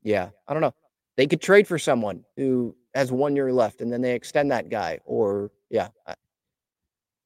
yeah, 0.03 0.29
I 0.47 0.53
don't 0.53 0.61
know. 0.61 0.73
They 1.17 1.27
could 1.27 1.41
trade 1.41 1.67
for 1.67 1.77
someone 1.77 2.23
who 2.35 2.75
has 2.95 3.11
one 3.11 3.35
year 3.35 3.51
left 3.51 3.81
and 3.81 3.91
then 3.91 4.01
they 4.01 4.15
extend 4.15 4.51
that 4.51 4.69
guy. 4.69 4.99
Or 5.05 5.51
yeah, 5.69 5.89
I, 6.05 6.15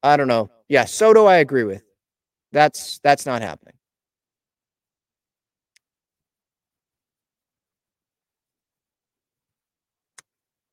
I 0.02 0.16
don't 0.16 0.28
know. 0.28 0.50
Yeah, 0.68 0.84
Soto, 0.84 1.26
I 1.26 1.36
agree 1.36 1.64
with. 1.64 1.82
That's 2.52 2.98
that's 3.02 3.24
not 3.24 3.40
happening. 3.42 3.74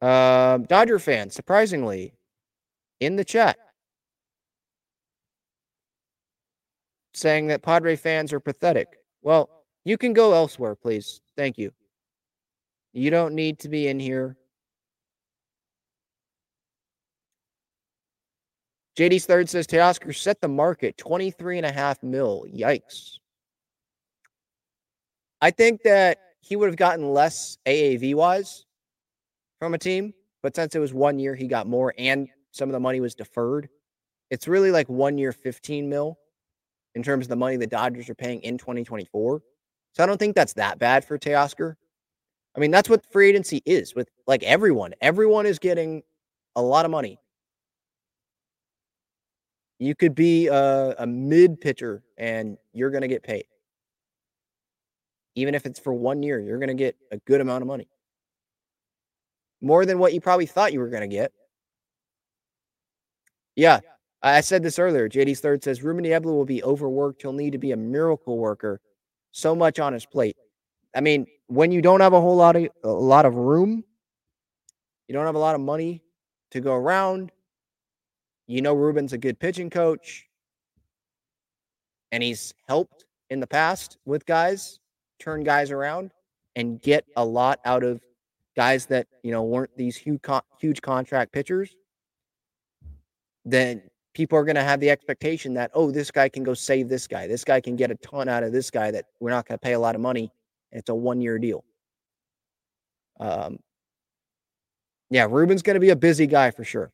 Uh, 0.01 0.57
Dodger 0.59 0.99
fan, 0.99 1.29
surprisingly, 1.29 2.13
in 2.99 3.15
the 3.17 3.25
chat, 3.25 3.57
saying 7.13 7.47
that 7.47 7.61
Padre 7.61 7.95
fans 7.95 8.31
are 8.33 8.39
pathetic. 8.39 8.87
Well, 9.21 9.49
you 9.85 9.97
can 9.97 10.13
go 10.13 10.33
elsewhere, 10.33 10.75
please. 10.75 11.21
Thank 11.35 11.57
you. 11.57 11.71
You 12.93 13.09
don't 13.09 13.35
need 13.35 13.59
to 13.59 13.69
be 13.69 13.87
in 13.87 13.99
here 13.99 14.37
JD's 18.99 19.25
third 19.25 19.47
says 19.47 19.65
Teoscar 19.65 20.13
set 20.13 20.41
the 20.41 20.49
market 20.49 20.97
23 20.97 21.55
and 21.55 21.65
a 21.65 21.71
half 21.71 22.03
mil. 22.03 22.43
Yikes. 22.53 23.19
I 25.39 25.51
think 25.51 25.83
that 25.83 26.17
he 26.41 26.57
would 26.57 26.67
have 26.67 26.75
gotten 26.75 27.13
less 27.13 27.57
AAV 27.65 28.13
wise 28.13 28.65
from 29.57 29.73
a 29.73 29.77
team, 29.77 30.13
but 30.43 30.53
since 30.53 30.75
it 30.75 30.79
was 30.79 30.93
one 30.93 31.17
year, 31.17 31.33
he 31.33 31.47
got 31.47 31.65
more 31.65 31.93
and 31.97 32.27
some 32.51 32.67
of 32.67 32.73
the 32.73 32.79
money 32.81 32.99
was 32.99 33.15
deferred. 33.15 33.69
It's 34.31 34.49
really 34.49 34.69
like 34.69 34.89
one 34.89 35.17
year, 35.17 35.31
15 35.31 35.87
mil 35.87 36.19
in 36.93 37.01
terms 37.01 37.27
of 37.27 37.29
the 37.29 37.37
money 37.37 37.55
the 37.55 37.67
Dodgers 37.67 38.09
are 38.09 38.15
paying 38.15 38.41
in 38.41 38.57
2024. 38.57 39.41
So 39.93 40.03
I 40.03 40.05
don't 40.05 40.17
think 40.17 40.35
that's 40.35 40.53
that 40.53 40.79
bad 40.79 41.03
for 41.03 41.17
Teoscar. 41.17 41.75
I 42.55 42.59
mean, 42.59 42.71
that's 42.71 42.89
what 42.89 43.05
free 43.11 43.29
agency 43.29 43.61
is 43.65 43.95
with 43.95 44.09
like 44.27 44.43
everyone. 44.43 44.93
Everyone 45.01 45.45
is 45.45 45.59
getting 45.59 46.03
a 46.55 46.61
lot 46.61 46.85
of 46.85 46.91
money 46.91 47.19
You 49.79 49.95
could 49.95 50.13
be 50.13 50.47
a, 50.47 50.93
a 50.99 51.07
mid 51.07 51.61
pitcher 51.61 52.03
and 52.17 52.57
you're 52.73 52.91
going 52.91 53.01
to 53.01 53.07
get 53.07 53.23
paid. 53.23 53.45
Even 55.35 55.55
if 55.55 55.65
it's 55.65 55.79
for 55.79 55.93
one 55.93 56.21
year, 56.21 56.39
you're 56.39 56.59
going 56.59 56.67
to 56.67 56.73
get 56.73 56.97
a 57.11 57.17
good 57.19 57.39
amount 57.39 57.61
of 57.61 57.67
money. 57.67 57.87
More 59.61 59.85
than 59.85 59.97
what 59.97 60.13
you 60.13 60.19
probably 60.19 60.45
thought 60.45 60.73
you 60.73 60.81
were 60.81 60.89
going 60.89 61.09
to 61.09 61.15
get. 61.15 61.31
Yeah, 63.55 63.79
I 64.21 64.41
said 64.41 64.63
this 64.63 64.79
earlier. 64.79 65.07
JD's 65.07 65.39
third 65.39 65.63
says 65.63 65.81
Ruben 65.81 66.03
Niebla 66.03 66.33
will 66.33 66.45
be 66.45 66.61
overworked. 66.63 67.21
He'll 67.21 67.33
need 67.33 67.51
to 67.51 67.57
be 67.57 67.71
a 67.71 67.77
miracle 67.77 68.37
worker. 68.37 68.81
So 69.31 69.55
much 69.55 69.79
on 69.79 69.93
his 69.93 70.05
plate. 70.05 70.35
I 70.95 71.01
mean, 71.01 71.27
when 71.47 71.71
you 71.71 71.81
don't 71.81 72.01
have 72.01 72.13
a 72.13 72.21
whole 72.21 72.35
lot 72.35 72.55
of 72.55 72.67
a 72.83 72.87
lot 72.87 73.25
of 73.25 73.35
room, 73.35 73.83
you 75.07 75.13
don't 75.13 75.25
have 75.25 75.35
a 75.35 75.39
lot 75.39 75.55
of 75.55 75.61
money 75.61 76.03
to 76.51 76.59
go 76.59 76.73
around. 76.73 77.31
You 78.47 78.61
know 78.61 78.73
Ruben's 78.73 79.13
a 79.13 79.17
good 79.17 79.39
pitching 79.39 79.69
coach. 79.69 80.25
And 82.11 82.23
he's 82.23 82.53
helped 82.67 83.05
in 83.29 83.39
the 83.39 83.47
past 83.47 83.97
with 84.05 84.25
guys, 84.25 84.79
turn 85.19 85.43
guys 85.43 85.69
around 85.69 86.11
and 86.55 86.81
get 86.81 87.05
a 87.15 87.23
lot 87.23 87.59
out 87.65 87.83
of 87.83 88.01
guys 88.55 88.87
that, 88.87 89.07
you 89.23 89.31
know, 89.31 89.43
weren't 89.43 89.75
these 89.77 89.95
huge 89.95 90.21
huge 90.59 90.81
contract 90.81 91.31
pitchers. 91.31 91.75
Then 93.45 93.83
people 94.19 94.37
are 94.37 94.43
going 94.43 94.57
to 94.57 94.63
have 94.63 94.81
the 94.81 94.89
expectation 94.89 95.53
that, 95.53 95.71
oh, 95.73 95.91
this 95.91 96.11
guy 96.11 96.27
can 96.27 96.43
go 96.43 96.53
save 96.53 96.89
this 96.89 97.07
guy. 97.07 97.25
This 97.25 97.45
guy 97.45 97.61
can 97.61 97.77
get 97.77 97.89
a 97.89 97.95
ton 97.95 98.27
out 98.27 98.43
of 98.43 98.51
this 98.51 98.69
guy 98.69 98.91
that 98.91 99.05
we're 99.21 99.29
not 99.29 99.47
going 99.47 99.57
to 99.57 99.63
pay 99.63 99.71
a 99.71 99.79
lot 99.79 99.95
of 99.95 100.01
money. 100.01 100.29
And 100.73 100.79
it's 100.79 100.89
a 100.89 100.93
one 100.93 101.21
year 101.21 101.39
deal. 101.39 101.63
Um, 103.17 103.59
yeah, 105.09 105.25
Ruben's 105.29 105.61
going 105.61 105.75
to 105.75 105.79
be 105.79 105.91
a 105.91 105.95
busy 105.95 106.27
guy 106.27 106.51
for 106.51 106.65
sure. 106.65 106.91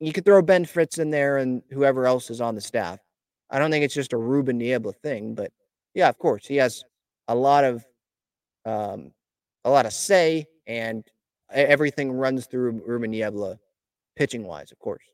You 0.00 0.12
could 0.12 0.24
throw 0.24 0.42
Ben 0.42 0.64
Fritz 0.64 0.98
in 0.98 1.10
there 1.10 1.36
and 1.36 1.62
whoever 1.70 2.04
else 2.04 2.30
is 2.30 2.40
on 2.40 2.56
the 2.56 2.60
staff. 2.60 2.98
I 3.48 3.60
don't 3.60 3.70
think 3.70 3.84
it's 3.84 3.94
just 3.94 4.12
a 4.12 4.18
Ruben 4.18 4.58
Niebla 4.58 4.94
thing, 4.94 5.36
but 5.36 5.52
yeah, 5.94 6.08
of 6.08 6.18
course, 6.18 6.46
he 6.46 6.56
has 6.56 6.82
a 7.28 7.34
lot 7.36 7.62
of 7.62 7.86
um, 8.64 9.12
a 9.64 9.70
lot 9.70 9.86
of 9.86 9.92
say, 9.92 10.46
and 10.66 11.04
everything 11.52 12.10
runs 12.10 12.46
through 12.46 12.82
Ruben 12.84 13.12
Niebla 13.12 13.56
pitching 14.16 14.42
wise, 14.42 14.72
of 14.72 14.80
course. 14.80 15.04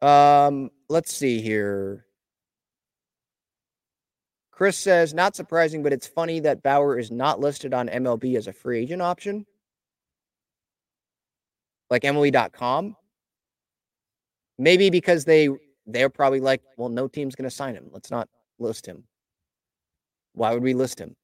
Um, 0.00 0.70
let's 0.88 1.12
see 1.12 1.40
here. 1.40 2.04
Chris 4.58 4.76
says, 4.76 5.14
not 5.14 5.36
surprising, 5.36 5.84
but 5.84 5.92
it's 5.92 6.06
funny 6.06 6.40
that 6.40 6.64
Bauer 6.64 6.98
is 6.98 7.12
not 7.12 7.38
listed 7.38 7.72
on 7.72 7.88
MLB 7.88 8.36
as 8.36 8.48
a 8.48 8.52
free 8.52 8.80
agent 8.80 9.00
option. 9.00 9.46
Like 11.90 12.02
MLB.com. 12.02 12.96
Maybe 14.58 14.90
because 14.90 15.24
they 15.24 15.48
they're 15.86 16.10
probably 16.10 16.40
like, 16.40 16.60
well, 16.76 16.88
no 16.88 17.06
team's 17.06 17.36
gonna 17.36 17.50
sign 17.50 17.74
him. 17.74 17.88
Let's 17.92 18.10
not 18.10 18.28
list 18.58 18.84
him. 18.84 19.04
Why 20.32 20.52
would 20.52 20.62
we 20.62 20.74
list 20.74 20.98
him? 20.98 21.14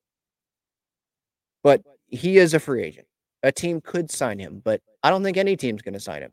But 1.65 1.83
he 2.07 2.39
is 2.39 2.55
a 2.55 2.61
free 2.61 2.85
agent. 2.85 3.09
A 3.43 3.51
team 3.51 3.81
could 3.81 4.13
sign 4.13 4.39
him, 4.39 4.63
but 4.65 4.81
I 5.03 5.11
don't 5.11 5.25
think 5.25 5.37
any 5.37 5.57
team's 5.57 5.83
gonna 5.83 5.99
sign 5.99 6.23
him. 6.23 6.33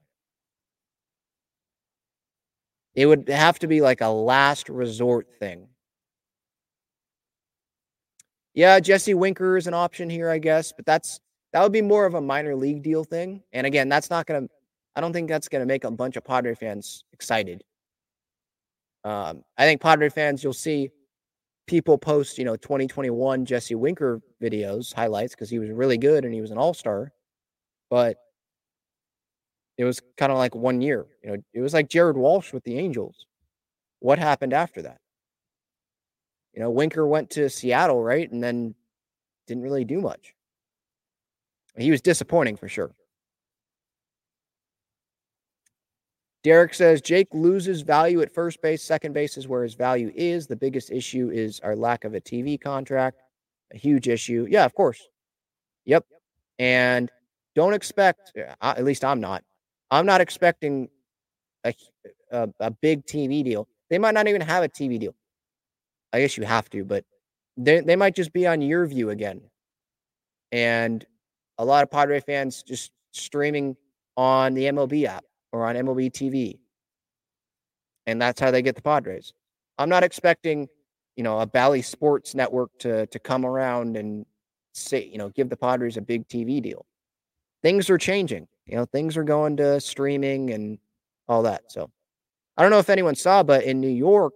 It 2.95 3.05
would 3.05 3.29
have 3.29 3.59
to 3.59 3.67
be 3.67 3.81
like 3.81 4.01
a 4.01 4.09
last 4.09 4.69
resort 4.69 5.27
thing. 5.39 5.67
Yeah, 8.53 8.79
Jesse 8.79 9.13
Winker 9.13 9.55
is 9.55 9.67
an 9.67 9.73
option 9.73 10.09
here, 10.09 10.29
I 10.29 10.37
guess, 10.37 10.73
but 10.75 10.85
that's 10.85 11.19
that 11.53 11.63
would 11.63 11.71
be 11.71 11.81
more 11.81 12.05
of 12.05 12.15
a 12.15 12.21
minor 12.21 12.55
league 12.55 12.83
deal 12.83 13.03
thing. 13.03 13.43
And 13.53 13.65
again, 13.65 13.87
that's 13.89 14.09
not 14.09 14.25
gonna 14.25 14.47
I 14.95 15.01
don't 15.01 15.13
think 15.13 15.29
that's 15.29 15.47
gonna 15.47 15.65
make 15.65 15.83
a 15.85 15.91
bunch 15.91 16.17
of 16.17 16.25
Padre 16.25 16.53
fans 16.55 17.05
excited. 17.13 17.63
Um, 19.03 19.43
I 19.57 19.65
think 19.65 19.81
Padre 19.81 20.09
fans, 20.09 20.43
you'll 20.43 20.53
see 20.53 20.91
people 21.67 21.97
post, 21.97 22.37
you 22.37 22.45
know, 22.45 22.55
2021 22.55 23.45
Jesse 23.45 23.75
Winker 23.75 24.21
videos, 24.41 24.93
highlights, 24.93 25.33
because 25.33 25.49
he 25.49 25.59
was 25.59 25.69
really 25.69 25.97
good 25.97 26.25
and 26.25 26.33
he 26.33 26.41
was 26.41 26.51
an 26.51 26.57
all-star. 26.57 27.11
But 27.89 28.17
it 29.77 29.83
was 29.83 30.01
kind 30.17 30.31
of 30.31 30.37
like 30.37 30.55
one 30.55 30.81
year. 30.81 31.05
You 31.23 31.31
know, 31.31 31.37
it 31.53 31.61
was 31.61 31.73
like 31.73 31.89
Jared 31.89 32.17
Walsh 32.17 32.53
with 32.53 32.63
the 32.63 32.77
Angels. 32.77 33.25
What 33.99 34.19
happened 34.19 34.53
after 34.53 34.81
that? 34.83 34.99
You 36.53 36.61
know, 36.61 36.69
Winker 36.69 37.07
went 37.07 37.29
to 37.31 37.49
Seattle, 37.49 38.03
right? 38.03 38.29
And 38.29 38.43
then 38.43 38.75
didn't 39.47 39.63
really 39.63 39.85
do 39.85 40.01
much. 40.01 40.33
He 41.77 41.91
was 41.91 42.01
disappointing 42.01 42.57
for 42.57 42.67
sure. 42.67 42.91
Derek 46.43 46.73
says 46.73 47.01
Jake 47.01 47.27
loses 47.33 47.81
value 47.81 48.21
at 48.21 48.33
first 48.33 48.61
base. 48.61 48.83
Second 48.83 49.13
base 49.13 49.37
is 49.37 49.47
where 49.47 49.63
his 49.63 49.75
value 49.75 50.11
is. 50.15 50.47
The 50.47 50.55
biggest 50.55 50.91
issue 50.91 51.29
is 51.29 51.59
our 51.59 51.75
lack 51.75 52.03
of 52.03 52.15
a 52.15 52.21
TV 52.21 52.59
contract. 52.59 53.21
A 53.73 53.77
huge 53.77 54.07
issue. 54.07 54.47
Yeah, 54.49 54.65
of 54.65 54.73
course. 54.73 55.07
Yep. 55.85 56.05
And 56.59 57.11
don't 57.55 57.73
expect, 57.73 58.33
uh, 58.37 58.73
at 58.75 58.83
least 58.83 59.05
I'm 59.05 59.21
not, 59.21 59.43
I'm 59.91 60.05
not 60.05 60.21
expecting 60.21 60.89
a, 61.65 61.73
a, 62.31 62.49
a 62.59 62.71
big 62.71 63.05
TV 63.05 63.43
deal. 63.43 63.67
They 63.89 63.99
might 63.99 64.13
not 64.13 64.27
even 64.27 64.41
have 64.41 64.63
a 64.63 64.69
TV 64.69 64.99
deal. 64.99 65.13
I 66.13 66.21
guess 66.21 66.37
you 66.37 66.43
have 66.43 66.69
to, 66.71 66.83
but 66.83 67.05
they, 67.57 67.81
they 67.81 67.95
might 67.95 68.15
just 68.15 68.33
be 68.33 68.47
on 68.47 68.61
your 68.61 68.85
view 68.85 69.09
again. 69.09 69.41
And 70.51 71.05
a 71.57 71.65
lot 71.65 71.83
of 71.83 71.91
Padre 71.91 72.19
fans 72.21 72.63
just 72.63 72.91
streaming 73.11 73.75
on 74.17 74.53
the 74.53 74.65
MLB 74.65 75.05
app 75.05 75.25
or 75.51 75.65
on 75.65 75.75
MLB 75.75 76.11
TV. 76.11 76.59
And 78.07 78.21
that's 78.21 78.39
how 78.39 78.51
they 78.51 78.61
get 78.61 78.75
the 78.75 78.81
Padres. 78.81 79.33
I'm 79.77 79.89
not 79.89 80.03
expecting, 80.03 80.67
you 81.15 81.23
know, 81.23 81.39
a 81.39 81.45
Bally 81.45 81.81
Sports 81.81 82.35
network 82.35 82.71
to 82.79 83.05
to 83.07 83.19
come 83.19 83.45
around 83.45 83.95
and 83.95 84.25
say, 84.73 85.05
you 85.05 85.17
know, 85.17 85.29
give 85.29 85.49
the 85.49 85.57
Padres 85.57 85.97
a 85.97 86.01
big 86.01 86.27
TV 86.27 86.61
deal. 86.61 86.85
Things 87.63 87.89
are 87.89 87.97
changing. 87.97 88.47
You 88.71 88.77
know, 88.77 88.85
things 88.85 89.17
are 89.17 89.25
going 89.25 89.57
to 89.57 89.81
streaming 89.81 90.51
and 90.51 90.79
all 91.27 91.43
that. 91.43 91.69
So 91.69 91.91
I 92.55 92.61
don't 92.61 92.71
know 92.71 92.79
if 92.79 92.89
anyone 92.89 93.15
saw, 93.15 93.43
but 93.43 93.65
in 93.65 93.81
New 93.81 93.89
York, 93.89 94.33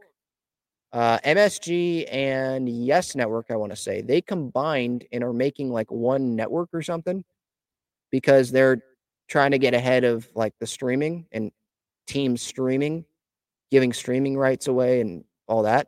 uh, 0.91 1.19
MSG 1.19 2.05
and 2.11 2.67
Yes 2.67 3.15
Network, 3.15 3.45
I 3.49 3.55
want 3.55 3.71
to 3.71 3.77
say, 3.77 4.01
they 4.01 4.21
combined 4.21 5.05
and 5.13 5.23
are 5.23 5.31
making 5.31 5.71
like 5.71 5.89
one 5.89 6.35
network 6.35 6.69
or 6.73 6.81
something 6.81 7.23
because 8.11 8.51
they're 8.51 8.81
trying 9.29 9.51
to 9.51 9.57
get 9.57 9.73
ahead 9.73 10.03
of 10.03 10.27
like 10.35 10.53
the 10.59 10.67
streaming 10.67 11.27
and 11.31 11.49
team 12.05 12.35
streaming, 12.35 13.05
giving 13.71 13.93
streaming 13.93 14.37
rights 14.37 14.67
away 14.67 14.99
and 14.99 15.23
all 15.47 15.63
that. 15.63 15.87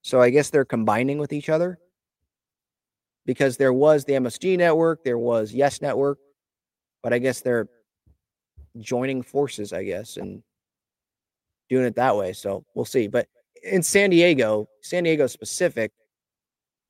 So 0.00 0.18
I 0.22 0.30
guess 0.30 0.48
they're 0.48 0.64
combining 0.64 1.18
with 1.18 1.34
each 1.34 1.50
other 1.50 1.78
because 3.26 3.58
there 3.58 3.74
was 3.74 4.06
the 4.06 4.14
MSG 4.14 4.56
network, 4.56 5.04
there 5.04 5.18
was 5.18 5.52
Yes 5.52 5.82
Network, 5.82 6.18
but 7.08 7.14
I 7.14 7.20
guess 7.20 7.40
they're 7.40 7.66
joining 8.78 9.22
forces, 9.22 9.72
I 9.72 9.82
guess, 9.82 10.18
and 10.18 10.42
doing 11.70 11.86
it 11.86 11.96
that 11.96 12.14
way. 12.14 12.34
So 12.34 12.66
we'll 12.74 12.84
see. 12.84 13.08
But 13.08 13.28
in 13.62 13.82
San 13.82 14.10
Diego, 14.10 14.68
San 14.82 15.04
Diego 15.04 15.26
specific, 15.26 15.90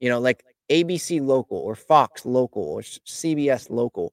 you 0.01 0.09
know, 0.09 0.19
like 0.19 0.43
ABC 0.73 1.24
local 1.24 1.59
or 1.59 1.77
Fox 1.77 2.27
local 2.27 2.65
or 2.65 2.81
CBS 2.81 3.70
local, 3.70 4.12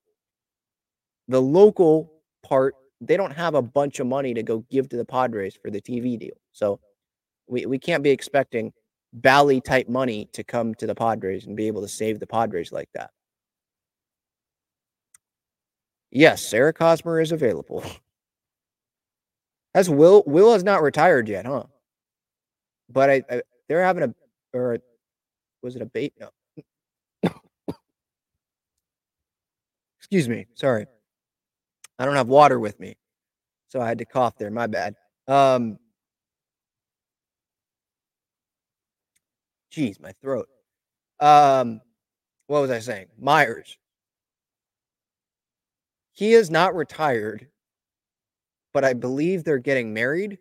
the 1.28 1.42
local 1.42 2.12
part, 2.44 2.76
they 3.02 3.18
don't 3.18 3.34
have 3.34 3.56
a 3.56 3.62
bunch 3.64 4.00
of 4.00 4.06
money 4.06 4.36
to 4.36 4.44
go 4.44 4.64
give 4.70 4.88
to 4.90 4.98
the 4.98 5.06
Padres 5.06 5.58
for 5.60 5.72
the 5.72 5.82
TV 5.82 6.20
deal. 6.20 6.38
So 6.52 6.80
we, 7.48 7.66
we 7.66 7.80
can't 7.80 8.04
be 8.04 8.12
expecting 8.12 8.74
Bally 9.12 9.60
type 9.60 9.90
money 9.90 10.30
to 10.34 10.44
come 10.44 10.76
to 10.76 10.86
the 10.86 10.94
Padres 10.94 11.48
and 11.48 11.58
be 11.58 11.66
able 11.66 11.82
to 11.82 11.88
save 11.88 12.20
the 12.20 12.28
Padres 12.28 12.72
like 12.72 12.90
that. 12.94 13.10
Yes, 16.16 16.54
Eric 16.54 16.78
Hosmer 16.80 17.20
is 17.20 17.34
available. 17.34 17.84
As 19.76 19.90
Will 19.90 20.24
Will 20.26 20.54
has 20.54 20.64
not 20.64 20.82
retired 20.82 21.28
yet, 21.28 21.46
huh? 21.46 21.66
But 22.90 23.10
I, 23.10 23.24
I 23.30 23.42
they're 23.68 23.84
having 23.84 24.04
a 24.04 24.16
or 24.58 24.78
was 25.62 25.76
it 25.76 25.82
a 25.82 25.86
bait? 25.86 26.14
No. 26.18 26.30
Excuse 30.00 30.30
me. 30.30 30.46
Sorry. 30.54 30.86
I 32.00 32.06
don't 32.06 32.16
have 32.16 32.30
water 32.30 32.62
with 32.62 32.80
me. 32.80 32.96
So 33.68 33.82
I 33.82 33.88
had 33.90 33.98
to 33.98 34.06
cough 34.06 34.38
there. 34.38 34.50
My 34.50 34.68
bad. 34.68 34.96
Um 35.28 35.78
Jeez, 39.70 40.00
my 40.00 40.14
throat. 40.22 40.48
Um 41.20 41.82
what 42.48 42.62
was 42.62 42.72
I 42.72 42.80
saying? 42.80 43.08
Myers. 43.20 43.78
He 46.16 46.34
is 46.34 46.50
not 46.50 46.76
retired, 46.76 47.48
but 48.74 48.86
I 48.86 48.94
believe 48.94 49.44
they're 49.44 49.58
getting 49.58 49.94
married 49.94 50.40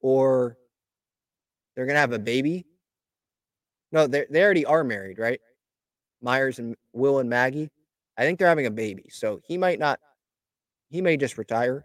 or 0.00 0.58
they're 1.74 1.86
going 1.86 1.96
to 1.96 2.00
have 2.00 2.12
a 2.12 2.18
baby. 2.18 2.66
No, 3.90 4.06
they 4.06 4.26
they 4.30 4.44
already 4.44 4.66
are 4.66 4.84
married, 4.84 5.18
right? 5.18 5.40
Myers 6.20 6.58
and 6.58 6.76
Will 6.92 7.20
and 7.20 7.30
Maggie. 7.30 7.70
I 8.18 8.22
think 8.22 8.38
they're 8.38 8.48
having 8.48 8.66
a 8.66 8.70
baby. 8.70 9.06
So 9.10 9.40
he 9.46 9.56
might 9.56 9.78
not 9.78 9.98
he 10.90 11.00
may 11.00 11.16
just 11.16 11.38
retire. 11.38 11.84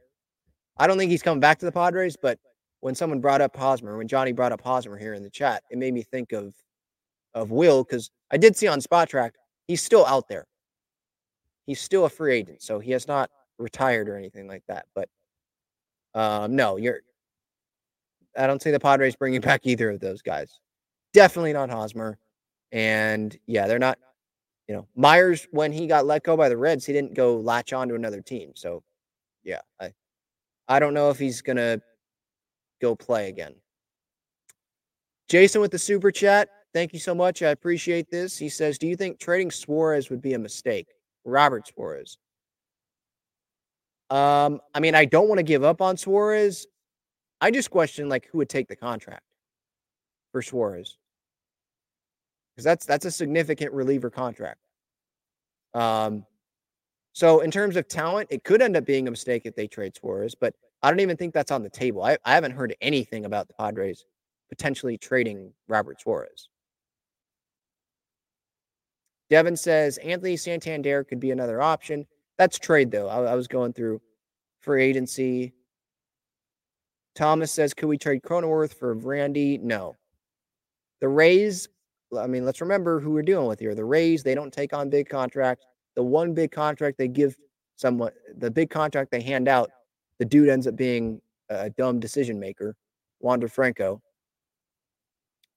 I 0.78 0.86
don't 0.86 0.98
think 0.98 1.11
he's 1.11 1.24
coming 1.24 1.40
back 1.40 1.60
to 1.60 1.65
the 1.65 1.72
Padres, 1.72 2.18
but 2.22 2.40
when 2.82 2.95
someone 2.95 3.22
brought 3.22 3.40
up 3.40 3.56
Hosmer, 3.56 3.98
when 3.98 4.07
Johnny 4.10 4.34
brought 4.34 4.52
up 4.52 4.61
Hosmer 4.61 4.98
here 4.98 5.14
in 5.14 5.24
the 5.24 5.30
chat, 5.30 5.64
it 5.70 5.78
made 5.78 5.94
me 5.94 6.03
think 6.03 6.34
of 6.34 6.53
of 7.34 7.52
Will 7.52 7.86
because 7.86 8.11
I 8.32 8.38
did 8.38 8.57
see 8.57 8.68
on 8.68 8.82
Spotrac 8.82 9.32
he's 9.68 9.82
still 9.82 10.06
out 10.06 10.28
there. 10.28 10.45
He's 11.65 11.81
still 11.81 12.06
a 12.06 12.10
free 12.10 12.35
agent, 12.35 12.61
so 12.61 12.80
he 12.80 12.91
has 12.91 13.07
not 13.07 13.30
retired 13.57 14.10
or 14.10 14.18
anything 14.18 14.48
like 14.48 14.64
that. 14.68 14.85
But 14.94 15.10
um, 16.14 16.56
no, 16.56 16.77
you're. 16.77 16.99
I 18.38 18.48
don't 18.48 18.61
see 18.61 18.72
the 18.72 18.80
Padres 18.80 19.15
bringing 19.15 19.41
back 19.41 19.61
either 19.64 19.90
of 19.90 19.99
those 19.99 20.22
guys. 20.22 20.60
Definitely 21.14 21.53
not 21.53 21.69
Hosmer, 21.69 22.18
and 22.72 23.38
yeah, 23.45 23.68
they're 23.68 23.80
not. 23.80 23.98
You 24.68 24.76
know, 24.76 24.88
Myers 24.95 25.45
when 25.52 25.73
he 25.73 25.88
got 25.88 26.06
let 26.06 26.23
go 26.23 26.38
by 26.38 26.48
the 26.48 26.57
Reds, 26.57 26.85
he 26.85 26.94
didn't 26.94 27.15
go 27.15 27.35
latch 27.38 27.73
on 27.73 27.90
to 27.90 27.95
another 27.95 28.22
team. 28.22 28.53
So, 28.56 28.81
yeah, 29.44 29.60
I, 29.80 29.91
I 30.69 30.80
don't 30.80 30.94
know 30.94 31.10
if 31.10 31.19
he's 31.19 31.41
gonna 31.41 31.81
go 32.81 32.95
play 32.95 33.27
again. 33.27 33.56
Jason 35.27 35.61
with 35.61 35.72
the 35.72 35.80
super 35.80 36.11
chat. 36.11 36.49
Thank 36.73 36.94
you 36.94 36.99
so 36.99 37.14
much. 37.14 37.41
I 37.41 37.49
appreciate 37.49 38.10
this. 38.10 38.38
He 38.38 38.49
says, 38.49 38.77
Do 38.77 38.88
you 38.88 38.95
think 38.95 39.19
trading 39.19 39.52
Suarez 39.52 40.10
would 40.10 40.22
be 40.22 40.34
a 40.34 40.40
mistake? 40.40 40.88
Robert 41.26 41.68
Suarez. 41.68 42.18
Um, 44.10 44.62
I 44.74 44.80
mean, 44.80 44.95
I 44.95 45.06
don't 45.06 45.28
want 45.28 45.40
to 45.40 45.44
give 45.44 45.64
up 45.64 45.82
on 45.82 45.98
Suarez. 45.98 46.68
I 47.41 47.52
just 47.52 47.72
question 47.72 48.10
like 48.10 48.28
who 48.32 48.38
would 48.40 48.50
take 48.50 48.68
the 48.68 48.76
contract 48.76 49.24
for 50.32 50.41
Suarez. 50.41 50.98
Because 52.54 52.66
that's 52.66 52.86
that's 52.86 53.06
a 53.06 53.12
significant 53.12 53.74
reliever 53.74 54.10
contract. 54.10 54.60
Um, 55.74 56.26
so 57.14 57.40
in 57.40 57.52
terms 57.52 57.76
of 57.76 57.88
talent, 57.88 58.28
it 58.32 58.44
could 58.44 58.62
end 58.62 58.76
up 58.76 58.86
being 58.86 59.08
a 59.08 59.12
mistake 59.12 59.44
if 59.45 59.56
they 59.56 59.68
trade 59.68 59.95
Suarez, 59.95 60.36
but 60.36 60.54
I 60.82 60.90
don't 60.90 61.00
even 61.00 61.18
think 61.18 61.34
that's 61.34 61.52
on 61.52 61.64
the 61.64 61.70
table. 61.70 62.04
I, 62.04 62.18
I 62.26 62.34
haven't 62.34 62.52
heard 62.52 62.76
anything 62.82 63.26
about 63.26 63.48
the 63.48 63.54
Padres 63.54 64.06
potentially 64.50 64.98
trading 64.98 65.52
Robert 65.68 66.02
Suarez. 66.02 66.50
Devin 69.34 69.58
says 69.58 69.98
Anthony 69.98 70.38
Santander 70.38 71.04
could 71.04 71.20
be 71.20 71.32
another 71.32 71.60
option. 71.60 72.06
That's 72.38 72.60
trade 72.60 72.92
though. 72.92 73.08
I, 73.08 73.32
I 73.32 73.34
was 73.34 73.48
going 73.48 73.74
through 73.74 74.00
free 74.60 74.84
agency. 74.84 75.56
Thomas 77.16 77.52
says, 77.52 77.74
could 77.74 77.88
we 77.88 77.98
trade 77.98 78.22
Cronenworth 78.22 78.76
for 78.76 78.94
Randy? 78.94 79.58
No. 79.58 79.96
The 81.02 81.08
Rays, 81.08 81.68
I 82.16 82.28
mean, 82.28 82.46
let's 82.46 82.62
remember 82.62 83.00
who 83.00 83.10
we're 83.10 83.24
dealing 83.24 83.48
with 83.48 83.60
here. 83.60 83.74
The 83.74 83.84
Rays, 83.84 84.22
they 84.22 84.36
don't 84.36 84.54
take 84.54 84.72
on 84.72 84.92
big 84.92 85.10
contracts. 85.10 85.66
The 85.96 86.04
one 86.04 86.36
big 86.36 86.52
contract 86.52 87.00
they 87.00 87.08
give 87.08 87.36
someone, 87.76 88.12
the 88.38 88.52
big 88.52 88.70
contract 88.70 89.10
they 89.10 89.24
hand 89.24 89.48
out, 89.48 89.72
the 90.20 90.26
dude 90.26 90.48
ends 90.48 90.68
up 90.68 90.76
being 90.76 91.20
a 91.50 91.72
dumb 91.72 92.00
decision 92.00 92.40
maker, 92.40 92.76
Wander 93.20 93.48
Franco. 93.48 94.00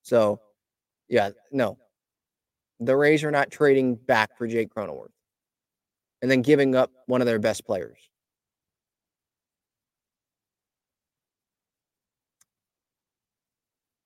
So, 0.01 0.41
yeah, 1.11 1.29
no. 1.53 1.77
The 2.81 2.97
Rays 2.97 3.25
are 3.25 3.31
not 3.31 3.51
trading 3.51 3.95
back 3.95 4.37
for 4.37 4.47
Jake 4.47 4.73
Cronenworth 4.75 5.09
and 6.23 6.31
then 6.31 6.43
giving 6.43 6.75
up 6.75 6.91
one 7.07 7.21
of 7.21 7.27
their 7.27 7.39
best 7.39 7.65
players. 7.65 7.99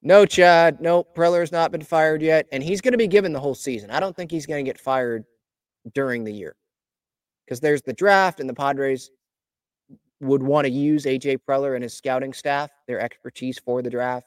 No, 0.02 0.24
Chad. 0.24 0.80
No, 0.80 1.04
Preller's 1.04 1.52
not 1.52 1.72
been 1.72 1.82
fired 1.82 2.22
yet, 2.22 2.46
and 2.52 2.62
he's 2.62 2.80
going 2.80 2.92
to 2.92 2.98
be 2.98 3.06
given 3.06 3.32
the 3.32 3.40
whole 3.40 3.54
season. 3.54 3.90
I 3.90 4.00
don't 4.00 4.16
think 4.16 4.30
he's 4.30 4.46
going 4.46 4.64
to 4.64 4.68
get 4.68 4.80
fired 4.80 5.24
during 5.94 6.24
the 6.24 6.32
year 6.32 6.56
because 7.44 7.60
there's 7.60 7.82
the 7.82 7.92
draft, 7.92 8.40
and 8.40 8.48
the 8.48 8.54
Padres 8.54 9.10
would 10.20 10.42
want 10.42 10.66
to 10.66 10.70
use 10.70 11.04
AJ 11.04 11.38
Preller 11.46 11.74
and 11.74 11.82
his 11.82 11.94
scouting 11.94 12.32
staff, 12.32 12.70
their 12.86 13.00
expertise 13.00 13.58
for 13.58 13.82
the 13.82 13.90
draft. 13.90 14.26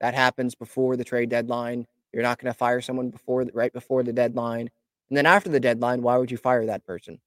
That 0.00 0.14
happens 0.14 0.54
before 0.54 0.96
the 0.96 1.04
trade 1.04 1.30
deadline. 1.30 1.86
You're 2.14 2.22
not 2.22 2.38
going 2.38 2.52
to 2.52 2.56
fire 2.56 2.80
someone 2.80 3.10
before 3.10 3.44
right 3.52 3.72
before 3.72 4.04
the 4.04 4.12
deadline, 4.12 4.70
and 5.08 5.16
then 5.16 5.26
after 5.26 5.50
the 5.50 5.60
deadline, 5.60 6.00
why 6.00 6.16
would 6.16 6.30
you 6.30 6.36
fire 6.36 6.64
that 6.66 6.86
person? 6.86 7.20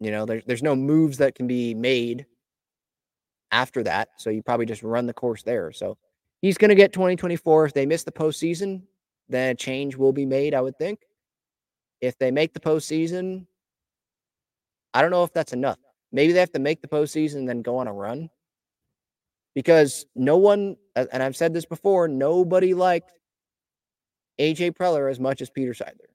You 0.00 0.10
know, 0.10 0.24
there's 0.24 0.42
there's 0.46 0.62
no 0.62 0.74
moves 0.74 1.18
that 1.18 1.34
can 1.34 1.46
be 1.46 1.74
made 1.74 2.26
after 3.52 3.82
that. 3.84 4.08
So 4.16 4.30
you 4.30 4.42
probably 4.42 4.66
just 4.66 4.82
run 4.82 5.06
the 5.06 5.12
course 5.12 5.42
there. 5.42 5.70
So 5.72 5.98
he's 6.40 6.58
going 6.58 6.70
to 6.70 6.74
get 6.74 6.92
2024. 6.92 7.66
If 7.66 7.74
they 7.74 7.86
miss 7.86 8.02
the 8.02 8.10
postseason, 8.10 8.82
then 9.28 9.50
a 9.50 9.54
change 9.54 9.94
will 9.94 10.12
be 10.12 10.26
made, 10.26 10.54
I 10.54 10.60
would 10.60 10.78
think. 10.78 11.00
If 12.00 12.18
they 12.18 12.30
make 12.30 12.52
the 12.54 12.60
postseason, 12.60 13.46
I 14.94 15.02
don't 15.02 15.10
know 15.10 15.22
if 15.22 15.32
that's 15.32 15.52
enough. 15.52 15.78
Maybe 16.10 16.32
they 16.32 16.40
have 16.40 16.52
to 16.52 16.58
make 16.58 16.82
the 16.82 16.88
postseason 16.88 17.36
and 17.36 17.48
then 17.48 17.62
go 17.62 17.76
on 17.76 17.88
a 17.88 17.92
run. 17.92 18.28
Because 19.54 20.06
no 20.16 20.38
one, 20.38 20.76
and 20.96 21.22
I've 21.22 21.36
said 21.36 21.54
this 21.54 21.64
before, 21.64 22.08
nobody 22.08 22.74
liked 22.74 23.12
AJ 24.38 24.72
Preller 24.72 25.10
as 25.10 25.20
much 25.20 25.40
as 25.40 25.50
Peter 25.50 25.72
Seidler. 25.72 26.10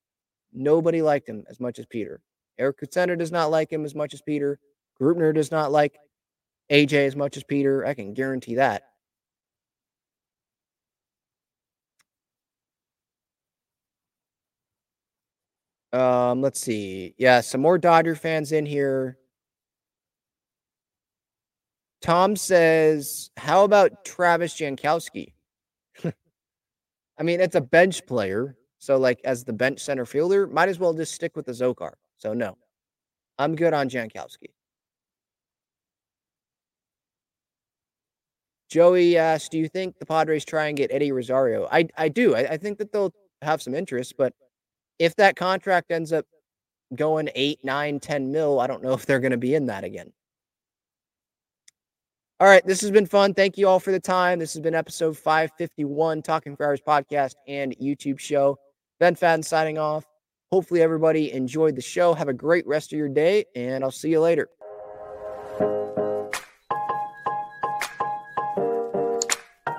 Nobody 0.53 1.01
liked 1.01 1.27
him 1.27 1.43
as 1.49 1.59
much 1.59 1.79
as 1.79 1.85
Peter. 1.85 2.21
Eric 2.57 2.79
Kutsenda 2.79 3.17
does 3.17 3.31
not 3.31 3.51
like 3.51 3.71
him 3.71 3.85
as 3.85 3.93
much 3.95 4.13
as 4.13 4.21
Peter. 4.21 4.59
Greupner 4.99 5.33
does 5.33 5.51
not 5.51 5.71
like 5.71 5.97
AJ 6.71 7.07
as 7.07 7.15
much 7.15 7.37
as 7.37 7.43
Peter. 7.43 7.85
I 7.85 7.93
can 7.93 8.13
guarantee 8.13 8.55
that. 8.55 8.83
Um, 15.93 16.41
let's 16.41 16.59
see. 16.59 17.15
Yeah, 17.17 17.41
some 17.41 17.61
more 17.61 17.77
Dodger 17.77 18.15
fans 18.15 18.51
in 18.51 18.65
here. 18.65 19.17
Tom 22.01 22.35
says, 22.35 23.31
"How 23.37 23.63
about 23.63 24.05
Travis 24.05 24.55
Jankowski?" 24.55 25.33
I 27.17 27.23
mean, 27.23 27.41
it's 27.41 27.55
a 27.55 27.61
bench 27.61 28.05
player, 28.05 28.55
so 28.77 28.97
like 28.97 29.19
as 29.23 29.43
the 29.43 29.53
bench 29.53 29.79
center 29.79 30.05
fielder, 30.05 30.47
might 30.47 30.69
as 30.69 30.79
well 30.79 30.93
just 30.93 31.13
stick 31.13 31.35
with 31.35 31.45
the 31.45 31.51
Zokar. 31.51 31.93
So 32.17 32.33
no, 32.33 32.57
I'm 33.39 33.55
good 33.55 33.73
on 33.73 33.89
Jankowski. 33.89 34.51
Joey 38.69 39.17
asked, 39.17 39.51
"Do 39.51 39.57
you 39.57 39.67
think 39.69 39.97
the 39.97 40.05
Padres 40.05 40.45
try 40.45 40.67
and 40.67 40.77
get 40.77 40.91
Eddie 40.91 41.11
Rosario?" 41.11 41.67
I 41.71 41.87
I 41.97 42.09
do. 42.09 42.35
I, 42.35 42.51
I 42.51 42.57
think 42.57 42.77
that 42.79 42.91
they'll 42.91 43.13
have 43.41 43.61
some 43.61 43.73
interest, 43.73 44.15
but 44.17 44.33
if 44.99 45.15
that 45.15 45.35
contract 45.35 45.91
ends 45.91 46.11
up 46.11 46.25
going 46.95 47.29
eight, 47.35 47.59
nine, 47.63 47.99
ten 47.99 48.31
mil, 48.31 48.59
I 48.59 48.67
don't 48.67 48.83
know 48.83 48.93
if 48.93 49.05
they're 49.05 49.19
going 49.19 49.31
to 49.31 49.37
be 49.37 49.55
in 49.55 49.67
that 49.67 49.83
again. 49.83 50.11
All 52.39 52.47
right, 52.47 52.63
this 52.67 52.81
has 52.81 52.91
been 52.91 53.07
fun. 53.07 53.33
Thank 53.33 53.57
you 53.57 53.67
all 53.67 53.79
for 53.79 53.91
the 53.91 53.99
time. 53.99 54.37
This 54.37 54.53
has 54.53 54.61
been 54.61 54.75
episode 54.75 55.17
551, 55.17 56.21
Talking 56.21 56.55
Friars 56.55 56.79
podcast 56.79 57.33
and 57.47 57.75
YouTube 57.81 58.19
show. 58.19 58.59
Ben 58.99 59.15
Fadden 59.15 59.43
signing 59.43 59.79
off. 59.79 60.05
Hopefully, 60.51 60.83
everybody 60.83 61.33
enjoyed 61.33 61.75
the 61.75 61.81
show. 61.81 62.13
Have 62.13 62.27
a 62.27 62.33
great 62.33 62.67
rest 62.67 62.93
of 62.93 62.99
your 62.99 63.09
day, 63.09 63.45
and 63.55 63.83
I'll 63.83 63.89
see 63.89 64.11
you 64.11 64.19
later. 64.19 64.49